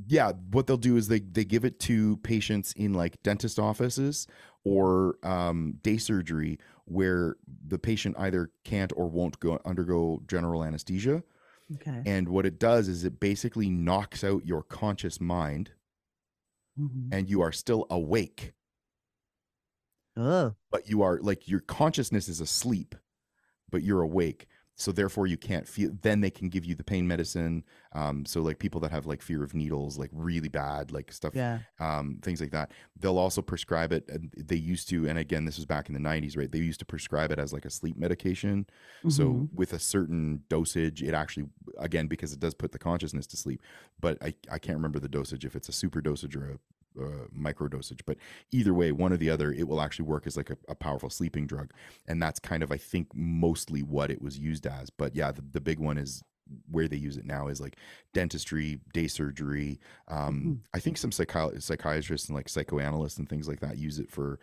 yeah, 0.07 0.31
what 0.51 0.67
they'll 0.67 0.77
do 0.77 0.95
is 0.95 1.07
they 1.07 1.19
they 1.19 1.43
give 1.43 1.65
it 1.65 1.79
to 1.81 2.17
patients 2.17 2.73
in 2.73 2.93
like 2.93 3.21
dentist 3.23 3.59
offices 3.59 4.27
or 4.63 5.17
um, 5.23 5.75
day 5.83 5.97
surgery 5.97 6.57
where 6.85 7.35
the 7.67 7.77
patient 7.77 8.15
either 8.17 8.49
can't 8.63 8.91
or 8.95 9.07
won't 9.07 9.39
go 9.39 9.59
undergo 9.65 10.21
general 10.27 10.63
anesthesia. 10.63 11.23
Okay. 11.75 12.01
And 12.05 12.29
what 12.29 12.45
it 12.45 12.59
does 12.59 12.87
is 12.87 13.03
it 13.03 13.19
basically 13.19 13.69
knocks 13.69 14.23
out 14.23 14.45
your 14.45 14.63
conscious 14.63 15.19
mind 15.19 15.71
Mhm. 16.79 17.09
and 17.11 17.29
you 17.29 17.41
are 17.41 17.51
still 17.51 17.85
awake, 17.89 18.53
Oh. 20.17 20.55
but 20.71 20.89
you 20.89 21.01
are 21.01 21.19
like 21.21 21.47
your 21.47 21.59
consciousness 21.61 22.27
is 22.29 22.39
asleep, 22.41 22.95
but 23.69 23.83
you're 23.83 24.01
awake. 24.01 24.47
So 24.77 24.91
therefore 24.91 25.25
you 25.25 25.37
can't 25.37 25.65
feel 25.65 25.91
then 26.01 26.19
they 26.19 26.29
can 26.29 26.49
give 26.49 26.65
you 26.65 26.75
the 26.75 26.83
pain 26.83 27.07
medicine. 27.07 27.63
Um, 27.93 28.25
so 28.25 28.41
like 28.41 28.59
people 28.59 28.81
that 28.81 28.91
have 28.91 29.05
like 29.05 29.21
fear 29.21 29.41
of 29.41 29.53
needles, 29.55 29.97
like 29.97 30.09
really 30.11 30.49
bad, 30.49 30.91
like 30.91 31.13
stuff 31.13 31.33
Yeah. 31.33 31.59
um, 31.79 32.19
things 32.21 32.41
like 32.41 32.51
that. 32.51 32.71
They'll 32.99 33.17
also 33.17 33.41
prescribe 33.41 33.93
it. 33.93 34.03
And 34.09 34.33
they 34.37 34.57
used 34.57 34.89
to, 34.89 35.07
and 35.07 35.17
again, 35.17 35.45
this 35.45 35.55
was 35.55 35.65
back 35.65 35.87
in 35.87 35.93
the 35.93 35.99
90s, 36.01 36.35
right? 36.35 36.51
They 36.51 36.59
used 36.59 36.79
to 36.79 36.85
prescribe 36.85 37.31
it 37.31 37.39
as 37.39 37.53
like 37.53 37.63
a 37.63 37.69
sleep 37.69 37.95
medication. 37.95 38.67
So 39.07 39.47
Mhm. 39.47 39.49
with 39.53 39.71
a 39.71 39.79
certain 39.79 40.43
dosage, 40.49 41.01
it 41.01 41.13
actually, 41.13 41.47
again, 41.77 42.07
because 42.07 42.33
it 42.33 42.41
does 42.41 42.53
put 42.53 42.73
the 42.73 42.79
consciousness 42.79 43.27
to 43.27 43.37
sleep. 43.37 43.61
But 44.01 44.17
I, 44.21 44.33
I 44.51 44.59
can't 44.59 44.75
remember 44.77 44.99
the 44.99 45.07
dosage 45.07 45.45
if 45.45 45.55
it's 45.55 45.69
a 45.69 45.73
super 45.73 46.01
dosage 46.01 46.35
or 46.35 46.49
a, 46.51 46.59
uh 46.99 47.27
micro 47.31 47.67
dosage. 47.67 48.01
But 48.05 48.17
either 48.51 48.73
way, 48.73 48.91
one 48.91 49.13
or 49.13 49.17
the 49.17 49.29
other, 49.29 49.51
it 49.51 49.67
will 49.67 49.81
actually 49.81 50.05
work 50.05 50.27
as 50.27 50.37
like 50.37 50.49
a, 50.49 50.57
a 50.67 50.75
powerful 50.75 51.09
sleeping 51.09 51.47
drug. 51.47 51.71
And 52.07 52.21
that's 52.21 52.39
kind 52.39 52.63
of, 52.63 52.71
I 52.71 52.77
think, 52.77 53.07
mostly 53.13 53.81
what 53.81 54.11
it 54.11 54.21
was 54.21 54.39
used 54.39 54.65
as. 54.67 54.89
But 54.89 55.15
yeah, 55.15 55.31
the, 55.31 55.43
the 55.51 55.61
big 55.61 55.79
one 55.79 55.97
is 55.97 56.23
where 56.69 56.87
they 56.87 56.97
use 56.97 57.17
it 57.17 57.25
now 57.25 57.47
is 57.47 57.59
like 57.59 57.77
dentistry, 58.13 58.79
day 58.93 59.07
surgery. 59.07 59.79
Um, 60.07 60.61
I 60.73 60.79
think 60.79 60.97
some 60.97 61.09
psychi- 61.11 61.61
psychiatrists 61.61 62.29
and 62.29 62.35
like 62.35 62.49
psychoanalysts 62.49 63.17
and 63.17 63.27
things 63.27 63.47
like 63.47 63.61
that 63.61 63.77
use 63.77 63.99
it 63.99 64.11
for, 64.11 64.39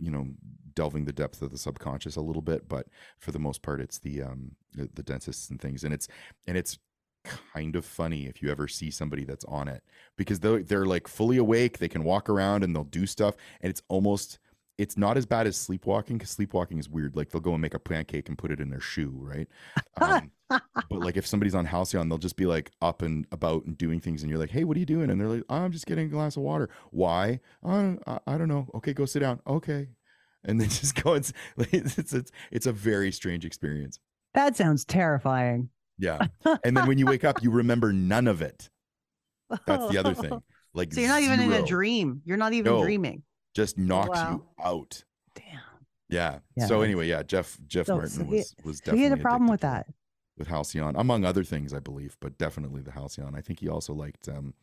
you 0.00 0.10
know, 0.10 0.28
delving 0.74 1.04
the 1.04 1.12
depth 1.12 1.42
of 1.42 1.50
the 1.50 1.58
subconscious 1.58 2.16
a 2.16 2.20
little 2.20 2.42
bit. 2.42 2.68
But 2.68 2.86
for 3.18 3.32
the 3.32 3.40
most 3.40 3.62
part, 3.62 3.80
it's 3.80 3.98
the 3.98 4.22
um, 4.22 4.52
the, 4.72 4.88
the 4.94 5.02
dentists 5.02 5.50
and 5.50 5.60
things, 5.60 5.84
and 5.84 5.92
it's 5.92 6.08
and 6.46 6.56
it's 6.56 6.78
kind 7.24 7.76
of 7.76 7.84
funny 7.84 8.26
if 8.26 8.42
you 8.42 8.50
ever 8.50 8.68
see 8.68 8.90
somebody 8.90 9.24
that's 9.24 9.44
on 9.44 9.68
it 9.68 9.82
because 10.16 10.40
they're 10.40 10.62
they're 10.62 10.86
like 10.86 11.08
fully 11.08 11.36
awake, 11.36 11.78
they 11.78 11.88
can 11.88 12.04
walk 12.04 12.28
around 12.28 12.64
and 12.64 12.74
they'll 12.74 12.84
do 12.84 13.06
stuff, 13.06 13.34
and 13.60 13.70
it's 13.70 13.82
almost 13.88 14.38
it's 14.78 14.96
not 14.96 15.16
as 15.16 15.26
bad 15.26 15.46
as 15.46 15.56
sleepwalking 15.56 16.18
because 16.18 16.30
sleepwalking 16.30 16.78
is 16.78 16.88
weird. 16.88 17.14
Like 17.14 17.30
they'll 17.30 17.40
go 17.40 17.52
and 17.52 17.62
make 17.62 17.74
a 17.74 17.78
pancake 17.78 18.28
and 18.28 18.38
put 18.38 18.50
it 18.50 18.60
in 18.60 18.70
their 18.70 18.80
shoe, 18.80 19.12
right? 19.14 19.46
Um, 20.00 20.30
but 20.48 20.60
like 20.90 21.16
if 21.16 21.26
somebody's 21.26 21.54
on 21.54 21.66
Halcion, 21.66 22.08
they'll 22.08 22.18
just 22.18 22.36
be 22.36 22.46
like 22.46 22.72
up 22.80 23.02
and 23.02 23.26
about 23.32 23.64
and 23.64 23.76
doing 23.76 24.00
things, 24.00 24.22
and 24.22 24.30
you're 24.30 24.40
like, 24.40 24.50
"Hey, 24.50 24.64
what 24.64 24.76
are 24.76 24.80
you 24.80 24.86
doing?" 24.86 25.10
And 25.10 25.20
they're 25.20 25.28
like, 25.28 25.44
"I'm 25.48 25.72
just 25.72 25.86
getting 25.86 26.06
a 26.06 26.10
glass 26.10 26.36
of 26.36 26.42
water." 26.42 26.68
Why? 26.90 27.40
Uh, 27.64 27.94
I, 28.06 28.18
I 28.26 28.38
don't 28.38 28.48
know. 28.48 28.68
Okay, 28.74 28.92
go 28.92 29.04
sit 29.04 29.20
down. 29.20 29.40
Okay, 29.46 29.88
and 30.44 30.60
then 30.60 30.68
just 30.70 31.02
go. 31.02 31.14
It's 31.14 31.32
it's 31.58 32.12
it's 32.12 32.32
it's 32.50 32.66
a 32.66 32.72
very 32.72 33.12
strange 33.12 33.44
experience. 33.44 33.98
That 34.34 34.56
sounds 34.56 34.84
terrifying. 34.84 35.68
Yeah, 36.02 36.18
and 36.64 36.76
then 36.76 36.86
when 36.86 36.98
you 36.98 37.06
wake 37.06 37.24
up, 37.24 37.42
you 37.42 37.50
remember 37.50 37.92
none 37.92 38.26
of 38.26 38.42
it. 38.42 38.68
That's 39.66 39.88
the 39.90 39.98
other 39.98 40.14
thing. 40.14 40.42
Like 40.74 40.90
So 40.94 41.00
you're 41.00 41.10
not 41.10 41.20
even 41.20 41.38
in 41.40 41.52
a 41.52 41.62
dream. 41.66 42.22
You're 42.24 42.38
not 42.38 42.54
even 42.54 42.72
No. 42.72 42.82
dreaming. 42.82 43.22
Just 43.54 43.76
knocks 43.76 44.18
Wow. 44.18 44.30
you 44.30 44.64
out. 44.64 45.04
Damn. 45.34 45.60
Yeah. 46.08 46.38
Yeah. 46.56 46.66
So 46.66 46.80
anyway, 46.80 47.08
yeah, 47.08 47.22
Jeff 47.22 47.58
Jeff 47.66 47.86
So- 47.88 47.96
Martin 47.96 48.10
so 48.10 48.24
he- 48.24 48.36
was 48.36 48.54
was 48.64 48.78
So 48.78 48.84
definitely 48.86 48.98
he 49.00 49.04
had 49.10 49.18
a 49.18 49.20
problem 49.20 49.50
with 49.50 49.60
that. 49.60 49.86
with 50.38 50.48
Halcion, 50.48 50.96
among 50.96 51.26
other 51.26 51.44
things, 51.44 51.74
I 51.74 51.78
believe, 51.78 52.16
but 52.20 52.38
definitely 52.38 52.80
the 52.80 52.90
Halcion. 52.92 53.34
I 53.34 53.42
think 53.42 53.60
he 53.60 53.68
also 53.68 53.92
liked 53.92 54.28
um, 54.30 54.54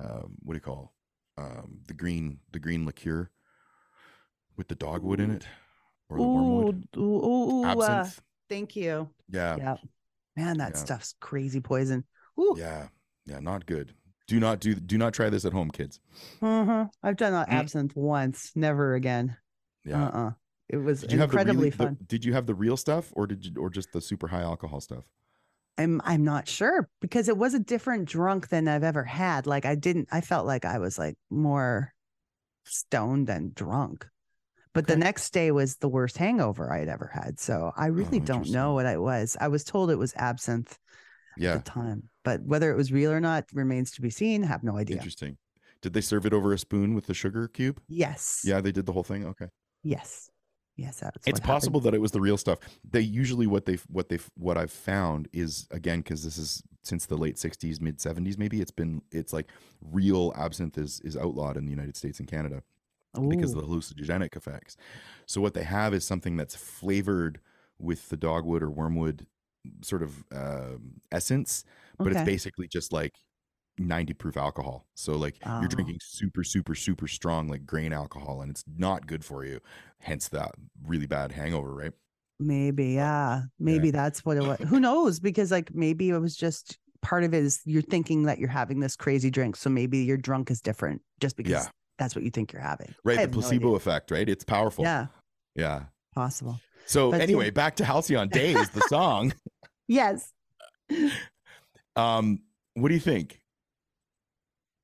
um 0.00 0.36
what 0.44 0.52
do 0.54 0.58
you 0.58 0.60
call 0.60 0.92
um 1.36 1.80
the 1.88 1.94
green 1.94 2.38
the 2.52 2.60
green 2.60 2.86
liqueur 2.86 3.28
with 4.56 4.68
the 4.68 4.76
dogwood 4.76 5.18
in 5.18 5.32
it 5.32 5.46
or 6.08 6.18
the 6.18 6.22
wormwood 6.22 6.88
Ooh, 6.96 7.00
ooh, 7.00 7.24
ooh, 7.26 7.50
ooh, 7.52 7.64
uh, 7.64 7.72
absinthe. 7.72 8.22
thank 8.48 8.76
you. 8.76 9.08
yeah, 9.28 9.56
Yeah. 9.56 9.76
Man, 10.38 10.58
that 10.58 10.72
Yeah. 10.74 10.78
stuff's 10.78 11.14
crazy 11.20 11.60
poison. 11.60 12.04
Ooh. 12.38 12.54
yeah, 12.56 12.88
yeah, 13.26 13.40
not 13.40 13.66
good. 13.66 13.94
Do 14.28 14.38
not 14.38 14.60
do 14.60 14.74
do 14.74 14.96
not 14.98 15.12
try 15.14 15.28
this 15.30 15.44
at 15.44 15.52
home, 15.52 15.70
kids. 15.70 16.00
Uh-huh. 16.40 16.86
I've 17.02 17.16
done 17.16 17.32
Mm. 17.32 17.48
absinthe 17.52 17.96
once, 17.96 18.52
never 18.54 18.94
again. 18.94 19.36
Yeah. 19.84 20.04
Uh-uh. 20.06 20.32
It 20.68 20.76
was 20.76 21.00
Did 21.00 21.12
you 21.12 21.18
have 21.18 21.30
the 21.30 21.38
incredibly 21.38 21.56
really, 21.58 21.70
the- 21.70 21.76
fun. 21.76 21.98
did 22.06 22.24
you 22.24 22.34
have 22.34 22.46
the 22.46 22.54
real 22.54 22.76
stuff 22.76 23.10
or 23.16 23.26
did 23.26 23.44
you 23.46 23.52
or 23.58 23.70
just 23.70 23.90
the 23.92 24.00
super 24.02 24.28
high 24.28 24.42
alcohol 24.42 24.80
stuff? 24.80 25.04
I'm 25.78 26.00
I'm 26.04 26.24
not 26.24 26.46
sure 26.46 26.88
because 27.00 27.28
it 27.28 27.36
was 27.38 27.54
a 27.54 27.58
different 27.58 28.06
drunk 28.08 28.48
than 28.48 28.68
I've 28.68 28.84
ever 28.84 29.04
had. 29.04 29.46
Like 29.46 29.64
I 29.64 29.74
didn't 29.76 30.08
I 30.12 30.20
felt 30.20 30.46
like 30.46 30.64
I 30.64 30.78
was 30.78 30.98
like 30.98 31.16
more 31.30 31.94
stoned 32.64 33.26
than 33.26 33.52
drunk. 33.54 34.06
But 34.74 34.86
the 34.86 34.96
next 34.96 35.32
day 35.32 35.50
was 35.50 35.76
the 35.76 35.88
worst 35.88 36.16
hangover 36.18 36.72
I'd 36.72 36.88
ever 36.88 37.10
had. 37.12 37.40
So 37.40 37.72
I 37.76 37.86
really 37.86 38.20
oh, 38.20 38.24
don't 38.24 38.48
Oh, 38.48 38.52
know 38.52 38.74
what 38.74 38.86
it 38.86 39.00
was. 39.00 39.36
I 39.40 39.48
was 39.48 39.64
told 39.64 39.90
it 39.90 39.96
was 39.96 40.14
absinthe 40.16 40.78
Yeah. 41.36 41.54
at 41.54 41.64
the 41.64 41.70
time. 41.70 42.08
But 42.24 42.42
whether 42.42 42.70
it 42.70 42.76
was 42.76 42.92
real 42.92 43.10
or 43.10 43.20
not 43.20 43.46
remains 43.52 43.90
to 43.92 44.02
be 44.02 44.10
seen. 44.10 44.42
Have 44.42 44.62
no 44.62 44.76
idea. 44.76 44.96
Interesting. 44.96 45.38
Did 45.80 45.92
they 45.92 46.00
serve 46.00 46.26
it 46.26 46.32
over 46.32 46.52
a 46.52 46.58
spoon 46.58 46.94
with 46.94 47.06
the 47.06 47.14
sugar 47.14 47.48
cube? 47.48 47.80
Yes. 47.88 48.42
Yeah, 48.44 48.60
they 48.60 48.72
did 48.72 48.86
the 48.86 48.92
whole 48.92 49.04
thing. 49.04 49.24
Okay. 49.26 49.46
Yes. 49.82 50.28
Yes. 50.76 51.00
That's 51.00 51.16
it's 51.18 51.26
happened. 51.26 51.44
possible 51.44 51.80
that 51.80 51.94
it 51.94 52.00
was 52.00 52.10
the 52.12 52.20
real 52.20 52.36
stuff. 52.36 52.58
They 52.88 53.00
usually 53.00 53.46
what 53.46 53.64
they 53.64 53.78
what 53.88 54.08
they 54.08 54.18
what 54.36 54.58
I've 54.58 54.72
found 54.72 55.28
is 55.32 55.66
again 55.70 56.00
because 56.00 56.24
this 56.24 56.36
is 56.36 56.62
since 56.82 57.06
the 57.06 57.16
late 57.16 57.36
'60s, 57.36 57.80
mid 57.80 57.98
'70s, 57.98 58.38
maybe 58.38 58.60
it's 58.60 58.70
been 58.70 59.02
it's 59.12 59.32
like 59.32 59.46
real 59.80 60.32
absinthe 60.36 60.78
is 60.78 61.00
is 61.04 61.16
outlawed 61.16 61.56
in 61.56 61.64
the 61.64 61.70
United 61.70 61.96
States 61.96 62.18
and 62.18 62.28
Canada 62.28 62.62
because 63.28 63.54
of 63.54 63.60
the 63.62 63.66
hallucinogenic 63.66 64.36
effects. 64.36 64.76
So 65.26 65.40
what 65.40 65.54
they 65.54 65.64
have 65.64 65.94
is 65.94 66.04
something 66.06 66.36
that's 66.36 66.56
flavored 66.56 67.40
with 67.78 68.08
the 68.08 68.16
dogwood 68.16 68.62
or 68.62 68.70
wormwood 68.70 69.26
sort 69.82 70.02
of 70.02 70.24
um 70.32 71.00
essence, 71.12 71.64
but 72.02 72.12
it's 72.12 72.22
basically 72.22 72.68
just 72.68 72.92
like 72.92 73.14
90 73.78 74.14
proof 74.14 74.36
alcohol. 74.36 74.88
So 74.96 75.14
like 75.16 75.40
Oh. 75.44 75.50
you're 75.58 75.68
drinking 75.68 75.98
super 76.02 76.44
super 76.44 76.74
super 76.74 77.08
strong 77.08 77.48
like 77.48 77.66
grain 77.66 77.92
alcohol 77.92 78.42
and 78.42 78.50
it's 78.50 78.64
not 78.66 79.06
good 79.06 79.24
for 79.24 79.44
you. 79.44 79.60
Hence 80.00 80.28
that 80.30 80.52
really 80.86 81.06
bad 81.06 81.32
hangover, 81.32 81.74
right? 81.74 81.92
Maybe, 82.40 82.88
yeah. 82.90 83.42
Maybe 83.58 83.90
that's 83.90 84.24
what 84.24 84.36
it 84.36 84.42
was. 84.42 84.58
Who 84.68 84.78
knows? 84.78 85.18
Because 85.18 85.50
like 85.50 85.74
maybe 85.74 86.10
it 86.10 86.18
was 86.18 86.36
just 86.36 86.78
part 87.02 87.24
of 87.24 87.34
it 87.34 87.42
is 87.44 87.60
you're 87.64 87.82
thinking 87.82 88.24
that 88.24 88.38
you're 88.38 88.48
having 88.48 88.80
this 88.80 88.96
crazy 88.96 89.30
drink. 89.30 89.56
So 89.56 89.68
maybe 89.70 89.98
your 89.98 90.16
drunk 90.16 90.50
is 90.50 90.60
different 90.60 91.02
just 91.20 91.36
because 91.36 91.50
Yeah. 91.50 91.70
That's 91.98 92.14
what 92.14 92.24
you 92.24 92.30
think 92.30 92.52
you're 92.52 92.62
having. 92.62 92.88
I 92.90 92.94
Right, 93.04 93.14
the 93.16 93.20
have 93.22 93.30
no 93.34 93.40
placebo 93.40 93.74
effect, 93.74 94.10
right? 94.10 94.28
It's 94.28 94.44
powerful. 94.44 94.84
Yeah, 94.84 95.06
Yeah. 95.54 95.84
possible. 96.14 96.60
So 96.86 97.10
But 97.10 97.20
anyway, 97.20 97.50
back 97.50 97.76
to 97.76 97.84
Halcyon 97.84 98.28
Days, 98.32 98.70
the 98.70 98.80
song. 98.82 99.32
Yes. 99.88 100.32
Um, 101.96 102.40
what 102.74 102.88
do 102.88 102.94
you 102.94 103.00
think? 103.00 103.40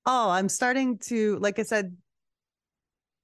Oh, 0.06 0.30
I'm 0.30 0.48
starting 0.48 0.98
to, 1.08 1.38
like 1.38 1.58
I 1.58 1.62
said, 1.62 1.96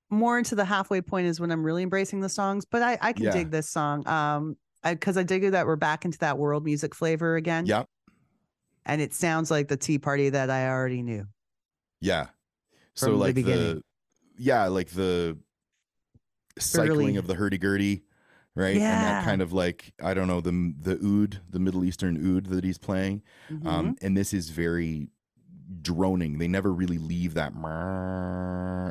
more 0.09 0.39
into 0.39 0.55
the 0.55 0.65
halfway 0.65 1.01
point 1.03 1.27
is 1.27 1.41
when 1.41 1.51
I'm 1.51 1.63
really 1.63 1.83
embracing 1.83 2.21
the 2.21 2.29
songs, 2.29 2.65
but 2.65 2.83
I, 2.83 2.99
I 3.01 3.13
can 3.13 3.25
Yeah. 3.27 3.33
dig 3.33 3.51
this 3.51 3.69
song. 3.69 4.07
Um, 4.09 4.57
because 4.83 5.19
I, 5.19 5.25
dig 5.25 5.45
it 5.45 5.51
that 5.51 5.67
we're 5.67 5.77
back 5.77 6.07
into 6.07 6.17
that 6.21 6.39
world 6.39 6.65
music 6.65 6.95
flavor 6.95 7.37
again. 7.37 7.67
Yep. 7.67 7.87
And 8.87 9.03
it 9.03 9.13
sounds 9.13 9.51
like 9.51 9.69
the 9.69 9.77
tea 9.77 9.99
party 9.99 10.31
that 10.31 10.49
I 10.49 10.69
already 10.71 11.03
knew. 11.03 11.27
yeah. 12.01 12.29
So 13.01 13.13
the 13.13 13.17
like 13.17 13.35
the, 13.35 13.43
beginning. 13.43 13.83
yeah, 14.39 14.67
like 14.69 14.89
the 14.91 15.39
cycling 16.59 16.91
Early. 17.11 17.17
of 17.17 17.27
the 17.27 17.35
hurdy 17.35 17.59
gurdy, 17.59 18.03
right? 18.55 18.75
And 18.77 18.81
that 19.03 19.21
Yeah. 19.21 19.25
kind 19.25 19.43
of 19.43 19.53
like 19.53 19.93
I 20.03 20.15
don't 20.15 20.29
know 20.29 20.41
the 20.41 20.75
the 20.79 20.99
oud, 21.05 21.41
the 21.49 21.59
Middle 21.59 21.85
Eastern 21.85 22.37
oud 22.37 22.47
that 22.47 22.65
he's 22.65 22.79
playing. 22.79 23.23
Mm-hmm. 23.51 23.67
Um, 23.67 23.97
and 24.03 24.17
this 24.17 24.33
is 24.35 24.51
very 24.51 25.09
droning. 25.83 26.39
They 26.39 26.49
never 26.49 26.73
really 26.73 26.99
leave 26.99 27.35
that 27.35 27.53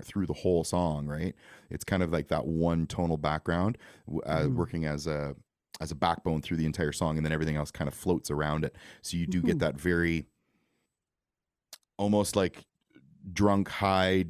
through 0.06 0.26
the 0.28 0.34
whole 0.34 0.64
song, 0.64 1.08
right? 1.08 1.36
It's 1.70 1.84
kind 1.84 2.02
of 2.02 2.12
like 2.12 2.30
that 2.30 2.46
one 2.48 2.88
tonal 2.88 3.18
background 3.18 3.78
uh, 4.26 4.44
Mhm. 4.44 4.56
working 4.56 4.86
as 4.86 5.06
a 5.08 5.36
as 5.82 5.92
a 5.92 5.96
backbone 5.96 6.42
through 6.42 6.58
the 6.58 6.66
entire 6.66 6.92
song, 6.92 7.16
and 7.18 7.26
then 7.26 7.32
everything 7.32 7.56
else 7.56 7.72
kind 7.72 7.88
of 7.88 7.94
floats 7.94 8.30
around 8.32 8.66
it. 8.66 8.76
So 9.02 9.16
you 9.18 9.26
do 9.28 9.42
Mhm. 9.42 9.46
get 9.46 9.60
that 9.60 9.80
very 9.80 10.26
almost 11.98 12.36
like 12.36 12.66
drunk, 13.32 13.68
high, 13.70 14.26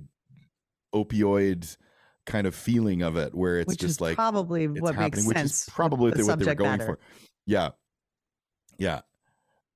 opioid 0.93 1.75
kind 2.25 2.45
of 2.47 2.53
feeling 2.55 3.01
of 3.01 3.17
it, 3.17 3.33
where 3.33 3.59
it's 3.59 3.67
which 3.67 3.79
just 3.79 3.91
is 3.91 4.01
like 4.01 4.15
probably 4.15 4.67
what 4.67 4.97
makes 4.97 5.25
which 5.25 5.37
sense. 5.37 5.67
is 5.67 5.69
probably 5.73 6.11
the 6.11 6.25
what 6.25 6.39
they, 6.39 6.45
were 6.45 6.55
going 6.55 6.71
matter. 6.77 6.85
for. 6.85 6.99
Yeah, 7.45 7.69
yeah. 8.77 9.01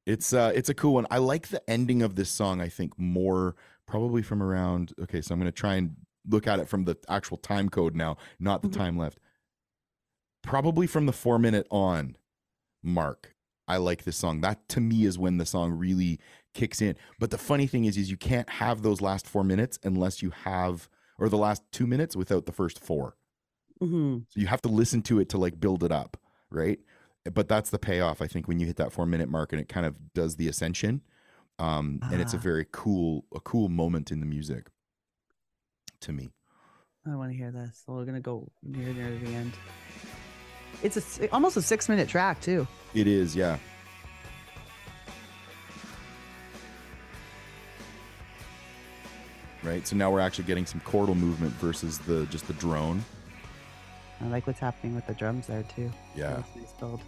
It's 0.05 0.33
uh, 0.33 0.51
it's 0.53 0.69
a 0.69 0.73
cool 0.73 0.95
one. 0.95 1.07
I 1.09 1.17
like 1.19 1.47
the 1.47 1.67
ending 1.69 2.01
of 2.01 2.15
this 2.15 2.29
song. 2.29 2.61
I 2.61 2.67
think 2.69 2.97
more 2.99 3.55
probably 3.87 4.21
from 4.21 4.43
around. 4.43 4.93
Okay, 5.01 5.21
so 5.21 5.33
I'm 5.33 5.39
going 5.39 5.51
to 5.51 5.55
try 5.57 5.75
and 5.75 5.95
look 6.29 6.47
at 6.47 6.59
it 6.59 6.67
from 6.67 6.85
the 6.85 6.95
actual 7.09 7.37
time 7.37 7.69
code 7.69 7.95
now, 7.95 8.17
not 8.39 8.61
the 8.61 8.67
Mhm. 8.69 8.73
time 8.73 8.97
left. 8.97 9.19
Probably 10.41 10.87
from 10.87 11.05
the 11.05 11.13
four 11.13 11.39
minute 11.39 11.67
on 11.71 12.17
mark. 12.81 13.33
I 13.67 13.77
like 13.77 14.03
this 14.03 14.17
song. 14.17 14.41
That 14.41 14.67
to 14.69 14.81
me 14.81 15.05
is 15.05 15.17
when 15.17 15.37
the 15.37 15.45
song 15.45 15.71
really 15.71 16.19
kicks 16.53 16.81
in. 16.81 16.95
But 17.19 17.31
the 17.31 17.37
funny 17.37 17.67
thing 17.67 17.85
is, 17.85 17.97
is 17.97 18.09
you 18.11 18.17
can't 18.17 18.49
have 18.49 18.81
those 18.81 19.01
last 19.01 19.27
four 19.27 19.43
minutes 19.43 19.79
unless 19.83 20.21
you 20.21 20.31
have, 20.43 20.89
or 21.17 21.29
the 21.29 21.37
last 21.37 21.63
two 21.71 21.87
minutes 21.87 22.15
without 22.15 22.45
the 22.45 22.51
first 22.51 22.79
four. 22.79 23.15
hmm 23.79 24.19
So 24.29 24.39
you 24.39 24.47
have 24.47 24.61
to 24.63 24.69
listen 24.69 25.01
to 25.03 25.19
it 25.19 25.29
to 25.29 25.37
like 25.37 25.59
build 25.59 25.83
it 25.83 25.91
up, 25.91 26.17
right? 26.49 26.79
But 27.33 27.47
that's 27.47 27.69
the 27.69 27.79
payoff, 27.79 28.21
I 28.21 28.27
think, 28.27 28.47
when 28.47 28.59
you 28.59 28.65
hit 28.67 28.75
that 28.77 28.91
four 28.91 29.05
minute 29.05 29.29
mark 29.29 29.53
and 29.53 29.61
it 29.61 29.69
kind 29.69 29.85
of 29.85 29.95
does 30.13 30.35
the 30.35 30.47
ascension. 30.47 31.01
Um, 31.59 31.99
and 32.11 32.19
it's 32.21 32.33
a 32.33 32.37
Ah. 32.37 32.41
very 32.41 32.65
cool, 32.71 33.25
a 33.33 33.39
cool 33.39 33.69
moment 33.69 34.11
in 34.11 34.19
the 34.19 34.25
music 34.25 34.67
to 36.01 36.11
me. 36.11 36.31
I 37.05 37.15
want 37.15 37.31
to 37.31 37.37
hear 37.37 37.51
this. 37.51 37.83
So 37.85 37.93
we're 37.93 38.05
gonna 38.05 38.19
go 38.19 38.49
near 38.63 38.93
near 38.93 39.17
the 39.19 39.27
end. 39.33 39.53
It's 40.81 41.19
a 41.19 41.29
almost 41.31 41.55
a 41.57 41.61
six 41.61 41.87
minute 41.87 42.09
track 42.09 42.41
too. 42.41 42.67
It 42.93 43.07
is, 43.07 43.35
yeah. 43.35 43.57
Right. 49.63 49.87
So 49.87 49.95
now 49.95 50.11
we're 50.11 50.19
actually 50.19 50.43
getting 50.45 50.65
some 50.65 50.81
chordal 50.81 51.15
movement 51.15 51.53
versus 51.53 51.97
the 51.99 52.25
just 52.27 52.47
the 52.47 52.53
drone. 52.53 53.03
I 54.21 54.27
like 54.27 54.45
what's 54.47 54.59
happening 54.59 54.93
with 54.95 55.07
the 55.07 55.13
drums 55.13 55.47
there 55.47 55.63
too. 55.63 55.91
Yeah. 56.15 56.43
Nice, 56.55 56.71
build. 56.79 57.01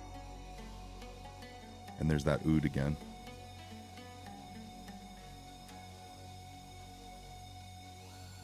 And 2.00 2.10
there's 2.10 2.24
that 2.26 2.46
oud 2.46 2.66
again. 2.66 2.96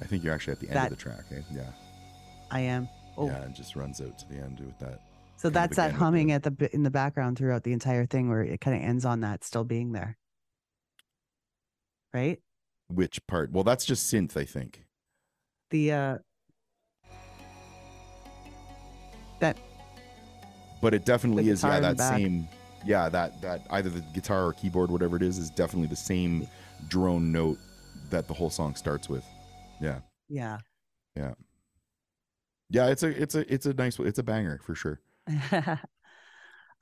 I 0.01 0.05
think 0.05 0.24
you're 0.24 0.34
actually 0.34 0.53
at 0.53 0.59
the 0.59 0.68
end 0.68 0.76
That- 0.78 0.91
of 0.91 0.97
the 0.97 1.03
track, 1.03 1.24
eh? 1.32 1.41
Yeah. 1.51 1.70
I 2.49 2.62
am. 2.62 2.89
Oh, 3.18 3.28
Yeah, 3.28 3.43
it 3.45 3.53
just 3.53 3.76
runs 3.76 4.01
out 4.01 4.18
to 4.20 4.28
the 4.30 4.38
end 4.39 4.59
with 4.59 4.78
that. 4.80 5.01
so 5.38 5.49
that's 5.49 5.76
that 5.78 5.91
humming 5.93 6.32
at 6.32 6.43
the 6.43 6.70
in 6.74 6.84
the 6.84 6.89
background 6.91 7.38
throughout 7.38 7.64
the 7.64 7.74
entire 7.74 8.05
thing, 8.05 8.30
where 8.30 8.41
it 8.41 8.62
kind 8.62 8.76
of 8.78 8.84
ends 8.84 9.05
on 9.05 9.22
that 9.22 9.43
still 9.43 9.64
being 9.64 9.91
there. 9.91 10.18
Right. 12.14 12.41
Which 12.93 13.25
part? 13.27 13.51
Well, 13.51 13.63
that's 13.63 13.85
just 13.85 14.11
synth, 14.13 14.37
I 14.37 14.45
think. 14.45 14.85
The 15.71 15.91
uh 15.91 16.17
that 19.39 19.57
But 20.81 20.93
it 20.93 21.05
definitely 21.05 21.49
is, 21.49 21.63
yeah, 21.63 21.79
that 21.79 21.99
same, 21.99 22.47
yeah, 22.85 23.07
that 23.09 23.41
that 23.41 23.61
either 23.69 23.89
the 23.89 24.01
guitar 24.13 24.45
or 24.45 24.53
keyboard, 24.53 24.89
whatever 24.89 25.15
it 25.15 25.21
is, 25.21 25.37
is 25.37 25.49
definitely 25.51 25.87
the 25.87 25.95
same 25.95 26.47
drone 26.87 27.31
note 27.31 27.59
that 28.09 28.27
the 28.27 28.33
whole 28.33 28.49
song 28.49 28.75
starts 28.75 29.07
with. 29.07 29.23
Yeah, 29.79 29.99
yeah. 30.29 30.59
yeah, 31.15 31.33
Yeah, 32.69 32.87
it's 32.87 33.03
a 33.03 33.09
it's 33.09 33.35
a 33.35 33.53
it's 33.53 33.65
a 33.65 33.73
nice 33.73 33.99
it's 33.99 34.19
a 34.19 34.23
banger 34.23 34.59
for 34.63 34.75
sure. 34.75 35.01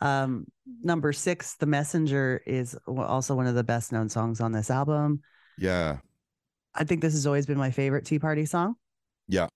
um 0.01 0.45
number 0.82 1.12
six 1.12 1.55
the 1.57 1.66
messenger 1.66 2.41
is 2.45 2.78
also 2.88 3.36
one 3.36 3.47
of 3.47 3.55
the 3.55 3.64
best 3.64 3.91
known 3.91 4.07
songs 4.07 4.39
on 4.39 4.51
this 4.51 4.70
album 4.70 5.22
Yeah, 5.60 5.97
i 6.76 6.84
think 6.84 7.01
this 7.01 7.14
has 7.14 7.26
always 7.28 7.45
been 7.45 7.57
my 7.57 7.72
favorite 7.72 8.05
tea 8.05 8.20
party 8.20 8.45
song 8.45 8.76
Yeah. 9.28 9.47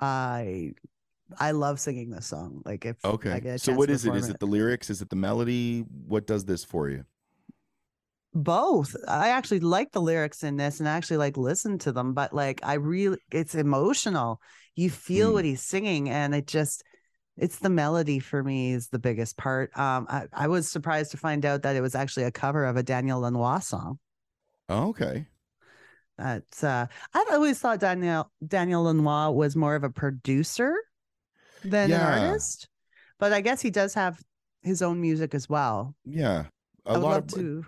i 0.00 0.72
i 1.38 1.50
love 1.50 1.80
singing 1.80 2.10
this 2.10 2.26
song 2.26 2.62
like 2.64 2.86
if 2.86 2.96
I 3.04 3.08
okay. 3.08 3.56
So 3.56 3.74
what 3.74 3.90
is 3.90 4.04
it? 4.06 4.14
it 4.14 4.38
the 4.40 4.46
lyrics? 4.46 4.88
Is 4.90 5.02
it 5.02 5.10
the 5.10 5.16
melody? 5.16 5.84
What 6.06 6.26
does 6.26 6.44
this 6.44 6.64
for 6.64 6.88
you? 6.88 7.04
both 8.34 8.94
i 9.08 9.30
actually 9.30 9.58
like 9.60 9.90
the 9.90 10.00
lyrics 10.00 10.44
in 10.44 10.56
this 10.56 10.80
and 10.80 10.88
I 10.88 10.92
actually 10.92 11.16
like 11.16 11.36
listen 11.36 11.78
to 11.78 11.92
them 11.92 12.12
but 12.14 12.32
like 12.32 12.60
i 12.62 12.74
really 12.74 13.18
it's 13.32 13.54
emotional 13.54 14.40
you 14.76 14.90
feel 14.90 15.30
Mm. 15.30 15.32
what 15.32 15.44
he's 15.44 15.62
singing 15.62 16.08
and 16.10 16.34
it 16.34 16.46
just 16.46 16.84
it's 17.36 17.58
the 17.58 17.70
melody 17.70 18.18
for 18.20 18.44
me 18.44 18.72
is 18.72 18.88
the 18.88 18.98
biggest 18.98 19.36
part 19.38 19.76
um 19.76 20.06
I, 20.08 20.26
I 20.32 20.46
was 20.48 20.70
surprised 20.70 21.10
to 21.12 21.16
find 21.16 21.44
out 21.46 21.62
that 21.62 21.74
it 21.74 21.80
was 21.80 21.94
actually 21.94 22.24
a 22.26 22.30
cover 22.30 22.64
of 22.66 22.76
a 22.76 22.82
daniel 22.82 23.20
lanois 23.20 23.60
song 23.60 23.98
Oh, 24.68 24.88
okay. 24.88 25.26
That's 26.16 26.64
uh 26.64 26.86
I've 27.14 27.28
always 27.30 27.58
thought 27.60 27.80
Daniel 27.80 28.30
Daniel 28.46 28.82
Lanois 28.84 29.30
was 29.30 29.54
more 29.54 29.74
of 29.76 29.84
a 29.84 29.90
producer 29.90 30.74
than 31.64 31.90
Yeah. 31.90 31.96
an 31.96 32.02
artist. 32.02 32.68
But 33.18 33.32
I 33.32 33.40
guess 33.42 33.60
he 33.60 33.70
does 33.70 33.94
have 33.94 34.22
his 34.62 34.82
own 34.82 35.00
music 35.00 35.34
as 35.34 35.48
well. 35.48 35.94
Yeah, 36.04 36.46
a 36.86 36.94
I 36.94 36.98
would 36.98 37.08
lot 37.08 37.10
love 37.10 37.24
of 37.24 37.28
to 37.34 37.66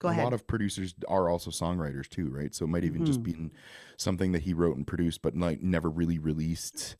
go 0.00 0.08
a 0.08 0.10
ahead. 0.10 0.24
lot 0.24 0.32
of 0.32 0.46
producers 0.46 0.94
are 1.08 1.28
also 1.28 1.50
songwriters 1.50 2.08
too, 2.08 2.28
right? 2.28 2.54
So 2.54 2.64
it 2.64 2.68
might 2.68 2.84
even 2.84 3.04
just 3.04 3.22
Mhm. 3.22 3.22
be 3.22 3.50
something 3.96 4.32
that 4.32 4.42
he 4.42 4.54
wrote 4.54 4.76
and 4.76 4.86
produced, 4.86 5.20
but 5.22 5.36
like 5.36 5.60
never 5.62 5.90
really 5.90 6.18
released 6.18 6.96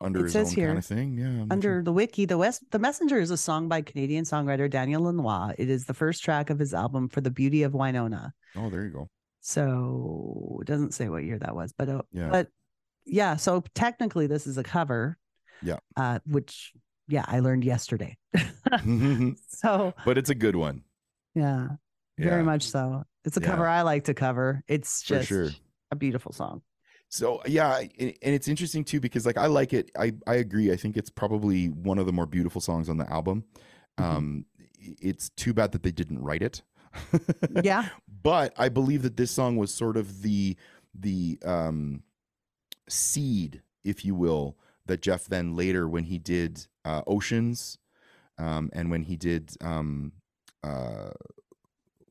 under 0.00 0.20
It 0.20 0.24
his 0.24 0.32
says 0.32 0.48
own 0.50 0.54
here, 0.54 0.66
kind 0.68 0.78
of 0.78 0.86
thing. 0.86 1.18
Yeah, 1.18 1.26
I'm 1.26 1.48
Under 1.50 1.76
sure. 1.76 1.82
the 1.82 1.92
wiki, 1.92 2.24
the 2.26 2.36
West 2.38 2.62
the 2.70 2.78
Messenger 2.78 3.18
is 3.18 3.30
a 3.30 3.36
song 3.36 3.68
by 3.68 3.80
Canadian 3.82 4.24
songwriter 4.24 4.68
Daniel 4.68 5.02
Lanois. 5.02 5.52
It 5.58 5.70
is 5.70 5.84
the 5.86 5.94
first 5.94 6.22
track 6.24 6.50
of 6.50 6.58
his 6.58 6.74
album 6.74 7.08
For 7.08 7.20
the 7.20 7.30
Beauty 7.30 7.62
of 7.62 7.74
Winona. 7.74 8.32
Oh, 8.56 8.70
there 8.70 8.84
you 8.84 8.90
go. 8.90 9.08
So 9.40 10.58
it 10.62 10.66
doesn't 10.66 10.94
say 10.94 11.08
what 11.08 11.24
year 11.24 11.38
that 11.38 11.54
was, 11.54 11.72
but 11.76 11.88
uh, 11.88 12.02
Yeah. 12.12 12.28
but 12.30 12.48
yeah, 13.06 13.36
so 13.36 13.62
technically 13.74 14.26
this 14.26 14.46
is 14.46 14.58
a 14.58 14.62
cover. 14.62 15.16
Yeah. 15.62 15.78
Uh, 15.96 16.18
which 16.26 16.72
yeah, 17.08 17.24
I 17.28 17.40
learned 17.40 17.64
yesterday. 17.64 18.16
so 19.48 19.94
but 20.04 20.18
it's 20.18 20.30
a 20.30 20.34
good 20.34 20.56
one. 20.56 20.82
yeah, 21.34 21.68
Yeah, 22.18 22.28
very 22.30 22.42
much 22.42 22.62
so. 22.68 23.04
It's 23.24 23.36
a 23.36 23.40
Yeah. 23.40 23.46
cover 23.48 23.66
I 23.68 23.82
like 23.82 24.04
to 24.04 24.14
cover. 24.14 24.62
It's 24.68 25.02
just 25.02 25.28
sure. 25.28 25.48
a 25.90 25.96
beautiful 25.96 26.32
song. 26.32 26.62
So 27.08 27.42
yeah, 27.46 27.78
and 27.78 28.14
and 28.22 28.34
it's 28.34 28.48
interesting 28.48 28.84
too 28.84 29.00
because 29.00 29.24
like 29.26 29.38
I 29.38 29.46
like 29.46 29.72
it. 29.72 29.90
I 29.98 30.14
I 30.26 30.34
agree. 30.34 30.72
I 30.72 30.76
think 30.76 30.96
it's 30.96 31.10
probably 31.10 31.66
one 31.66 31.98
of 31.98 32.06
the 32.06 32.12
more 32.12 32.26
beautiful 32.26 32.60
songs 32.60 32.88
on 32.88 32.96
the 32.96 33.10
album. 33.10 33.44
Mhm. 33.98 34.04
Um, 34.04 34.46
it's 34.78 35.28
too 35.30 35.54
bad 35.54 35.72
that 35.72 35.82
they 35.82 35.92
didn't 35.92 36.20
write 36.22 36.42
it. 36.42 36.62
Yeah. 37.62 37.88
but 38.22 38.52
I 38.58 38.68
believe 38.68 39.02
that 39.02 39.16
this 39.16 39.30
song 39.30 39.56
was 39.56 39.72
sort 39.72 39.96
of 39.96 40.22
the 40.22 40.56
the 40.94 41.38
um 41.44 42.02
seed, 42.88 43.62
if 43.84 44.04
you 44.04 44.14
will, 44.14 44.56
that 44.86 45.02
Jeff 45.02 45.26
then 45.26 45.56
later 45.56 45.88
when 45.88 46.04
he 46.04 46.18
did 46.18 46.66
uh, 46.84 47.02
Oceans, 47.06 47.78
um, 48.38 48.70
and 48.72 48.90
when 48.90 49.02
he 49.04 49.16
did 49.16 49.52
um, 49.60 50.12
uh, 50.62 51.10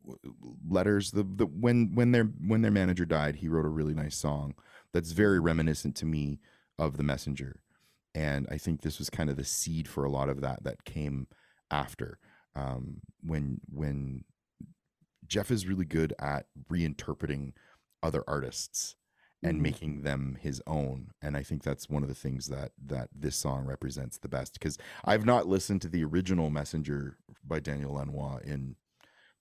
w- 0.05 0.33
letters, 0.67 1.11
the 1.11 1.23
the 1.23 1.45
when 1.45 1.93
when 1.93 2.11
their 2.11 2.25
when 2.25 2.61
their 2.61 2.71
manager 2.71 3.05
died, 3.05 3.35
he 3.37 3.47
wrote 3.47 3.65
a 3.65 3.69
really 3.69 3.93
nice 3.93 4.15
song 4.15 4.55
that's 4.93 5.11
very 5.11 5.39
reminiscent 5.39 5.95
to 5.97 6.05
me 6.05 6.39
of 6.79 6.97
the 6.97 7.03
Messenger, 7.03 7.59
and 8.15 8.47
I 8.51 8.57
think 8.57 8.81
this 8.81 8.99
was 8.99 9.09
kind 9.09 9.29
of 9.29 9.37
the 9.37 9.43
seed 9.43 9.87
for 9.87 10.03
a 10.03 10.09
lot 10.09 10.29
of 10.29 10.41
that 10.41 10.63
that 10.63 10.83
came 10.85 11.27
after 11.71 12.19
um, 12.55 13.01
when 13.21 13.59
when 13.69 14.23
Jeff 15.27 15.51
is 15.51 15.67
really 15.67 15.85
good 15.85 16.13
at 16.19 16.45
reinterpreting 16.69 17.53
other 18.01 18.23
artists 18.27 18.95
and 19.41 19.57
Mhm. 19.57 19.61
making 19.61 20.01
them 20.03 20.37
his 20.41 20.61
own 20.67 21.11
and 21.21 21.35
i 21.35 21.43
think 21.43 21.63
that's 21.63 21.89
one 21.89 22.01
of 22.03 22.09
the 22.09 22.15
things 22.15 22.47
that 22.47 22.71
that 22.77 23.09
this 23.13 23.35
song 23.35 23.65
represents 23.65 24.17
the 24.17 24.27
best 24.29 24.53
because 24.53 24.77
i've 25.05 25.25
not 25.25 25.47
listened 25.47 25.81
to 25.81 25.89
the 25.89 26.03
original 26.03 26.49
messenger 26.49 27.17
by 27.43 27.59
daniel 27.59 27.93
lanois 27.93 28.37
in 28.43 28.75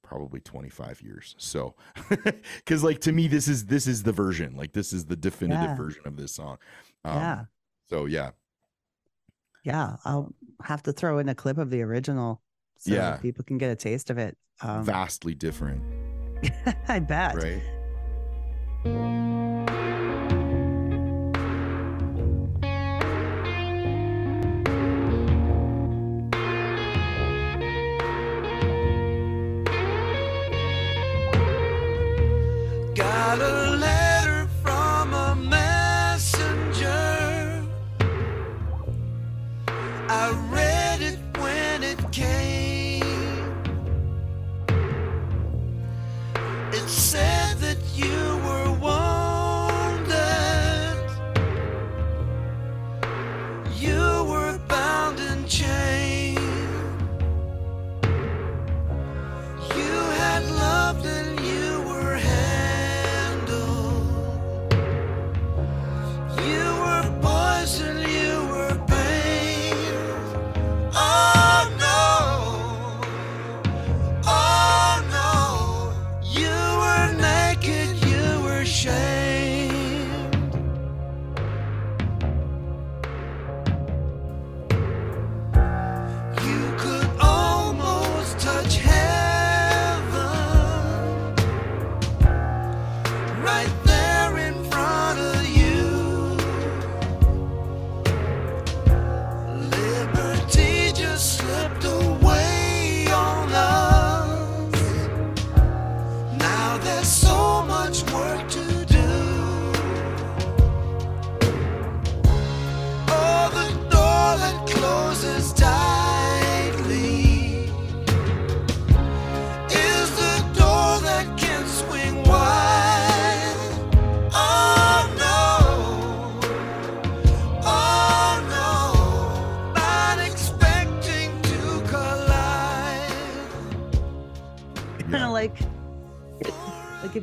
probably 0.02 0.40
25 0.40 1.00
years 1.00 1.34
so 1.38 1.74
because 2.56 2.82
like 2.84 3.00
to 3.00 3.12
me 3.12 3.28
this 3.28 3.48
is 3.48 3.66
this 3.66 3.86
is 3.86 4.02
the 4.02 4.12
version 4.12 4.56
like 4.56 4.72
this 4.72 4.92
is 4.92 5.06
the 5.06 5.16
definitive 5.16 5.62
Yeah. 5.70 5.76
version 5.76 6.02
of 6.06 6.16
this 6.16 6.32
song 6.34 6.58
um, 7.04 7.16
yeah. 7.16 7.44
so 7.88 8.04
yeah 8.06 8.30
Yeah. 9.64 9.96
I'll 10.04 10.34
have 10.64 10.82
to 10.84 10.92
throw 10.92 11.18
in 11.18 11.28
a 11.28 11.34
clip 11.34 11.56
of 11.58 11.70
the 11.70 11.82
original 11.82 12.42
so 12.78 12.92
Yeah. 12.92 13.16
people 13.16 13.44
can 13.44 13.58
get 13.58 13.70
a 13.70 13.76
taste 13.76 14.10
of 14.10 14.18
it. 14.18 14.36
Um, 14.60 14.84
vastly 14.84 15.34
different 15.34 15.82
I 16.88 16.98
bet. 16.98 17.36
right 17.36 17.62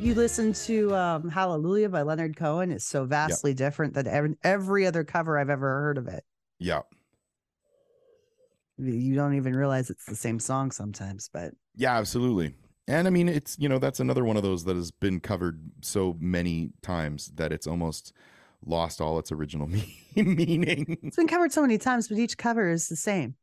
if 0.00 0.06
you 0.06 0.14
listen 0.14 0.54
to 0.54 0.94
um, 0.96 1.28
Hallelujah 1.28 1.90
by 1.90 2.00
Leonard 2.00 2.34
Cohen, 2.34 2.70
it's 2.70 2.86
so 2.86 3.04
vastly 3.04 3.52
different 3.52 3.92
than 3.92 4.06
every, 4.06 4.34
every 4.42 4.86
other 4.86 5.04
cover 5.04 5.38
I've 5.38 5.50
ever 5.50 5.68
heard 5.82 5.98
of 5.98 6.08
it. 6.08 6.24
Yeah. 6.58 6.80
You 8.78 9.14
don't 9.14 9.34
even 9.34 9.54
realize 9.54 9.90
it's 9.90 10.06
the 10.06 10.16
same 10.16 10.40
song 10.40 10.70
sometimes, 10.70 11.28
but 11.30 11.52
Yeah, 11.76 11.98
absolutely. 11.98 12.54
And 12.88 13.06
I 13.06 13.10
mean, 13.10 13.28
it's 13.28 13.58
you 13.58 13.68
know 13.68 13.78
that's 13.78 14.00
another 14.00 14.24
one 14.24 14.38
of 14.38 14.42
those 14.42 14.64
that 14.64 14.74
has 14.74 14.90
been 14.90 15.20
covered 15.20 15.60
so 15.82 16.16
many 16.18 16.70
times 16.80 17.32
that 17.34 17.52
it's 17.52 17.66
almost 17.66 18.14
lost 18.64 19.02
all 19.02 19.18
its 19.18 19.30
original 19.30 19.66
me- 19.66 19.98
meaning. 20.16 20.96
it's 21.02 21.16
been 21.16 21.28
covered 21.28 21.52
so 21.52 21.60
many 21.60 21.76
times, 21.76 22.08
but 22.08 22.16
each 22.16 22.38
cover 22.38 22.70
is 22.70 22.88
the 22.88 22.96
same. 22.96 23.34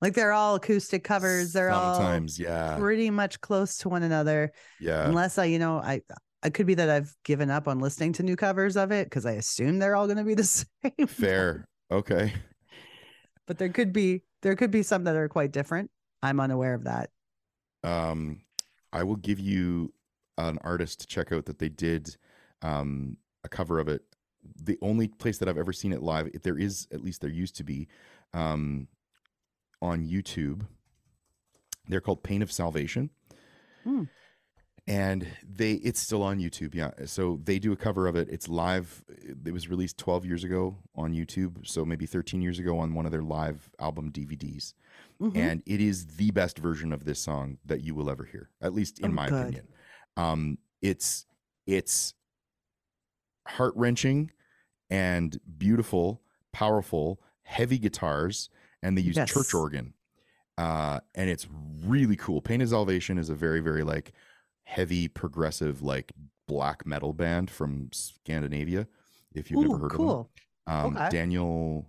Like 0.00 0.14
they're 0.14 0.32
all 0.32 0.54
acoustic 0.56 1.02
covers. 1.04 1.52
They're 1.52 1.72
Sometimes, 1.72 2.38
all 2.40 2.44
yeah, 2.46 2.76
pretty 2.78 3.10
much 3.10 3.40
close 3.40 3.78
to 3.78 3.88
one 3.88 4.02
another. 4.02 4.52
yeah, 4.78 5.08
Unless 5.08 5.38
I, 5.38 5.46
you 5.46 5.58
know, 5.58 5.78
I 5.78 6.02
I 6.42 6.50
could 6.50 6.66
be 6.66 6.74
that 6.74 6.88
I've 6.88 7.14
given 7.24 7.50
up 7.50 7.66
on 7.66 7.80
listening 7.80 8.12
to 8.14 8.22
new 8.22 8.36
covers 8.36 8.76
of 8.76 8.92
it 8.92 9.06
because 9.06 9.26
I 9.26 9.32
assume 9.32 9.78
they're 9.80 9.96
all 9.96 10.06
going 10.06 10.18
to 10.18 10.24
be 10.24 10.34
the 10.34 10.44
same. 10.44 11.06
fair. 11.08 11.66
Okay, 11.90 12.32
but 13.46 13.58
there 13.58 13.68
could 13.70 13.92
be 13.92 14.22
there 14.42 14.54
could 14.56 14.70
be 14.70 14.82
some 14.82 15.04
that 15.04 15.16
are 15.16 15.28
quite 15.28 15.52
different. 15.52 15.90
I'm 16.22 16.40
unaware 16.40 16.74
of 16.74 16.84
that. 16.84 17.10
um, 17.84 18.40
I 18.92 19.02
will 19.02 19.16
give 19.16 19.38
you 19.38 19.92
an 20.38 20.58
artist 20.62 21.00
to 21.00 21.06
check 21.06 21.32
out 21.32 21.44
that 21.46 21.58
they 21.58 21.68
did 21.68 22.16
um 22.62 23.16
a 23.44 23.48
cover 23.48 23.78
of 23.78 23.88
it. 23.88 24.02
The 24.62 24.78
only 24.82 25.08
place 25.08 25.38
that 25.38 25.48
I've 25.48 25.58
ever 25.58 25.72
seen 25.72 25.92
it 25.92 26.02
live, 26.02 26.28
if 26.34 26.42
there 26.42 26.58
is 26.58 26.86
at 26.92 27.02
least 27.02 27.20
there 27.20 27.30
used 27.30 27.56
to 27.56 27.64
be, 27.64 27.88
um, 28.32 28.88
on 29.80 30.06
YouTube. 30.06 30.66
They're 31.88 32.00
called 32.00 32.22
Pain 32.22 32.42
of 32.42 32.50
Salvation. 32.52 33.10
Hmm. 33.84 34.04
and 34.86 35.26
they 35.48 35.74
it's 35.74 36.00
still 36.00 36.22
on 36.22 36.38
youtube 36.38 36.74
yeah 36.74 36.90
so 37.06 37.38
they 37.44 37.58
do 37.58 37.72
a 37.72 37.76
cover 37.76 38.06
of 38.08 38.16
it 38.16 38.28
it's 38.30 38.48
live 38.48 39.04
it 39.46 39.52
was 39.52 39.68
released 39.68 39.96
12 39.98 40.24
years 40.26 40.44
ago 40.44 40.76
on 40.96 41.12
youtube 41.14 41.66
so 41.66 41.84
maybe 41.84 42.04
13 42.04 42.42
years 42.42 42.58
ago 42.58 42.78
on 42.78 42.92
one 42.94 43.06
of 43.06 43.12
their 43.12 43.22
live 43.22 43.70
album 43.78 44.10
dvds 44.10 44.74
Mhm. 45.20 45.36
and 45.36 45.62
it 45.64 45.80
is 45.80 46.16
the 46.16 46.30
best 46.32 46.58
version 46.58 46.92
of 46.92 47.04
this 47.04 47.20
song 47.20 47.58
that 47.66 47.82
you 47.82 47.94
will 47.94 48.10
ever 48.10 48.24
hear 48.24 48.50
at 48.60 48.74
least 48.74 48.98
in 48.98 49.10
Oh, 49.12 49.14
my 49.14 49.28
good. 49.28 49.42
opinion 49.42 49.68
um 50.16 50.58
it's 50.82 51.24
it's 51.66 52.14
heart-wrenching 53.46 54.30
and 54.90 55.38
beautiful 55.56 56.20
powerful 56.52 57.20
heavy 57.42 57.78
guitars 57.78 58.50
and 58.82 58.96
they 58.96 59.02
use 59.02 59.16
Yes. 59.16 59.30
church 59.30 59.54
organ 59.54 59.92
uh 60.56 61.00
and 61.14 61.28
it's 61.30 61.46
really 61.84 62.16
cool 62.16 62.40
pain 62.40 62.60
of 62.60 62.68
salvation 62.68 63.18
is 63.18 63.28
a 63.30 63.34
very 63.34 63.60
very 63.60 63.82
like 63.82 64.12
heavy 64.64 65.08
progressive 65.08 65.82
like 65.82 66.12
black 66.46 66.86
metal 66.86 67.12
band 67.12 67.50
from 67.50 67.88
scandinavia 67.92 68.86
if 69.34 69.50
you've 69.50 69.60
never 69.60 69.76
Ooh, 69.76 69.78
heard 69.78 69.92
cool. 69.92 70.28
of 70.66 70.74
them 70.76 70.86
um 70.86 70.94
Okay. 70.96 71.08
daniel 71.10 71.86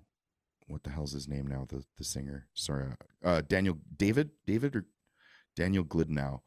what 0.67 0.83
the 0.83 0.89
hell's 0.89 1.13
his 1.13 1.27
name 1.27 1.47
now 1.47 1.65
the 1.69 1.83
the 1.97 2.03
singer 2.03 2.47
sorry 2.53 2.85
uh 3.23 3.41
daniel 3.47 3.77
david 3.97 4.29
david 4.45 4.75
or 4.75 4.85
daniel 5.55 5.83
Gildenlöw 5.83 6.39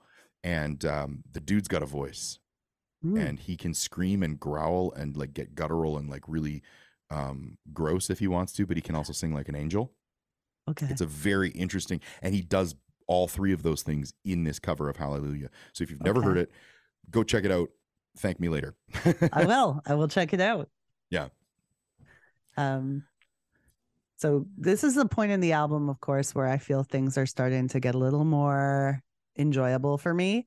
and 0.45 0.85
um 0.85 1.23
the 1.33 1.41
dude's 1.41 1.69
got 1.69 1.83
a 1.83 1.87
voice 1.87 2.39
Mm. 3.05 3.19
and 3.31 3.39
he 3.41 3.57
can 3.57 3.75
scream 3.75 4.23
and 4.23 4.39
growl 4.39 4.93
and 4.93 5.17
like 5.17 5.35
get 5.35 5.57
guttural 5.57 5.99
and 5.99 6.09
like 6.09 6.23
really 6.29 6.63
um 7.11 7.59
gross 7.73 8.11
if 8.11 8.21
he 8.21 8.29
wants 8.29 8.53
to 8.53 8.65
but 8.65 8.77
he 8.77 8.81
can 8.81 8.95
also 8.95 9.13
sing 9.13 9.35
like 9.35 9.49
an 9.49 9.57
angel 9.57 9.91
Okay. 10.69 10.87
it's 10.91 11.01
a 11.01 11.07
very 11.07 11.51
interesting, 11.51 12.01
and 12.23 12.35
he 12.35 12.41
does 12.43 12.75
all 13.07 13.29
three 13.29 13.53
of 13.53 13.63
those 13.63 13.83
things 13.83 14.15
in 14.25 14.45
this 14.45 14.59
cover 14.59 14.89
of 14.89 14.97
Hallelujah. 14.97 15.51
So 15.73 15.83
if 15.83 15.91
you've 15.91 16.05
never 16.05 16.23
heard 16.23 16.39
it, 16.39 16.51
go 17.11 17.23
check 17.23 17.45
it 17.45 17.51
out. 17.51 17.69
Thank 18.19 18.39
me 18.41 18.49
later. 18.49 18.75
I 19.33 19.45
will. 19.47 19.81
I 19.87 19.95
will 19.95 20.09
check 20.09 20.33
it 20.33 20.41
out. 20.41 20.69
Yeah. 21.11 21.29
Um 22.57 23.05
so 24.17 24.47
this 24.57 24.85
is 24.85 24.95
the 24.95 25.07
point 25.07 25.33
in 25.33 25.41
the 25.41 25.53
album, 25.53 25.89
of 25.89 26.01
course, 26.01 26.33
where 26.33 26.47
I 26.47 26.59
feel 26.59 26.85
things 26.85 27.19
are 27.19 27.27
starting 27.27 27.67
to 27.69 27.81
get 27.81 27.97
a 27.97 27.99
little 27.99 28.25
more 28.25 29.03
enjoyable 29.37 29.99
for 29.99 30.15
me. 30.15 30.47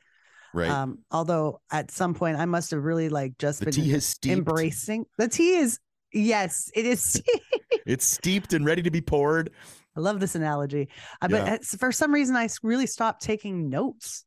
Right. 0.53 0.70
Um, 0.70 0.99
although 1.11 1.59
at 1.70 1.91
some 1.91 2.13
point 2.13 2.38
I 2.38 2.45
must 2.45 2.72
have 2.72 2.86
really 2.86 3.09
like 3.09 3.38
just 3.38 3.59
the 3.59 3.66
been 3.66 3.74
tea 3.74 3.89
has 3.89 4.05
steeped. 4.05 4.32
embracing 4.38 5.05
the 5.18 5.28
tea 5.28 5.55
is 5.55 5.80
yes, 6.13 6.72
it 6.74 6.86
is 6.86 7.22
It's 7.86 8.05
steeped 8.05 8.53
and 8.53 8.66
ready 8.66 8.82
to 8.82 8.91
be 8.91 9.01
poured. 9.01 9.51
I 9.95 9.99
love 10.01 10.19
this 10.19 10.35
analogy. 10.35 10.89
Uh, 11.21 11.27
but 11.27 11.45
Yeah. 11.45 11.57
for 11.77 11.91
some 11.91 12.13
reason 12.13 12.35
I 12.35 12.49
really 12.63 12.87
stopped 12.87 13.21
taking 13.21 13.69
notes. 13.69 14.25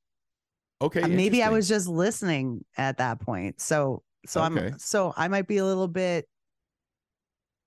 Okay. 0.80 1.02
Uh, 1.02 1.08
maybe 1.08 1.42
I 1.42 1.48
was 1.50 1.68
just 1.68 1.88
listening 1.88 2.64
at 2.76 2.98
that 2.98 3.20
point. 3.20 3.60
So 3.60 4.02
so 4.26 4.42
Okay. 4.44 4.68
I'm 4.68 4.78
so 4.78 5.12
I 5.16 5.28
might 5.28 5.46
be 5.46 5.58
a 5.58 5.64
little 5.64 5.88
bit 5.88 6.28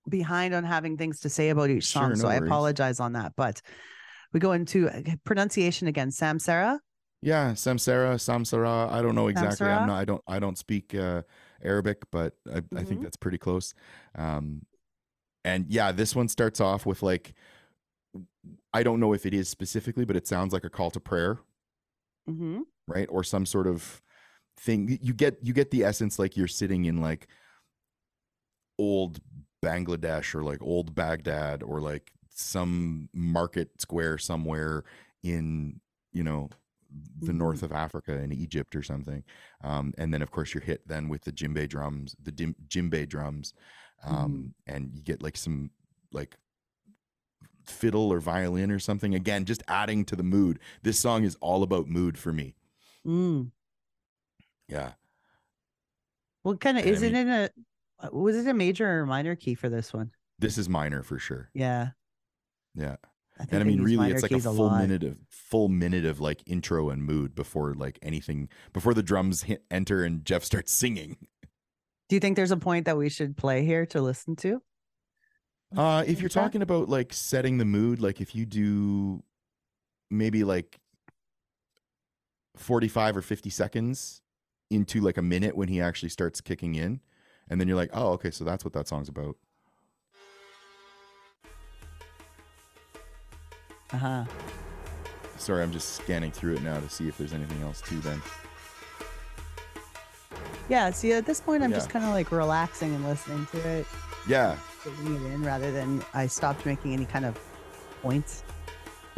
behind 0.08 0.54
on 0.54 0.64
having 0.64 0.96
things 0.96 1.20
to 1.20 1.28
say 1.28 1.50
about 1.50 1.70
each 1.70 1.84
Sure, 1.84 2.02
song. 2.02 2.08
no 2.10 2.14
so 2.16 2.28
I 2.28 2.34
apologize 2.36 3.00
on 3.00 3.12
that. 3.12 3.32
But 3.36 3.60
we 4.32 4.40
go 4.40 4.52
into 4.52 4.88
uh, 4.88 5.00
pronunciation 5.24 5.88
again. 5.88 6.10
Samsara. 6.10 6.78
Yeah, 7.20 7.52
Samsara, 7.52 8.14
Samsara. 8.16 8.90
I 8.90 9.00
don't 9.00 9.14
know 9.14 9.28
exactly. 9.28 9.66
Samsara? 9.68 9.80
I'm 9.82 9.86
not. 9.86 9.98
I 10.00 10.04
don't. 10.04 10.22
I 10.26 10.38
don't 10.40 10.58
speak 10.58 10.94
uh, 10.94 11.22
Arabic, 11.62 11.98
but 12.10 12.34
I, 12.52 12.62
I 12.74 12.82
think 12.82 13.00
Mhm. 13.00 13.02
that's 13.04 13.16
pretty 13.16 13.38
close. 13.38 13.74
Um, 14.16 14.62
and 15.44 15.66
yeah, 15.68 15.92
this 15.92 16.16
one 16.16 16.28
starts 16.28 16.60
off 16.60 16.84
with 16.86 17.02
like, 17.02 17.34
I 18.74 18.82
don't 18.82 19.00
know 19.00 19.12
if 19.12 19.26
it 19.26 19.34
is 19.34 19.48
specifically, 19.48 20.04
but 20.04 20.16
it 20.16 20.26
sounds 20.26 20.52
like 20.52 20.64
a 20.64 20.70
call 20.70 20.90
to 20.92 21.00
prayer. 21.00 21.38
Mm-hmm. 22.28 22.60
right 22.86 23.08
or 23.10 23.24
some 23.24 23.44
sort 23.44 23.66
of 23.66 24.00
thing 24.56 24.98
you 25.02 25.12
get 25.12 25.38
you 25.42 25.52
get 25.52 25.72
the 25.72 25.82
essence 25.82 26.20
like 26.20 26.36
you're 26.36 26.46
sitting 26.46 26.84
in 26.84 27.00
like 27.00 27.26
old 28.78 29.20
bangladesh 29.64 30.34
or 30.34 30.42
like 30.42 30.60
old 30.62 30.94
baghdad 30.94 31.62
or 31.62 31.80
like 31.80 32.12
some 32.30 33.08
market 33.12 33.70
square 33.80 34.18
somewhere 34.18 34.84
in 35.22 35.80
you 36.12 36.22
know 36.22 36.48
the 37.20 37.32
Mhm. 37.32 37.36
north 37.38 37.62
of 37.62 37.72
africa 37.72 38.12
in 38.20 38.32
egypt 38.32 38.76
or 38.76 38.82
something 38.82 39.24
um, 39.62 39.92
and 39.98 40.12
then 40.12 40.22
of 40.22 40.30
course 40.30 40.52
you're 40.54 40.62
hit 40.62 40.86
then 40.86 41.08
with 41.08 41.22
the 41.22 41.32
djembe 41.32 41.68
drums 41.68 42.14
the 42.22 42.32
dim, 42.32 42.54
djembe 42.68 43.08
drums 43.08 43.52
um, 44.04 44.54
and 44.66 44.92
you 44.94 45.02
get 45.02 45.22
like 45.22 45.36
some 45.36 45.70
like 46.12 46.36
fiddle 47.66 48.12
or 48.12 48.20
violin 48.20 48.70
or 48.70 48.78
something 48.78 49.14
again 49.14 49.44
just 49.44 49.62
adding 49.68 50.04
to 50.04 50.16
the 50.16 50.22
mood 50.22 50.58
this 50.82 50.98
song 50.98 51.24
is 51.24 51.36
all 51.40 51.62
about 51.62 51.88
mood 51.88 52.18
for 52.18 52.32
me 52.32 52.54
Mm. 53.06 53.50
yeah 54.68 54.92
What 56.42 56.60
kind 56.60 56.78
of 56.78 56.84
And 56.84 56.90
I 56.92 56.94
is 56.96 57.02
it 57.02 57.14
in 57.14 57.28
a 57.28 57.50
was 58.12 58.36
it 58.36 58.46
a 58.48 58.54
major 58.54 59.00
or 59.00 59.06
minor 59.06 59.34
key 59.36 59.54
for 59.54 59.68
this 59.68 59.92
one? 59.92 60.10
this 60.38 60.58
is 60.58 60.68
minor 60.68 61.02
for 61.02 61.18
sure 61.18 61.50
Yeah. 61.54 61.90
yeah 62.74 62.96
I 63.38 63.46
and 63.50 63.60
i 63.60 63.64
mean 63.64 63.82
really 63.82 64.10
it's 64.10 64.22
like 64.22 64.32
a 64.32 64.40
full 64.40 64.54
lot. 64.66 64.80
minute 64.82 65.02
of 65.04 65.16
full 65.30 65.68
minute 65.68 66.04
of 66.04 66.20
like 66.20 66.42
intro 66.46 66.90
and 66.90 67.02
mood 67.02 67.34
before 67.34 67.74
like 67.74 67.98
anything 68.02 68.48
before 68.72 68.92
the 68.94 69.02
drums 69.02 69.42
hit 69.44 69.64
enter 69.70 70.04
and 70.04 70.24
jeff 70.24 70.44
starts 70.44 70.70
singing 70.72 71.16
Do 72.08 72.16
you 72.16 72.20
think 72.20 72.36
there's 72.36 72.50
a 72.50 72.56
point 72.56 72.84
that 72.86 72.96
we 72.98 73.08
should 73.08 73.36
play 73.36 73.64
here 73.64 73.86
to 73.86 74.00
listen 74.02 74.36
to? 74.36 74.62
Uh 75.76 76.04
if 76.06 76.20
you're 76.20 76.28
talking 76.28 76.62
about 76.62 76.88
like 76.88 77.12
setting 77.12 77.58
the 77.58 77.64
mood 77.64 78.00
like 78.00 78.20
if 78.20 78.34
you 78.34 78.44
do 78.44 79.22
maybe 80.10 80.44
like 80.44 80.78
45 82.56 83.16
or 83.16 83.22
50 83.22 83.48
seconds 83.50 84.20
into 84.70 85.00
like 85.00 85.16
a 85.16 85.22
minute 85.22 85.56
when 85.56 85.68
he 85.68 85.80
actually 85.80 86.08
starts 86.10 86.40
kicking 86.40 86.74
in, 86.74 87.00
and 87.48 87.58
then 87.60 87.66
you're 87.68 87.76
like, 87.76 87.90
oh, 87.92 88.08
okay, 88.12 88.30
so 88.30 88.44
that's 88.44 88.64
what 88.64 88.72
that 88.74 88.86
song's 88.88 89.08
about. 89.08 89.36
Uh 93.92 93.96
huh. 93.96 94.24
Sorry, 95.38 95.62
I'm 95.62 95.72
just 95.72 95.94
scanning 95.96 96.30
through 96.30 96.54
it 96.56 96.62
now 96.62 96.78
to 96.78 96.88
see 96.88 97.08
if 97.08 97.18
there's 97.18 97.32
anything 97.32 97.60
else 97.62 97.80
too. 97.82 97.98
Then 98.00 98.20
Yeah. 100.68 100.90
See, 100.90 101.12
at 101.12 101.26
this 101.26 101.40
point, 101.40 101.62
I'm 101.62 101.70
Yeah. 101.70 101.76
just 101.78 101.90
kind 101.90 102.04
of 102.04 102.12
like 102.12 102.30
relaxing 102.32 102.94
and 102.94 103.04
listening 103.06 103.46
to 103.52 103.58
it, 103.68 103.86
yeah, 104.28 104.56
it 104.86 104.98
in, 105.06 105.42
rather 105.44 105.70
than 105.72 106.04
I 106.14 106.26
stopped 106.26 106.64
making 106.66 106.92
any 106.92 107.04
kind 107.06 107.24
of 107.24 107.38
points. 108.02 108.42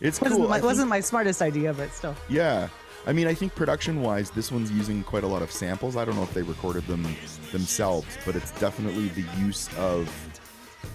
it's 0.00 0.20
Wasn't 0.20 0.38
cool. 0.40 0.48
my, 0.48 0.56
think- 0.56 0.64
wasn't 0.64 0.88
my 0.88 1.00
smartest 1.00 1.42
idea, 1.42 1.72
but 1.72 1.92
still. 1.92 2.14
Yeah. 2.28 2.68
I 3.06 3.12
mean, 3.12 3.26
I 3.26 3.34
think 3.34 3.54
production 3.54 4.00
wise, 4.00 4.30
this 4.30 4.50
one's 4.50 4.70
using 4.72 5.02
quite 5.04 5.24
a 5.24 5.26
lot 5.26 5.42
of 5.42 5.52
samples. 5.52 5.94
I 5.96 6.04
don't 6.06 6.16
know 6.16 6.22
if 6.22 6.32
they 6.32 6.42
recorded 6.42 6.86
them 6.86 7.06
themselves, 7.52 8.06
but 8.24 8.34
it's 8.34 8.50
definitely 8.58 9.08
the 9.08 9.24
use 9.38 9.68
of 9.76 10.10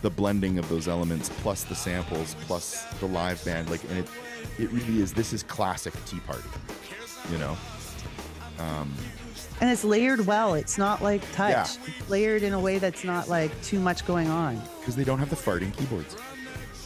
the 0.02 0.10
blending 0.10 0.58
of 0.58 0.68
those 0.70 0.88
elements 0.88 1.30
plus 1.42 1.64
the 1.66 1.76
samples 1.76 2.36
plus 2.42 2.84
the 3.00 3.06
live 3.06 3.44
band. 3.46 3.70
Like, 3.70 3.84
and 3.90 4.00
it, 4.00 4.08
it 4.58 4.72
really 4.72 5.02
is, 5.02 5.14
this 5.14 5.34
is 5.34 5.44
classic 5.44 5.94
Tea 6.06 6.20
Party, 6.22 6.44
you 7.32 7.38
know? 7.38 7.56
Um, 8.58 8.92
And 9.62 9.70
it's 9.70 9.84
layered 9.84 10.26
well. 10.26 10.54
It's 10.54 10.78
not 10.78 11.02
like 11.02 11.22
touch. 11.34 11.52
Yeah. 11.52 11.64
It's 11.98 12.10
layered 12.10 12.44
in 12.44 12.54
a 12.54 12.60
way 12.60 12.78
that's 12.78 13.04
not 13.04 13.28
like 13.28 13.52
too 13.62 13.80
much 13.80 14.06
going 14.06 14.30
on. 14.30 14.62
because 14.80 14.96
they 14.96 15.04
don't 15.04 15.20
have 15.20 15.30
the 15.30 15.36
farting 15.36 15.76
keyboards. 15.76 16.16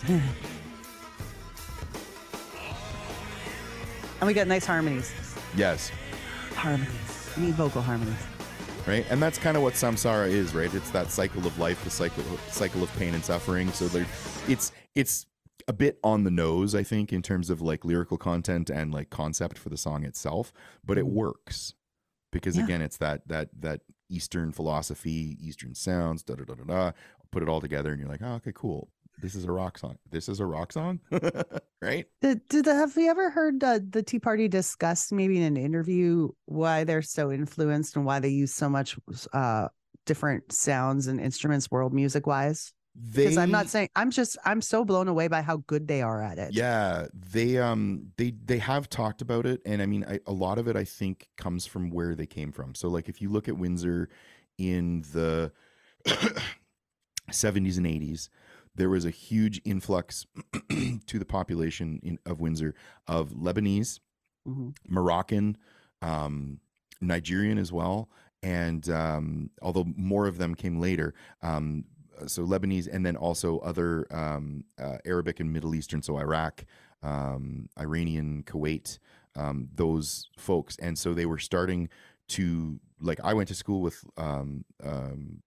And 4.19 4.27
we 4.27 4.33
got 4.33 4.47
nice 4.47 4.65
harmonies. 4.65 5.13
Yes. 5.55 5.91
Harmonies. 6.55 7.29
We 7.37 7.47
need 7.47 7.55
vocal 7.55 7.81
harmonies. 7.81 8.15
right? 8.87 9.05
And 9.09 9.21
that's 9.21 9.37
kind 9.37 9.57
of 9.57 9.63
what 9.63 9.73
samsara 9.73 10.29
is, 10.29 10.55
right? 10.55 10.73
It's 10.73 10.91
that 10.91 11.11
cycle 11.11 11.45
of 11.45 11.57
life, 11.59 11.83
the 11.83 11.89
cycle 11.89 12.23
cycle 12.49 12.81
of 12.83 12.95
pain 12.95 13.13
and 13.15 13.23
suffering. 13.25 13.69
So 13.71 13.87
there, 13.89 14.05
it's 14.47 14.71
it's 14.95 15.25
a 15.67 15.73
bit 15.73 15.99
on 16.03 16.23
the 16.23 16.31
nose, 16.31 16.73
I 16.73 16.83
think, 16.83 17.11
in 17.11 17.21
terms 17.21 17.49
of 17.49 17.61
like 17.61 17.83
lyrical 17.83 18.17
content 18.17 18.69
and 18.69 18.93
like 18.93 19.09
concept 19.09 19.57
for 19.57 19.67
the 19.69 19.77
song 19.77 20.05
itself, 20.05 20.53
but 20.85 20.97
it 20.97 21.05
works 21.07 21.73
because 22.33 22.57
Yeah. 22.57 22.63
again, 22.65 22.81
it's 22.81 22.97
that 22.97 23.25
that 23.29 23.49
that 23.61 23.81
Eastern 24.09 24.51
philosophy, 24.51 25.37
Eastern 25.39 25.73
sounds, 25.75 26.23
da 26.23 26.35
da 26.35 26.43
da 26.43 26.55
da 26.55 26.63
da. 26.63 26.91
Put 27.31 27.41
it 27.41 27.49
all 27.49 27.61
together, 27.61 27.91
and 27.91 27.99
you're 27.99 28.09
like, 28.09 28.21
oh, 28.21 28.33
okay, 28.35 28.51
cool. 28.53 28.89
This 29.21 29.35
is 29.35 29.45
a 29.45 29.51
rock 29.51 29.77
song. 29.77 29.97
This 30.11 30.27
is 30.27 30.39
a 30.39 30.45
rock 30.45 30.73
song, 30.73 30.99
right? 31.81 32.05
Did, 32.21 32.47
did 32.49 32.65
have 32.65 32.95
you 32.97 33.09
ever 33.09 33.29
heard 33.29 33.63
uh, 33.63 33.79
the 33.87 34.03
Tea 34.03 34.19
Party 34.19 34.47
discuss 34.47 35.11
maybe 35.11 35.37
in 35.37 35.43
an 35.43 35.55
interview 35.57 36.29
why 36.45 36.83
they're 36.83 37.01
so 37.03 37.31
influenced 37.31 37.95
and 37.95 38.05
why 38.05 38.19
they 38.19 38.29
use 38.29 38.53
so 38.53 38.69
much 38.69 38.97
uh, 39.31 39.67
different 40.05 40.51
sounds 40.51 41.07
and 41.07 41.21
instruments 41.21 41.69
world 41.71 41.93
music 41.93 42.27
wise? 42.27 42.73
Because 43.13 43.37
I'm 43.37 43.49
not 43.51 43.69
saying 43.69 43.89
I'm 43.95 44.11
just 44.11 44.37
I'm 44.45 44.61
so 44.61 44.85
blown 44.85 45.07
away 45.07 45.27
by 45.27 45.41
how 45.41 45.57
good 45.57 45.87
they 45.87 46.01
are 46.01 46.21
at 46.21 46.37
it. 46.37 46.53
Yeah, 46.53 47.07
they 47.13 47.57
um 47.57 48.11
they 48.17 48.31
they 48.45 48.59
have 48.59 48.89
talked 48.89 49.21
about 49.21 49.45
it, 49.45 49.61
and 49.65 49.81
I 49.81 49.85
mean 49.85 50.05
I, 50.07 50.19
a 50.27 50.31
lot 50.31 50.57
of 50.59 50.67
it 50.67 50.75
I 50.75 50.83
think 50.83 51.29
comes 51.37 51.65
from 51.65 51.89
where 51.89 52.13
they 52.15 52.27
came 52.27 52.51
from. 52.51 52.75
So 52.75 52.89
like 52.89 53.09
if 53.09 53.21
you 53.21 53.29
look 53.29 53.47
at 53.47 53.57
Windsor 53.57 54.09
in 54.57 55.03
the 55.11 55.51
70s 57.31 57.77
and 57.77 57.85
80s, 57.85 58.29
there 58.75 58.89
was 58.89 59.05
a 59.05 59.09
huge 59.09 59.61
influx 59.65 60.25
to 61.07 61.19
the 61.19 61.25
population 61.25 61.99
in, 62.03 62.19
of 62.25 62.39
Windsor 62.39 62.75
of 63.07 63.29
Lebanese, 63.31 63.99
Mhm. 64.47 64.75
Moroccan, 64.87 65.57
um, 66.01 66.59
Nigerian 66.99 67.57
as 67.57 67.71
well, 67.71 68.09
and 68.41 68.89
um, 68.89 69.49
although 69.61 69.85
more 69.95 70.27
of 70.27 70.37
them 70.37 70.53
came 70.53 70.79
later, 70.79 71.13
um, 71.41 71.85
so 72.27 72.45
Lebanese, 72.45 72.87
and 72.91 73.05
then 73.05 73.15
also 73.15 73.59
other 73.59 74.05
um, 74.11 74.63
uh, 74.79 74.97
Arabic 75.05 75.39
and 75.39 75.51
Middle 75.51 75.75
Eastern, 75.75 76.01
so 76.01 76.17
Iraq, 76.17 76.65
um, 77.01 77.69
Iranian, 77.79 78.43
Kuwait, 78.43 78.99
um, 79.35 79.69
those 79.75 80.29
folks, 80.37 80.77
and 80.77 80.97
so 80.97 81.13
they 81.13 81.25
were 81.25 81.39
starting 81.39 81.89
to 82.29 82.79
like. 83.01 83.19
I 83.23 83.33
went 83.33 83.47
to 83.49 83.55
school 83.55 83.81
with 83.81 84.03
um, 84.17 84.63
um, 84.83 85.41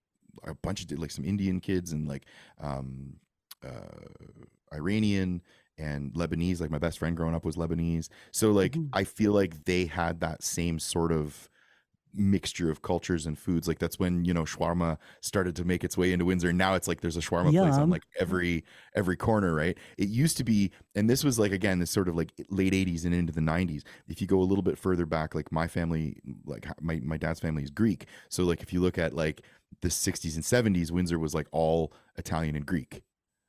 a 0.44 0.54
bunch 0.54 0.82
of 0.84 0.98
like 0.98 1.10
some 1.10 1.24
Indian 1.24 1.60
kids 1.60 1.92
and 1.92 2.06
like 2.08 2.26
um, 2.60 3.16
uh, 3.64 4.06
Iranian 4.72 5.42
and 5.78 6.12
Lebanese. 6.14 6.60
Like 6.60 6.70
my 6.70 6.78
best 6.78 6.98
friend 6.98 7.16
growing 7.16 7.34
up 7.34 7.44
was 7.44 7.56
Lebanese. 7.56 8.08
So 8.30 8.52
like 8.52 8.72
Mhm. 8.72 8.88
I 8.92 9.04
feel 9.04 9.32
like 9.32 9.64
they 9.64 9.86
had 9.86 10.20
that 10.20 10.42
same 10.42 10.78
sort 10.78 11.12
of 11.12 11.48
mixture 12.14 12.70
of 12.70 12.82
cultures 12.82 13.26
and 13.26 13.38
foods. 13.38 13.68
Like 13.68 13.78
that's 13.78 13.98
when 13.98 14.24
you 14.24 14.34
know 14.34 14.44
shawarma 14.44 14.98
started 15.20 15.56
to 15.56 15.64
make 15.64 15.84
its 15.84 15.96
way 15.96 16.12
into 16.12 16.24
Windsor. 16.24 16.52
Now 16.52 16.74
it's 16.74 16.88
like 16.88 17.00
there's 17.00 17.16
a 17.16 17.20
shawarma 17.20 17.52
place 17.52 17.74
on 17.74 17.90
like 17.90 18.02
every 18.18 18.64
every 18.94 19.16
corner, 19.16 19.54
right? 19.54 19.76
It 19.98 20.08
used 20.08 20.36
to 20.38 20.44
be, 20.44 20.70
and 20.94 21.08
this 21.08 21.24
was 21.24 21.38
like 21.38 21.52
again 21.52 21.78
this 21.78 21.90
sort 21.90 22.08
of 22.08 22.16
like 22.16 22.32
late 22.50 22.72
'80s 22.72 23.04
and 23.04 23.14
into 23.14 23.32
the 23.32 23.40
'90s. 23.40 23.82
If 24.08 24.20
you 24.20 24.26
go 24.26 24.40
a 24.40 24.44
little 24.44 24.62
bit 24.62 24.78
further 24.78 25.06
back, 25.06 25.34
like 25.34 25.52
my 25.52 25.68
family, 25.68 26.20
like 26.44 26.66
my 26.80 27.00
my 27.04 27.16
dad's 27.16 27.40
family 27.40 27.62
is 27.62 27.70
Greek, 27.70 28.06
so 28.28 28.44
like 28.44 28.62
if 28.62 28.72
you 28.72 28.80
look 28.80 28.98
at 28.98 29.14
like 29.14 29.42
the 29.82 29.88
60s 29.88 30.36
and 30.36 30.76
70s, 30.76 30.90
Windsor 30.90 31.18
was 31.18 31.34
like 31.34 31.48
all 31.50 31.92
Italian 32.16 32.56
and 32.56 32.64
Greek 32.64 33.02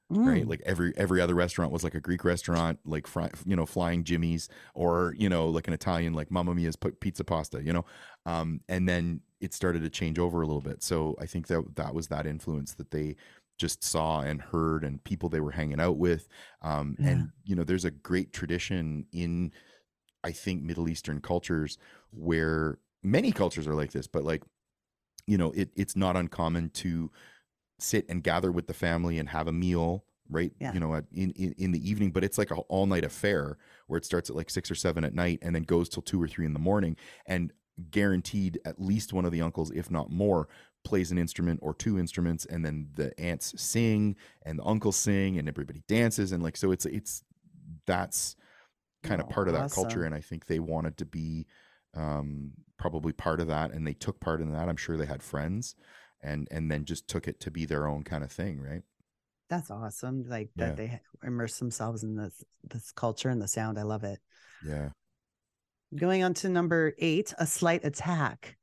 right 0.09 0.45
Mm. 0.45 0.49
like 0.49 0.61
every 0.65 0.93
every 0.95 1.19
other 1.19 1.35
restaurant 1.35 1.71
was 1.71 1.83
like 1.83 1.93
a 1.95 1.99
greek 1.99 2.23
restaurant 2.23 2.79
like 2.85 3.07
fry, 3.07 3.29
you 3.45 3.55
know 3.57 3.65
flying 3.65 4.05
jimmy's 4.05 4.47
or 4.73 5.13
you 5.17 5.27
know 5.27 5.49
like 5.49 5.67
an 5.67 5.73
italian 5.73 6.13
like 6.13 6.31
mamma 6.31 6.55
mia's 6.55 6.77
pi- 6.77 6.91
pizza 7.01 7.25
pasta 7.25 7.61
you 7.61 7.73
know 7.73 7.83
um 8.25 8.61
and 8.69 8.87
then 8.87 9.19
it 9.41 9.53
started 9.53 9.81
to 9.83 9.89
change 9.89 10.17
over 10.17 10.41
a 10.41 10.47
little 10.47 10.61
bit 10.61 10.81
so 10.81 11.13
i 11.19 11.25
think 11.25 11.47
that 11.47 11.61
that 11.75 11.93
was 11.93 12.07
that 12.07 12.25
influence 12.25 12.73
that 12.75 12.89
they 12.91 13.17
just 13.59 13.83
saw 13.83 14.21
and 14.21 14.41
heard 14.41 14.83
and 14.85 15.03
people 15.03 15.27
they 15.27 15.41
were 15.41 15.51
hanging 15.51 15.79
out 15.81 15.97
with 15.97 16.29
um 16.61 16.95
Yeah. 16.99 17.09
and 17.09 17.29
you 17.43 17.55
know 17.55 17.63
there's 17.65 17.85
a 17.85 17.91
great 17.91 18.31
tradition 18.31 19.05
in 19.11 19.51
i 20.23 20.31
think 20.31 20.63
middle 20.63 20.87
eastern 20.87 21.19
cultures 21.19 21.77
where 22.11 22.79
many 23.03 23.33
cultures 23.33 23.67
are 23.67 23.75
like 23.75 23.91
this 23.91 24.07
but 24.07 24.23
like 24.23 24.43
you 25.25 25.37
know 25.37 25.51
it 25.51 25.69
it's 25.75 25.97
not 25.97 26.15
uncommon 26.15 26.69
to 26.69 27.11
sit 27.79 28.05
and 28.09 28.23
gather 28.23 28.51
with 28.51 28.67
the 28.67 28.73
family 28.73 29.19
and 29.19 29.29
have 29.29 29.47
a 29.47 29.51
meal 29.51 30.03
right 30.29 30.51
Yeah. 30.59 30.73
you 30.73 30.79
know 30.79 30.93
at, 30.95 31.05
in, 31.13 31.31
in 31.31 31.53
in 31.57 31.71
the 31.71 31.89
evening 31.89 32.11
but 32.11 32.23
it's 32.23 32.37
like 32.37 32.51
an 32.51 32.57
all 32.69 32.85
night 32.85 33.05
affair 33.05 33.57
where 33.87 33.97
it 33.97 34.03
starts 34.05 34.29
at 34.29 34.35
like 34.35 34.49
six 34.49 34.69
or 34.69 34.75
seven 34.75 35.03
at 35.03 35.13
night 35.13 35.39
and 35.41 35.55
then 35.55 35.63
goes 35.63 35.87
till 35.87 36.03
two 36.03 36.21
or 36.21 36.27
three 36.27 36.45
in 36.45 36.53
the 36.53 36.59
morning 36.59 36.97
and 37.27 37.53
guaranteed 37.91 38.59
at 38.65 38.81
least 38.81 39.13
one 39.13 39.23
of 39.25 39.31
the 39.31 39.41
uncles 39.41 39.71
if 39.71 39.89
not 39.91 40.09
more 40.11 40.49
plays 40.83 41.11
an 41.11 41.17
instrument 41.17 41.59
or 41.63 41.73
two 41.73 41.97
instruments 41.99 42.45
and 42.45 42.65
then 42.65 42.89
the 42.95 43.17
aunts 43.19 43.53
sing 43.61 44.15
and 44.45 44.59
the 44.59 44.63
uncles 44.65 44.95
sing 44.95 45.37
and 45.37 45.47
everybody 45.47 45.81
dances 45.87 46.31
and 46.31 46.41
like 46.43 46.57
so 46.57 46.71
it's 46.71 46.85
it's 46.85 47.23
that's 47.85 48.35
kind 49.03 49.21
of 49.21 49.27
Oh, 49.27 49.31
part 49.31 49.47
of 49.47 49.53
that 49.53 49.59
culture 49.71 50.03
and 50.03 50.15
i 50.15 50.19
think 50.21 50.47
they 50.47 50.59
wanted 50.59 50.97
to 50.97 51.05
be 51.05 51.45
um 51.93 52.51
probably 52.77 53.13
part 53.13 53.39
of 53.39 53.47
that 53.47 53.71
and 53.71 53.87
they 53.87 53.93
took 53.93 54.19
part 54.19 54.39
in 54.41 54.51
that. 54.51 54.69
I'm 54.69 54.75
sure 54.77 54.97
they 54.97 55.05
had 55.05 55.23
friends 55.23 55.73
and 56.21 56.47
and 56.51 56.71
then 56.71 56.85
just 56.85 57.07
took 57.07 57.27
it 57.27 57.39
to 57.41 57.51
be 57.51 57.65
their 57.65 57.87
own 57.87 58.03
kind 58.03 58.23
of 58.23 58.31
thing 58.31 58.59
right 58.59 58.83
That's 59.49 59.71
awesome. 59.71 60.25
Like 60.27 60.49
Yeah. 60.55 60.67
that 60.67 60.77
they 60.77 61.01
immerse 61.23 61.57
themselves 61.59 62.03
in 62.03 62.15
this 62.15 62.43
this 62.69 62.91
culture 62.91 63.29
and 63.29 63.41
the 63.41 63.47
sound. 63.47 63.77
I 63.79 63.83
love 63.83 64.03
it. 64.03 64.19
yeah 64.65 64.89
Going 65.95 66.21
on 66.23 66.33
to 66.35 66.49
number 66.49 66.93
eight, 66.97 67.33
a 67.39 67.47
slight 67.47 67.85
attack. 67.85 68.57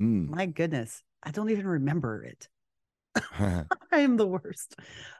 Mm. 0.00 0.28
My 0.28 0.44
goodness, 0.44 1.02
I 1.22 1.30
don't 1.30 1.48
even 1.50 1.66
remember 1.66 2.22
it. 2.22 2.48
I 3.38 4.00
am 4.00 4.18
the 4.18 4.26
worst. 4.26 4.76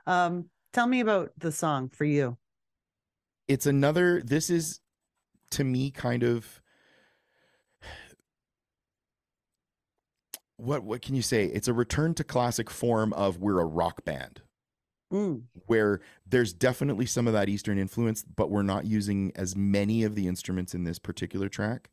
Um, 0.07 0.51
tell 0.75 0.87
me 0.87 1.01
about 1.01 1.33
the 1.39 1.51
song 1.53 1.89
for 1.89 2.05
you. 2.05 2.37
it's 3.49 3.65
another 3.67 4.21
this 4.23 4.51
is 4.51 4.81
to 5.53 5.65
me 5.65 5.91
kind 5.91 6.23
of 6.25 6.61
what 10.57 10.83
what 10.85 11.03
can 11.03 11.15
you 11.15 11.23
say? 11.23 11.47
It's 11.47 11.69
a 11.69 11.73
return 11.73 12.15
to 12.15 12.25
classic 12.25 12.71
form 12.71 13.13
of 13.13 13.39
we're 13.39 13.61
a 13.61 13.65
rock 13.65 14.05
band. 14.05 14.43
Mm, 15.13 15.43
where 15.67 16.01
there's 16.29 16.53
definitely 16.53 17.07
some 17.07 17.29
of 17.29 17.33
that 17.33 17.49
eastern 17.49 17.79
influence 17.79 18.25
but 18.25 18.51
we're 18.51 18.63
not 18.63 18.87
using 18.87 19.31
as 19.37 19.55
many 19.55 20.03
of 20.03 20.17
the 20.17 20.27
instruments 20.27 20.75
in 20.75 20.83
this 20.83 20.99
particular 20.99 21.49
track. 21.49 21.91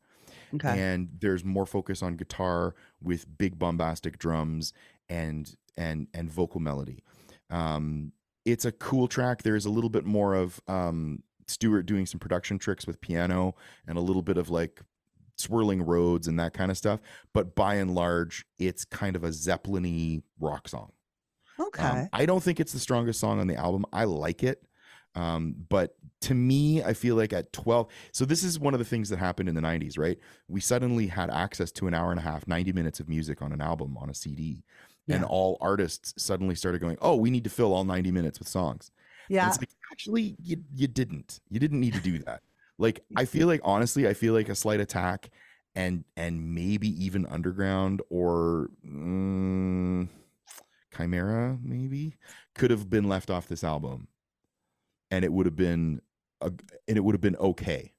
Okay. 0.52 0.80
and 0.80 1.08
there's 1.20 1.44
more 1.44 1.66
focus 1.66 2.02
on 2.02 2.16
guitar 2.16 2.74
with 3.00 3.26
big 3.38 3.58
bombastic 3.58 4.18
drums 4.18 4.72
and 5.08 5.54
and 5.76 6.08
and 6.12 6.30
vocal 6.30 6.60
melody. 6.60 7.04
Um 7.50 8.12
it's 8.44 8.64
a 8.64 8.72
cool 8.72 9.06
track. 9.08 9.42
There's 9.42 9.64
a 9.64 9.70
little 9.70 9.90
bit 9.90 10.04
more 10.04 10.34
of 10.34 10.60
um 10.66 11.22
Stuart 11.46 11.84
doing 11.86 12.06
some 12.06 12.18
production 12.18 12.58
tricks 12.58 12.86
with 12.86 13.00
piano 13.00 13.54
and 13.86 13.96
a 13.96 14.00
little 14.00 14.22
bit 14.22 14.38
of 14.38 14.50
like 14.50 14.80
swirling 15.36 15.82
roads 15.82 16.28
and 16.28 16.38
that 16.38 16.54
kind 16.54 16.70
of 16.70 16.76
stuff 16.76 17.00
but 17.32 17.54
by 17.54 17.74
and 17.74 17.94
large 17.94 18.44
it's 18.58 18.84
kind 18.84 19.16
of 19.16 19.24
a 19.24 19.32
zeppelin 19.32 20.22
rock 20.38 20.68
song 20.68 20.92
okay. 21.58 21.82
um, 21.82 22.08
I 22.12 22.26
don't 22.26 22.42
think 22.42 22.60
it's 22.60 22.72
the 22.72 22.78
strongest 22.78 23.20
song 23.20 23.40
on 23.40 23.46
the 23.46 23.56
album. 23.56 23.84
I 23.92 24.04
like 24.04 24.42
it. 24.42 24.62
Um, 25.16 25.54
but 25.68 25.96
to 26.22 26.34
me, 26.34 26.82
I 26.82 26.92
feel 26.92 27.14
like 27.14 27.32
at 27.32 27.52
12, 27.52 27.88
so 28.12 28.24
this 28.24 28.42
is 28.42 28.58
one 28.58 28.74
of 28.74 28.80
the 28.80 28.84
things 28.84 29.08
that 29.10 29.18
happened 29.18 29.48
in 29.48 29.54
the 29.54 29.60
90s, 29.60 29.96
right? 29.96 30.18
We 30.48 30.60
suddenly 30.60 31.06
had 31.06 31.30
access 31.30 31.70
to 31.72 31.86
an 31.86 31.94
hour 31.94 32.10
and 32.10 32.18
a 32.18 32.22
half, 32.22 32.48
90 32.48 32.72
minutes 32.72 32.98
of 32.98 33.08
music 33.08 33.40
on 33.40 33.52
an 33.52 33.60
album 33.60 33.96
on 33.96 34.10
a 34.10 34.14
CD. 34.14 34.64
And 35.06 35.22
all 35.22 35.58
artists 35.60 36.14
suddenly 36.16 36.54
started 36.54 36.80
going, 36.80 36.96
oh, 37.02 37.16
we 37.16 37.30
need 37.30 37.44
to 37.44 37.50
fill 37.50 37.74
all 37.74 37.84
90 37.84 38.10
minutes 38.10 38.38
with 38.38 38.48
songs. 38.48 38.90
Yeah. 39.28 39.46
It's 39.48 39.58
like, 39.58 39.68
actually, 39.92 40.34
you, 40.42 40.56
you 40.74 40.88
didn't. 40.88 41.40
You 41.50 41.60
didn't 41.60 41.78
need 41.78 41.92
to 41.92 42.00
do 42.00 42.18
that. 42.20 42.40
Like, 42.78 43.04
I 43.16 43.24
feel 43.24 43.46
like, 43.46 43.60
honestly, 43.64 44.08
I 44.08 44.14
feel 44.14 44.34
like 44.34 44.48
a 44.48 44.54
slight 44.54 44.80
attack 44.80 45.30
and 45.76 46.04
and 46.16 46.54
maybe 46.54 46.88
even 47.04 47.26
underground 47.26 48.00
or 48.10 48.70
mm, 48.86 50.08
chimera 50.96 51.58
maybe 51.62 52.14
could 52.54 52.70
have 52.70 52.88
been 52.88 53.08
left 53.08 53.30
off 53.30 53.48
this 53.48 53.64
album 53.64 54.08
and 55.10 55.24
it 55.24 55.32
would 55.32 55.46
have 55.46 55.56
been 55.56 56.00
a, 56.40 56.46
and 56.88 56.96
it 56.96 57.00
would 57.04 57.14
have 57.14 57.20
been 57.20 57.36
okay 57.36 57.92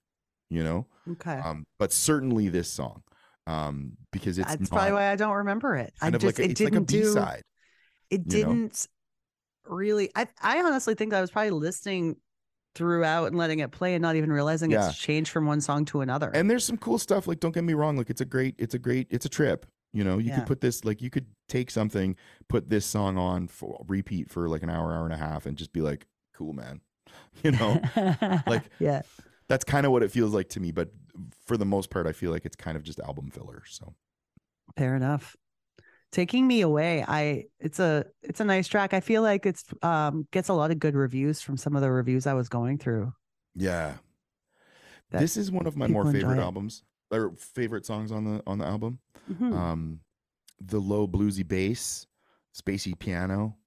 you 0.50 0.64
know 0.64 0.86
Okay. 1.12 1.46
um 1.46 1.66
but 1.80 1.92
certainly 1.92 2.50
this 2.50 2.70
song 2.70 3.04
um 3.48 3.94
because 4.12 4.38
it's 4.40 4.50
That's 4.50 4.72
not 4.72 4.72
probably 4.72 4.92
why 4.94 5.12
I 5.12 5.16
don't 5.16 5.36
remember 5.36 5.76
it. 5.76 5.94
I 6.02 6.12
just 6.12 6.24
like 6.24 6.40
a, 6.40 6.46
it 6.46 6.54
didn't 6.54 6.86
do 6.86 6.86
b-side 7.16 7.44
it 8.10 8.28
didn't 8.28 8.88
really 9.66 10.12
I 10.16 10.28
I 10.42 10.62
honestly 10.62 10.96
think 10.96 11.14
I 11.14 11.22
was 11.22 11.32
probably 11.32 11.52
listening 11.52 12.18
throughout 12.76 13.26
and 13.28 13.38
letting 13.38 13.60
it 13.60 13.72
play 13.72 13.96
and 13.96 14.02
not 14.02 14.16
even 14.16 14.32
realizing 14.32 14.70
Yeah. 14.72 14.90
it's 14.90 14.98
changed 14.98 15.32
from 15.32 15.46
one 15.46 15.62
song 15.62 15.86
to 15.86 16.02
another. 16.02 16.30
and 16.34 16.50
there's 16.50 16.64
some 16.66 16.78
cool 16.78 16.98
stuff 17.00 17.26
like 17.28 17.40
don't 17.40 17.54
get 17.56 17.64
me 17.64 17.74
wrong 17.74 17.98
like 17.98 18.10
it's 18.10 18.22
a 18.22 18.26
great 18.26 18.56
it's 18.58 18.74
a 18.76 18.80
great 18.80 19.08
it's 19.10 19.26
a 19.26 19.30
trip 19.30 19.66
you 19.94 20.04
know 20.04 20.18
you 20.18 20.30
Yeah. 20.30 20.36
could 20.40 20.48
put 20.48 20.62
this 20.62 20.84
like 20.86 21.02
you 21.02 21.10
could 21.10 21.26
take 21.48 21.72
something 21.72 22.16
put 22.50 22.70
this 22.70 22.86
song 22.86 23.18
on 23.18 23.48
for 23.48 23.84
repeat 23.88 24.30
for 24.30 24.48
like 24.50 24.62
an 24.62 24.70
hour 24.70 24.94
hour 24.94 25.06
and 25.06 25.14
a 25.14 25.18
half 25.18 25.46
and 25.46 25.58
just 25.58 25.72
be 25.74 25.82
like 25.82 26.06
cool 26.34 26.54
man 26.54 26.82
you 27.44 27.52
know 27.52 27.80
like 28.46 28.64
yeah. 28.80 29.02
that's 29.48 29.64
kind 29.64 29.86
of 29.86 29.92
what 29.94 30.04
it 30.04 30.12
feels 30.12 30.34
like 30.34 30.50
to 30.50 30.60
me 30.60 30.72
but 30.72 30.90
for 31.46 31.56
the 31.56 31.66
most 31.66 31.90
part 31.90 32.06
i 32.08 32.12
feel 32.12 32.32
like 32.32 32.46
it's 32.46 32.58
kind 32.58 32.76
of 32.76 32.84
just 32.84 33.00
album 33.00 33.32
filler 33.32 33.64
so 33.68 33.94
Fair 34.78 34.96
enough. 34.96 35.38
Taking 36.16 36.48
me 36.48 36.62
away, 36.62 37.04
I 37.06 37.48
it's 37.60 37.78
a 37.80 38.06
it's 38.22 38.40
a 38.40 38.46
nice 38.46 38.70
track. 38.70 38.94
I 38.94 39.02
feel 39.02 39.22
like 39.22 39.46
it's 39.46 39.66
um 39.82 40.26
gets 40.32 40.48
a 40.48 40.54
lot 40.54 40.72
of 40.72 40.80
good 40.80 40.96
reviews 40.96 41.42
from 41.42 41.58
some 41.58 41.76
of 41.76 41.82
the 41.82 41.92
reviews 41.92 42.26
I 42.26 42.34
was 42.34 42.48
going 42.48 42.78
through. 42.78 43.12
yeah 43.54 43.96
this 45.12 45.38
is 45.38 45.52
one 45.52 45.68
of 45.68 45.76
my 45.76 45.88
more 45.88 46.06
favorite 46.06 46.40
albums 46.40 46.84
or 47.12 47.34
favorite 47.38 47.86
songs 47.86 48.12
on 48.12 48.24
the 48.24 48.42
on 48.48 48.58
the 48.60 48.66
album 48.66 49.00
Mhm, 49.30 49.54
um 49.54 50.00
the 50.62 50.80
low 50.80 51.08
bluesy 51.08 51.46
bass 51.48 52.08
spacey 52.54 52.98
piano 52.98 53.58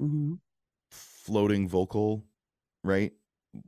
mhm. 0.00 0.38
floating 0.90 1.68
vocal, 1.68 2.24
right? 2.82 3.12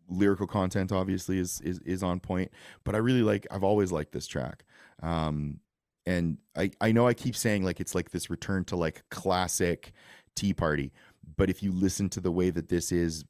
Lyrical 0.09 0.47
content 0.47 0.93
obviously 0.93 1.39
is 1.39 1.61
is 1.61 1.81
is 1.81 2.03
on 2.03 2.21
point, 2.21 2.51
but 2.85 2.95
I 2.95 2.99
really 2.99 3.23
like 3.23 3.47
I've 3.51 3.65
always 3.65 3.91
liked 3.93 4.13
this 4.13 4.27
track. 4.27 4.65
Um 5.03 5.61
and 6.07 6.39
I 6.57 6.71
I 6.81 6.93
know 6.93 7.07
I 7.07 7.15
keep 7.15 7.37
saying 7.37 7.65
like 7.65 7.81
it's 7.81 7.95
like 7.95 8.11
this 8.11 8.31
return 8.31 8.65
to 8.67 8.77
like 8.77 9.03
classic 9.11 9.93
Tea 10.37 10.53
Party, 10.55 10.93
but 11.37 11.49
if 11.51 11.63
you 11.63 11.73
listen 11.73 12.09
to 12.11 12.21
the 12.21 12.31
way 12.33 12.51
that 12.51 12.69
this 12.69 12.91
is 12.93 13.25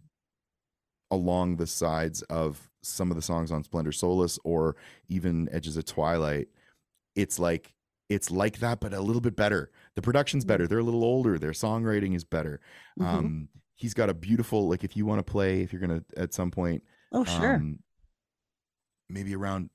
along 1.11 1.57
the 1.57 1.67
sides 1.67 2.23
of 2.23 2.71
some 2.83 3.11
of 3.11 3.17
the 3.17 3.23
songs 3.23 3.53
on 3.53 3.63
Splendor 3.63 3.93
Solis 3.93 4.39
or 4.45 4.77
even 5.09 5.49
Edges 5.53 5.77
of 5.77 5.85
Twilight, 5.85 6.49
it's 7.15 7.39
like 7.39 7.75
it's 8.09 8.31
like 8.31 8.59
that, 8.59 8.81
but 8.81 8.93
a 8.93 9.01
little 9.01 9.21
bit 9.23 9.37
better. 9.37 9.71
The 9.95 10.03
production's 10.03 10.45
better. 10.45 10.67
They're 10.67 10.79
a 10.79 10.83
little 10.85 11.05
older. 11.05 11.39
Their 11.39 11.53
songwriting 11.53 12.15
is 12.15 12.25
better. 12.25 12.61
Mhm. 12.99 13.07
Um, 13.07 13.49
he's 13.77 13.95
got 13.95 14.11
a 14.11 14.15
beautiful 14.15 14.69
like 14.69 14.85
if 14.85 14.97
you 14.97 15.07
want 15.07 15.19
to 15.25 15.31
play, 15.31 15.63
if 15.63 15.73
you're 15.73 15.81
gonna 15.81 16.05
at 16.17 16.33
some 16.35 16.51
point, 16.51 16.83
Oh 17.13 17.25
sure. 17.25 17.55
um, 17.57 17.79
maybe 19.09 19.35
around 19.35 19.71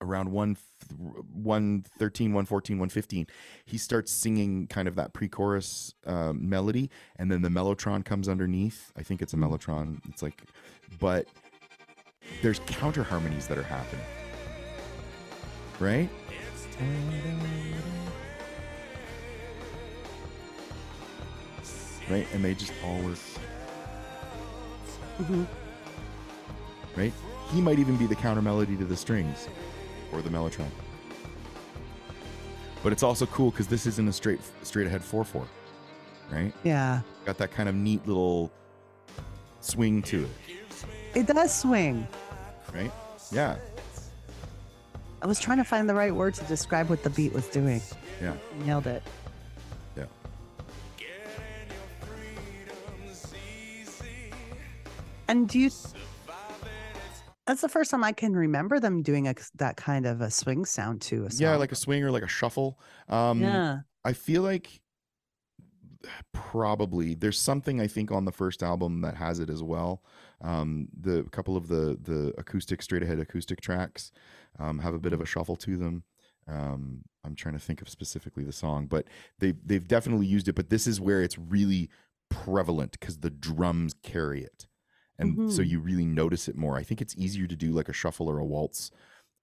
around 0.00 0.30
one 0.30 0.56
th- 0.88 0.98
113 1.32 2.30
114 2.32 2.76
115 2.78 3.26
he 3.64 3.78
starts 3.78 4.12
singing 4.12 4.66
kind 4.66 4.86
of 4.88 4.94
that 4.96 5.12
pre-chorus 5.12 5.94
um, 6.06 6.48
melody 6.48 6.90
and 7.16 7.30
then 7.30 7.42
the 7.42 7.48
mellotron 7.48 8.04
comes 8.04 8.28
underneath. 8.28 8.92
I 8.96 9.02
think 9.02 9.22
it's 9.22 9.32
a 9.32 9.36
mellotron. 9.36 10.00
It's 10.08 10.22
like 10.22 10.42
but 11.00 11.26
there's 12.42 12.58
counter 12.66 13.02
harmonies 13.02 13.46
that 13.46 13.56
are 13.58 13.62
happening. 13.62 14.04
Right? 15.78 16.10
Right? 22.10 22.26
And 22.32 22.44
they 22.44 22.54
just 22.54 22.72
all 22.84 22.98
work. 23.02 23.18
Mhm. 25.18 25.46
right? 26.94 27.12
He 27.50 27.60
might 27.60 27.78
even 27.78 27.96
be 27.96 28.06
the 28.06 28.14
counter 28.14 28.42
melody 28.42 28.76
to 28.76 28.84
the 28.84 28.96
strings 28.96 29.48
or 30.12 30.22
the 30.22 30.28
mellotron 30.30 30.68
but 32.82 32.92
it's 32.92 33.02
also 33.02 33.26
cool 33.26 33.50
because 33.50 33.66
this 33.66 33.86
isn't 33.86 34.06
a 34.08 34.12
straight 34.12 34.40
straight 34.62 34.86
ahead 34.86 35.02
4-4 35.02 35.44
right 36.30 36.52
Yeah. 36.64 37.00
got 37.24 37.38
that 37.38 37.50
kind 37.52 37.68
of 37.68 37.74
neat 37.74 38.06
little 38.06 38.50
swing 39.60 40.02
to 40.02 40.24
it 41.14 41.16
It 41.16 41.26
does 41.26 41.54
swing. 41.54 42.06
right 42.74 42.90
yeah 43.32 43.56
I 45.22 45.26
was 45.26 45.40
trying 45.40 45.58
to 45.58 45.64
find 45.64 45.88
the 45.88 45.94
right 45.94 46.14
word 46.14 46.34
to 46.34 46.44
describe 46.44 46.88
what 46.90 47.02
the 47.02 47.10
beat 47.10 47.32
was 47.32 47.46
doing. 47.48 47.80
yeah 48.22 48.34
Nailed 48.64 48.86
it. 48.86 49.02
yeah 49.96 50.04
And 55.28 55.48
do 55.48 55.58
you? 55.58 55.70
That's 57.46 57.60
the 57.60 57.68
first 57.68 57.90
time 57.90 58.02
I 58.02 58.12
can 58.12 58.34
remember 58.34 58.80
them 58.80 59.02
doing 59.02 59.28
a, 59.28 59.34
that 59.56 59.76
kind 59.76 60.06
of 60.06 60.20
a 60.20 60.30
swing 60.30 60.64
sound 60.64 61.00
to 61.02 61.26
a 61.26 61.30
song. 61.30 61.42
yeah 61.42 61.56
like 61.56 61.72
a 61.72 61.76
swing 61.76 62.02
or 62.02 62.10
like 62.10 62.22
a 62.24 62.28
shuffle 62.28 62.78
um 63.08 63.40
yeah. 63.40 63.78
I 64.04 64.12
feel 64.12 64.42
like 64.42 64.80
probably 66.32 67.14
there's 67.14 67.40
something 67.40 67.80
I 67.80 67.86
think 67.86 68.12
on 68.12 68.24
the 68.24 68.32
first 68.32 68.62
album 68.62 69.00
that 69.00 69.16
has 69.16 69.40
it 69.40 69.50
as 69.50 69.62
well. 69.62 70.02
Um, 70.40 70.88
the 70.98 71.20
a 71.20 71.30
couple 71.30 71.56
of 71.56 71.68
the 71.68 71.98
the 72.00 72.32
acoustic 72.38 72.82
straight 72.82 73.02
ahead 73.02 73.18
acoustic 73.18 73.60
tracks 73.60 74.12
um, 74.58 74.78
have 74.78 74.94
a 74.94 74.98
bit 74.98 75.12
of 75.12 75.20
a 75.20 75.26
shuffle 75.26 75.56
to 75.56 75.76
them. 75.76 76.04
Um, 76.48 77.02
I'm 77.24 77.34
trying 77.34 77.54
to 77.54 77.60
think 77.60 77.82
of 77.82 77.88
specifically 77.88 78.44
the 78.44 78.52
song, 78.52 78.86
but 78.86 79.06
they 79.38 79.52
they've 79.64 79.86
definitely 79.86 80.26
used 80.26 80.48
it. 80.48 80.54
But 80.54 80.70
this 80.70 80.86
is 80.86 81.00
where 81.00 81.22
it's 81.22 81.38
really 81.38 81.90
prevalent 82.28 82.92
because 82.92 83.18
the 83.18 83.30
drums 83.30 83.94
carry 84.02 84.42
it, 84.42 84.66
and 85.18 85.32
mm-hmm. 85.32 85.50
so 85.50 85.62
you 85.62 85.80
really 85.80 86.06
notice 86.06 86.48
it 86.48 86.56
more. 86.56 86.76
I 86.76 86.82
think 86.82 87.00
it's 87.00 87.16
easier 87.16 87.46
to 87.46 87.56
do 87.56 87.72
like 87.72 87.88
a 87.88 87.92
shuffle 87.92 88.28
or 88.28 88.38
a 88.38 88.44
waltz 88.44 88.90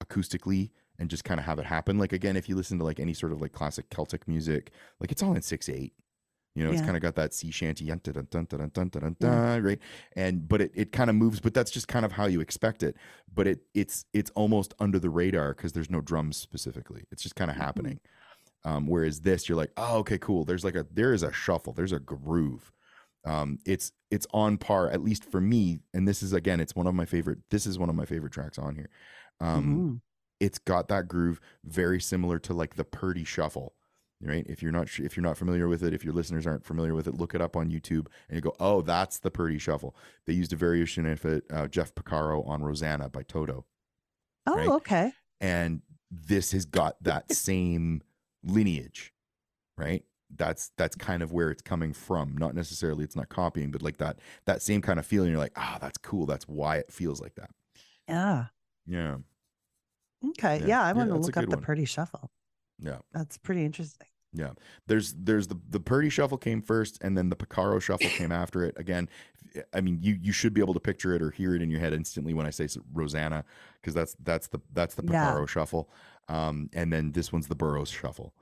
acoustically 0.03 0.71
and 0.99 1.09
just 1.09 1.23
kind 1.23 1.39
of 1.39 1.45
have 1.45 1.59
it 1.59 1.65
happen. 1.65 1.97
Like 1.97 2.13
again, 2.13 2.35
if 2.35 2.47
you 2.47 2.55
listen 2.55 2.77
to 2.79 2.83
like 2.83 2.99
any 2.99 3.13
sort 3.13 3.31
of 3.31 3.41
like 3.41 3.51
classic 3.51 3.89
Celtic 3.89 4.27
music, 4.27 4.71
like 4.99 5.11
it's 5.11 5.23
all 5.23 5.35
in 5.35 5.41
six 5.41 5.69
eight. 5.69 5.93
You 6.55 6.63
know, 6.63 6.69
yeah. 6.69 6.77
it's 6.77 6.85
kind 6.85 6.95
of 6.95 7.01
got 7.01 7.15
that 7.15 7.33
sea 7.33 7.49
shanty, 7.49 7.85
right? 9.59 9.79
And 10.15 10.47
but 10.47 10.61
it, 10.61 10.71
it 10.75 10.91
kind 10.91 11.09
of 11.09 11.15
moves, 11.15 11.39
but 11.39 11.53
that's 11.53 11.71
just 11.71 11.87
kind 11.87 12.05
of 12.05 12.11
how 12.11 12.27
you 12.27 12.41
expect 12.41 12.83
it. 12.83 12.95
But 13.33 13.47
it 13.47 13.61
it's 13.73 14.05
it's 14.13 14.29
almost 14.35 14.75
under 14.79 14.99
the 14.99 15.09
radar 15.09 15.55
because 15.55 15.73
there's 15.73 15.89
no 15.89 15.99
drums 15.99 16.37
specifically. 16.37 17.05
It's 17.11 17.23
just 17.23 17.35
kind 17.35 17.49
of 17.49 17.55
mm-hmm. 17.55 17.65
happening. 17.65 17.99
Um, 18.65 18.87
whereas 18.87 19.21
this, 19.21 19.49
you're 19.49 19.57
like, 19.57 19.71
oh, 19.77 19.97
okay, 19.99 20.17
cool. 20.19 20.45
There's 20.45 20.63
like 20.63 20.75
a 20.75 20.85
there 20.91 21.13
is 21.13 21.23
a 21.23 21.33
shuffle. 21.33 21.73
There's 21.73 21.91
a 21.91 21.99
groove. 21.99 22.71
Um, 23.25 23.59
it's 23.65 23.91
it's 24.11 24.27
on 24.33 24.57
par, 24.57 24.89
at 24.89 25.03
least 25.03 25.23
for 25.25 25.39
me. 25.41 25.79
And 25.93 26.07
this 26.07 26.21
is 26.23 26.33
again, 26.33 26.59
it's 26.59 26.75
one 26.75 26.87
of 26.87 26.93
my 26.95 27.05
favorite. 27.05 27.39
This 27.49 27.65
is 27.65 27.79
one 27.79 27.89
of 27.89 27.95
my 27.95 28.05
favorite 28.05 28.33
tracks 28.33 28.57
on 28.57 28.75
here. 28.75 28.89
Um, 29.39 29.65
Mhm. 29.65 30.01
it's 30.39 30.59
got 30.59 30.87
that 30.89 31.07
groove 31.07 31.39
very 31.63 31.99
similar 32.01 32.37
to 32.39 32.53
like 32.53 32.75
the 32.75 32.83
Purdie 32.83 33.23
Shuffle, 33.23 33.73
right? 34.21 34.45
If 34.49 34.61
you're 34.61 34.71
not 34.73 34.99
if 34.99 35.15
you're 35.15 35.23
not 35.23 35.37
familiar 35.37 35.67
with 35.67 35.83
it, 35.83 35.93
if 35.93 36.03
your 36.03 36.13
listeners 36.13 36.45
aren't 36.45 36.65
familiar 36.65 36.93
with 36.93 37.07
it, 37.07 37.15
look 37.15 37.33
it 37.33 37.41
up 37.41 37.55
on 37.55 37.69
YouTube 37.71 38.07
and 38.27 38.35
you 38.35 38.41
go, 38.41 38.53
oh, 38.59 38.81
that's 38.81 39.19
the 39.19 39.31
Purdie 39.31 39.57
Shuffle. 39.57 39.95
They 40.27 40.33
used 40.33 40.51
a 40.53 40.57
variation 40.57 41.05
of 41.05 41.23
it, 41.25 41.45
uh, 41.49 41.67
Jeff 41.67 41.95
Porcaro 41.95 42.45
on 42.47 42.61
Rosanna 42.61 43.07
by 43.09 43.23
Toto, 43.23 43.65
Oh, 44.45 44.55
right? 44.55 44.69
okay. 44.69 45.13
and 45.39 45.81
this 46.11 46.51
has 46.51 46.65
got 46.65 47.01
that 47.03 47.31
same 47.31 48.01
lineage, 48.43 49.13
right? 49.77 50.03
That's 50.37 50.71
that's 50.77 50.95
kind 50.95 51.23
of 51.23 51.31
where 51.31 51.51
it's 51.51 51.61
coming 51.61 51.93
from. 51.93 52.37
Not 52.37 52.55
necessarily 52.55 53.03
it's 53.03 53.15
not 53.15 53.29
copying, 53.29 53.71
but 53.71 53.81
like 53.81 53.97
that 53.97 54.19
that 54.45 54.61
same 54.61 54.81
kind 54.81 54.99
of 54.99 55.05
feeling. 55.05 55.29
You're 55.31 55.39
like, 55.39 55.53
ah, 55.55 55.77
that's 55.81 55.97
cool. 55.97 56.25
That's 56.25 56.47
why 56.47 56.77
it 56.77 56.91
feels 56.91 57.21
like 57.21 57.35
that. 57.35 57.51
Yeah. 58.07 58.47
Yeah, 58.85 59.17
Okay. 60.23 60.59
Yeah. 60.59 60.65
Yeah. 60.65 60.81
I 60.83 60.93
Yeah, 60.93 60.93
want 60.93 61.09
to 61.09 61.15
look 61.17 61.37
up 61.37 61.49
the 61.49 61.57
one. 61.57 61.61
Purdie 61.61 61.85
Shuffle. 61.85 62.31
yeah. 62.79 62.99
That's 63.11 63.37
pretty 63.37 63.65
interesting. 63.65 64.07
Yeah, 64.35 64.53
there's 64.87 65.13
there's 65.13 65.47
the 65.47 65.59
the 65.69 65.79
Purdie 65.79 66.09
shuffle 66.09 66.39
came 66.39 66.61
first, 66.63 66.97
and 67.03 67.15
then 67.15 67.29
the 67.29 67.35
Porcaro 67.35 67.79
shuffle 67.79 68.09
came 68.09 68.31
after 68.31 68.63
it. 68.63 68.73
Again, 68.77 69.07
I 69.73 69.79
mean, 69.81 69.99
you 70.01 70.17
you 70.19 70.31
should 70.31 70.55
be 70.55 70.61
able 70.61 70.73
to 70.73 70.79
picture 70.79 71.13
it 71.13 71.21
or 71.21 71.29
hear 71.29 71.53
it 71.55 71.61
in 71.61 71.69
your 71.69 71.79
head 71.79 71.93
instantly 71.93 72.33
when 72.33 72.47
I 72.47 72.49
say 72.49 72.67
Rosanna, 72.93 73.45
because 73.79 73.93
that's 73.93 74.15
that's 74.23 74.47
the 74.47 74.59
that's 74.73 74.95
the 74.95 75.03
Yeah. 75.03 75.43
Porcaro 75.43 75.47
shuffle, 75.47 75.87
um, 76.29 76.67
and 76.73 76.91
then 76.91 77.11
this 77.11 77.31
one's 77.31 77.47
the 77.47 77.53
Burrows 77.55 77.89
shuffle. 77.91 78.33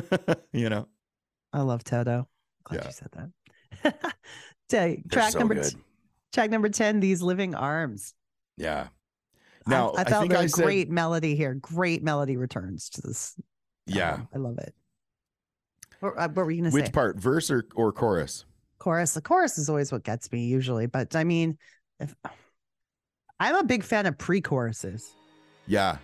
you 0.52 0.70
know, 0.70 0.88
I 1.54 1.62
love 1.62 1.82
Toto. 1.84 2.28
Glad 2.64 2.80
Yeah. 2.80 2.86
you 2.86 2.92
said 2.92 3.08
that. 3.82 4.14
Track 5.10 5.32
so 5.32 5.38
number 5.38 5.62
t- 5.62 5.76
track 6.32 6.50
number 6.50 6.68
10 6.68 7.00
these 7.00 7.22
living 7.22 7.54
arms 7.54 8.12
Yeah. 8.56 8.88
Now 9.66 9.90
i, 9.90 10.00
I, 10.00 10.04
felt 10.04 10.32
a 10.32 10.38
I 10.38 10.46
said 10.46 10.64
great 10.64 10.90
melody 10.90 11.36
here 11.36 11.54
great 11.54 12.02
melody 12.02 12.36
returns 12.36 12.88
to 12.90 13.02
this 13.02 13.36
yeah. 13.86 14.20
i 14.34 14.38
love 14.38 14.58
it 14.58 14.74
what, 16.00 16.14
uh, 16.18 16.28
what 16.28 16.44
were 16.46 16.50
you 16.50 16.62
gonna 16.62 16.72
Which 16.72 16.86
say 16.86 16.90
part, 16.92 17.18
verse 17.20 17.50
or, 17.50 17.64
or 17.76 17.92
chorus? 17.92 18.44
chorus 18.78 19.14
the 19.14 19.20
chorus 19.20 19.58
is 19.58 19.68
always 19.68 19.92
what 19.92 20.02
gets 20.02 20.32
me 20.32 20.44
usually 20.46 20.86
but 20.86 21.14
i 21.14 21.22
mean 21.24 21.56
if 22.00 22.14
i'm 23.38 23.54
a 23.56 23.64
big 23.64 23.84
fan 23.84 24.06
of 24.06 24.18
pre-choruses 24.18 25.12
Yeah. 25.66 25.98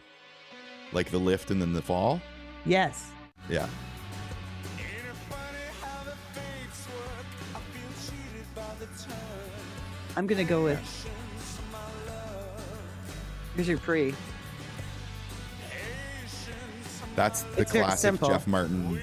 Like 0.93 1.11
the 1.11 1.19
lift 1.19 1.51
and 1.51 1.61
then 1.61 1.73
the 1.73 1.83
fall. 1.83 2.21
yes 2.67 3.11
Yeah. 3.49 3.69
I'm 10.17 10.27
gonna 10.27 10.45
go 10.45 10.63
with 10.65 11.09
here's 13.55 13.69
your 13.69 13.79
pre 13.79 14.15
That's 17.17 17.43
the 17.43 17.63
It's 17.63 17.73
very 17.73 17.85
classic 17.85 18.01
simple. 18.01 18.29
Jeff 18.29 18.47
Martin 18.47 19.03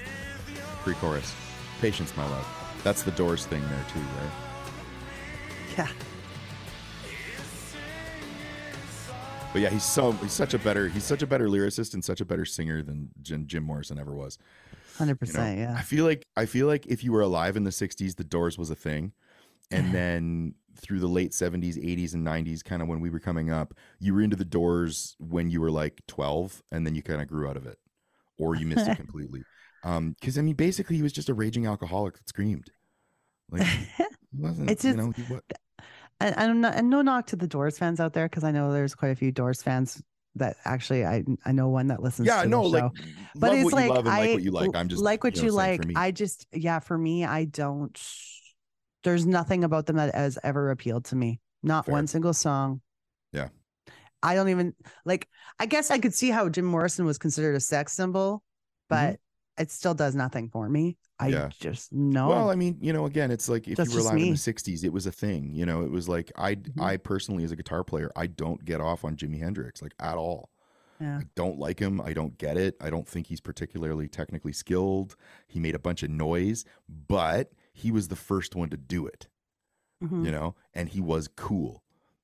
pre-chorus. 0.82 1.32
Patience, 1.80 2.16
my 2.16 2.24
love. 2.28 2.46
That's 2.82 3.02
the 3.02 3.10
Doors 3.12 3.44
thing 3.46 3.60
there 3.68 3.84
too, 3.92 4.00
right? 4.00 4.30
yeah 5.76 5.88
But 9.52 9.62
yeah, 9.62 9.70
he's 9.70 9.84
so 9.84 10.12
he's 10.12 10.32
such 10.32 10.54
a 10.54 10.58
better 10.58 10.88
he's 10.88 11.04
such 11.04 11.22
a 11.22 11.26
better 11.26 11.48
lyricist 11.48 11.94
and 11.94 12.04
such 12.04 12.20
a 12.20 12.24
better 12.24 12.44
singer 12.44 12.82
than 12.82 13.10
Jim, 13.22 13.46
Jim 13.46 13.62
Morrison 13.62 13.98
ever 13.98 14.14
was. 14.14 14.38
100% 14.98 15.26
You 15.26 15.32
know? 15.32 15.44
yeah 15.62 15.74
I 15.76 15.82
feel 15.82 16.04
like 16.04 16.26
I 16.36 16.46
feel 16.46 16.66
like 16.66 16.86
if 16.86 17.04
you 17.04 17.12
were 17.12 17.20
alive 17.22 17.56
in 17.56 17.64
the 17.64 17.70
'60s, 17.70 18.16
the 18.16 18.24
Doors 18.24 18.58
was 18.58 18.70
a 18.70 18.74
thing, 18.74 19.12
and 19.70 19.94
then 19.94 20.54
through 20.80 21.00
the 21.00 21.06
late 21.08 21.32
'70s, 21.32 21.76
'80s, 21.76 22.14
and 22.14 22.26
'90s, 22.26 22.64
kind 22.64 22.82
of 22.82 22.88
when 22.88 23.00
we 23.00 23.10
were 23.10 23.20
coming 23.20 23.50
up, 23.50 23.74
you 24.00 24.14
were 24.14 24.22
into 24.22 24.36
the 24.36 24.44
Doors 24.44 25.16
when 25.18 25.50
you 25.50 25.60
were 25.60 25.70
like 25.70 26.00
12, 26.08 26.62
and 26.72 26.86
then 26.86 26.94
you 26.94 27.02
kind 27.02 27.20
of 27.20 27.28
grew 27.28 27.48
out 27.48 27.56
of 27.56 27.66
it, 27.66 27.78
or 28.38 28.54
you 28.56 28.66
missed 28.66 28.88
it 28.88 28.96
completely. 29.04 29.42
Um, 29.84 30.14
because 30.18 30.38
I 30.38 30.42
mean, 30.42 30.54
basically, 30.54 30.96
he 30.96 31.02
was 31.02 31.12
just 31.12 31.28
a 31.28 31.34
raging 31.34 31.66
alcoholic 31.66 32.14
that 32.16 32.28
screamed. 32.28 32.70
Like, 33.50 33.62
he 33.96 34.04
wasn't 34.38 34.70
It's 34.70 34.84
you 34.84 34.92
just- 34.94 34.98
know 35.04 35.12
he, 35.12 35.22
wa- 35.32 35.40
and, 36.20 36.36
and, 36.36 36.60
no, 36.60 36.68
and 36.68 36.90
no 36.90 37.00
knock 37.02 37.26
to 37.28 37.36
the 37.36 37.46
Doors 37.46 37.78
fans 37.78 38.00
out 38.00 38.12
there 38.12 38.26
because 38.28 38.42
I 38.42 38.50
know 38.50 38.72
there's 38.72 38.94
quite 38.94 39.10
a 39.10 39.14
few 39.14 39.30
Doors 39.30 39.62
fans 39.62 40.02
that 40.34 40.56
actually 40.64 41.04
I 41.04 41.24
I 41.44 41.52
know 41.52 41.68
one 41.68 41.86
that 41.88 42.02
listens. 42.02 42.26
yeah, 42.28 42.42
to 42.42 42.48
no, 42.48 42.62
the 42.62 42.68
like 42.68 42.82
show. 42.96 43.04
but 43.34 43.40
but 43.40 43.52
it's 43.56 43.64
what 43.64 43.74
like 43.74 43.88
you 43.88 44.10
I 44.10 44.18
like 44.20 44.34
what 44.34 44.42
you 44.42 44.50
like. 44.50 44.76
I'm 44.76 44.88
just 44.88 45.02
like 45.02 45.24
what 45.24 45.36
know, 45.36 45.42
you 45.44 45.50
like. 45.52 45.80
I 45.96 46.10
just 46.10 46.46
yeah, 46.52 46.78
for 46.80 46.98
me, 46.98 47.24
I 47.24 47.44
don't. 47.44 47.96
There's 49.04 49.26
nothing 49.26 49.64
about 49.64 49.86
them 49.86 49.96
that 49.96 50.14
has 50.14 50.38
ever 50.42 50.70
appealed 50.70 51.04
to 51.06 51.16
me. 51.16 51.40
Not 51.62 51.86
Fair. 51.86 51.92
one 51.92 52.06
single 52.06 52.32
song. 52.34 52.80
Yeah. 53.32 53.48
I 54.22 54.34
don't 54.34 54.48
even 54.48 54.74
like. 55.04 55.28
I 55.60 55.66
guess 55.66 55.90
I 55.90 55.98
could 55.98 56.14
see 56.14 56.30
how 56.30 56.48
Jim 56.48 56.64
Morrison 56.64 57.04
was 57.06 57.18
considered 57.18 57.54
a 57.54 57.60
sex 57.60 57.92
symbol, 57.92 58.42
but 58.88 59.18
it 59.58 59.70
still 59.70 59.94
does 59.94 60.14
nothing 60.14 60.48
for 60.48 60.68
me. 60.68 60.96
I 61.20 61.30
Mm-hmm. 61.30 61.34
Yeah. 61.34 61.48
just 61.60 61.92
no. 61.92 62.28
Well, 62.28 62.50
I 62.50 62.54
mean, 62.54 62.78
you 62.80 62.92
know, 62.92 63.06
again, 63.06 63.30
it's 63.30 63.48
like 63.48 63.66
if 63.68 63.76
That's 63.76 63.90
you 63.90 63.96
were 63.96 64.02
alive 64.02 64.14
in 64.18 64.30
the 64.30 64.34
'60s, 64.36 64.84
it 64.84 64.92
was 64.92 65.06
a 65.06 65.12
thing. 65.12 65.52
You 65.52 65.66
know, 65.66 65.82
it 65.82 65.90
was 65.90 66.08
like 66.08 66.30
I, 66.36 66.54
Mhm. 66.56 66.80
I 66.80 66.96
personally, 66.96 67.44
as 67.44 67.52
a 67.52 67.56
guitar 67.56 67.82
player, 67.84 68.10
I 68.16 68.26
don't 68.26 68.64
get 68.64 68.80
off 68.80 69.04
on 69.04 69.16
Jimi 69.16 69.40
Hendrix 69.40 69.82
like 69.82 69.94
at 70.00 70.16
all. 70.16 70.50
yeah. 71.00 71.18
I 71.18 71.22
don't 71.36 71.58
like 71.58 71.78
him. 71.78 72.00
I 72.00 72.12
don't 72.12 72.36
get 72.38 72.56
it. 72.56 72.76
I 72.80 72.90
don't 72.90 73.06
think 73.06 73.28
he's 73.28 73.40
particularly 73.40 74.08
technically 74.08 74.52
skilled. 74.52 75.14
He 75.46 75.60
made 75.60 75.76
a 75.76 75.78
bunch 75.78 76.02
of 76.02 76.10
noise, 76.10 76.64
but 77.08 77.52
he 77.78 77.90
was 77.90 78.08
the 78.08 78.16
first 78.16 78.54
one 78.54 78.68
to 78.70 78.76
do 78.76 79.06
it. 79.06 79.28
Mhm. 80.02 80.24
You 80.24 80.30
know, 80.30 80.54
and 80.74 80.88
he 80.88 81.00
was 81.00 81.28
cool, 81.28 81.82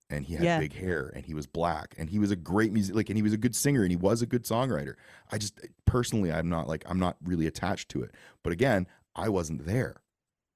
and 0.08 0.24
he 0.26 0.34
had 0.34 0.44
Yeah. 0.44 0.58
big 0.60 0.74
hair, 0.74 1.10
and 1.14 1.24
he 1.26 1.34
was 1.34 1.46
black, 1.46 1.94
and 1.98 2.08
he 2.10 2.18
was 2.20 2.30
a 2.30 2.36
great 2.36 2.72
music, 2.72 2.94
like, 2.94 3.08
and 3.10 3.16
he 3.18 3.22
was 3.22 3.32
a 3.32 3.36
good 3.36 3.56
singer, 3.56 3.82
and 3.82 3.90
he 3.90 3.96
was 3.96 4.22
a 4.22 4.26
good 4.26 4.44
songwriter. 4.44 4.94
I 5.32 5.38
just 5.38 5.58
personally, 5.84 6.32
I'm 6.32 6.48
not 6.48 6.68
like 6.68 6.84
I'm 6.86 6.98
not 7.00 7.16
really 7.24 7.46
attached 7.46 7.88
to 7.90 8.02
it. 8.02 8.12
But 8.44 8.52
again, 8.52 8.86
I 9.16 9.28
wasn't 9.28 9.64
there 9.66 10.02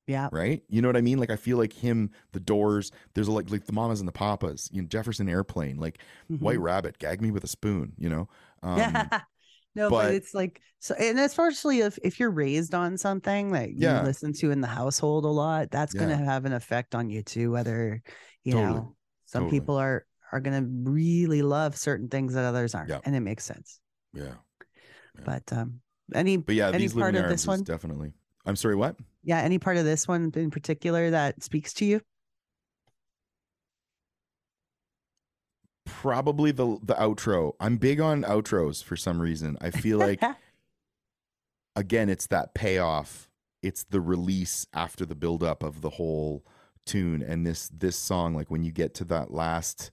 Yeah. 0.07 0.29
right? 0.33 0.63
You 0.69 0.81
know 0.81 0.89
what 0.89 0.97
I 0.97 1.01
mean? 1.01 1.19
Like 1.19 1.31
I 1.31 1.37
feel 1.37 1.59
like 1.59 1.73
him, 1.73 2.11
the 2.33 2.41
Doors. 2.41 2.93
There's 3.15 3.27
a, 3.29 3.33
like 3.33 3.51
like 3.51 3.67
the 3.67 3.73
Mamas 3.73 3.99
and 4.01 4.07
the 4.09 4.13
Papas. 4.13 4.69
You 4.73 4.83
know, 4.83 4.89
Jefferson 4.89 5.29
Airplane, 5.29 5.77
like 5.79 5.99
Mhm. 6.31 6.41
White 6.41 6.61
Rabbit, 6.61 6.99
gag 6.99 7.21
me 7.21 7.31
with 7.33 7.43
a 7.43 7.49
spoon. 7.49 7.95
You 7.99 8.11
know, 8.11 8.29
um, 8.63 8.79
yeah. 8.79 9.23
No, 9.79 9.89
but, 9.91 10.03
but- 10.07 10.15
it's 10.15 10.35
like 10.35 10.61
so, 10.81 10.95
and 10.95 11.19
especially 11.19 11.81
if 11.81 11.99
if 12.05 12.21
you're 12.21 12.31
raised 12.31 12.75
on 12.75 12.99
something 12.99 13.53
that 13.53 13.71
you 13.71 13.77
Yeah. 13.89 14.03
listen 14.03 14.33
to 14.35 14.51
in 14.51 14.61
the 14.61 14.69
household 14.69 15.25
a 15.25 15.29
lot, 15.29 15.71
that's 15.71 15.95
going 15.95 16.11
to 16.11 16.17
have 16.17 16.45
an 16.45 16.53
effect 16.53 16.95
on 16.95 17.11
you 17.11 17.23
too. 17.23 17.51
Whether 17.51 18.03
you 18.45 18.53
Totally. 18.53 18.75
know 18.75 18.95
some 19.27 19.43
Totally. 19.45 19.61
people 19.61 19.77
are 19.77 20.05
are 20.31 20.41
going 20.41 20.63
to 20.63 20.91
really 20.91 21.43
love 21.43 21.77
certain 21.77 22.09
things 22.09 22.35
that 22.35 22.45
others 22.45 22.75
aren't, 22.75 22.91
Yeah. 22.91 23.01
and 23.05 23.17
it 23.17 23.21
makes 23.21 23.45
sense. 23.45 23.81
yeah. 24.13 24.35
Yeah. 25.17 25.23
But 25.25 25.53
um, 25.53 25.81
any 26.15 26.37
But 26.37 26.55
yeah, 26.55 26.69
any 26.69 26.79
these 26.79 26.93
part 26.95 27.15
of 27.17 27.29
this 27.29 27.47
one, 27.47 27.63
definitely. 27.65 28.13
I'm 28.47 28.57
sorry. 28.57 28.77
What? 28.77 28.97
yeah, 29.25 29.41
any 29.41 29.59
part 29.59 29.77
of 29.79 29.85
this 29.85 30.07
one 30.07 30.31
in 30.35 30.51
particular 30.51 31.11
that 31.11 31.43
speaks 31.43 31.73
to 31.75 31.85
you? 31.85 32.01
Probably 36.01 36.53
the 36.53 36.79
the 36.83 36.95
outro. 36.95 37.55
I'm 37.59 37.77
big 37.77 38.01
on 38.01 38.23
outros 38.23 38.85
for 38.85 38.95
some 38.97 39.21
reason. 39.21 39.59
I 39.61 39.71
feel 39.73 39.99
like 39.99 40.23
again, 41.77 42.09
it's 42.09 42.27
that 42.29 42.55
payoff. 42.55 43.29
It's 43.63 43.83
the 43.85 44.01
release 44.01 44.67
after 44.73 45.05
the 45.05 45.17
buildup 45.17 45.63
of 45.65 45.81
the 45.81 45.91
whole 45.91 46.45
tune. 46.87 47.21
And 47.23 47.45
this 47.45 47.69
this 47.73 47.97
song, 47.97 48.35
like 48.35 48.49
when 48.51 48.63
you 48.63 48.71
get 48.73 48.95
to 48.95 49.05
that 49.07 49.33
last 49.33 49.91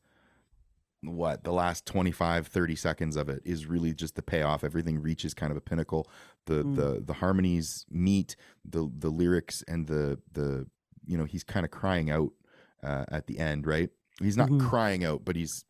what 1.01 1.43
the 1.43 1.51
last 1.51 1.85
25 1.85 2.47
30 2.47 2.75
seconds 2.75 3.15
of 3.15 3.29
it 3.29 3.39
is 3.45 3.67
really 3.67 3.93
just 3.93 4.15
the 4.15 4.23
payoff 4.23 4.63
everything 4.63 4.99
reaches 4.99 5.35
kind 5.35 5.51
of 5.51 5.57
a 5.57 5.61
pinnacle 5.61 6.09
the 6.47 6.63
Mm. 6.63 6.75
the 6.75 7.03
the 7.05 7.13
harmonies 7.13 7.85
meet 7.91 8.35
the 8.63 8.89
the 8.97 9.09
lyrics 9.11 9.63
and 9.67 9.85
the 9.85 10.17
the 10.31 10.65
you 11.05 11.15
know 11.15 11.25
he's 11.25 11.43
kind 11.43 11.63
of 11.63 11.69
crying 11.69 12.09
out 12.09 12.31
uh, 12.81 13.05
at 13.09 13.27
the 13.27 13.37
end 13.37 13.67
right 13.67 13.91
he's 14.19 14.35
not 14.37 14.49
Mhm. 14.49 14.67
crying 14.67 15.03
out 15.05 15.23
but 15.23 15.35
he's 15.35 15.63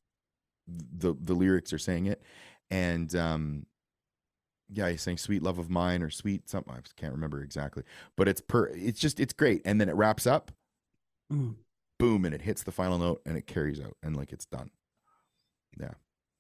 the 0.68 1.14
the 1.20 1.34
lyrics 1.34 1.72
are 1.74 1.78
saying 1.78 2.06
it 2.08 2.22
and 2.72 3.16
um 3.16 3.66
yeah 4.70 4.90
he's 4.90 5.02
saying 5.04 5.18
sweet 5.18 5.44
love 5.44 5.60
of 5.60 5.70
mine 5.70 6.02
or 6.02 6.10
sweet 6.10 6.50
something 6.50 6.74
i 6.74 6.80
can't 7.00 7.14
remember 7.14 7.42
exactly 7.44 7.84
but 8.18 8.28
it's 8.28 8.42
per 8.42 8.68
it's 8.74 9.00
just 9.00 9.20
it's 9.20 9.34
great 9.34 9.62
and 9.66 9.80
then 9.80 9.90
it 9.90 9.96
wraps 9.96 10.26
up 10.28 10.52
Mm. 11.32 11.56
boom 12.00 12.24
and 12.26 12.36
it 12.36 12.42
hits 12.44 12.62
the 12.64 12.72
final 12.72 13.00
note 13.00 13.22
and 13.26 13.36
it 13.36 13.48
carries 13.48 13.80
out 13.80 13.98
and 14.04 14.16
like 14.16 14.32
it's 14.32 14.46
done 14.46 14.70
Yeah. 15.80 15.94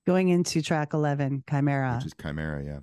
Going 0.05 0.29
into 0.29 0.61
track 0.61 0.93
eleven, 0.93 1.43
Chimera. 1.49 1.95
which 1.97 2.05
is 2.05 2.13
chimera 2.21 2.63
yeah 2.63 2.79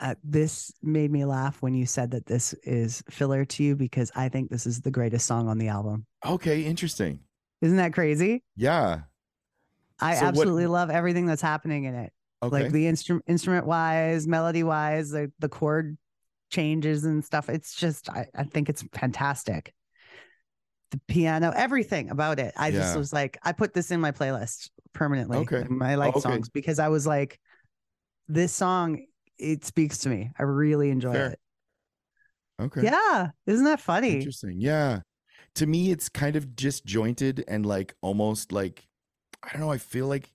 uh, 0.00 0.14
this 0.24 0.72
made 0.82 1.10
me 1.12 1.24
laugh 1.24 1.60
when 1.62 1.74
you 1.74 1.84
said 1.86 2.10
that 2.12 2.26
this 2.26 2.52
is 2.64 3.02
filler 3.10 3.44
to 3.44 3.62
you 3.62 3.76
because 3.76 4.10
I 4.16 4.28
think 4.30 4.50
this 4.50 4.66
is 4.66 4.80
the 4.80 4.90
greatest 4.90 5.26
song 5.26 5.46
on 5.48 5.58
the 5.58 5.68
album. 5.68 6.06
okay 6.26 6.64
interesting 6.64 7.20
Isn't 7.60 7.76
that 7.76 7.92
crazy? 7.92 8.42
yeah 8.56 9.02
I 10.00 10.14
So 10.14 10.20
what- 10.22 10.28
absolutely 10.28 10.66
love 10.66 10.90
everything 10.90 11.26
that's 11.26 11.42
happening 11.42 11.84
in 11.84 11.94
it. 11.94 12.12
okay 12.42 12.62
Like 12.64 12.72
the 12.72 12.86
instrument 12.86 13.24
instrument 13.28 13.66
wise, 13.66 14.26
melody 14.26 14.62
wise, 14.62 15.10
the, 15.10 15.30
the 15.38 15.48
chord 15.48 15.96
changes 16.50 17.04
and 17.04 17.24
stuff. 17.24 17.48
It's 17.48 17.74
just 17.74 18.08
I, 18.10 18.26
I 18.34 18.44
think 18.44 18.68
it's 18.68 18.82
fantastic. 18.92 19.72
The 20.90 21.00
piano, 21.06 21.52
everything 21.54 22.10
about 22.10 22.40
it. 22.40 22.52
I 22.56 22.72
just 22.72 22.96
was 22.98 23.12
like, 23.12 23.38
I 23.44 23.52
put 23.52 23.72
this 23.72 23.92
in 23.92 24.00
my 24.00 24.10
playlist 24.10 24.70
permanently. 24.92 25.38
Okay. 25.38 25.64
My 25.68 25.94
like 25.94 26.14
oh, 26.14 26.18
Okay. 26.18 26.28
songs 26.28 26.48
because 26.48 26.80
I 26.80 26.88
was 26.88 27.06
like, 27.06 27.38
this 28.26 28.52
song, 28.52 29.06
it 29.38 29.64
speaks 29.64 29.98
to 29.98 30.08
me. 30.08 30.30
I 30.36 30.42
really 30.42 30.90
enjoy 30.90 31.12
Fair. 31.12 31.26
it. 31.30 31.38
okay 32.60 32.82
Yeah. 32.82 33.28
Isn't 33.46 33.66
that 33.66 33.78
funny? 33.80 34.16
Interesting. 34.16 34.56
Yeah. 34.58 35.00
To 35.56 35.66
me, 35.66 35.92
it's 35.92 36.08
kind 36.08 36.34
of 36.34 36.56
disjointed 36.56 37.44
and 37.46 37.64
like 37.64 37.94
almost 38.02 38.50
like, 38.50 38.84
I 39.42 39.50
don't 39.52 39.60
know. 39.60 39.70
I 39.70 39.78
feel 39.78 40.06
like 40.06 40.32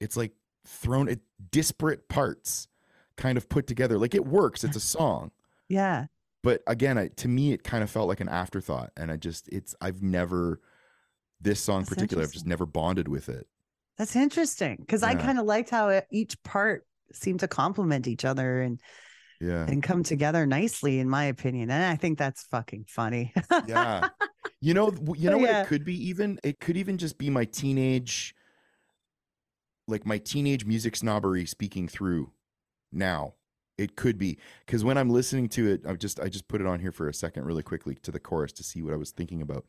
it's 0.00 0.16
like 0.16 0.32
thrown 0.66 1.08
at 1.08 1.18
disparate 1.50 2.08
parts 2.08 2.68
kind 3.16 3.36
of 3.38 3.48
put 3.48 3.66
together. 3.66 3.98
Like 3.98 4.14
it 4.14 4.26
works. 4.26 4.64
It's 4.64 4.76
a 4.76 4.80
song. 4.96 5.30
Yeah. 5.68 6.06
But 6.42 6.62
again, 6.66 6.96
I, 6.98 7.08
to 7.16 7.28
me, 7.28 7.52
it 7.52 7.64
kind 7.64 7.82
of 7.82 7.90
felt 7.90 8.08
like 8.08 8.20
an 8.20 8.28
afterthought. 8.28 8.90
And 8.96 9.10
I 9.10 9.16
just, 9.16 9.48
it's, 9.48 9.74
I've 9.80 10.02
never, 10.02 10.60
this 11.40 11.60
song 11.60 11.80
That's 11.80 11.90
particular, 11.90 12.22
I've 12.22 12.32
just 12.32 12.46
never 12.46 12.64
bonded 12.64 13.08
with 13.08 13.28
it. 13.28 13.46
That's 13.98 14.14
interesting 14.14 14.76
because 14.78 15.02
I 15.02 15.16
kind 15.16 15.40
of 15.40 15.44
liked 15.46 15.70
how 15.70 15.88
it, 15.88 16.06
each 16.12 16.40
part 16.44 16.86
seemed 17.12 17.40
to 17.40 17.48
complement 17.48 18.06
each 18.06 18.24
other 18.24 18.62
and 18.62 18.80
Yeah. 19.40 19.64
and 19.66 19.82
come 19.82 20.04
together 20.04 20.46
nicely, 20.46 21.00
in 21.00 21.08
my 21.08 21.24
opinion. 21.24 21.70
And 21.70 21.84
I 21.84 21.96
think 21.96 22.16
that's 22.18 22.44
fucking 22.44 22.84
funny. 22.88 23.32
yeah. 23.66 24.08
You 24.60 24.74
know, 24.74 24.92
you 25.16 25.30
know 25.30 25.38
what 25.38 25.50
Yeah. 25.50 25.62
it 25.62 25.68
could 25.68 25.84
be 25.84 25.94
even? 26.08 26.40
It 26.42 26.58
could 26.58 26.76
even 26.76 26.98
just 26.98 27.16
be 27.16 27.30
my 27.30 27.44
teenage 27.44 28.34
like 29.88 30.06
my 30.06 30.18
teenage 30.18 30.64
music 30.64 30.94
snobbery 30.94 31.44
speaking 31.46 31.88
through 31.88 32.30
now. 32.92 33.34
It 33.76 33.94
could 33.94 34.18
be 34.18 34.38
because 34.66 34.82
when 34.84 34.98
I'm 34.98 35.08
listening 35.08 35.48
to 35.50 35.68
it, 35.70 35.82
I 35.86 35.94
just 35.94 36.18
I 36.18 36.28
just 36.28 36.48
put 36.48 36.60
it 36.60 36.66
on 36.66 36.80
here 36.80 36.90
for 36.90 37.08
a 37.08 37.14
second, 37.14 37.44
really 37.44 37.62
quickly, 37.62 37.94
to 38.02 38.10
the 38.10 38.18
chorus 38.18 38.50
to 38.54 38.64
see 38.64 38.82
what 38.82 38.92
I 38.92 38.96
was 38.96 39.12
thinking 39.12 39.40
about. 39.40 39.66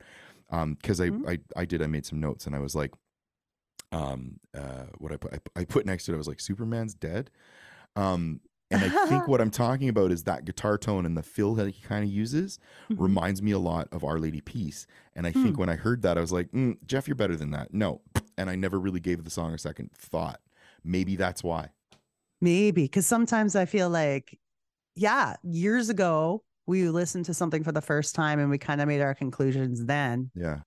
Because 0.50 1.00
I, 1.00 1.12
I 1.28 1.38
I 1.56 1.66
did 1.66 1.82
I 1.84 1.88
made 1.88 2.08
some 2.08 2.20
notes 2.20 2.48
and 2.48 2.56
I 2.56 2.60
was 2.60 2.74
like, 2.76 2.92
um, 3.92 4.40
uh, 4.58 4.86
what 4.98 5.12
I 5.12 5.18
put 5.18 5.34
I, 5.56 5.60
I 5.62 5.66
put 5.66 5.86
next 5.86 6.06
to 6.06 6.12
it, 6.12 6.16
I 6.16 6.18
was 6.18 6.28
like, 6.28 6.40
Superman's 6.40 6.94
dead. 6.96 7.30
Um, 7.96 8.42
and 8.72 8.84
I 8.84 8.90
think 9.08 9.28
what 9.28 9.42
I'm 9.42 9.50
talking 9.68 9.90
about 9.90 10.12
is 10.12 10.24
that 10.24 10.46
guitar 10.46 10.78
tone 10.78 11.06
and 11.06 11.16
the 11.18 11.24
fill 11.24 11.56
that 11.56 11.68
he 11.70 11.82
kind 11.82 12.04
of 12.04 12.10
uses 12.10 12.60
Mm-hmm. 12.92 13.04
reminds 13.04 13.42
me 13.44 13.52
a 13.52 13.60
lot 13.60 13.88
of 13.92 14.04
Our 14.04 14.18
Lady 14.20 14.42
Peace. 14.42 14.88
And 15.16 15.28
I 15.28 15.32
think 15.32 15.56
Hmm. 15.56 15.60
when 15.62 15.70
I 15.70 15.76
heard 15.76 16.02
that, 16.04 16.18
I 16.18 16.22
was 16.22 16.32
like, 16.32 16.52
mm, 16.52 16.78
Jeff, 16.88 17.08
you're 17.08 17.16
better 17.16 17.36
than 17.36 17.52
that. 17.52 17.74
No. 17.74 18.02
And 18.40 18.50
I 18.50 18.56
never 18.56 18.80
really 18.80 19.00
gave 19.02 19.24
the 19.24 19.30
song 19.30 19.54
a 19.54 19.58
second 19.58 19.92
thought. 19.92 20.40
Maybe 20.84 21.16
that's 21.18 21.44
why. 21.44 21.70
Maybe 22.42 22.84
because 22.84 23.06
sometimes 23.06 23.56
I 23.56 23.66
feel 23.66 23.90
like, 23.90 24.40
yeah, 24.96 25.36
years 25.44 25.90
ago 25.90 26.44
we 26.66 26.88
listened 26.88 27.26
to 27.26 27.34
something 27.34 27.64
for 27.64 27.72
the 27.74 27.82
first 27.82 28.16
time 28.16 28.40
and 28.40 28.50
we 28.50 28.58
kind 28.58 28.80
of 28.80 28.88
made 28.88 29.02
our 29.02 29.14
conclusions 29.14 29.84
then, 29.86 30.32
Yeah. 30.36 30.60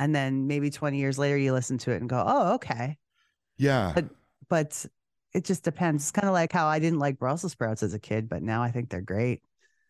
and 0.00 0.14
then 0.14 0.46
maybe 0.48 0.70
twenty 0.70 0.98
years 0.98 1.18
later 1.18 1.36
you 1.36 1.52
listen 1.52 1.78
to 1.78 1.92
it 1.92 2.00
and 2.00 2.08
go, 2.08 2.22
oh, 2.26 2.54
okay. 2.54 2.98
Yeah. 3.58 3.92
But 3.94 4.06
but 4.48 4.86
it 5.32 5.44
just 5.44 5.62
depends. 5.62 6.02
It's 6.04 6.10
kind 6.12 6.26
of 6.26 6.34
like 6.34 6.50
how 6.52 6.66
I 6.66 6.78
didn't 6.80 6.98
like 6.98 7.18
Brussels 7.18 7.52
sprouts 7.52 7.82
as 7.84 7.94
a 7.94 7.98
kid, 8.00 8.28
but 8.28 8.42
now 8.42 8.62
I 8.62 8.70
think 8.72 8.90
they're 8.90 9.00
great. 9.00 9.42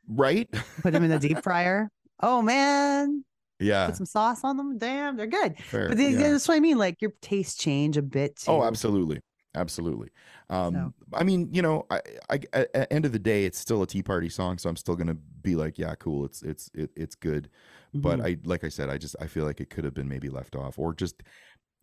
right? 0.08 0.48
Put 0.82 0.92
them 0.92 1.04
in 1.04 1.10
the 1.10 1.18
deep 1.18 1.42
fryer. 1.42 1.88
Oh 2.20 2.42
man, 2.42 3.24
yeah. 3.58 3.86
put 3.86 3.96
some 3.96 4.06
sauce 4.06 4.42
on 4.44 4.56
them. 4.56 4.78
Damn, 4.78 5.16
they're 5.16 5.26
good. 5.26 5.58
Fair. 5.58 5.88
But 5.88 5.98
yeah. 5.98 6.30
that's 6.30 6.48
what 6.48 6.56
I 6.56 6.60
mean. 6.60 6.78
Like 6.78 7.00
your 7.02 7.12
tastes 7.20 7.56
change 7.56 7.96
a 7.96 8.02
bit 8.02 8.36
too. 8.36 8.50
Oh, 8.50 8.62
absolutely. 8.64 9.20
Absolutely. 9.56 10.08
Um, 10.50 10.74
So- 10.74 10.94
I 11.12 11.22
mean, 11.22 11.48
you 11.52 11.62
know, 11.62 11.86
I, 11.90 12.00
I, 12.28 12.40
at 12.52 12.90
end 12.92 13.04
of 13.04 13.12
the 13.12 13.18
day, 13.20 13.44
it's 13.44 13.58
still 13.58 13.82
a 13.82 13.86
Tea 13.86 14.02
Party 14.02 14.28
song, 14.28 14.58
so 14.58 14.68
I'm 14.68 14.76
still 14.76 14.96
gonna 14.96 15.14
be 15.14 15.54
like, 15.54 15.78
yeah, 15.78 15.94
cool. 15.94 16.24
It's 16.24 16.42
it's 16.42 16.70
it, 16.74 16.90
it's 16.96 17.14
good. 17.14 17.48
But 17.94 18.18
Mhm. 18.18 18.24
I, 18.26 18.36
like 18.44 18.64
I 18.64 18.68
said, 18.68 18.90
I 18.90 18.98
just 18.98 19.14
I 19.20 19.28
feel 19.28 19.44
like 19.44 19.60
it 19.60 19.70
could 19.70 19.84
have 19.84 19.94
been 19.94 20.08
maybe 20.08 20.28
left 20.28 20.56
off, 20.56 20.76
or 20.78 20.92
just 20.92 21.22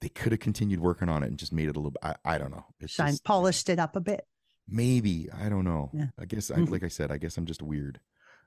they 0.01 0.09
could 0.09 0.33
have 0.33 0.41
continued 0.41 0.81
working 0.81 1.07
on 1.07 1.23
it 1.23 1.27
and 1.27 1.37
just 1.37 1.53
made 1.53 1.69
it 1.69 1.77
a 1.77 1.79
little. 1.79 1.93
I, 2.03 2.15
I 2.25 2.37
don't 2.37 2.51
know. 2.51 2.65
It's 2.81 2.91
shine 2.93 3.11
just- 3.11 3.23
polished 3.23 3.69
it 3.69 3.79
up 3.79 3.95
a 3.95 4.01
bit. 4.01 4.25
Maybe 4.67 5.29
I 5.31 5.47
don't 5.47 5.63
know. 5.63 5.89
Yeah. 5.93 6.07
I 6.19 6.25
guess, 6.25 6.51
I, 6.51 6.55
Mhm. 6.57 6.69
like 6.69 6.83
I 6.83 6.87
said, 6.89 7.11
I 7.11 7.17
guess 7.17 7.37
I'm 7.37 7.45
just 7.45 7.61
weird. 7.61 7.99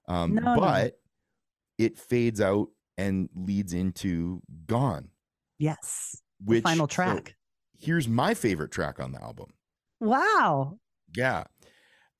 Um, 0.06 0.34
No, 0.34 0.54
no. 0.54 0.60
but 0.60 0.98
it 1.78 1.98
fades 1.98 2.40
out 2.40 2.68
and 2.96 3.28
leads 3.34 3.72
into 3.72 4.40
"Gone," 4.66 5.08
Yes. 5.58 6.20
The 6.40 6.46
which 6.50 6.62
final 6.64 6.84
so 6.88 6.94
track. 6.94 7.36
here's 7.78 8.08
my 8.08 8.34
favorite 8.34 8.70
track 8.72 9.00
on 9.00 9.12
the 9.12 9.22
album. 9.22 9.52
Wow. 10.00 10.78
Yeah. 11.16 11.44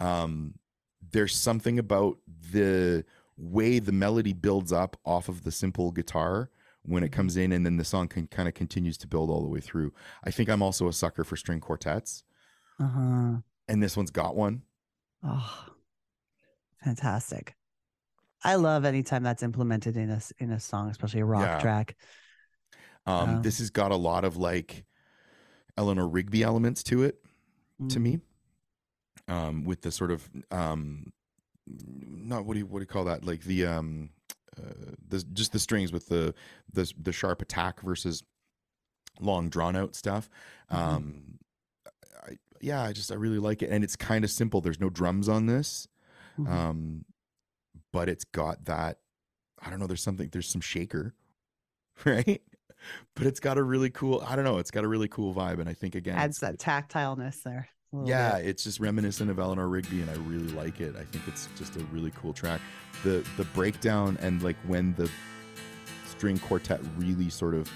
Um, 0.01 0.55
there's 1.13 1.35
something 1.37 1.79
about 1.79 2.19
the 2.53 3.05
way 3.37 3.79
the 3.81 3.93
melody 3.93 4.33
builds 4.33 4.73
up 4.73 4.97
off 5.05 5.29
of 5.29 5.43
the 5.43 5.51
simple 5.53 5.91
guitar 5.91 6.51
when 6.83 7.03
it 7.03 7.11
comes 7.13 7.37
in 7.37 7.53
and 7.53 7.65
then 7.67 7.77
the 7.77 7.85
song 7.85 8.07
can 8.09 8.27
kind 8.29 8.47
of 8.49 8.55
continues 8.55 8.97
to 8.99 9.07
build 9.07 9.31
all 9.31 9.43
the 9.43 9.49
way 9.49 9.61
through. 9.61 9.93
I 10.23 10.31
think 10.31 10.49
I'm 10.49 10.63
also 10.63 10.87
a 10.89 10.93
sucker 10.93 11.25
for 11.25 11.37
string 11.37 11.61
quartets 11.61 12.23
Uh 12.79 12.87
huh. 12.87 13.33
and 13.69 13.83
this 13.83 13.97
one's 13.97 14.11
got 14.11 14.37
one. 14.37 14.63
Oh, 15.23 15.67
fantastic. 16.83 17.55
I 18.45 18.57
love 18.57 18.85
anytime 18.85 19.23
that's 19.23 19.43
implemented 19.43 19.97
in 19.97 20.11
a 20.11 20.21
in 20.39 20.51
a 20.51 20.61
song, 20.61 20.91
especially 20.91 21.21
a 21.21 21.25
rock 21.25 21.41
Yeah. 21.41 21.59
track. 21.59 21.97
Um, 23.07 23.43
this 23.43 23.59
has 23.59 23.71
got 23.71 23.91
a 23.91 23.97
lot 23.97 24.25
of 24.25 24.37
like 24.37 24.85
Eleanor 25.77 26.09
Rigby 26.09 26.43
elements 26.43 26.83
to 26.85 27.03
it 27.03 27.25
to 27.89 28.01
Mm. 28.01 28.03
me. 28.03 28.21
Um, 29.27 29.65
with 29.65 29.81
the 29.81 29.91
sort 29.91 30.11
of 30.11 30.29
um 30.51 31.13
not 31.67 32.45
what 32.45 32.55
do 32.55 32.61
you 32.61 32.67
what 32.67 32.81
do 32.81 32.83
you 32.83 32.87
call 32.87 33.05
that? 33.05 33.25
Like 33.25 33.43
the 33.45 33.67
um 33.67 34.11
uh, 34.59 34.93
the 35.09 35.25
just 35.33 35.53
the 35.53 35.59
strings 35.59 35.93
with 35.93 36.09
the 36.09 36.35
the 36.73 36.93
the 37.01 37.13
sharp 37.13 37.43
attack 37.43 37.81
versus 37.81 38.23
long 39.21 39.49
drawn 39.49 39.77
out 39.77 39.95
stuff. 39.95 40.31
Mhm. 40.71 40.99
Um 40.99 41.39
I, 42.27 42.39
yeah, 42.61 42.83
I 42.83 42.93
just 42.93 43.13
I 43.13 43.17
really 43.17 43.39
like 43.39 43.63
it 43.63 43.71
and 43.71 43.85
it's 43.85 43.97
kind 43.97 44.25
of 44.25 44.31
simple. 44.31 44.61
There's 44.61 44.81
no 44.81 44.91
drums 44.91 45.29
on 45.29 45.47
this. 45.47 45.89
Mhm. 46.37 46.47
Um 46.53 47.05
but 47.95 48.09
it's 48.09 48.25
got 48.25 48.65
that 48.65 48.99
I 49.65 49.71
don't 49.71 49.79
know, 49.79 49.87
there's 49.87 50.03
something 50.03 50.29
there's 50.31 50.49
some 50.49 50.61
shaker, 50.61 51.15
right? 52.05 52.43
But 53.15 53.27
it's 53.27 53.41
got 53.41 53.57
a 53.57 53.63
really 53.63 53.89
cool, 53.89 54.23
I 54.27 54.37
don't 54.37 54.45
know, 54.45 54.59
it's 54.59 54.73
got 54.73 54.85
a 54.85 54.89
really 54.89 55.09
cool 55.09 55.33
vibe 55.33 55.61
and 55.61 55.69
I 55.69 55.73
think 55.73 55.95
again 55.95 56.19
Adds 56.19 56.41
that 56.41 56.59
tactileness 56.59 57.43
there. 57.43 57.69
yeah, 58.05 58.37
bit. 58.37 58.49
it's 58.49 58.65
just 58.65 58.81
reminiscent 58.81 59.31
of 59.31 59.39
Eleanor 59.39 59.69
Rigby, 59.69 60.03
and 60.03 60.11
I 60.11 60.15
really 60.25 60.49
like 60.49 60.81
it. 60.81 60.97
I 60.97 61.05
think 61.05 61.27
it's 61.29 61.49
just 61.57 61.77
a 61.77 61.85
really 61.85 62.11
cool 62.21 62.35
track. 62.35 62.61
The 63.05 63.25
the 63.37 63.45
breakdown 63.55 64.19
and 64.21 64.43
like 64.43 64.57
when 64.67 64.93
the 64.97 65.09
string 66.05 66.39
quartet 66.39 66.81
really 66.99 67.31
sort 67.31 67.55
of 67.55 67.71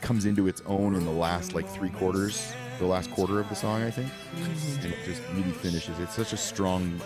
comes 0.00 0.26
into 0.26 0.48
its 0.48 0.60
own 0.66 0.96
in 0.96 1.04
the 1.04 1.12
last 1.12 1.54
like 1.54 1.68
three 1.68 1.90
quarters, 1.90 2.52
the 2.80 2.86
last 2.86 3.10
quarter 3.12 3.38
of 3.38 3.48
the 3.48 3.54
song, 3.54 3.82
I 3.84 3.90
think, 3.92 4.10
mm-hmm. 4.34 4.82
and 4.82 4.92
it 4.92 4.98
just 5.04 5.22
really 5.34 5.52
finishes. 5.52 5.98
It's 6.00 6.14
such 6.14 6.32
a 6.32 6.36
strong 6.36 7.00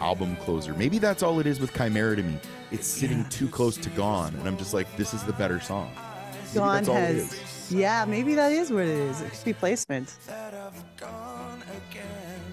album 0.00 0.36
closer. 0.36 0.74
Maybe 0.74 0.98
that's 0.98 1.22
all 1.22 1.40
it 1.40 1.46
is 1.46 1.60
with 1.60 1.72
Chimera 1.74 2.16
to 2.16 2.22
me. 2.22 2.38
It's 2.70 2.86
sitting 2.86 3.24
too 3.28 3.48
close 3.48 3.76
to 3.78 3.90
Gone, 3.90 4.34
and 4.36 4.46
I'm 4.46 4.56
just 4.56 4.74
like, 4.74 4.94
this 4.96 5.14
is 5.14 5.22
the 5.24 5.32
better 5.32 5.60
song. 5.60 5.90
Maybe 5.94 6.54
Gone 6.54 6.74
that's 6.74 6.88
all 6.88 6.96
it 6.96 7.14
has, 7.14 7.72
yeah, 7.72 8.04
maybe 8.06 8.34
that 8.34 8.52
is 8.52 8.70
what 8.72 8.82
it 8.82 8.88
is. 8.88 9.20
It 9.20 9.32
could 9.32 9.44
be 9.44 9.52
placement. 9.52 10.14
that 10.26 10.54
I've 10.54 10.96
gone 10.96 11.62
again. 11.90 12.08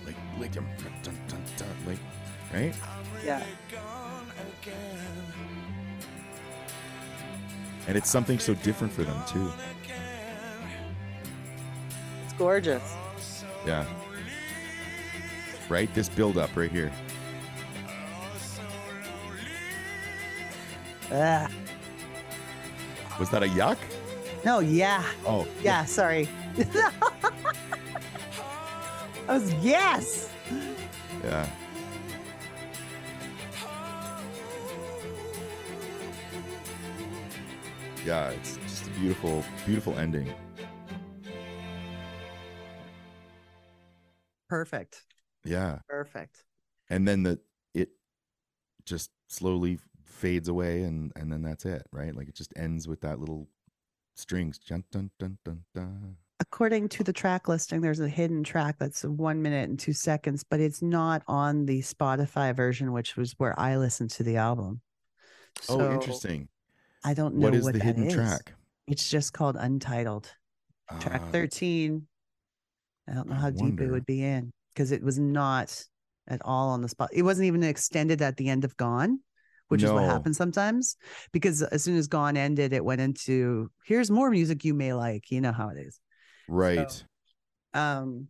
like 0.06 0.16
like 0.40 0.52
dun, 0.52 0.66
dun, 1.04 1.18
dun, 1.28 1.42
dun, 1.58 1.68
like 1.88 1.98
right. 2.54 2.76
Yeah. 3.24 3.44
And 7.88 7.96
it's 7.98 8.10
something 8.10 8.40
so 8.40 8.56
different 8.56 8.92
for 8.92 9.04
them 9.04 9.22
too. 9.28 9.52
It's 12.24 12.34
gorgeous. 12.34 12.96
Yeah. 13.66 13.86
Right? 15.70 15.94
This 15.94 16.10
build 16.10 16.38
up 16.38 16.56
right 16.56 16.72
here. 16.72 16.92
Was 23.20 23.30
that 23.32 23.44
a 23.44 23.48
yuck? 23.48 23.78
No, 24.44 24.60
yeah. 24.60 25.04
Oh, 25.26 25.48
Yeah, 25.62 25.86
sorry. 25.86 26.28
that 26.56 26.92
was 29.28 29.54
yes. 29.56 30.30
Yeah. 31.24 31.48
Yeah, 38.06 38.30
it's 38.30 38.58
just 38.68 38.86
a 38.86 38.90
beautiful, 38.92 39.44
beautiful 39.66 39.98
ending. 39.98 40.32
Perfect. 44.48 45.04
Yeah. 45.44 45.80
Perfect. 45.90 46.44
And 46.90 47.08
then 47.08 47.24
the 47.24 47.40
it 47.74 47.90
just 48.86 49.10
slowly 49.28 49.80
fades 50.16 50.48
away 50.48 50.84
and 50.84 51.12
and 51.16 51.32
then 51.32 51.42
that's 51.42 51.66
it, 51.66 51.86
right? 51.92 52.16
Like 52.16 52.28
it 52.30 52.36
just 52.36 52.54
ends 52.56 52.88
with 52.88 53.02
that 53.02 53.20
little 53.20 53.48
strings. 54.16 54.58
Dun, 54.60 54.84
dun, 54.92 55.12
dun, 55.20 55.38
dun, 55.44 55.64
dun. 55.74 56.16
According 56.40 56.90
to 56.90 57.04
the 57.04 57.14
track 57.14 57.48
listing, 57.48 57.80
there's 57.82 58.02
a 58.02 58.10
hidden 58.10 58.44
track 58.44 58.76
that's 58.78 59.04
one 59.04 59.42
minute 59.42 59.70
and 59.70 59.80
two 59.80 59.94
seconds, 59.94 60.44
but 60.44 60.60
it's 60.60 60.82
not 60.82 61.24
on 61.28 61.66
the 61.66 61.80
Spotify 61.82 62.54
version, 62.54 62.92
which 62.92 63.16
was 63.16 63.34
where 63.38 63.58
I 63.58 63.78
listened 63.78 64.12
to 64.12 64.24
the 64.24 64.36
album. 64.38 64.82
oh, 65.70 65.94
interesting. 65.94 66.50
I 67.06 67.14
don't 67.14 67.36
know 67.36 67.48
What 67.48 67.56
is 67.56 67.64
what 67.64 67.74
the 67.74 67.84
hidden 67.84 68.08
is. 68.08 68.14
track? 68.14 68.54
It's 68.88 69.10
just 69.10 69.32
called 69.32 69.56
Untitled. 69.58 70.30
Track 71.00 71.22
Uh, 71.22 71.32
13. 71.32 72.06
I 73.08 73.14
don't 73.14 73.30
know 73.30 73.36
I 73.36 73.40
how 73.40 73.50
deep 73.52 73.80
it 73.80 73.90
would 73.92 74.06
be 74.06 74.22
in 74.24 74.52
because 74.74 74.92
it 74.92 75.04
was 75.04 75.18
not 75.20 75.86
at 76.28 76.42
all 76.44 76.70
on 76.70 76.82
the 76.82 76.90
spot. 76.90 77.10
It 77.14 77.22
wasn't 77.22 77.46
even 77.48 77.64
extended 77.64 78.22
at 78.22 78.36
the 78.38 78.50
end 78.50 78.66
of 78.66 78.76
Gone, 78.76 79.20
which 79.68 79.84
is 79.84 79.92
what 79.92 80.04
happens 80.04 80.38
sometimes. 80.38 80.98
Because 81.32 81.62
as 81.62 81.84
soon 81.84 81.98
as 81.98 82.08
Gone 82.08 82.38
ended, 82.38 82.74
it 82.74 82.84
went 82.84 83.02
into 83.02 83.72
here's 83.86 84.12
more 84.12 84.30
music 84.30 84.64
you 84.64 84.74
may 84.74 84.94
like. 84.94 85.32
You 85.32 85.42
know 85.42 85.52
how 85.52 85.70
it 85.70 85.78
is. 85.78 86.00
Right. 86.48 87.04
Um, 87.74 88.28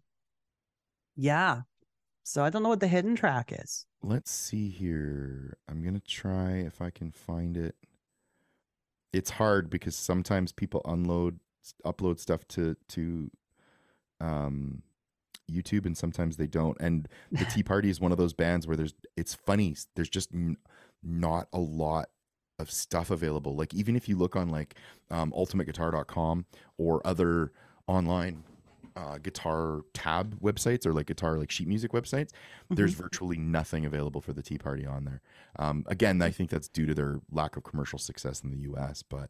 yeah. 1.16 1.62
So 2.24 2.44
I 2.44 2.50
don't 2.50 2.64
know 2.64 2.70
what 2.70 2.80
the 2.80 2.88
hidden 2.88 3.16
track 3.16 3.54
is. 3.54 3.86
Let's 4.02 4.32
see 4.32 4.70
here. 4.70 5.58
I'm 5.70 5.84
gonna 5.84 6.00
try 6.00 6.58
if 6.58 6.82
I 6.82 6.90
can 6.90 7.12
find 7.12 7.58
it. 7.58 7.76
It's 9.14 9.30
hard 9.32 9.70
because 9.70 9.96
sometimes 9.96 10.52
people 10.52 10.82
unload 10.86 11.40
upload 11.86 12.20
stuff 12.20 12.48
to 12.50 12.76
to 12.90 13.32
um 14.22 14.84
YouTube 15.52 15.86
and 15.86 15.98
sometimes 15.98 16.38
they 16.38 16.48
don't. 16.48 16.78
And 16.80 17.08
the 17.32 17.46
Tea 17.46 17.64
Party 17.64 17.90
is 17.90 18.00
one 18.00 18.12
of 18.12 18.18
those 18.18 18.34
bands 18.34 18.68
where 18.68 18.78
there's 18.78 18.94
it's 19.16 19.34
funny. 19.34 19.76
There's 19.96 20.10
just 20.10 20.30
not 21.06 21.48
a 21.54 21.60
lot 21.60 22.10
of 22.60 22.72
stuff 22.72 23.12
available. 23.12 23.56
Like 23.56 23.74
even 23.74 23.96
if 23.96 24.10
you 24.10 24.18
look 24.18 24.36
on 24.36 24.50
like 24.50 24.76
um 25.12 25.32
ultimateguitar.com 25.34 26.46
or 26.78 27.06
other 27.06 27.52
online 27.88 28.44
uh, 28.98 29.18
guitar 29.18 29.82
tab 29.94 30.40
websites 30.40 30.86
or 30.86 30.94
like 30.94 31.08
guitar 31.08 31.38
like 31.38 31.52
sheet 31.52 31.68
music 31.68 31.92
websites, 31.92 32.32
there's 32.76 32.94
Mm-hmm. 32.94 33.02
virtually 33.04 33.38
nothing 33.38 33.86
available 33.86 34.22
for 34.22 34.34
the 34.34 34.42
Tea 34.42 34.58
Party 34.58 34.86
on 34.86 35.04
there. 35.06 35.22
Um, 35.60 35.84
again, 35.88 36.22
I 36.22 36.32
think 36.32 36.50
that's 36.50 36.70
due 36.70 36.86
to 36.86 36.94
their 36.96 37.20
lack 37.32 37.58
of 37.58 37.64
commercial 37.64 38.00
success 38.00 38.42
in 38.42 38.52
the 38.52 38.60
U.S. 38.60 39.04
But 39.04 39.30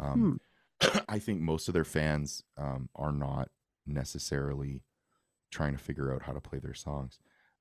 um, 0.00 0.16
Hmm. 0.16 0.36
I 1.08 1.18
think 1.18 1.40
most 1.42 1.68
of 1.68 1.74
their 1.74 1.84
fans 1.84 2.42
um, 2.56 2.88
are 2.96 3.12
not 3.12 3.50
necessarily 3.86 4.82
trying 5.50 5.72
to 5.72 5.78
figure 5.82 6.12
out 6.14 6.22
how 6.22 6.32
to 6.32 6.40
play 6.40 6.58
their 6.58 6.74
songs, 6.74 7.18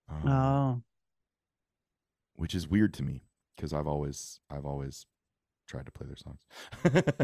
um, 0.09 0.25
Oh, 0.25 0.83
which 2.35 2.55
is 2.55 2.67
weird 2.67 2.93
to 2.95 3.03
me 3.03 3.23
because 3.61 3.73
I've 3.73 3.85
always 3.87 4.39
I've 4.49 4.65
always 4.65 5.05
tried 5.67 5.85
to 5.85 5.91
play 5.91 6.07
their 6.07 6.15
songs. 6.15 6.41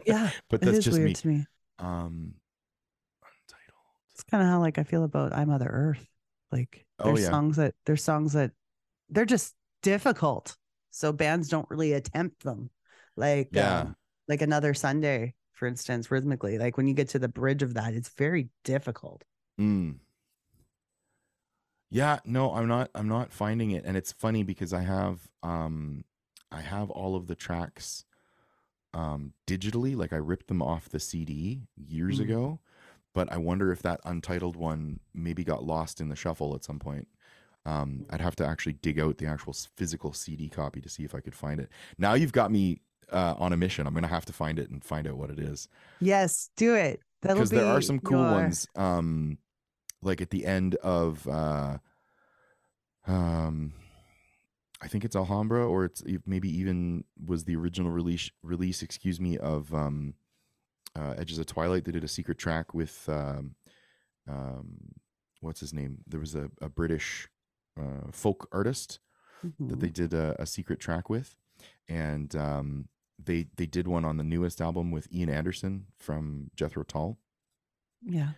yeah. 0.05 0.30
but 0.49 0.61
that's 0.61 0.77
is 0.77 0.84
just 0.85 0.99
weird 0.99 1.09
me. 1.09 1.14
to 1.15 1.27
me. 1.27 1.45
Um, 1.80 2.35
untitled. 3.23 3.73
It's 4.14 4.23
kind 4.23 4.43
of 4.43 4.49
how 4.49 4.59
like 4.59 4.77
I 4.77 4.84
feel 4.84 5.03
about 5.03 5.34
"I 5.34 5.45
Mother 5.45 5.68
Earth." 5.68 6.05
Like 6.51 6.85
Oh, 6.99 7.05
there's 7.05 7.23
yeah. 7.23 7.30
songs 7.31 7.55
that 7.57 7.73
there's 7.85 8.03
songs 8.03 8.34
that 8.34 8.51
they're 9.09 9.26
just 9.26 9.55
difficult, 9.81 10.55
so 10.91 11.11
bands 11.11 11.49
don't 11.49 11.69
really 11.69 11.93
attempt 11.93 12.43
them. 12.43 12.69
Like 13.15 13.49
Yeah. 13.51 13.81
um, 13.81 13.95
like 14.27 14.43
another 14.43 14.76
Sunday, 14.76 15.34
for 15.53 15.68
instance, 15.68 16.11
rhythmically. 16.11 16.59
Like 16.59 16.77
when 16.77 16.88
you 16.88 16.93
get 16.93 17.09
to 17.09 17.19
the 17.19 17.27
bridge 17.27 17.64
of 17.64 17.73
that, 17.73 17.93
it's 17.95 18.09
very 18.09 18.49
difficult. 18.64 19.23
Mm. 19.59 19.99
Yeah, 21.89 22.19
no, 22.26 22.53
I'm 22.53 22.68
not 22.68 22.89
I'm 22.93 23.07
not 23.07 23.31
finding 23.31 23.72
it 23.72 23.85
and 23.85 23.95
it's 23.95 24.11
funny 24.11 24.43
because 24.43 24.73
I 24.73 24.81
have 24.81 25.19
um 25.43 26.03
I 26.52 26.61
have 26.61 26.90
all 26.90 27.15
of 27.15 27.28
the 27.28 27.36
tracks 27.36 28.06
um 28.94 29.34
digitally 29.45 29.95
like 29.95 30.14
I 30.14 30.18
ripped 30.18 30.48
them 30.48 30.61
off 30.61 30.88
the 30.90 30.99
CD 30.99 31.61
years 31.76 32.19
Mm. 32.19 32.24
ago, 32.24 32.60
but 33.14 33.32
I 33.32 33.38
wonder 33.38 33.72
if 33.72 33.82
that 33.84 33.99
untitled 34.06 34.56
one 34.56 34.99
maybe 35.14 35.44
got 35.44 35.64
lost 35.64 35.99
in 35.99 36.07
the 36.10 36.15
shuffle 36.15 36.56
at 36.56 36.64
some 36.64 36.80
point. 36.80 37.07
Um 37.65 38.06
I'd 38.10 38.22
have 38.22 38.36
to 38.38 38.45
actually 38.48 38.74
dig 38.74 38.99
out 38.99 39.18
the 39.18 39.26
actual 39.28 39.53
physical 39.53 40.14
CD 40.14 40.48
copy 40.49 40.80
to 40.82 40.90
see 40.90 41.03
if 41.03 41.14
I 41.14 41.19
could 41.19 41.36
find 41.36 41.60
it. 41.60 41.69
Now 41.98 42.14
you've 42.14 42.32
got 42.32 42.49
me 42.52 42.80
uh 43.11 43.36
on 43.38 43.52
a 43.53 43.57
mission. 43.57 43.86
I'm 43.88 43.94
going 43.94 44.03
to 44.03 44.10
have 44.10 44.26
to 44.26 44.34
find 44.34 44.57
it 44.60 44.69
and 44.69 44.84
find 44.84 45.07
out 45.07 45.18
what 45.18 45.30
it 45.30 45.40
is 45.40 45.68
Yes, 45.99 46.49
do 46.57 46.76
it. 46.76 47.02
Because 47.22 47.49
be 47.49 47.57
there 47.57 47.65
are 47.68 47.82
some 47.82 47.99
cool 47.99 48.19
your- 48.24 48.32
ones 48.32 48.68
um 48.76 49.38
like 50.02 50.22
at 50.22 50.30
the 50.30 50.45
end 50.45 50.76
of 50.76 51.28
uh 51.28 51.78
um 53.06 53.74
i 54.81 54.87
think 54.87 55.03
it's 55.03 55.15
alhambra 55.15 55.67
or 55.67 55.85
it's 55.85 56.03
maybe 56.25 56.49
even 56.49 57.03
was 57.25 57.45
the 57.45 57.55
original 57.55 57.91
release 57.91 58.29
release 58.43 58.81
excuse 58.81 59.19
me 59.19 59.37
of 59.37 59.73
um 59.73 60.13
uh 60.95 61.13
edges 61.17 61.37
of 61.37 61.45
twilight. 61.45 61.85
They 61.85 61.91
did 61.91 62.03
a 62.03 62.07
secret 62.07 62.37
track 62.37 62.73
with 62.73 63.07
um 63.07 63.55
um 64.27 64.95
what's 65.41 65.59
his 65.59 65.73
name? 65.73 65.99
There 66.07 66.19
was 66.19 66.35
a, 66.35 66.49
a 66.61 66.69
british 66.69 67.27
uh 67.79 68.11
folk 68.11 68.47
artist 68.51 68.99
that 69.59 69.79
they 69.79 69.89
did 69.89 70.13
a, 70.13 70.35
a 70.41 70.45
secret 70.45 70.79
track 70.79 71.09
with. 71.09 71.35
And 71.87 72.35
um 72.35 72.87
they 73.23 73.47
they 73.55 73.65
did 73.67 73.87
one 73.87 74.05
on 74.05 74.17
the 74.17 74.23
newest 74.23 74.59
album 74.61 74.89
with 74.91 75.07
ian 75.13 75.29
anderson 75.29 75.85
from 75.97 76.49
jethro 76.55 76.83
tull. 76.83 77.19
Yeah. 78.01 78.31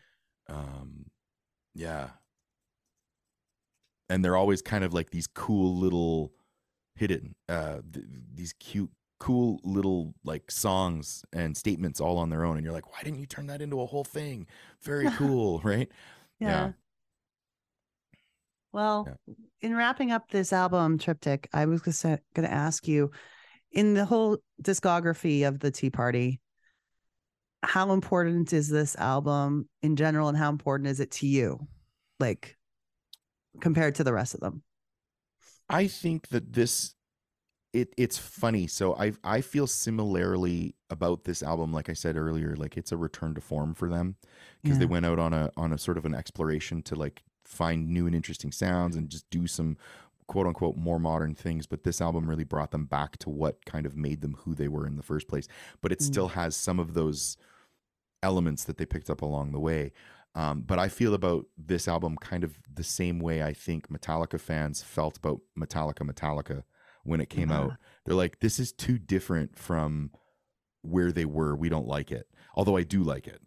um 0.49 1.05
yeah 1.73 2.09
and 4.09 4.23
they're 4.23 4.37
always 4.37 4.61
kind 4.61 4.83
of 4.83 4.93
like 4.93 5.09
these 5.11 5.27
cool 5.27 5.75
little 5.75 6.31
hidden 6.95 7.35
uh 7.47 7.77
th- 7.93 8.05
these 8.33 8.53
cute 8.53 8.89
cool 9.19 9.59
little 9.63 10.13
like 10.23 10.49
songs 10.49 11.23
and 11.33 11.55
statements 11.55 11.99
all 11.99 12.17
on 12.17 12.29
their 12.29 12.45
own 12.45 12.55
and 12.57 12.63
you're 12.63 12.73
like 12.73 12.93
why 12.93 13.01
didn't 13.03 13.19
you 13.19 13.25
turn 13.25 13.47
that 13.47 13.61
into 13.61 13.81
a 13.81 13.85
whole 13.85 14.03
thing 14.03 14.47
very 14.81 15.09
cool 15.17 15.59
right 15.63 15.89
Yeah. 16.39 16.71
Well, 18.71 19.07
in 19.61 19.75
wrapping 19.75 20.11
up 20.11 20.29
this 20.29 20.53
album 20.53 20.97
triptych, 20.97 21.49
I 21.53 21.65
was 21.65 21.81
going 21.81 22.19
to 22.35 22.51
ask 22.51 22.87
you 22.87 23.11
in 23.71 23.93
the 23.93 24.05
whole 24.05 24.37
discography 24.61 25.47
of 25.47 25.59
the 25.59 25.71
Tea 25.71 25.89
Party, 25.89 26.39
how 27.63 27.91
important 27.91 28.53
is 28.53 28.69
this 28.69 28.95
album 28.95 29.67
in 29.81 29.95
general 29.95 30.29
and 30.29 30.37
how 30.37 30.49
important 30.49 30.87
is 30.87 30.99
it 30.99 31.11
to 31.11 31.27
you? 31.27 31.59
Like 32.19 32.55
compared 33.61 33.95
to 33.95 34.03
the 34.03 34.13
rest 34.13 34.33
of 34.33 34.39
them? 34.39 34.63
I 35.69 35.87
think 35.87 36.29
that 36.29 36.53
this 36.53 36.95
it 37.73 37.93
it's 37.97 38.17
funny. 38.17 38.65
So 38.67 38.95
I 38.95 39.13
I 39.23 39.41
feel 39.41 39.67
similarly 39.67 40.75
about 40.89 41.23
this 41.25 41.43
album 41.43 41.71
like 41.71 41.89
I 41.89 41.93
said 41.93 42.17
earlier 42.17 42.55
like 42.55 42.77
it's 42.77 42.91
a 42.91 42.97
return 42.97 43.35
to 43.35 43.41
form 43.41 43.75
for 43.75 43.87
them 43.89 44.15
because 44.63 44.79
they 44.79 44.85
went 44.85 45.05
out 45.05 45.19
on 45.19 45.33
a 45.33 45.51
on 45.55 45.71
a 45.71 45.77
sort 45.77 45.97
of 45.97 46.05
an 46.05 46.15
exploration 46.15 46.81
to 46.83 46.95
like 46.95 47.21
find 47.45 47.89
new 47.89 48.07
and 48.07 48.15
interesting 48.15 48.51
sounds 48.51 48.95
and 48.95 49.09
just 49.09 49.29
do 49.29 49.45
some 49.45 49.77
quote 50.27 50.47
unquote 50.47 50.77
more 50.77 50.99
modern 50.99 51.35
things 51.35 51.67
but 51.67 51.83
this 51.83 52.01
album 52.01 52.27
really 52.27 52.43
brought 52.43 52.71
them 52.71 52.85
back 52.85 53.17
to 53.17 53.29
what 53.29 53.63
kind 53.65 53.85
of 53.85 53.95
made 53.95 54.21
them 54.21 54.35
who 54.39 54.55
they 54.55 54.67
were 54.67 54.87
in 54.87 54.95
the 54.95 55.03
first 55.03 55.27
place 55.27 55.47
but 55.81 55.91
it 55.91 55.99
Mm. 55.99 56.05
still 56.05 56.27
has 56.29 56.55
some 56.55 56.79
of 56.79 56.93
those 56.95 57.37
elements 58.21 58.63
that 58.65 58.77
they 58.77 58.85
picked 58.85 59.09
up 59.09 59.21
along 59.21 59.51
the 59.51 59.59
way 59.59 59.91
um, 60.35 60.61
but 60.61 60.79
I 60.79 60.87
feel 60.87 61.13
about 61.13 61.45
this 61.57 61.87
album 61.87 62.15
kind 62.17 62.43
of 62.43 62.59
the 62.71 62.83
same 62.83 63.19
way 63.19 63.43
I 63.43 63.53
think 63.53 63.89
Metallica 63.89 64.39
fans 64.39 64.81
felt 64.81 65.17
about 65.17 65.39
Metallica 65.57 66.09
Metallica 66.09 66.63
when 67.03 67.19
it 67.19 67.29
came 67.29 67.51
out. 67.51 67.73
They're 68.05 68.15
like, 68.15 68.39
this 68.39 68.59
is 68.59 68.71
too 68.71 68.97
different 68.97 69.57
from 69.57 70.11
where 70.81 71.11
they 71.11 71.25
were. 71.25 71.55
We 71.55 71.69
don't 71.69 71.87
like 71.87 72.11
it. 72.11 72.27
Although 72.55 72.77
I 72.77 72.83
do 72.83 73.03
like 73.03 73.27
it. 73.27 73.41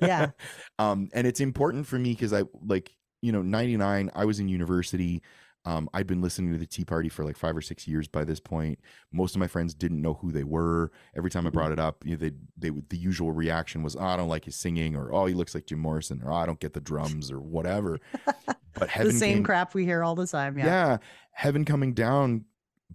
Yeah. 0.00 0.30
um, 0.78 1.08
and 1.12 1.26
it's 1.26 1.40
important 1.40 1.86
for 1.86 1.98
me 1.98 2.12
because 2.12 2.32
I 2.32 2.44
like, 2.64 2.94
you 3.20 3.32
know, 3.32 3.42
99, 3.42 4.10
I 4.14 4.24
was 4.24 4.40
in 4.40 4.48
university. 4.48 5.22
Um, 5.68 5.90
I'd 5.92 6.06
been 6.06 6.22
listening 6.22 6.52
to 6.52 6.58
the 6.58 6.64
Tea 6.64 6.86
Party 6.86 7.10
for 7.10 7.26
like 7.26 7.36
five 7.36 7.54
or 7.54 7.60
six 7.60 7.86
years 7.86 8.08
by 8.08 8.24
this 8.24 8.40
point. 8.40 8.78
Most 9.12 9.34
of 9.34 9.40
my 9.40 9.48
friends 9.48 9.74
didn't 9.74 10.00
know 10.00 10.14
who 10.14 10.32
they 10.32 10.44
were. 10.44 10.90
Every 11.14 11.30
time 11.30 11.46
I 11.46 11.50
brought 11.50 11.72
it 11.72 11.78
up, 11.78 12.06
you 12.06 12.12
know, 12.12 12.16
they 12.16 12.32
they 12.56 12.70
would 12.70 12.88
the 12.88 12.96
usual 12.96 13.32
reaction 13.32 13.82
was, 13.82 13.94
oh, 13.94 14.00
"I 14.00 14.16
don't 14.16 14.30
like 14.30 14.46
his 14.46 14.56
singing," 14.56 14.96
or 14.96 15.12
"Oh, 15.12 15.26
he 15.26 15.34
looks 15.34 15.54
like 15.54 15.66
Jim 15.66 15.80
Morrison," 15.80 16.22
or 16.24 16.32
oh, 16.32 16.36
"I 16.36 16.46
don't 16.46 16.58
get 16.58 16.72
the 16.72 16.80
drums," 16.80 17.30
or 17.30 17.40
whatever. 17.40 17.98
But 18.74 18.90
heaven 18.90 19.12
the 19.12 19.18
same 19.18 19.34
came, 19.38 19.44
crap 19.44 19.74
we 19.74 19.84
hear 19.84 20.04
all 20.04 20.14
the 20.14 20.26
time. 20.26 20.56
yeah. 20.56 20.66
Yeah. 20.66 20.96
Heaven 21.32 21.64
Coming 21.64 21.94
Down 21.94 22.44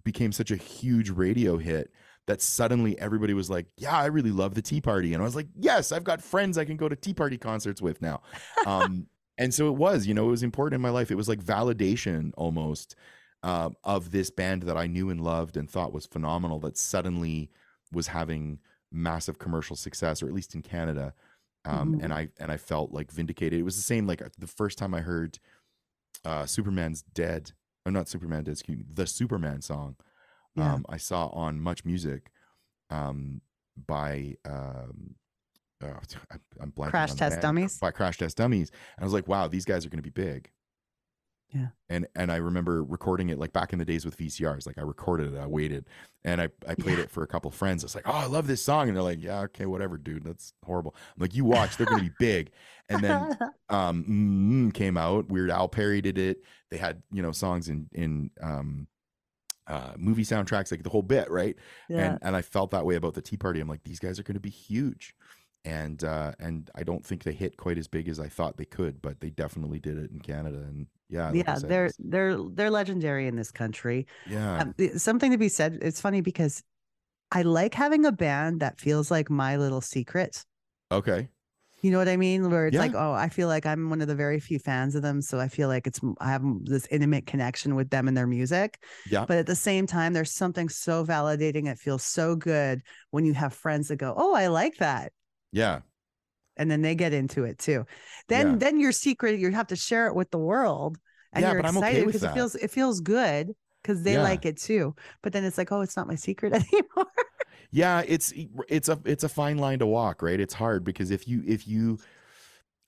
became 0.02 0.32
such 0.32 0.50
a 0.50 0.56
huge 0.56 1.10
radio 1.10 1.58
hit 1.58 1.92
that 2.26 2.40
suddenly 2.40 2.98
everybody 2.98 3.34
was 3.34 3.50
like, 3.50 3.66
Yeah, 3.76 3.96
I 3.96 4.06
really 4.06 4.30
love 4.30 4.54
the 4.54 4.62
Tea 4.62 4.80
Party. 4.80 5.12
And 5.12 5.22
I 5.22 5.26
was 5.26 5.36
like, 5.36 5.48
Yes, 5.58 5.92
I've 5.92 6.04
got 6.04 6.22
friends 6.22 6.56
I 6.56 6.64
can 6.64 6.76
go 6.76 6.88
to 6.88 6.96
Tea 6.96 7.14
Party 7.14 7.36
concerts 7.36 7.82
with 7.82 8.00
now. 8.00 8.22
Um, 8.66 9.08
and 9.38 9.52
so 9.54 9.68
it 9.68 9.76
was, 9.76 10.06
you 10.06 10.14
know, 10.14 10.26
it 10.28 10.30
was 10.30 10.42
important 10.42 10.76
in 10.76 10.80
my 10.82 10.90
life. 10.90 11.10
It 11.10 11.16
was 11.16 11.28
like 11.28 11.40
validation 11.42 12.32
almost 12.36 12.94
uh, 13.42 13.70
of 13.84 14.10
this 14.10 14.30
band 14.30 14.62
that 14.64 14.76
I 14.76 14.86
knew 14.86 15.10
and 15.10 15.20
loved 15.20 15.56
and 15.56 15.68
thought 15.68 15.92
was 15.92 16.06
phenomenal 16.06 16.60
that 16.60 16.76
suddenly 16.78 17.50
was 17.92 18.06
having 18.08 18.60
massive 18.92 19.38
commercial 19.38 19.76
success, 19.76 20.22
or 20.22 20.26
at 20.28 20.32
least 20.34 20.54
in 20.54 20.62
Canada. 20.62 21.14
Um, 21.66 21.94
Mhm. 21.94 22.04
and 22.04 22.14
I 22.14 22.28
and 22.38 22.52
I 22.52 22.56
felt 22.58 22.92
like 22.92 23.10
vindicated. 23.10 23.58
It 23.58 23.62
was 23.64 23.76
the 23.76 23.82
same 23.82 24.06
like 24.06 24.22
the 24.38 24.46
first 24.46 24.78
time 24.78 24.94
I 24.94 25.00
heard 25.00 25.38
uh, 26.24 26.46
Superman's 26.46 27.02
Dead, 27.02 27.52
or 27.86 27.92
not 27.92 28.08
Superman 28.08 28.44
Dead, 28.44 28.52
excuse 28.52 28.78
me, 28.78 28.84
the 28.92 29.06
Superman 29.06 29.62
song. 29.62 29.96
Yeah. 30.56 30.74
Um, 30.74 30.86
I 30.88 30.96
saw 30.98 31.28
on 31.28 31.60
Much 31.60 31.84
Music, 31.84 32.30
um, 32.90 33.40
by 33.86 34.36
um, 34.44 35.16
oh, 35.82 35.88
I'm, 36.60 36.72
blanking 36.72 36.90
Crash 36.90 37.14
Test 37.14 37.40
Dummies? 37.40 37.78
by 37.78 37.90
Crash 37.90 38.18
Test 38.18 38.36
Dummies, 38.36 38.70
and 38.96 39.02
I 39.02 39.04
was 39.04 39.12
like, 39.12 39.28
wow, 39.28 39.48
these 39.48 39.64
guys 39.64 39.84
are 39.84 39.88
going 39.88 40.02
to 40.02 40.10
be 40.10 40.10
big. 40.10 40.50
Yeah. 41.52 41.68
And 41.88 42.08
and 42.16 42.32
I 42.32 42.36
remember 42.36 42.82
recording 42.82 43.28
it 43.28 43.38
like 43.38 43.52
back 43.52 43.72
in 43.72 43.78
the 43.78 43.84
days 43.84 44.04
with 44.04 44.16
VCRs. 44.18 44.66
Like 44.66 44.76
I 44.76 44.82
recorded 44.82 45.34
it, 45.34 45.38
I 45.38 45.46
waited, 45.46 45.84
and 46.24 46.40
I, 46.40 46.48
I 46.66 46.74
played 46.74 46.98
Yeah. 46.98 47.04
it 47.04 47.10
for 47.10 47.22
a 47.22 47.28
couple 47.28 47.48
friends. 47.52 47.84
I 47.84 47.86
was 47.86 47.94
like, 47.94 48.08
oh, 48.08 48.12
I 48.12 48.26
love 48.26 48.48
this 48.48 48.60
song, 48.62 48.88
and 48.88 48.96
they're 48.96 49.04
like, 49.04 49.22
yeah, 49.22 49.42
okay, 49.42 49.66
whatever, 49.66 49.96
dude, 49.96 50.24
that's 50.24 50.52
horrible. 50.64 50.96
I'm 51.14 51.22
like, 51.22 51.34
you 51.34 51.44
watch, 51.44 51.76
they're 51.76 51.86
gonna 51.86 52.02
be 52.02 52.10
big. 52.18 52.50
And 52.88 53.02
then 53.04 53.38
um 53.68 54.04
mm, 54.70 54.74
came 54.74 54.96
out. 54.96 55.28
Weird 55.28 55.50
Al 55.50 55.68
Perry 55.68 56.00
did 56.00 56.18
it. 56.18 56.38
They 56.70 56.76
had 56.76 57.02
you 57.12 57.22
know 57.22 57.30
songs 57.30 57.68
in 57.68 57.88
in 57.92 58.30
um 58.42 58.88
uh 59.68 59.92
movie 59.96 60.24
soundtracks, 60.24 60.72
like 60.72 60.82
the 60.82 60.90
whole 60.90 61.02
bit, 61.02 61.30
right? 61.30 61.54
yeah. 61.88 62.12
And 62.14 62.18
and 62.22 62.36
I 62.36 62.42
felt 62.42 62.72
that 62.72 62.84
way 62.84 62.96
about 62.96 63.14
the 63.14 63.22
Tea 63.22 63.36
Party. 63.36 63.60
I'm 63.60 63.68
like, 63.68 63.84
these 63.84 64.00
guys 64.00 64.18
are 64.18 64.24
gonna 64.24 64.40
be 64.40 64.50
huge. 64.50 65.14
And 65.66 66.04
uh 66.04 66.32
and 66.38 66.70
I 66.74 66.82
don't 66.82 67.04
think 67.04 67.22
they 67.22 67.32
hit 67.32 67.56
quite 67.56 67.78
as 67.78 67.88
big 67.88 68.08
as 68.08 68.20
I 68.20 68.28
thought 68.28 68.56
they 68.58 68.66
could, 68.66 69.00
but 69.00 69.20
they 69.20 69.30
definitely 69.30 69.78
did 69.80 69.96
it 69.96 70.10
in 70.10 70.20
Canada. 70.20 70.58
And 70.58 70.86
yeah, 71.08 71.30
like 71.30 71.46
yeah, 71.46 71.58
they're 71.58 71.90
they're 71.98 72.36
they're 72.52 72.70
legendary 72.70 73.26
in 73.28 73.36
this 73.36 73.50
country. 73.50 74.06
yeah. 74.24 74.62
Um, 74.62 74.74
something 74.96 75.30
to 75.32 75.38
be 75.38 75.48
said. 75.48 75.78
It's 75.82 76.00
funny 76.00 76.20
because 76.20 76.62
I 77.32 77.42
like 77.42 77.74
having 77.74 78.06
a 78.06 78.12
band 78.12 78.60
that 78.60 78.80
feels 78.80 79.10
like 79.10 79.30
my 79.30 79.56
little 79.56 79.80
secret. 79.82 80.44
okay. 80.90 81.28
You 81.82 81.90
know 81.90 81.98
what 81.98 82.08
I 82.08 82.16
mean? 82.16 82.50
Where 82.50 82.66
it's 82.68 82.76
Yeah. 82.76 82.80
like, 82.80 82.94
oh, 82.94 83.12
I 83.12 83.28
feel 83.28 83.46
like 83.46 83.66
I'm 83.66 83.90
one 83.90 84.00
of 84.00 84.08
the 84.08 84.14
very 84.14 84.40
few 84.40 84.58
fans 84.58 84.94
of 84.94 85.02
them, 85.02 85.20
so 85.20 85.38
I 85.38 85.48
feel 85.48 85.68
like 85.68 85.86
it's 85.86 86.00
I 86.18 86.30
have 86.30 86.42
this 86.64 86.86
intimate 86.90 87.26
connection 87.26 87.74
with 87.74 87.90
them 87.90 88.08
and 88.08 88.16
their 88.16 88.26
music. 88.26 88.82
Yeah. 89.04 89.26
But 89.26 89.36
at 89.38 89.46
the 89.46 89.54
same 89.54 89.86
time, 89.86 90.14
there's 90.14 90.32
something 90.32 90.70
so 90.70 91.04
validating. 91.04 91.68
It 91.68 91.78
feels 91.78 92.02
so 92.02 92.36
good 92.36 92.82
when 93.10 93.26
you 93.26 93.34
have 93.34 93.52
friends 93.52 93.88
that 93.88 93.96
go, 93.96 94.14
"Oh, 94.16 94.34
I 94.34 94.46
like 94.46 94.76
that." 94.78 95.12
Yeah. 95.54 95.80
and 96.56 96.70
then 96.70 96.82
they 96.82 96.94
get 96.94 97.12
into 97.12 97.44
it 97.44 97.58
too. 97.58 97.84
Then 98.28 98.52
Yeah. 98.52 98.56
then 98.58 98.80
your 98.80 98.92
secret 98.92 99.38
you 99.40 99.50
have 99.52 99.68
to 99.68 99.76
share 99.76 100.06
it 100.06 100.14
with 100.14 100.30
the 100.30 100.38
world, 100.38 100.98
and 101.32 101.42
Yeah, 101.42 101.50
you're 101.50 101.58
but 101.58 101.66
I'm 101.66 101.76
okay 101.78 102.02
excited 102.02 102.06
because 102.06 102.22
it 102.22 102.30
feels 102.32 102.54
it 102.54 102.70
feels 102.70 103.00
good 103.00 103.54
because 103.82 104.02
they 104.02 104.14
Yeah. 104.14 104.22
like 104.22 104.46
it 104.46 104.56
too. 104.58 104.94
But 105.22 105.32
then 105.32 105.44
it's 105.44 105.58
like, 105.58 105.72
oh, 105.72 105.80
it's 105.82 105.96
not 105.96 106.06
my 106.08 106.14
secret 106.16 106.52
anymore. 106.72 107.10
yeah 107.70 108.02
it's 108.06 108.32
it's 108.68 108.88
a 108.88 108.98
it's 109.04 109.24
a 109.24 109.28
fine 109.28 109.58
line 109.58 109.78
to 109.78 109.86
walk 109.86 110.22
right 110.22 110.40
it's 110.40 110.54
hard 110.54 110.84
because 110.84 111.10
if 111.10 111.26
you 111.26 111.42
if 111.46 111.66
you 111.66 111.98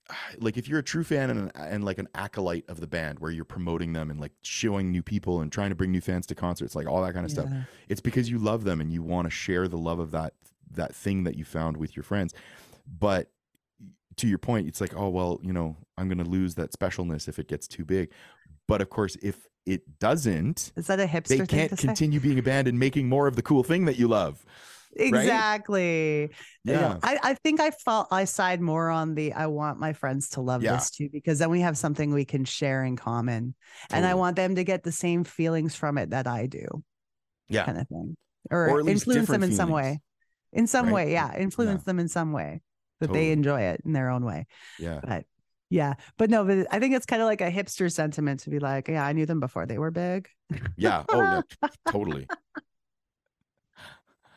like 0.38 0.56
if 0.56 0.68
you're 0.68 0.78
a 0.78 0.84
true 0.84 1.04
fan 1.04 1.30
and, 1.30 1.52
and 1.54 1.84
like 1.84 1.98
an 1.98 2.08
acolyte 2.14 2.64
of 2.68 2.80
the 2.80 2.86
band 2.86 3.18
where 3.18 3.30
you're 3.30 3.44
promoting 3.44 3.92
them 3.92 4.10
and 4.10 4.20
like 4.20 4.32
showing 4.42 4.90
new 4.90 5.02
people 5.02 5.40
and 5.40 5.52
trying 5.52 5.70
to 5.70 5.74
bring 5.76 5.90
new 5.90 6.00
fans 6.00 6.26
to 6.26 6.34
concerts 6.34 6.74
like 6.74 6.86
all 6.86 7.02
that 7.02 7.14
kind 7.14 7.24
of 7.24 7.30
stuff 7.30 7.50
it's 7.88 8.00
because 8.00 8.30
you 8.30 8.38
love 8.38 8.64
them 8.64 8.80
and 8.80 8.92
you 8.92 9.02
want 9.02 9.26
to 9.26 9.30
share 9.30 9.68
the 9.68 9.78
love 9.78 9.98
of 9.98 10.10
that 10.10 10.32
that 10.70 10.94
thing 10.94 11.24
that 11.24 11.36
you 11.36 11.44
found 11.44 11.76
with 11.76 11.96
your 11.96 12.02
friends 12.02 12.32
but 12.98 13.28
to 14.16 14.26
your 14.26 14.38
point 14.38 14.66
it's 14.66 14.80
like 14.80 14.94
oh 14.96 15.08
well 15.08 15.38
you 15.42 15.52
know 15.52 15.76
i'm 15.98 16.08
going 16.08 16.22
to 16.22 16.30
lose 16.30 16.54
that 16.54 16.72
specialness 16.72 17.28
if 17.28 17.38
it 17.38 17.48
gets 17.48 17.66
too 17.68 17.84
big 17.84 18.10
but 18.68 18.80
of 18.80 18.88
course 18.90 19.16
if 19.22 19.46
it 19.66 19.98
doesn't 19.98 20.72
Is 20.76 20.86
that 20.86 21.00
a 21.00 21.06
hipster 21.06 21.38
they 21.38 21.46
can't 21.46 21.70
to 21.70 21.76
say? 21.76 21.86
continue 21.88 22.20
being 22.20 22.38
a 22.38 22.42
band 22.42 22.68
and 22.68 22.78
making 22.78 23.08
more 23.08 23.26
of 23.26 23.34
the 23.36 23.42
cool 23.42 23.62
thing 23.62 23.84
that 23.86 23.98
you 23.98 24.08
love 24.08 24.44
Exactly. 24.98 26.30
Know, 26.64 26.72
Yeah. 26.72 26.96
I, 27.02 27.18
I 27.22 27.34
think 27.34 27.60
I 27.60 27.70
felt 27.70 28.08
I 28.10 28.24
side 28.24 28.62
more 28.62 28.88
on 28.90 29.14
the 29.14 29.32
I 29.34 29.46
want 29.46 29.78
my 29.78 29.92
friends 29.92 30.30
to 30.30 30.40
love 30.40 30.62
Yeah. 30.62 30.76
this 30.76 30.90
too, 30.90 31.08
because 31.12 31.38
then 31.38 31.50
we 31.50 31.60
have 31.60 31.76
something 31.76 32.12
we 32.14 32.24
can 32.24 32.46
share 32.46 32.82
in 32.82 32.96
common. 32.96 33.54
And 33.90 34.06
I 34.06 34.14
want 34.14 34.36
them 34.36 34.54
to 34.54 34.64
get 34.64 34.82
the 34.84 34.92
same 34.92 35.24
feelings 35.24 35.74
from 35.74 35.98
it 35.98 36.10
that 36.10 36.26
I 36.26 36.46
do, 36.46 36.66
yeah 37.48 37.64
kind 37.66 37.78
of 37.78 37.88
thing. 37.88 38.16
Or, 38.50 38.70
Or 38.70 38.88
influence 38.88 39.28
them 39.28 39.42
in 39.42 39.52
some 39.52 39.70
way. 39.70 40.00
In 40.52 40.66
some 40.66 40.86
right? 40.86 40.94
way, 40.94 41.12
yeah. 41.12 41.36
Influence 41.36 41.84
them 41.84 41.98
in 41.98 42.08
some 42.08 42.32
way 42.32 42.62
that 43.00 43.08
Totally. 43.08 43.26
they 43.26 43.32
enjoy 43.32 43.60
it 43.62 43.80
in 43.84 43.92
their 43.92 44.08
own 44.10 44.24
way. 44.24 44.46
yeah 44.78 45.00
But 45.02 45.24
yeah. 45.68 45.94
But 46.16 46.30
no, 46.30 46.44
but 46.44 46.66
I 46.70 46.78
think 46.78 46.94
it's 46.94 47.06
kind 47.06 47.20
of 47.20 47.26
like 47.26 47.40
a 47.40 47.50
hipster 47.50 47.92
sentiment 47.92 48.40
to 48.40 48.50
be 48.50 48.58
like, 48.58 48.88
yeah, 48.88 49.04
I 49.04 49.12
knew 49.12 49.26
them 49.26 49.40
before 49.40 49.66
they 49.66 49.78
were 49.78 49.90
big. 49.90 50.28
Yeah. 50.76 51.04
Oh, 51.08 51.20
yeah. 51.20 51.68
Totally. 51.90 52.26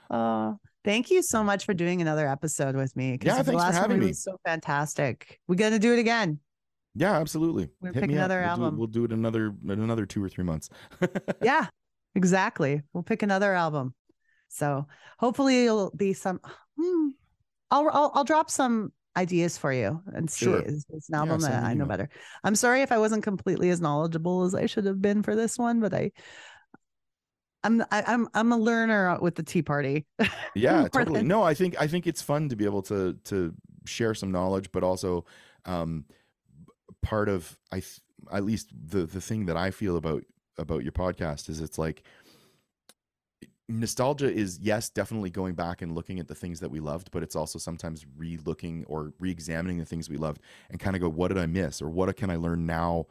Oh, 0.09 0.57
thank 0.83 1.11
you 1.11 1.21
so 1.21 1.43
much 1.43 1.65
for 1.65 1.73
doing 1.73 2.01
another 2.01 2.27
episode 2.27 2.75
with 2.75 2.95
me. 2.95 3.17
Yeah, 3.21 3.43
the 3.43 3.43
thanks 3.43 3.49
for 3.51 3.53
last 3.57 3.73
one 3.75 3.81
having 3.83 3.99
me. 3.99 4.07
was 4.07 4.23
so 4.23 4.37
fantastic. 4.45 5.39
We're 5.47 5.55
gonna 5.55 5.77
do 5.79 5.93
it 5.93 5.99
again. 5.99 6.39
Yeah, 6.95 7.13
absolutely. 7.13 7.69
We'll 7.79 7.93
Hit 7.93 8.01
pick 8.01 8.09
me 8.09 8.15
up. 8.17 8.25
another 8.31 8.39
We'll 8.39 8.45
do, 8.55 8.63
album. 8.63 8.77
we'll 8.77 8.87
do 8.87 9.03
it 9.05 9.11
another 9.11 9.53
another 9.67 10.05
two 10.07 10.23
or 10.23 10.29
three 10.29 10.43
months. 10.43 10.69
yeah, 11.43 11.67
exactly. 12.15 12.81
We'll 12.93 13.03
pick 13.03 13.21
another 13.21 13.53
album. 13.53 13.93
So 14.49 14.85
hopefully 15.17 15.65
it'll 15.65 15.91
be 15.95 16.13
some. 16.13 16.41
Hmm, 16.79 17.09
I'll, 17.71 17.89
I'll 17.91 18.11
I'll 18.15 18.23
drop 18.23 18.49
some 18.49 18.91
ideas 19.15 19.57
for 19.57 19.71
you 19.71 20.01
and 20.13 20.29
see. 20.29 20.45
Sure. 20.45 20.59
It's, 20.59 20.85
it's 20.89 21.09
an 21.09 21.15
album 21.15 21.39
send 21.41 21.53
that 21.53 21.63
I 21.63 21.73
know 21.73 21.85
better. 21.85 22.09
I'm 22.43 22.55
sorry 22.55 22.81
if 22.81 22.91
I 22.91 22.97
wasn't 22.97 23.23
completely 23.23 23.69
as 23.69 23.79
knowledgeable 23.81 24.43
as 24.43 24.55
I 24.55 24.65
should 24.65 24.85
have 24.85 25.01
been 25.01 25.23
for 25.23 25.35
this 25.35 25.57
one, 25.57 25.79
but 25.79 25.93
I. 25.93 26.11
I'm 27.63 27.81
I, 27.91 28.03
I'm 28.07 28.27
I'm 28.33 28.51
a 28.53 28.57
learner 28.57 29.17
with 29.21 29.35
the 29.35 29.43
Tea 29.43 29.61
Party. 29.61 30.05
yeah, 30.55 30.87
totally. 30.87 31.19
than- 31.19 31.27
No, 31.27 31.43
I 31.43 31.53
think 31.53 31.75
I 31.79 31.87
think 31.87 32.07
it's 32.07 32.21
fun 32.21 32.47
to 32.49 32.55
be 32.55 32.63
able 32.65 32.81
to 32.83 33.13
to 33.25 33.53
share 33.85 34.13
some 34.13 34.31
knowledge, 34.31 34.71
but 34.71 34.81
also 34.81 35.25
um, 35.65 36.05
part 37.01 37.27
of 37.27 37.57
I 37.71 37.81
at 38.31 38.45
least 38.45 38.69
the 38.73 39.05
the 39.05 39.19
thing 39.19 39.45
that 39.47 39.57
I 39.57 39.71
feel 39.71 39.97
about 39.97 40.23
about 40.57 40.83
your 40.83 40.93
podcast 40.93 41.49
is 41.49 41.59
it's 41.59 41.77
like 41.77 42.03
nostalgia 43.69 44.31
is 44.33 44.59
yes 44.61 44.89
definitely 44.89 45.29
going 45.29 45.53
back 45.53 45.81
and 45.81 45.93
looking 45.95 46.19
at 46.19 46.27
the 46.27 46.35
things 46.35 46.59
that 46.59 46.69
we 46.71 46.79
loved 46.79 47.09
but 47.11 47.23
it's 47.23 47.35
also 47.35 47.57
sometimes 47.59 48.05
re-looking 48.17 48.83
or 48.87 49.13
re-examining 49.19 49.77
the 49.77 49.85
things 49.85 50.09
we 50.09 50.17
loved 50.17 50.41
and 50.69 50.79
kind 50.79 50.95
of 50.95 51.01
go 51.01 51.07
what 51.07 51.27
did 51.29 51.37
i 51.37 51.45
miss? 51.45 51.81
or 51.81 51.89
what 51.89 52.13
can 52.17 52.29
i 52.29 52.35
learn 52.35 52.65
now 52.65 53.05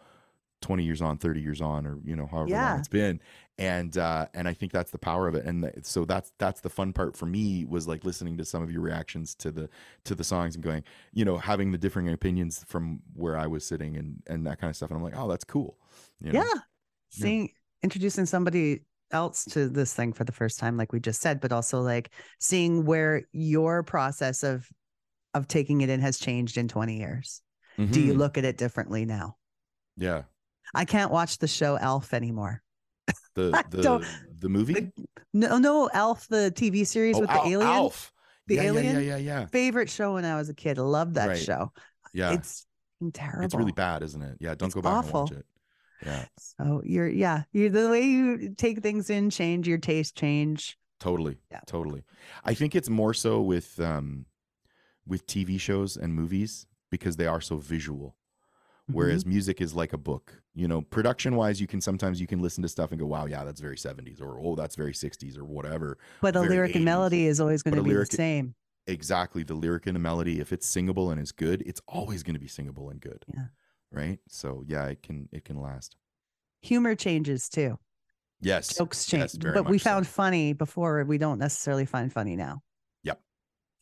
20 0.60 0.82
years 0.82 1.00
on 1.00 1.16
30 1.16 1.40
years 1.40 1.60
on 1.60 1.86
or 1.86 1.98
you 2.04 2.16
know 2.16 2.26
however 2.26 2.50
Yeah. 2.50 2.70
long 2.70 2.78
it's 2.80 2.88
been. 2.88 3.20
And 3.58 3.96
uh 3.96 4.26
and 4.34 4.48
i 4.48 4.52
think 4.54 4.72
that's 4.72 4.90
the 4.90 4.98
power 4.98 5.28
of 5.28 5.36
it. 5.36 5.44
And 5.44 5.62
th- 5.62 5.74
so 5.84 6.04
that's 6.04 6.32
that's 6.38 6.60
the 6.60 6.68
fun 6.68 6.92
part 6.92 7.16
for 7.16 7.26
me 7.26 7.64
was 7.64 7.86
like 7.86 8.04
listening 8.04 8.36
to 8.38 8.44
some 8.44 8.60
of 8.62 8.70
your 8.72 8.80
reactions 8.80 9.36
to 9.36 9.52
the 9.52 9.68
to 10.04 10.16
the 10.16 10.24
songs 10.24 10.56
and 10.56 10.64
going 10.64 10.82
you 11.12 11.24
know 11.24 11.38
having 11.38 11.70
the 11.70 11.78
differing 11.78 12.08
opinions 12.08 12.64
from 12.66 13.00
where 13.14 13.36
i 13.36 13.46
was 13.46 13.64
sitting 13.64 13.96
and 13.96 14.20
and 14.26 14.44
that 14.48 14.60
kind 14.60 14.68
of 14.68 14.74
stuff. 14.76 14.90
And 14.90 14.96
i'm 14.96 15.04
like 15.04 15.16
oh 15.16 15.28
that's 15.28 15.44
cool 15.44 15.78
you 16.20 16.32
know? 16.32 16.40
yeah. 16.40 16.60
Seeing 17.10 17.52
introducing 17.84 18.26
somebody 18.26 18.80
else 19.10 19.44
to 19.46 19.68
this 19.68 19.94
thing 19.94 20.12
for 20.12 20.24
the 20.24 20.32
first 20.32 20.58
time 20.58 20.76
like 20.76 20.92
we 20.92 21.00
just 21.00 21.20
said 21.22 21.40
but 21.40 21.52
also 21.52 21.80
like 21.80 22.10
seeing 22.40 22.84
where 22.84 23.22
your 23.32 23.82
process 23.82 24.42
of 24.42 24.66
of 25.34 25.46
taking 25.48 25.80
it 25.82 25.88
in 25.90 26.00
has 26.00 26.18
changed 26.18 26.56
in 26.56 26.68
20 26.68 26.98
years. 26.98 27.42
Do 27.76 28.00
you 28.00 28.14
Mhm. 28.14 28.18
look 28.18 28.38
at 28.38 28.44
it 28.44 28.56
differently 28.58 29.04
now? 29.04 29.36
Yeah. 29.96 30.22
I 30.74 30.84
can't 30.84 31.12
watch 31.12 31.38
the 31.38 31.46
show 31.46 31.76
elf 31.76 32.12
anymore. 32.14 32.62
The 33.34 33.50
the 33.70 34.06
the 34.40 34.48
movie? 34.48 34.74
the- 34.74 34.92
no 35.32 35.58
no 35.58 35.86
elf 35.92 36.26
the 36.28 36.50
tv 36.54 36.84
series 36.86 37.16
oh, 37.16 37.20
with 37.20 37.30
Al- 37.30 37.44
the 37.44 37.50
alien? 37.50 37.70
Alf. 37.70 38.12
the 38.48 38.54
yeah, 38.56 38.62
alien 38.62 38.94
yeah 38.96 39.00
yeah 39.00 39.16
yeah 39.16 39.40
yeah. 39.40 39.46
Favorite 39.46 39.88
show 39.90 40.14
when 40.14 40.24
i 40.24 40.34
was 40.36 40.48
a 40.48 40.54
kid. 40.54 40.78
I 40.78 40.82
loved 40.82 41.14
that 41.14 41.28
Right. 41.28 41.38
show. 41.38 41.72
Yeah. 42.12 42.32
It's 42.32 42.66
terrible 43.12 43.44
it's 43.44 43.54
really 43.54 43.72
bad 43.72 44.02
isn't 44.02 44.20
it? 44.22 44.38
Yeah 44.40 44.54
don't 44.56 44.66
It's 44.68 44.74
go 44.74 44.82
back 44.82 45.04
and 45.04 45.12
watch 45.12 45.30
it 45.32 45.46
yeah. 46.04 46.26
So 46.38 46.82
you're 46.84 47.08
yeah 47.08 47.42
you're 47.52 47.70
the 47.70 47.88
way 47.90 48.02
you 48.02 48.54
take 48.56 48.80
things 48.82 49.10
in 49.10 49.30
change 49.30 49.66
your 49.68 49.78
taste 49.78 50.16
change. 50.16 50.78
Totally 51.00 51.38
Yeah. 51.50 51.60
totally. 51.66 52.04
I 52.44 52.54
think 52.54 52.74
it's 52.74 52.88
more 52.90 53.14
so 53.14 53.40
with 53.40 53.78
um 53.80 54.26
with 55.06 55.26
tv 55.26 55.58
shows 55.60 55.96
and 55.96 56.14
movies 56.14 56.66
because 56.90 57.16
they 57.16 57.26
are 57.26 57.40
so 57.40 57.56
visual. 57.56 58.14
Mm-hmm. 58.88 58.96
whereas 58.96 59.26
music 59.26 59.60
is 59.60 59.74
like 59.74 59.92
a 59.92 59.98
book. 59.98 60.40
You 60.54 60.66
know 60.66 60.80
production 60.80 61.36
wise 61.36 61.60
you 61.60 61.66
can 61.66 61.80
sometimes 61.80 62.20
you 62.20 62.26
can 62.26 62.40
listen 62.40 62.62
to 62.62 62.68
stuff 62.68 62.90
and 62.90 62.98
go 62.98 63.06
wow 63.06 63.26
yeah 63.26 63.44
that's 63.44 63.60
very 63.60 63.76
70s 63.76 64.20
or 64.22 64.40
oh 64.40 64.54
that's 64.56 64.76
very 64.76 64.92
60s 64.94 65.36
or 65.38 65.44
whatever. 65.44 65.98
But 66.22 66.34
a 66.36 66.40
very 66.40 66.50
lyric 66.54 66.74
and 66.74 66.84
melody 66.84 67.26
is 67.26 67.38
always 67.40 67.62
going 67.62 67.76
to 67.76 67.82
be 67.82 67.90
the 67.90 67.94
lyric- 67.96 68.12
same. 68.12 68.54
Exactly 68.86 69.42
the 69.42 69.54
lyric 69.54 69.86
and 69.86 69.94
the 69.94 70.00
melody 70.00 70.40
if 70.40 70.52
it's 70.52 70.66
singable 70.66 71.10
and 71.10 71.20
is 71.20 71.32
good 71.32 71.62
it's 71.66 71.82
always 71.86 72.22
going 72.22 72.34
to 72.34 72.40
be 72.40 72.48
singable 72.48 72.88
and 72.90 73.00
good. 73.00 73.24
Yeah. 73.32 73.48
Right 73.90 74.18
so 74.28 74.62
yeah 74.66 74.86
it 74.86 75.02
can 75.02 75.28
it 75.32 75.44
can 75.44 75.60
last 75.60 75.96
humor 76.60 76.94
changes 76.94 77.48
too 77.48 77.78
yes 78.40 78.74
jokes 78.76 79.06
change 79.06 79.34
yes, 79.34 79.36
but 79.36 79.64
we 79.66 79.72
much 79.72 79.82
so. 79.82 79.90
found 79.90 80.06
funny 80.06 80.52
before 80.52 81.04
we 81.04 81.18
don't 81.18 81.38
necessarily 81.38 81.86
find 81.86 82.12
funny 82.12 82.36
now 82.36 82.62
Yep. 83.04 83.20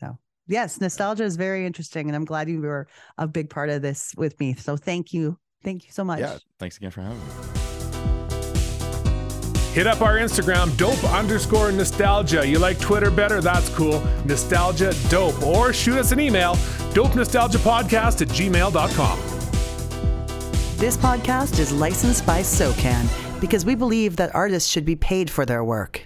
so 0.01 0.19
yes 0.47 0.81
nostalgia 0.81 1.25
is 1.25 1.37
very 1.37 1.67
interesting 1.67 2.09
and 2.09 2.15
i'm 2.17 2.25
glad 2.25 2.49
you 2.49 2.61
were 2.61 2.87
a 3.19 3.27
big 3.27 3.51
part 3.51 3.69
of 3.71 3.83
this 3.83 4.15
with 4.17 4.39
me 4.39 4.55
so 4.55 4.77
thank 4.77 5.13
you 5.13 5.39
thank 5.65 5.85
you 5.85 5.93
so 5.93 6.05
much 6.05 6.21
yeah 6.21 6.39
thanks 6.59 6.77
again 6.77 6.91
for 6.91 7.03
having 7.03 7.19
me 7.19 7.25
Hit 9.77 9.87
up 9.87 10.01
our 10.01 10.17
Instagram, 10.17 10.75
dope 10.79 11.05
underscore 11.13 11.71
nostalgia. 11.71 12.47
You 12.49 12.59
like 12.59 12.81
Twitter 12.81 13.11
better? 13.11 13.43
That's 13.43 13.69
cool. 13.77 14.01
Nostalgia 14.25 14.95
dope. 15.11 15.43
Or 15.43 15.75
shoot 15.75 15.99
us 15.99 16.13
an 16.13 16.19
email, 16.19 16.57
dope 16.95 17.15
nostalgia 17.15 17.59
podcast 17.59 18.23
at 18.23 18.29
gmail.com. 18.29 19.36
this 20.77 20.99
podcast 20.99 21.59
is 21.59 21.73
licensed 21.73 22.27
by 22.27 22.41
socan 22.41 23.09
because 23.41 23.65
we 23.65 23.75
believe 23.75 24.17
that 24.17 24.35
artists 24.35 24.69
should 24.69 24.85
be 24.85 24.95
paid 24.95 25.31
for 25.31 25.47
their 25.47 25.65
work 25.65 26.03